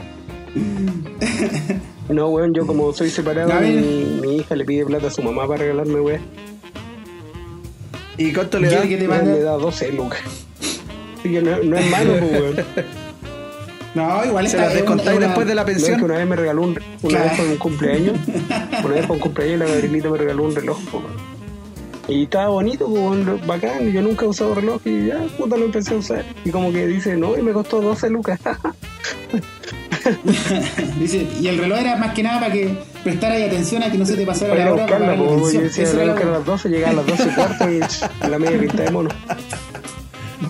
No, 2.08 2.28
weón, 2.28 2.52
yo 2.54 2.66
como 2.66 2.92
soy 2.92 3.10
separado, 3.10 3.52
mi, 3.60 4.18
mi 4.22 4.36
hija 4.36 4.54
le 4.56 4.64
pide 4.64 4.84
plata 4.84 5.06
a 5.08 5.10
su 5.10 5.22
mamá 5.22 5.46
para 5.48 5.60
regalarme, 5.62 6.00
weón. 6.00 6.20
¿Y 8.18 8.32
cuánto 8.32 8.60
le 8.60 8.68
¿Quiere 8.68 8.82
da? 8.82 8.88
que 8.88 8.96
te 8.96 9.24
le 9.32 9.40
da 9.42 9.52
12 9.52 9.92
lucas. 9.92 10.20
Así 11.24 11.32
que 11.32 11.40
no, 11.40 11.56
no 11.62 11.76
es 11.78 11.90
malo, 11.90 12.14
pues, 12.20 12.32
weón. 12.32 12.56
No, 13.94 14.24
igual 14.24 14.48
¿Se 14.48 14.56
las 14.56 14.70
es 14.70 14.74
descontáis 14.74 15.20
después 15.20 15.46
de 15.46 15.54
la 15.54 15.62
No, 15.62 15.68
es 15.68 15.74
pensión? 15.76 15.98
que 16.00 16.04
una 16.04 16.16
vez 16.18 16.26
me 16.26 16.34
regaló 16.34 16.62
un, 16.62 16.70
una 17.02 17.08
Claro. 17.18 17.24
vez 17.30 17.38
por 17.38 17.46
un 17.46 17.56
cumpleaños, 17.58 18.16
una 18.84 18.94
vez 18.96 19.06
por 19.06 19.14
un 19.14 19.20
cumpleaños 19.20 19.58
la 19.60 19.66
Gabrielita 19.66 20.10
me 20.10 20.18
regaló 20.18 20.42
un 20.42 20.54
reloj, 20.56 20.78
po, 20.90 20.98
weón. 20.98 21.12
Y 22.08 22.24
estaba 22.24 22.48
bonito, 22.48 22.86
po, 22.86 22.90
weón, 22.92 23.40
bacán, 23.46 23.92
yo 23.92 24.02
nunca 24.02 24.24
he 24.24 24.28
usado 24.28 24.52
reloj 24.56 24.80
y 24.84 25.06
ya, 25.06 25.18
puta, 25.38 25.56
lo 25.56 25.64
empecé 25.66 25.94
a 25.94 25.98
usar. 25.98 26.24
Y 26.44 26.50
como 26.50 26.72
que 26.72 26.86
dice, 26.88 27.16
no, 27.16 27.38
y 27.38 27.42
me 27.42 27.52
costó 27.52 27.80
12 27.80 28.10
lucas. 28.10 28.40
Dice, 30.98 31.26
y 31.40 31.46
el 31.46 31.56
reloj 31.58 31.78
era 31.78 31.96
más 31.96 32.12
que 32.14 32.22
nada 32.22 32.40
para 32.40 32.52
que 32.52 32.76
prestaras 33.02 33.40
atención 33.42 33.82
a 33.82 33.90
que 33.90 33.96
no 33.96 34.04
se 34.04 34.16
te 34.16 34.26
pasara 34.26 34.50
Para 34.50 34.64
la 34.64 34.70
a 34.70 34.74
hora. 34.74 34.86
para 34.86 34.98
buscarla, 34.98 35.22
pagar 35.22 35.36
la 35.36 35.42
po, 35.42 35.50
yo 35.52 35.60
decía, 35.62 35.84
la 35.84 35.90
era 36.02 36.12
voy 36.14 36.22
a 36.22 36.26
a 36.26 36.30
las 36.32 36.44
12, 36.44 36.68
llegaba 36.68 36.90
a 36.92 36.96
las 36.96 37.06
12 37.06 37.22
y 37.24 37.34
cuarto 37.34 37.70
y 37.70 37.80
ch, 37.80 38.28
la 38.28 38.38
media 38.38 38.58
pinta 38.60 38.82
de 38.82 38.90
mono. 38.90 39.10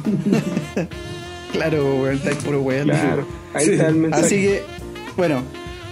Claro, 1.53 1.97
weón, 2.03 2.17
estáis 2.17 2.37
puro 2.39 2.61
weón. 2.63 2.89
Claro, 2.89 3.27
ahí 3.55 3.67
Sí. 3.67 3.73
está 3.73 3.89
el 3.89 3.95
mensaje. 3.95 4.25
Así 4.27 4.37
que, 4.43 4.63
bueno, 5.17 5.43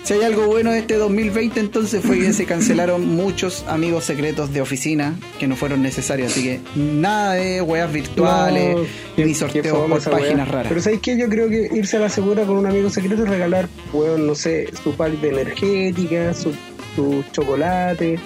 si 0.02 0.14
hay 0.14 0.22
algo 0.22 0.46
bueno 0.46 0.72
de 0.72 0.80
este 0.80 0.96
2020, 0.96 1.60
entonces 1.60 2.04
fue 2.04 2.18
que 2.18 2.32
se 2.32 2.46
cancelaron 2.46 3.06
muchos 3.14 3.64
amigos 3.68 4.02
secretos 4.04 4.52
de 4.52 4.60
oficina 4.60 5.14
que 5.38 5.46
no 5.46 5.54
fueron 5.54 5.80
necesarios. 5.80 6.32
Así 6.32 6.42
que 6.42 6.60
nada 6.74 7.34
de 7.34 7.62
weas 7.62 7.92
virtuales, 7.92 8.74
No, 9.16 9.24
ni 9.24 9.34
sorteos 9.34 9.88
por 9.88 10.02
páginas 10.10 10.48
raras. 10.48 10.66
Pero 10.68 10.82
¿sabes 10.82 10.98
qué? 11.00 11.16
Yo 11.16 11.28
creo 11.28 11.48
que 11.48 11.68
irse 11.72 11.96
a 11.96 12.00
la 12.00 12.08
segura 12.08 12.42
con 12.44 12.56
un 12.56 12.66
amigo 12.66 12.90
secreto 12.90 13.22
es 13.22 13.28
regalar, 13.28 13.68
weón, 13.92 14.26
no 14.26 14.34
sé, 14.34 14.68
su 14.82 14.92
pack 14.96 15.12
de 15.20 15.28
energética, 15.28 16.34
su, 16.34 16.52
su 16.96 17.22
chocolate, 17.30 18.18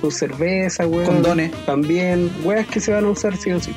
su 0.00 0.10
cerveza, 0.10 0.86
weón. 0.86 1.04
Condones. 1.04 1.52
También, 1.66 2.30
weas 2.42 2.66
que 2.68 2.80
se 2.80 2.90
van 2.90 3.04
a 3.04 3.10
usar 3.10 3.36
sí 3.36 3.50
o 3.52 3.60
sí. 3.60 3.72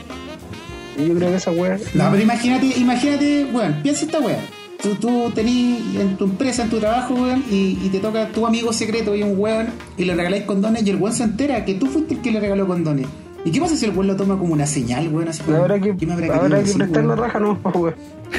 Y 0.98 1.08
yo 1.08 1.16
creo 1.16 1.30
que 1.32 1.36
esa 1.38 1.52
wea... 1.52 1.78
No, 1.94 2.10
pero 2.12 2.22
imagínate, 2.24 2.66
imagínate, 2.78 3.46
weón, 3.54 3.76
piensa 3.84 4.06
esta 4.06 4.20
weón. 4.20 4.40
Tú, 4.82 4.96
tú 4.96 5.32
tenés 5.34 5.80
en 5.96 6.18
tu 6.18 6.26
empresa, 6.26 6.64
en 6.64 6.70
tu 6.70 6.80
trabajo, 6.80 7.14
weón, 7.16 7.44
y, 7.50 7.78
y 7.82 7.90
te 7.92 8.00
toca 8.00 8.28
tu 8.30 8.46
amigo 8.46 8.74
secreto 8.74 9.16
y 9.16 9.24
un 9.24 9.40
weón, 9.40 9.68
y 9.98 10.04
le 10.06 10.14
regaláis 10.14 10.44
condones, 10.44 10.86
y 10.86 10.90
el 10.90 10.98
weón 10.98 11.16
se 11.16 11.24
entera 11.24 11.64
que 11.66 11.76
tú 11.76 11.88
fuiste 11.88 12.16
el 12.16 12.22
que 12.22 12.32
le 12.32 12.40
regaló 12.40 12.68
condones. 12.68 13.08
¿Y 13.46 13.52
qué 13.52 13.60
pasa 13.60 13.76
si 13.76 13.86
el 13.86 13.92
weón 13.92 14.08
lo 14.08 14.16
toma 14.16 14.38
como 14.38 14.54
una 14.54 14.66
señal, 14.68 15.08
weón? 15.10 15.28
Así 15.30 15.42
como, 15.44 15.58
Habrá 15.58 15.80
que, 15.80 15.96
¿qué 15.98 16.06
me 16.06 16.14
habrá 16.14 16.28
habrá 16.28 16.40
querido 16.42 16.58
que 16.58 16.64
decir, 16.66 16.78
prestar 16.80 17.04
la 17.04 17.14
weón? 17.14 17.20
raja, 17.20 17.40
no, 17.40 17.60
weón. 17.76 17.96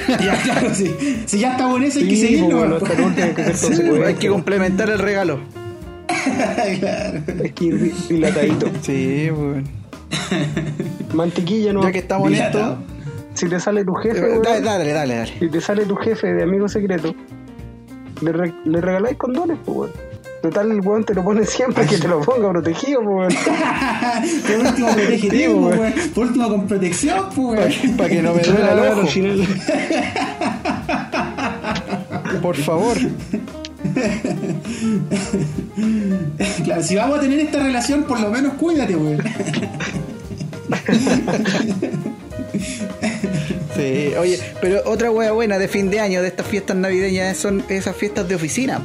Ya, 0.09 0.37
claro, 0.43 0.75
sí. 0.75 0.91
Si 1.27 1.39
ya 1.39 1.53
está 1.53 1.67
bueno 1.67 1.87
eso, 1.87 1.99
hay 2.01 2.09
que 2.09 2.17
Sí, 2.17 2.21
seguirlo, 2.23 2.49
pues, 2.79 2.83
weón. 2.83 3.05
último 3.05 3.27
hay 3.27 3.35
que 3.35 3.55
Sí, 3.55 3.83
hay 4.07 4.15
que 4.15 4.29
complementar 4.29 4.91
el 4.91 4.99
regalo. 4.99 5.41
claro. 6.81 7.21
Hay 7.43 7.51
que 7.51 7.65
ir 7.65 7.81
di- 7.83 7.95
dilatadito. 8.09 8.67
Sí, 8.83 9.29
weón. 9.31 9.84
Mantequilla, 11.15 11.73
no. 11.73 11.83
Ya 11.83 11.93
que 11.93 11.99
estamos 11.99 12.29
en 12.29 12.35
esto. 12.35 12.79
Si 13.35 13.49
te 13.49 13.59
sale 13.59 13.85
tu 13.85 13.95
jefe, 13.95 14.21
dale, 14.21 14.33
weón, 14.33 14.43
dale, 14.65 14.93
dale, 14.93 15.15
dale. 15.17 15.33
si 15.39 15.49
te 15.49 15.61
sale 15.61 15.85
tu 15.87 15.97
jefe 15.97 16.33
de 16.33 16.43
amigo 16.45 16.69
secreto, 16.69 17.13
le, 18.23 18.33
re- 18.33 18.55
le 18.65 18.81
regaláis 18.81 19.17
condones, 19.17 19.59
pues, 19.65 19.77
weón. 19.77 19.91
Total, 20.41 20.71
el 20.71 20.81
weón 20.83 21.05
te 21.05 21.15
lo 21.15 21.25
pone 21.25 21.45
siempre 21.47 21.85
que 21.87 21.97
te 21.99 22.07
lo 22.07 22.21
ponga 22.21 22.51
protegido, 22.53 23.01
pues, 23.03 23.35
weón. 23.35 23.35
Por 24.47 24.67
último, 24.67 24.89
protégete, 24.95 25.49
weón. 25.49 25.95
Por 26.15 26.27
último, 26.27 26.49
con 26.49 26.67
protección, 26.67 27.25
pues, 27.35 27.83
weón. 27.83 27.97
Para 27.97 28.09
que 28.11 28.23
no 28.23 28.35
me 28.35 28.43
duela 28.43 28.73
el 28.73 28.79
ojo. 28.99 29.07
final. 29.09 29.41
Por 32.43 32.57
favor. 32.57 32.97
Claro, 36.65 36.83
si 36.83 36.97
vamos 36.97 37.19
a 37.19 37.21
tener 37.23 37.39
esta 37.41 37.59
relación, 37.63 38.05
por 38.05 38.21
lo 38.21 38.31
menos 38.31 38.55
cuídate, 38.55 38.97
weón. 38.97 39.19
Sí, 43.77 44.13
oye, 44.17 44.39
pero 44.61 44.83
otra 44.85 45.11
wea 45.11 45.33
buena 45.33 45.59
de 45.59 45.67
fin 45.67 45.91
de 45.91 45.99
año 45.99 46.23
de 46.23 46.29
estas 46.29 46.47
fiestas 46.47 46.77
navideñas 46.77 47.37
son 47.37 47.65
esas 47.69 47.97
fiestas 47.97 48.29
de 48.29 48.37
oficina. 48.37 48.81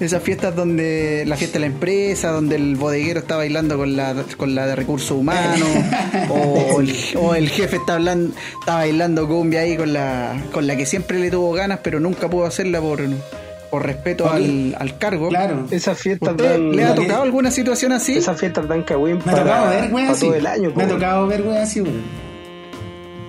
Esas 0.00 0.22
fiestas 0.22 0.54
donde 0.54 1.24
la 1.26 1.36
fiesta 1.36 1.54
de 1.54 1.60
la 1.60 1.66
empresa, 1.66 2.30
donde 2.30 2.54
el 2.54 2.76
bodeguero 2.76 3.18
está 3.20 3.36
bailando 3.36 3.76
con 3.76 3.96
la, 3.96 4.24
con 4.36 4.54
la 4.54 4.66
de 4.66 4.76
recursos 4.76 5.10
humanos, 5.10 5.68
o 6.30 6.80
el, 6.80 6.94
o 7.16 7.34
el 7.34 7.48
jefe 7.48 7.76
está 7.76 7.94
hablando, 7.94 8.32
está 8.60 8.76
bailando 8.76 9.26
cumbia 9.26 9.60
ahí 9.60 9.76
con 9.76 9.92
la, 9.92 10.40
con 10.52 10.68
la 10.68 10.76
que 10.76 10.86
siempre 10.86 11.18
le 11.18 11.30
tuvo 11.32 11.52
ganas, 11.52 11.80
pero 11.82 11.98
nunca 11.98 12.30
pudo 12.30 12.46
hacerla 12.46 12.80
por, 12.80 13.00
por 13.70 13.84
respeto 13.84 14.30
al, 14.30 14.74
al 14.78 14.98
cargo. 14.98 15.28
Claro. 15.28 15.66
Esas 15.70 15.98
fiestas 15.98 16.30
¿Usted 16.30 16.52
dan. 16.52 16.76
le 16.76 16.84
ha 16.84 16.94
tocado 16.94 17.22
alguna 17.22 17.50
situación 17.50 17.92
así? 17.92 18.16
Esas 18.16 18.38
fiestas 18.38 18.66
dan 18.68 18.82
cagüín 18.82 19.16
Me 19.16 19.22
ha 19.22 19.24
para, 19.24 19.42
tocado 19.42 19.70
ver, 19.70 19.90
para 19.90 20.14
todo 20.14 20.34
el 20.34 20.46
año, 20.46 20.72
Me 20.74 20.82
ha 20.84 20.88
tocado 20.88 21.26
ver, 21.26 21.42
weón, 21.42 21.56
así, 21.58 21.80
weón. 21.80 22.02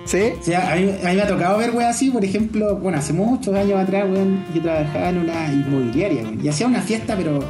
¿Sí? 0.06 0.32
O 0.40 0.42
sea, 0.42 0.72
a 0.72 0.76
mí, 0.76 0.90
a 1.04 1.08
mí 1.08 1.16
me 1.16 1.22
ha 1.22 1.26
tocado 1.26 1.58
ver, 1.58 1.70
weón, 1.70 1.88
así, 1.88 2.10
por 2.10 2.24
ejemplo, 2.24 2.76
bueno, 2.76 2.98
hace 2.98 3.12
muchos 3.12 3.54
años 3.54 3.78
atrás, 3.80 4.04
weón, 4.10 4.44
yo 4.54 4.62
trabajaba 4.62 5.10
en 5.10 5.18
una 5.18 5.52
inmobiliaria, 5.52 6.22
weón, 6.22 6.44
y 6.44 6.48
hacía 6.48 6.66
una 6.66 6.80
fiesta, 6.80 7.16
pero 7.16 7.40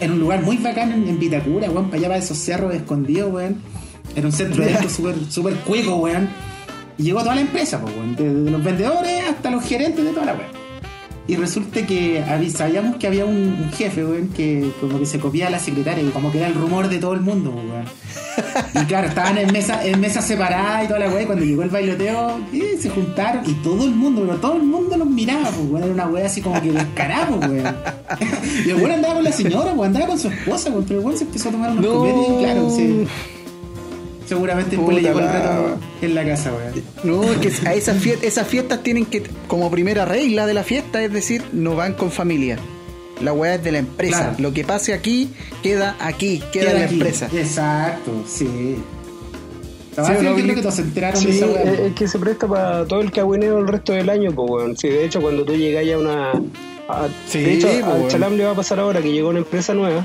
en 0.00 0.10
un 0.12 0.20
lugar 0.20 0.42
muy 0.42 0.56
bacán 0.58 0.92
en, 0.92 1.08
en 1.08 1.18
Vitacura, 1.18 1.70
weón, 1.70 1.86
para 1.86 1.98
allá 1.98 2.08
para 2.08 2.18
esos 2.18 2.36
cerros 2.38 2.74
escondidos, 2.74 3.32
weón. 3.32 3.56
Era 4.16 4.26
un 4.26 4.32
centro 4.32 4.62
de 4.62 4.70
eventos 4.70 4.92
súper 4.92 5.14
super 5.30 5.54
cuico, 5.58 5.96
weón. 5.96 6.28
Y 6.98 7.04
llegó 7.04 7.20
toda 7.20 7.34
la 7.36 7.40
empresa, 7.40 7.80
pues, 7.80 7.94
weón, 7.96 8.14
desde 8.16 8.50
los 8.50 8.62
vendedores 8.62 9.24
hasta 9.28 9.50
los 9.50 9.64
gerentes 9.64 10.04
de 10.04 10.10
toda 10.10 10.26
la 10.26 10.32
weón. 10.34 10.63
Y 11.26 11.36
resulta 11.36 11.86
que 11.86 12.22
sabíamos 12.54 12.96
que 12.96 13.06
había 13.06 13.24
un, 13.24 13.34
un 13.64 13.72
jefe, 13.72 14.04
weón, 14.04 14.28
que 14.28 14.70
como 14.78 14.98
que 14.98 15.06
se 15.06 15.18
copiaba 15.18 15.48
a 15.48 15.52
la 15.52 15.58
secretaria 15.58 16.02
y 16.04 16.10
como 16.10 16.30
que 16.30 16.36
era 16.38 16.48
el 16.48 16.54
rumor 16.54 16.88
de 16.88 16.98
todo 16.98 17.14
el 17.14 17.20
mundo, 17.22 17.50
weón. 17.50 17.84
Y 18.74 18.84
claro, 18.86 19.08
estaban 19.08 19.38
en 19.38 19.50
mesa, 19.52 19.84
en 19.86 20.00
mesas 20.00 20.26
separadas 20.26 20.84
y 20.84 20.88
toda 20.88 20.98
la 20.98 21.08
weá. 21.08 21.22
y 21.22 21.26
Cuando 21.26 21.44
llegó 21.44 21.62
el 21.62 21.70
bailoteo, 21.70 22.40
eh, 22.52 22.76
se 22.78 22.90
juntaron 22.90 23.42
y 23.48 23.54
todo 23.54 23.84
el 23.84 23.92
mundo, 23.94 24.22
pero 24.26 24.36
todo 24.36 24.56
el 24.56 24.64
mundo 24.64 24.96
los 24.98 25.08
miraba, 25.08 25.44
pues, 25.48 25.66
weón. 25.70 25.82
Era 25.84 25.92
una 25.92 26.06
weá 26.08 26.26
así 26.26 26.42
como 26.42 26.60
que 26.60 26.72
descarada, 26.72 27.28
pues, 27.28 27.50
weón. 27.50 27.74
Y 28.66 28.70
el 28.70 28.76
weón 28.76 28.90
andaba 28.92 29.14
con 29.14 29.24
la 29.24 29.32
señora, 29.32 29.72
pues, 29.74 29.86
andaba 29.86 30.06
con 30.08 30.18
su 30.18 30.28
esposa, 30.28 30.70
pues, 30.72 30.84
pero 30.86 31.00
el 31.00 31.06
weón 31.06 31.18
se 31.18 31.24
empezó 31.24 31.48
a 31.48 31.52
tomar 31.52 31.70
unos 31.70 31.84
No. 31.84 32.06
y 32.06 32.44
claro, 32.44 32.70
se, 32.70 33.06
Seguramente 34.26 34.76
después 34.76 34.96
le 34.96 35.02
Puta 35.02 35.08
llegó 35.12 35.18
el 35.20 35.26
la- 35.26 35.32
reto 35.62 35.78
en 36.02 36.14
la 36.14 36.24
casa, 36.24 36.52
weón. 36.52 36.82
No, 37.04 37.24
es 37.30 37.38
que 37.38 37.68
a 37.68 37.74
esas 37.74 37.98
fiestas, 37.98 38.24
esas 38.26 38.46
fiestas 38.46 38.82
tienen 38.82 39.04
que, 39.06 39.22
como 39.48 39.70
primera 39.70 40.04
regla 40.04 40.46
de 40.46 40.54
la 40.54 40.62
fiesta, 40.64 41.02
es 41.02 41.12
decir, 41.12 41.42
no 41.52 41.76
van 41.76 41.92
con 41.94 42.10
familia. 42.10 42.58
La 43.22 43.32
weá 43.32 43.54
es 43.56 43.62
de 43.64 43.72
la 43.72 43.78
empresa. 43.78 44.18
Claro. 44.18 44.34
Lo 44.38 44.52
que 44.52 44.64
pase 44.64 44.92
aquí, 44.94 45.30
queda 45.62 45.96
aquí, 46.00 46.42
queda, 46.52 46.70
en 46.72 46.78
la 46.78 46.84
aquí. 46.86 46.94
empresa. 46.94 47.28
Exacto, 47.32 48.10
sí. 48.26 48.46
Sí, 48.46 48.76
La 49.96 50.02
¿o 50.02 50.08
verdad 50.08 50.22
no, 50.22 50.36
que 50.36 50.80
enteraron 50.82 51.20
Sí, 51.22 51.26
de 51.28 51.38
esa 51.38 51.62
es, 51.86 51.92
que 51.94 52.08
se 52.08 52.18
presta 52.18 52.48
para 52.48 52.84
todo 52.86 53.00
el 53.00 53.12
cagüineo 53.12 53.58
el 53.58 53.68
resto 53.68 53.92
del 53.92 54.10
año, 54.10 54.32
pues, 54.32 54.50
weón. 54.50 54.76
Sí, 54.76 54.88
de 54.88 55.04
hecho, 55.04 55.20
cuando 55.20 55.44
tú 55.44 55.54
llegas 55.54 55.86
ya 55.86 55.94
a 55.94 55.98
una. 55.98 56.32
a- 56.88 57.08
Sí, 57.28 57.38
de 57.42 57.54
hecho, 57.54 57.68
pues, 57.68 57.84
al. 57.84 58.08
Chalam 58.08 58.36
le 58.36 58.44
va 58.44 58.50
a 58.50 58.54
pasar 58.54 58.80
ahora 58.80 59.00
que 59.00 59.12
llegó 59.12 59.28
una 59.28 59.38
empresa 59.38 59.72
nueva. 59.74 60.04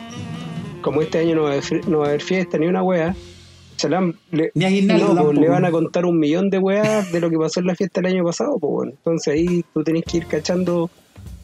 Como 0.84 1.02
este 1.02 1.18
año 1.20 1.34
no 1.36 1.44
va 1.44 1.50
a 1.50 1.54
haber, 1.54 1.88
no 1.88 1.98
va 2.00 2.06
a 2.06 2.08
haber 2.10 2.22
fiesta 2.22 2.58
ni 2.60 2.68
una 2.68 2.84
wea. 2.84 3.16
Chalam 3.80 4.14
le, 4.32 4.52
Ni 4.56 4.66
aguinaldo 4.66 5.08
no, 5.10 5.16
tampoco. 5.16 5.40
le 5.42 5.50
van 5.50 5.66
a 5.66 5.72
contar 5.72 6.06
un 6.06 6.20
millón 6.20 6.50
de 6.50 6.58
weas 6.60 7.12
de 7.12 7.20
lo 7.22 7.30
que 7.30 7.38
pasó 7.38 7.60
en 7.62 7.68
la 7.68 7.76
fiesta 7.76 8.02
el 8.02 8.08
año 8.08 8.24
pasado, 8.26 8.58
pues, 8.60 8.72
weón. 8.74 8.90
Entonces 8.90 9.34
ahí 9.34 9.64
tú 9.74 9.84
tenés 9.84 10.04
que 10.04 10.18
ir 10.18 10.26
cachando 10.28 10.90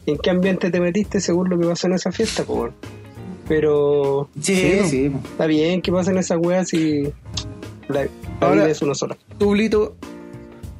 en 0.06 0.18
qué 0.18 0.30
ambiente 0.30 0.70
te 0.70 0.78
metiste 0.80 1.20
según 1.20 1.48
lo 1.48 1.58
que 1.58 1.66
pasó 1.66 1.86
en 1.86 1.94
esa 1.94 2.12
fiesta, 2.12 2.44
pues, 2.44 2.58
weón. 2.58 2.72
Pero. 3.48 4.28
Sí, 4.40 4.72
no, 4.80 4.86
sí. 4.88 5.12
Está 5.30 5.46
bien 5.46 5.80
que 5.82 5.92
pasen 5.92 6.18
esas 6.18 6.38
weas 6.40 6.72
y. 6.74 7.04
La, 7.88 8.02
la 8.02 8.08
Ahora- 8.40 8.62
vida 8.62 8.70
es 8.70 8.82
una 8.82 8.94
sola. 8.94 9.16
Tu 9.38 9.50
Blito, 9.50 9.94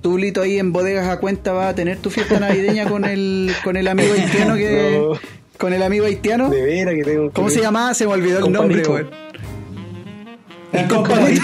tu 0.03 0.15
Blito 0.15 0.43
ahí 0.43 0.59
en 0.59 0.73
bodegas 0.73 1.09
a 1.09 1.20
cuenta 1.20 1.53
va 1.53 1.69
a 1.69 1.74
tener 1.74 1.99
tu 1.99 2.11
fiesta 2.11 2.41
navideña 2.41 2.89
con 2.89 3.05
el, 3.05 3.53
con 3.65 3.77
el 3.77 3.89
amigo 3.89 4.12
haitiano 4.15 4.55
que. 4.57 4.99
No. 5.12 5.37
Con 5.59 5.73
el 5.73 5.83
amigo 5.83 6.05
haitiano. 6.05 6.51
De 6.51 6.61
veras 6.61 6.93
que 6.95 7.03
tengo 7.03 7.31
¿Cómo 7.31 7.49
se 7.49 7.62
llamaba? 7.62 7.95
Se 7.95 8.07
me 8.07 8.12
olvidó 8.12 8.45
el 8.45 8.53
nombre, 8.53 8.83
weón. 8.87 9.09
El 10.77 10.89
compadrito. 10.89 11.43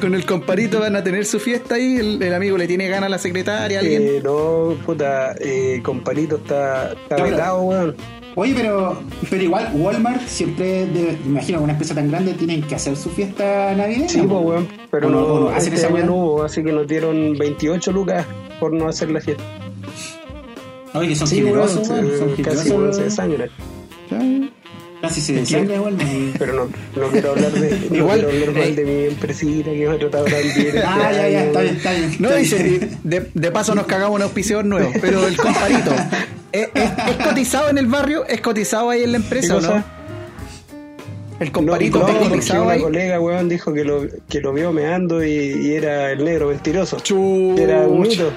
Con 0.00 0.14
el 0.14 0.24
comparito 0.26 0.80
van 0.80 0.96
a 0.96 1.04
tener 1.04 1.24
su 1.26 1.38
fiesta 1.38 1.74
ahí. 1.76 1.96
El, 1.96 2.22
el 2.22 2.34
amigo 2.34 2.56
le 2.58 2.66
tiene 2.66 2.88
ganas 2.88 3.06
a 3.06 3.10
la 3.10 3.18
secretaria, 3.18 3.78
a 3.78 3.80
alguien. 3.80 4.02
Eh, 4.02 4.20
no, 4.22 4.74
puta, 4.84 5.34
eh, 5.40 5.80
comparito 5.82 6.36
está, 6.36 6.92
está 6.92 7.16
Claro. 7.16 7.62
weón. 7.62 7.96
Oye, 8.36 8.54
pero, 8.56 9.00
pero 9.28 9.42
igual 9.42 9.70
Walmart 9.74 10.22
siempre, 10.26 10.86
debe- 10.86 11.18
me 11.24 11.30
imagino 11.32 11.60
una 11.60 11.72
empresa 11.72 11.94
tan 11.96 12.08
grande 12.10 12.32
tienen 12.34 12.62
que 12.62 12.76
hacer 12.76 12.96
su 12.96 13.10
fiesta 13.10 13.74
navideña. 13.74 14.08
Sí, 14.08 14.18
pues, 14.20 14.30
weón. 14.44 14.68
Pero 14.90 15.08
¿O 15.08 15.10
no- 15.10 15.40
no, 15.40 15.48
hacen 15.48 15.74
este 15.74 15.86
esa 15.88 15.98
no 16.06 16.14
hubo, 16.14 16.44
así 16.44 16.62
que 16.62 16.72
nos 16.72 16.86
dieron 16.86 17.36
28 17.36 17.90
lucas 17.92 18.24
por 18.60 18.72
no 18.72 18.88
hacer 18.88 19.10
la 19.10 19.20
fiesta. 19.20 19.42
Oye, 20.94 21.08
que 21.08 21.16
son 21.16 21.26
Sí, 21.28 21.36
generosos, 21.36 21.88
weón, 21.88 22.04
weón, 22.06 22.18
son 22.18 22.28
casi 22.28 22.42
generosos. 22.44 22.70
weón, 22.72 22.94
se 22.94 23.02
desangran. 23.02 23.50
Casi 25.00 25.20
se 25.20 25.32
desangra 25.32 25.80
Walmart. 25.80 26.08
Pero 26.38 26.52
no, 26.54 26.68
no 27.00 27.08
quiero 27.10 27.30
hablar 27.30 27.52
de, 27.52 27.88
no 27.90 27.96
Igual, 27.96 28.20
quiero 28.20 28.30
hablar 28.32 28.54
mal 28.54 28.68
eh, 28.68 28.74
de 28.74 28.84
mi 28.84 29.04
empresita 29.06 29.70
que 29.70 29.88
me 29.88 29.94
ha 29.94 29.98
tratado 29.98 30.24
tan 30.24 30.42
bien. 30.54 30.72
Ah, 30.84 31.10
ya, 31.12 31.28
ya, 31.28 31.44
está 31.44 31.60
bien, 31.62 31.76
está 31.76 31.92
bien. 31.92 32.16
No, 32.18 32.34
dice, 32.34 32.88
de, 33.02 33.30
de 33.32 33.50
paso 33.50 33.74
nos 33.74 33.86
cagamos 33.86 34.16
un 34.16 34.22
auspiciador 34.22 34.64
nuevo, 34.66 34.92
pero 35.00 35.26
el 35.26 35.36
comparito, 35.36 35.92
¿es, 36.52 36.68
es- 36.74 36.90
es 37.08 37.26
cotizado 37.26 37.70
en 37.70 37.78
el 37.78 37.86
barrio? 37.86 38.26
¿Es 38.26 38.40
cotizado 38.42 38.90
ahí 38.90 39.02
en 39.04 39.12
la 39.12 39.18
empresa 39.18 39.58
¿Qué 39.58 39.66
o 39.66 39.70
no? 39.70 39.84
El 41.40 41.50
comparito 41.52 42.00
no, 42.00 42.28
cotizado 42.28 42.64
una 42.64 42.72
ahí. 42.72 42.82
colega, 42.82 43.18
weón, 43.18 43.48
dijo 43.48 43.72
que 43.72 43.82
lo, 43.84 44.02
que 44.28 44.40
lo 44.42 44.52
vio 44.52 44.72
meando 44.72 45.24
y, 45.24 45.30
y 45.30 45.72
era 45.72 46.12
el 46.12 46.22
negro 46.22 46.48
mentiroso. 46.48 46.98
Chucha. 47.00 47.62
Era 47.62 47.78
un 47.88 48.02
mito. 48.02 48.30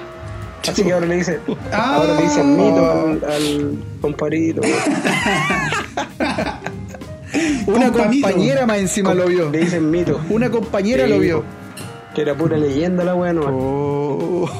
Así 0.66 0.82
que 0.82 0.94
ahora 0.94 1.04
le 1.04 1.16
dicen, 1.16 1.40
Ah. 1.70 1.96
ahora 1.96 2.16
le 2.16 2.22
dicen 2.22 2.56
mito 2.56 2.90
al, 2.90 3.30
al 3.30 3.74
comparito. 4.00 4.62
Una 7.66 7.90
compañera 7.92 8.66
más 8.66 8.78
encima 8.78 9.14
lo 9.14 9.26
vio. 9.26 9.50
Le 9.50 9.58
dicen 9.60 9.90
mito. 9.90 10.20
Una 10.30 10.50
compañera 10.50 11.04
Sí, 11.04 11.10
lo 11.10 11.18
vio. 11.18 11.44
Que 12.14 12.22
era 12.22 12.34
pura 12.36 12.56
leyenda 12.56 13.04
la 13.04 13.14
weá, 13.14 13.32
no. 13.32 13.42
Oh. 13.48 14.50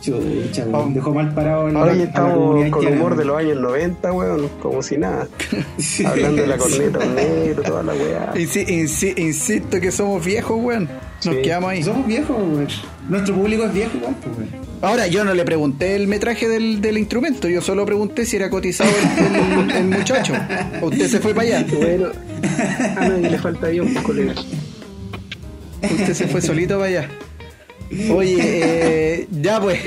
Chucha, 0.00 0.64
weón, 0.66 0.94
dejó 0.94 1.12
mal 1.12 1.32
parado 1.34 1.68
en 1.68 1.74
la, 1.74 1.80
Ahora 1.80 1.94
ya 1.94 2.04
estamos 2.04 2.70
con 2.70 2.86
humor 2.86 3.16
de 3.16 3.24
los 3.26 3.36
años 3.38 3.60
90, 3.60 4.12
weón, 4.12 4.48
como 4.62 4.82
si 4.82 4.96
nada. 4.96 5.28
Hablando 6.06 6.42
de 6.42 6.48
la 6.48 6.56
corneta, 6.56 7.04
negro, 7.04 7.62
toda 7.62 7.82
la 7.82 7.92
weá. 7.92 8.32
Insi- 8.34 8.66
insi- 8.66 9.18
insisto 9.18 9.78
que 9.80 9.92
somos 9.92 10.24
viejos, 10.24 10.58
weón. 10.60 10.88
Nos 11.24 11.36
Sí. 11.36 11.42
quedamos 11.42 11.70
ahí. 11.70 11.82
Somos 11.82 12.06
viejos, 12.06 12.36
weón. 12.36 12.68
Nuestro 13.08 13.34
público 13.34 13.64
es 13.64 13.72
viejo 13.74 13.96
igual, 13.96 14.14
pues, 14.22 14.36
weón. 14.36 14.64
Ahora, 14.82 15.06
yo 15.06 15.24
no 15.24 15.32
le 15.34 15.44
pregunté 15.44 15.94
el 15.96 16.06
metraje 16.08 16.48
del, 16.48 16.80
del 16.82 16.98
instrumento, 16.98 17.48
yo 17.48 17.62
solo 17.62 17.86
pregunté 17.86 18.26
si 18.26 18.36
era 18.36 18.50
cotizado 18.50 18.90
el, 18.90 19.70
el- 19.70 19.76
el 19.76 19.84
muchacho. 19.98 20.34
¿O 20.82 20.86
usted 20.86 21.08
se 21.08 21.20
fue 21.20 21.34
para 21.34 21.58
allá? 21.58 21.66
Bueno, 21.74 22.08
a 22.96 23.08
nadie 23.08 23.30
le 23.30 23.38
falta 23.38 23.68
Dios, 23.68 23.86
pues, 23.92 24.04
colega. 24.04 24.34
Usted 25.82 26.14
se 26.14 26.26
fue 26.28 26.40
solito 26.42 26.74
para 26.78 26.88
allá. 26.88 27.08
Oye, 28.12 28.36
eh, 28.40 29.28
ya 29.30 29.60
pues, 29.60 29.78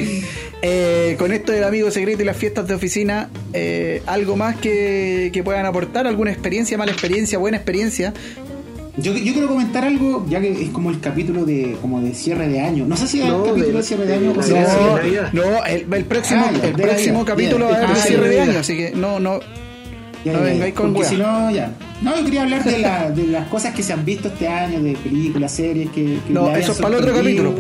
eh, 0.62 1.16
con 1.20 1.34
esto 1.34 1.52
del 1.52 1.64
amigo 1.64 1.90
secreto 1.92 2.22
y 2.22 2.26
las 2.26 2.38
fiestas 2.38 2.68
de 2.68 2.76
oficina, 2.76 3.30
eh, 3.54 4.02
¿algo 4.06 4.36
más 4.36 4.56
que, 4.58 5.30
que 5.34 5.44
puedan 5.44 5.66
aportar? 5.66 6.08
¿Alguna 6.08 6.32
experiencia, 6.32 6.78
mala 6.78 6.92
experiencia, 6.92 7.38
buena 7.38 7.58
experiencia? 7.58 8.14
Yo, 8.98 9.14
yo 9.14 9.32
quiero 9.34 9.48
comentar 9.48 9.84
algo, 9.86 10.26
ya 10.28 10.42
que 10.42 10.52
es 10.64 10.70
como 10.70 10.90
el 10.90 11.00
capítulo 11.00 11.46
de 11.46 11.78
como 11.82 12.02
de 12.02 12.14
cierre 12.16 12.48
de 12.48 12.62
año. 12.62 12.86
No 12.88 12.98
sé 12.98 13.08
si 13.08 13.22
es 13.22 13.28
No, 13.28 13.44
el 13.44 13.50
capítulo 13.52 13.68
de, 13.68 13.78
de- 13.78 13.84
cierre 13.84 14.06
de 14.06 14.10
de 14.12 14.16
año 14.28 14.34
o 14.38 14.42
sea, 14.42 14.96
Navidad. 14.96 15.30
no, 15.34 15.66
el, 15.66 15.94
el 15.94 16.06
próximo, 16.06 16.46
Ah, 16.48 16.52
ya, 16.60 16.68
el 16.70 16.74
próximo 16.74 17.24
capítulo 17.26 17.66
va 17.70 17.76
a 17.76 17.80
ser 17.80 17.88
de 17.88 17.94
Ah, 17.94 18.04
cierre 18.04 18.30
de 18.30 18.42
año, 18.42 18.60
así 18.60 18.76
que 18.76 18.92
no, 18.96 19.20
no, 19.20 19.40
Ya, 20.26 20.34
No 20.34 20.42
vengáis 20.42 20.74
con 20.74 20.94
Porque 20.94 21.10
si 21.10 21.16
no, 21.18 21.52
ya. 21.52 21.72
No, 22.02 22.18
yo 22.18 22.26
quería 22.26 22.42
hablar 22.42 22.64
de, 22.64 22.80
la, 22.80 23.12
de 23.12 23.28
las 23.28 23.48
cosas 23.50 23.74
que 23.76 23.84
se 23.84 23.94
han 23.94 24.04
visto 24.04 24.28
este 24.30 24.48
año, 24.48 24.82
de 24.82 24.94
películas, 24.94 25.52
series 25.52 25.90
que. 25.92 26.18
que 26.28 26.34
No, 26.34 26.54
eso 26.56 26.72
es 26.72 26.80
para 26.80 26.98
el 26.98 27.04
otro 27.04 27.16
capítulo. 27.16 27.54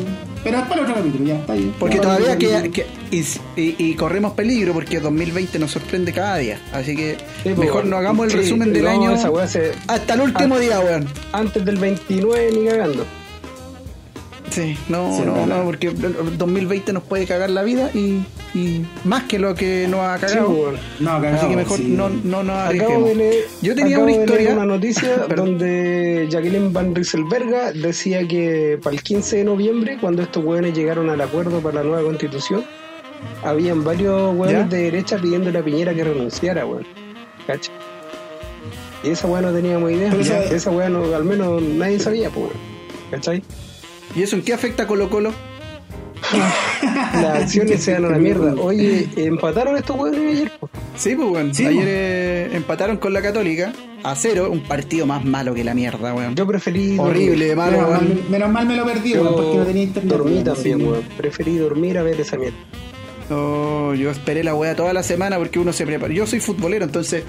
Pero 0.43 0.57
es 0.59 0.63
para 0.67 0.75
el 0.75 0.81
otro 0.85 0.95
capítulo, 0.95 1.25
ya, 1.25 1.35
está 1.39 1.53
bien. 1.53 1.73
Porque 1.79 1.99
todavía 1.99 2.37
queda, 2.37 2.63
que- 2.69 2.85
y, 3.11 3.19
y- 3.61 3.75
y 3.77 3.93
corremos 3.95 4.33
peligro 4.33 4.73
porque 4.73 4.99
2020 4.99 5.59
nos 5.59 5.71
sorprende 5.71 6.13
cada 6.13 6.37
día. 6.37 6.59
Así 6.73 6.95
que 6.95 7.13
Sí, 7.43 7.49
pues, 7.55 7.57
mejor 7.57 7.85
no 7.85 7.97
hagamos 7.97 8.25
el 8.25 8.31
sí, 8.31 8.37
resumen 8.37 8.71
del 8.73 8.83
no, 8.83 8.89
año 8.89 9.11
esa 9.15 9.29
weá 9.29 9.47
se- 9.47 9.73
hasta 9.87 10.13
el 10.13 10.21
último 10.21 10.57
día, 10.59 10.79
weón. 10.79 11.07
Antes 11.33 11.65
del 11.65 11.77
29 11.77 12.51
ni 12.53 12.65
cagando. 12.67 13.05
Sí, 14.51 14.77
no, 14.89 15.15
Sí, 15.15 15.23
no, 15.25 15.45
no, 15.45 15.63
porque 15.65 15.87
el 15.87 16.37
2020 16.37 16.93
nos 16.93 17.03
puede 17.03 17.25
cagar 17.25 17.49
la 17.49 17.63
vida 17.63 17.91
y, 17.93 18.19
y 18.57 18.85
más 19.05 19.23
que 19.23 19.37
lo 19.39 19.53
que 19.55 19.87
nos 19.89 19.99
ha 20.01 20.17
Sí, 20.17 20.25
cagado. 20.27 20.49
weón. 20.49 20.75
No, 20.99 21.11
cagado, 21.21 21.37
Así 21.37 21.47
que 21.49 21.55
mejor 21.55 21.77
sí. 21.77 21.83
no, 21.89 22.09
no 22.09 22.43
nos 22.43 22.55
arriesguemos. 22.57 23.09
de 23.09 23.15
leer, 23.15 23.45
Yo 23.61 23.75
tenía 23.75 23.99
una 23.99 24.11
historia. 24.11 24.53
una 24.53 24.65
noticia 24.65 25.17
donde 25.35 26.27
Jacqueline 26.29 26.73
Van 26.73 26.93
Rieselberga 26.95 27.71
decía 27.71 28.27
que 28.27 28.79
para 28.81 28.95
el 28.95 29.03
15 29.03 29.37
de 29.37 29.43
noviembre, 29.43 29.97
cuando 30.01 30.21
estos 30.23 30.43
hueones 30.43 30.73
llegaron 30.73 31.09
al 31.09 31.21
acuerdo 31.21 31.59
para 31.61 31.75
la 31.75 31.83
nueva 31.83 32.03
constitución, 32.03 32.65
habían 33.43 33.83
varios 33.83 34.35
hueones 34.35 34.69
de 34.69 34.77
derecha 34.83 35.17
pidiéndole 35.17 35.57
a 35.59 35.63
Piñera 35.63 35.93
que 35.93 36.03
renunciara, 36.03 36.65
weón. 36.65 36.85
¿Cacha? 37.45 37.71
Y 39.03 39.09
esa 39.11 39.27
weá 39.27 39.41
no 39.41 39.51
teníamos 39.53 39.91
idea. 39.91 40.11
Esa- 40.51 40.71
weá 40.71 40.89
no, 40.89 41.15
al 41.15 41.23
menos 41.23 41.61
nadie 41.61 41.99
sabía, 41.99 42.29
pues. 42.29 42.51
¿Cachai? 43.11 43.41
¿Y 44.15 44.23
eso 44.23 44.35
en 44.35 44.41
qué 44.41 44.53
afecta 44.53 44.83
a 44.83 44.87
Colo 44.87 45.09
Colo? 45.09 45.31
Las 47.13 47.35
acciones 47.43 47.83
se 47.83 47.93
dan 47.93 48.05
a 48.05 48.09
la 48.09 48.17
mierda. 48.17 48.53
Oye, 48.59 49.07
empataron 49.17 49.77
estos 49.77 49.95
hueones 49.97 50.21
ayer. 50.35 50.51
Sí, 50.95 51.15
pues, 51.15 51.29
weón. 51.29 51.53
Sí, 51.53 51.65
Ayer 51.65 51.85
eh, 51.87 52.49
empataron 52.53 52.97
con 52.97 53.13
la 53.13 53.21
Católica 53.21 53.71
a 54.03 54.15
cero, 54.15 54.49
un 54.51 54.61
partido 54.61 55.05
más 55.05 55.23
malo 55.25 55.53
que 55.53 55.63
la 55.63 55.73
mierda, 55.73 56.13
weón. 56.13 56.35
Yo 56.35 56.45
preferí. 56.47 56.97
Horrible, 56.97 57.55
malo, 57.55 57.71
Menos 57.77 57.89
weón. 57.89 58.07
mal, 58.09 58.23
menos 58.29 58.49
mal 58.51 58.65
me 58.67 58.75
lo 58.77 58.85
perdí, 58.85 59.13
weón, 59.13 59.35
porque 59.35 59.57
no 59.57 59.65
tenía 59.65 59.83
internet. 59.83 60.11
dormí 60.17 60.43
también, 60.43 60.81
weón. 60.87 61.03
Preferí 61.17 61.57
dormir 61.57 61.97
a 61.97 62.03
ver 62.03 62.19
esa 62.19 62.37
mierda. 62.37 62.57
No, 63.29 63.93
yo 63.93 64.09
esperé 64.09 64.41
la 64.43 64.55
weá 64.55 64.73
toda 64.75 64.93
la 64.93 65.03
semana 65.03 65.37
porque 65.37 65.59
uno 65.59 65.73
se 65.73 65.85
prepara. 65.85 66.13
Yo 66.13 66.25
soy 66.25 66.39
futbolero, 66.39 66.85
entonces, 66.85 67.23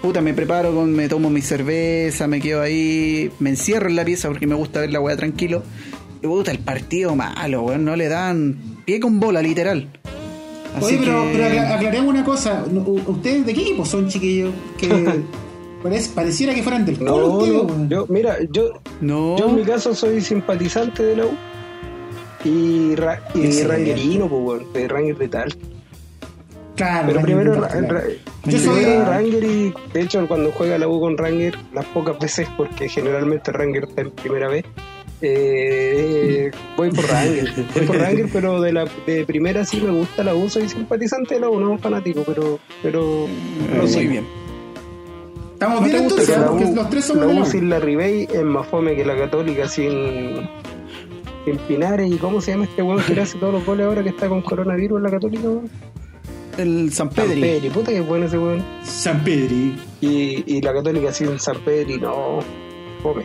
puta, 0.00 0.22
me 0.22 0.32
preparo, 0.32 0.74
con, 0.74 0.92
me 0.92 1.08
tomo 1.08 1.28
mi 1.28 1.42
cerveza, 1.42 2.26
me 2.26 2.40
quedo 2.40 2.62
ahí, 2.62 3.30
me 3.38 3.50
encierro 3.50 3.88
en 3.88 3.96
la 3.96 4.04
pieza 4.04 4.28
porque 4.28 4.46
me 4.46 4.54
gusta 4.54 4.80
ver 4.80 4.90
la 4.90 5.00
weá 5.00 5.14
tranquilo. 5.16 5.62
Puta, 6.22 6.50
el 6.52 6.58
partido 6.60 7.14
malo, 7.16 7.62
weón, 7.62 7.84
no 7.84 7.96
le 7.96 8.08
dan 8.08 8.56
pie 8.84 9.00
con 9.00 9.18
bola, 9.20 9.42
literal. 9.42 9.88
Así 10.76 10.86
Oye, 10.86 10.98
pero, 11.00 11.22
que- 11.24 11.30
pero 11.32 11.44
acla- 11.46 11.74
aclaremos 11.74 12.08
una 12.08 12.24
cosa. 12.24 12.64
¿Ustedes 13.06 13.44
de 13.44 13.52
qué 13.54 13.60
equipo 13.62 13.84
son, 13.84 14.08
chiquillos? 14.08 14.52
Que 14.78 14.88
pareciera 16.14 16.54
que 16.54 16.62
fueran 16.62 16.86
del 16.86 17.02
No, 17.04 17.12
Colo 17.12 17.66
yo, 17.88 18.06
mira, 18.08 18.36
yo, 18.52 18.70
No, 19.00 19.36
yo 19.36 19.48
en 19.48 19.56
mi 19.56 19.62
caso 19.64 19.94
soy 19.94 20.20
simpatizante 20.20 21.02
de 21.02 21.16
la 21.16 21.26
U 21.26 21.30
y, 22.44 22.94
ra 22.96 23.20
y 23.34 23.62
rangerino, 23.62 24.28
pues, 24.28 24.42
weón, 24.42 24.72
de 24.72 24.88
Ranger 24.88 25.18
de 25.18 25.28
tal. 25.28 25.54
Claro, 26.76 27.08
Pero 27.08 27.20
primero, 27.20 27.54
ra- 27.60 27.68
ra- 27.68 28.02
Yo 28.46 28.58
soy- 28.58 28.76
primero 28.84 29.04
Ranger 29.04 29.44
y, 29.44 29.74
de 29.92 30.00
hecho, 30.00 30.26
cuando 30.26 30.50
juega 30.52 30.78
la 30.78 30.88
U 30.88 31.00
con 31.00 31.18
Ranger, 31.18 31.54
las 31.74 31.84
pocas 31.86 32.18
veces, 32.18 32.48
porque 32.56 32.88
generalmente 32.88 33.52
Ranger 33.52 33.84
está 33.84 34.00
en 34.02 34.10
primera 34.12 34.48
vez, 34.48 34.64
eh, 35.22 36.50
voy 36.76 36.90
por 36.90 37.04
Ranger, 37.08 37.52
voy 37.74 37.86
por 37.86 37.96
Ranger, 37.96 38.28
pero 38.32 38.60
de 38.60 38.72
la 38.72 38.84
de 39.06 39.24
primera 39.24 39.64
sí 39.64 39.80
me 39.80 39.90
gusta 39.90 40.22
la 40.24 40.34
U, 40.34 40.48
soy 40.50 40.68
simpatizante 40.68 41.34
de 41.34 41.40
la 41.40 41.48
U, 41.48 41.60
no 41.60 41.78
fanático, 41.78 42.22
pero, 42.26 42.58
pero, 42.82 43.26
Eh, 43.26 43.66
pero 43.70 43.82
muy 43.82 43.90
sí. 43.90 44.06
bien. 44.06 44.26
Estamos 45.54 45.80
¿No 45.80 45.86
bien 45.86 46.02
entonces, 46.02 46.38
porque 46.48 46.64
los 46.74 46.90
tres 46.90 47.04
somos 47.04 47.32
la 47.34 47.40
U 47.42 47.46
sin 47.46 47.68
la 47.70 47.78
Ribey 47.78 48.26
es 48.32 48.42
más 48.42 48.66
fome 48.66 48.96
que 48.96 49.04
la 49.04 49.16
Católica 49.16 49.68
sin, 49.68 50.48
sin 51.44 51.56
Pinares. 51.68 52.10
¿Y 52.10 52.16
cómo 52.16 52.40
se 52.40 52.50
llama 52.52 52.64
este 52.64 52.82
weón 52.82 53.00
que 53.04 53.14
le 53.14 53.22
hace 53.22 53.38
todos 53.38 53.52
los 53.54 53.64
goles 53.64 53.86
ahora 53.86 54.02
que 54.02 54.08
está 54.08 54.28
con 54.28 54.42
coronavirus 54.42 54.96
en 54.98 55.02
la 55.04 55.10
Católica, 55.10 55.44
weón? 55.48 55.70
El 56.58 56.92
San 56.92 57.08
Pedri. 57.10 57.40
Pedri, 57.40 57.70
puta 57.70 57.92
que 57.92 58.00
bueno 58.00 58.26
ese 58.26 58.38
weón. 58.38 58.62
San 58.82 59.22
Pedri. 59.22 59.74
Y, 60.00 60.42
y 60.46 60.60
la 60.60 60.72
Católica 60.74 61.12
sin 61.12 61.38
San 61.38 61.56
Pedri, 61.64 61.96
no. 61.98 62.40
Fome. 63.02 63.24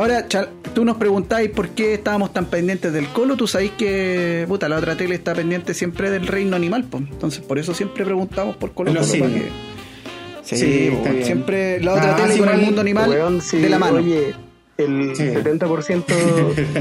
Ahora, 0.00 0.26
Chal, 0.28 0.48
tú 0.74 0.84
nos 0.84 0.96
preguntáis 0.96 1.50
por 1.50 1.68
qué 1.70 1.92
estábamos 1.94 2.32
tan 2.32 2.46
pendientes 2.46 2.90
del 2.92 3.06
colo. 3.08 3.36
Tú 3.36 3.46
sabéis 3.46 3.72
que 3.72 4.46
puta, 4.48 4.66
la 4.68 4.76
otra 4.78 4.96
tele 4.96 5.14
está 5.14 5.34
pendiente 5.34 5.74
siempre 5.74 6.10
del 6.10 6.26
reino 6.26 6.56
animal. 6.56 6.84
pues. 6.90 7.04
Entonces, 7.10 7.42
por 7.42 7.58
eso 7.58 7.74
siempre 7.74 8.04
preguntamos 8.04 8.56
por 8.56 8.72
colo. 8.72 8.92
Lo 8.92 9.00
Colo, 9.00 9.12
sigue. 9.12 9.22
para 9.24 9.34
que- 9.34 9.70
Sí, 10.42 10.90
siempre 11.22 11.80
la 11.82 11.92
otra 11.92 12.14
Ah, 12.14 12.16
tele 12.16 12.32
sí, 12.34 12.38
con 12.40 12.48
el 12.48 12.60
mundo 12.62 12.80
animal 12.80 13.10
Weón, 13.10 13.40
sí, 13.42 13.58
de 13.58 13.68
la 13.68 13.78
mano. 13.78 13.98
Oye, 13.98 14.34
el 14.78 15.14
Sí. 15.14 15.22
70% 15.24 16.14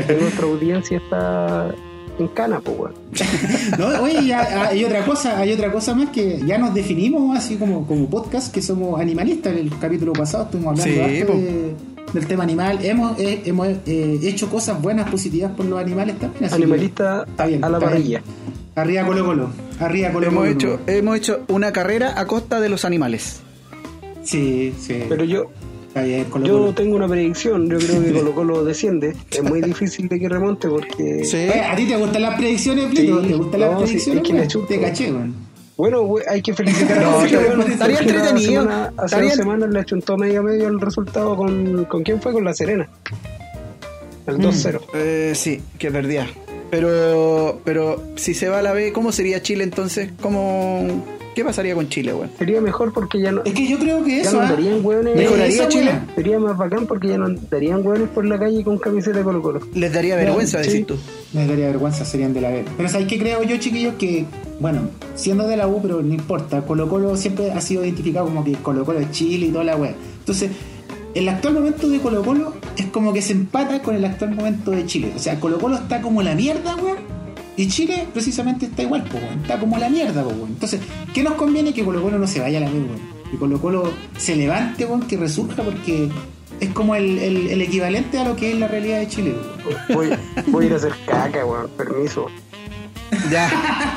de 0.07 0.17
nuestra 0.21 0.45
audiencia 0.45 0.97
está 0.97 1.75
en 2.17 2.27
cana, 2.29 2.61
pues, 2.61 2.77
weón. 2.79 2.93
No, 3.77 4.01
oye, 4.01 4.25
ya, 4.25 4.69
hay 4.69 4.83
otra 4.85 5.05
cosa, 5.05 5.37
hay 5.37 5.51
otra 5.53 5.71
cosa 5.71 5.93
más 5.93 6.09
que 6.09 6.39
ya 6.45 6.57
nos 6.57 6.73
definimos 6.73 7.37
así 7.37 7.57
como, 7.57 7.85
como 7.85 8.09
podcast 8.09 8.51
que 8.53 8.61
somos 8.61 8.99
animalistas. 8.99 9.51
En 9.53 9.59
el 9.59 9.77
capítulo 9.77 10.13
pasado 10.13 10.45
estuvimos 10.45 10.79
hablando 10.79 11.07
Sí, 11.07 11.15
de- 11.19 11.75
del 12.13 12.27
tema 12.27 12.43
animal. 12.43 12.79
Hemos, 12.83 13.19
eh, 13.19 13.41
hemos 13.45 13.67
eh, 13.85 14.19
hecho 14.23 14.49
cosas 14.49 14.81
buenas, 14.81 15.09
positivas 15.09 15.51
por 15.55 15.65
los 15.65 15.79
animales 15.79 16.17
también. 16.19 16.45
así 16.45 16.55
que 16.57 16.63
Animalista 16.63 17.23
está 17.27 17.45
bien, 17.45 17.63
a 17.63 17.69
la 17.69 17.79
parrilla. 17.79 18.21
Arriba 18.75 19.05
Colo 19.05 19.25
Colo. 19.25 19.49
Arriba 19.79 20.11
Colo 20.11 20.27
Hemos 20.27 20.39
Colo. 20.43 20.51
hecho, 20.51 20.79
hemos 20.87 21.17
hecho 21.17 21.41
una 21.47 21.71
carrera 21.71 22.19
a 22.19 22.25
costa 22.25 22.59
de 22.59 22.69
los 22.69 22.85
animales. 22.85 23.41
Sí, 24.23 24.73
sí. 24.79 25.03
Pero 25.09 25.23
yo, 25.23 25.45
Colo 26.29 26.45
yo 26.45 26.59
Colo. 26.59 26.73
tengo 26.73 26.95
una 26.95 27.07
predicción. 27.07 27.69
Yo 27.69 27.77
creo 27.77 28.03
que 28.03 28.13
Colo 28.13 28.33
Colo 28.35 28.63
desciende. 28.63 29.15
Es 29.31 29.43
muy 29.43 29.61
difícil 29.61 30.07
de 30.07 30.19
que 30.19 30.29
remonte 30.29 30.67
porque. 30.69 31.21
Oye, 31.23 31.61
¿A 31.61 31.75
ti 31.75 31.85
te 31.87 31.95
gustan 31.97 32.21
las 32.21 32.35
predicciones, 32.37 32.85
Plito? 32.85 33.21
Sí, 33.21 33.27
¿Te 33.27 33.33
gustan 33.35 33.59
no, 33.59 33.65
las 33.67 33.79
sí, 33.79 33.85
predicciones? 33.85 34.21
es 34.21 34.27
que 34.27 34.33
le 34.33 34.39
weón? 34.39 34.49
chupo. 34.49 34.65
Te 34.67 34.79
caché, 34.79 35.11
weón. 35.11 35.48
Bueno, 35.79 36.05
hay 36.27 36.41
que 36.41 36.53
felicitar 36.53 36.97
a 36.99 37.01
No, 37.03 37.23
estaría- 37.25 37.39
weón, 37.55 37.71
estaría 37.71 37.99
entretenido. 37.99 38.61
semana- 38.63 38.93
hace 38.97 39.21
dos 39.21 39.33
semanas 39.33 39.69
le 39.69 39.79
achuntó 39.79 40.17
medio 40.17 40.41
a 40.41 40.43
medio 40.43 40.67
el 40.67 40.81
resultado 40.81 41.37
con. 41.37 41.85
¿Con 41.85 42.03
quién 42.03 42.21
fue? 42.21 42.33
Con 42.33 42.43
La 42.43 42.53
Serena. 42.53 42.89
El 44.27 44.37
Mm. 44.39 44.41
2-0. 44.41 44.81
Eh, 44.93 45.31
sí, 45.35 45.61
que 45.77 45.89
perdía. 45.89 46.27
Pero, 46.69 47.61
pero 47.63 48.03
si 48.17 48.33
se 48.33 48.49
va 48.49 48.59
a 48.59 48.61
la 48.61 48.73
B, 48.73 48.91
¿cómo 48.91 49.13
sería 49.13 49.41
Chile 49.41 49.63
entonces? 49.63 50.11
¿Cómo, 50.21 50.85
¿Qué 51.39 51.45
pasaría 51.45 51.73
con 51.73 51.87
Chile, 51.87 52.13
weón? 52.13 52.29
Sería 52.37 52.59
mejor 52.59 52.91
porque 52.91 53.21
ya 53.21 53.31
no. 53.31 53.41
Es 53.45 53.53
que 53.53 53.65
yo 53.65 53.79
creo 53.79 54.03
que 54.03 54.17
Ya 54.17 54.23
eso. 54.23 54.33
no 54.33 54.41
¿ah? 54.41 54.49
andarían 54.49 54.85
hueones. 54.85 55.15
¿Mejoraría 55.15 55.47
Eso, 55.63 55.69
Chile? 55.69 55.91
Sería 56.13 56.37
más 56.37 56.57
bacán 56.57 56.85
porque 56.85 57.07
ya 57.07 57.17
no 57.17 57.27
andarían 57.27 57.87
hueones 57.87 58.09
por 58.09 58.25
la 58.25 58.37
calle 58.37 58.61
con 58.61 58.77
camiseta 58.77 59.19
de 59.19 59.23
Colo 59.23 59.41
Colo. 59.41 59.61
Les 59.73 59.93
daría 59.93 60.17
vergüenza, 60.17 60.61
sí. 60.61 60.69
decís 60.69 60.87
tú. 60.87 60.97
Me 61.31 61.47
daría 61.47 61.67
vergüenza, 61.67 62.03
serían 62.03 62.33
de 62.33 62.41
la 62.41 62.49
B. 62.49 62.65
Pero 62.75 62.89
¿sabes 62.89 63.07
qué 63.07 63.17
creo 63.17 63.41
yo, 63.43 63.55
chiquillos? 63.55 63.93
Que, 63.93 64.25
bueno, 64.59 64.89
siendo 65.15 65.47
de 65.47 65.55
la 65.55 65.65
U, 65.69 65.81
pero 65.81 66.01
no 66.01 66.13
importa, 66.13 66.61
Colo 66.63 66.89
Colo 66.89 67.15
siempre 67.15 67.53
ha 67.53 67.61
sido 67.61 67.85
identificado 67.85 68.25
como 68.25 68.43
que 68.43 68.51
Colo 68.55 68.83
Colo 68.83 68.99
es 68.99 69.09
Chile 69.11 69.45
y 69.45 69.51
toda 69.51 69.63
la 69.63 69.77
wea. 69.77 69.93
Entonces, 70.19 70.51
el 71.15 71.29
actual 71.29 71.53
momento 71.53 71.87
de 71.87 71.99
Colo 71.99 72.21
Colo 72.21 72.53
es 72.75 72.87
como 72.87 73.13
que 73.13 73.21
se 73.21 73.31
empata 73.31 73.81
con 73.81 73.95
el 73.95 74.03
actual 74.03 74.35
momento 74.35 74.71
de 74.71 74.85
Chile. 74.85 75.13
O 75.15 75.19
sea, 75.19 75.39
Colo 75.39 75.57
Colo 75.57 75.77
está 75.77 76.01
como 76.01 76.21
la 76.21 76.35
mierda, 76.35 76.75
weón. 76.75 76.97
Y 77.59 77.67
Chile 77.67 78.07
precisamente 78.13 78.67
está 78.67 78.83
igual, 78.83 79.03
po. 79.03 79.17
Está 79.41 79.59
como 79.59 79.77
la 79.77 79.89
mierda, 79.89 80.23
po. 80.23 80.31
Entonces, 80.47 80.79
¿qué 81.13 81.23
nos 81.23 81.33
conviene? 81.33 81.73
Que 81.73 81.83
Colo 81.83 82.01
Colo 82.01 82.17
no 82.17 82.25
se 82.27 82.39
vaya 82.39 82.57
a 82.59 82.61
la 82.61 82.67
weón. 82.67 82.87
Que 83.29 83.37
Colo 83.37 83.59
Colo 83.59 83.91
se 84.17 84.35
levante, 84.35 84.85
weón, 84.85 85.01
que 85.07 85.17
resurja 85.17 85.61
porque 85.63 86.09
es 86.61 86.69
como 86.69 86.95
el, 86.95 87.17
el- 87.19 87.49
el 87.49 87.61
equivalente 87.61 88.17
a 88.17 88.23
lo 88.23 88.35
que 88.35 88.51
es 88.53 88.57
la 88.59 88.67
realidad 88.69 88.99
de 88.99 89.07
Chile. 89.09 89.35
Voy, 89.93 90.09
voy 90.47 90.63
a 90.63 90.67
ir 90.67 90.73
a 90.73 90.77
hacer 90.77 90.93
caca, 91.05 91.45
weón. 91.45 91.67
Permiso. 91.77 92.27
Ya. 93.31 93.49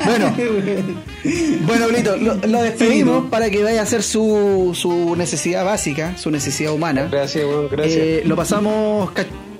Bueno, 0.05 0.33
bueno, 1.67 1.87
Blito, 1.87 2.17
lo, 2.17 2.35
lo 2.35 2.61
despedimos 2.63 3.23
Sí, 3.23 3.27
para 3.29 3.49
que 3.49 3.63
vaya 3.63 3.79
a 3.79 3.83
hacer 3.83 4.03
su, 4.03 4.71
su 4.73 5.15
necesidad 5.15 5.63
básica, 5.63 6.17
su 6.17 6.31
necesidad 6.31 6.73
humana. 6.73 7.07
Gracias, 7.11 7.45
weón. 7.45 7.67
Gracias. 7.71 7.95
Eh, 7.97 8.23
lo 8.25 8.35
pasamos 8.35 9.11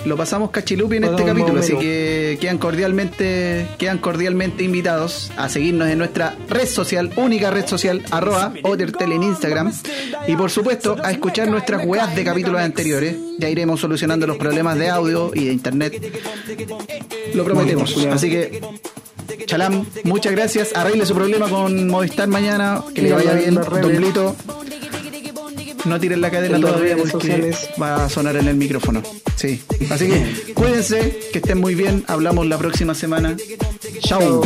lo 0.05 0.17
pasamos 0.17 0.51
cachilupi 0.51 0.97
en 0.97 1.05
este 1.05 1.23
capítulo, 1.23 1.59
así 1.59 1.77
que 1.77 2.37
quedan 2.39 2.57
cordialmente, 2.57 3.67
quedan 3.77 3.97
cordialmente 3.97 4.63
invitados 4.63 5.31
a 5.37 5.49
seguirnos 5.49 5.89
en 5.89 5.97
nuestra 5.97 6.35
red 6.49 6.67
social, 6.67 7.11
única 7.15 7.51
red 7.51 7.65
social, 7.65 8.01
arroba 8.11 8.53
Ottertel 8.63 9.11
en 9.11 9.23
Instagram. 9.23 9.73
Y 10.27 10.35
por 10.35 10.51
supuesto, 10.51 10.97
a 11.03 11.11
escuchar 11.11 11.49
nuestras 11.49 11.85
weas 11.85 12.15
de 12.15 12.23
capítulos 12.23 12.61
anteriores. 12.61 13.15
Ya 13.39 13.49
iremos 13.49 13.79
solucionando 13.79 14.27
los 14.27 14.37
problemas 14.37 14.77
de 14.77 14.89
audio 14.89 15.31
y 15.33 15.45
de 15.45 15.53
internet. 15.53 15.93
Lo 17.33 17.43
prometemos. 17.43 17.95
Así 18.07 18.29
que 18.29 18.61
Chalam, 19.45 19.85
muchas 20.03 20.33
gracias. 20.33 20.75
Arregle 20.75 21.05
su 21.05 21.13
problema 21.13 21.47
con 21.49 21.87
Movistar 21.87 22.27
mañana. 22.27 22.83
Que 22.93 23.01
le 23.01 23.13
vaya 23.13 23.31
en 23.33 23.37
bien. 23.37 23.55
Don 23.55 23.95
Blito. 23.95 24.35
No 25.85 25.99
tiren 25.99 26.21
la 26.21 26.31
cadena 26.31 26.59
todavía 26.59 26.95
porque 26.95 27.11
sociales. 27.11 27.69
va 27.81 28.05
a 28.05 28.09
sonar 28.09 28.35
en 28.37 28.47
el 28.47 28.55
micrófono. 28.55 29.03
Sí. 29.35 29.61
Así 29.89 30.07
que 30.07 30.53
cuídense, 30.53 31.29
que 31.31 31.39
estén 31.39 31.59
muy 31.59 31.75
bien. 31.75 32.03
Hablamos 32.07 32.47
la 32.47 32.57
próxima 32.57 32.95
semana. 32.95 33.35
Chao. 34.01 34.41
Chao. 34.41 34.43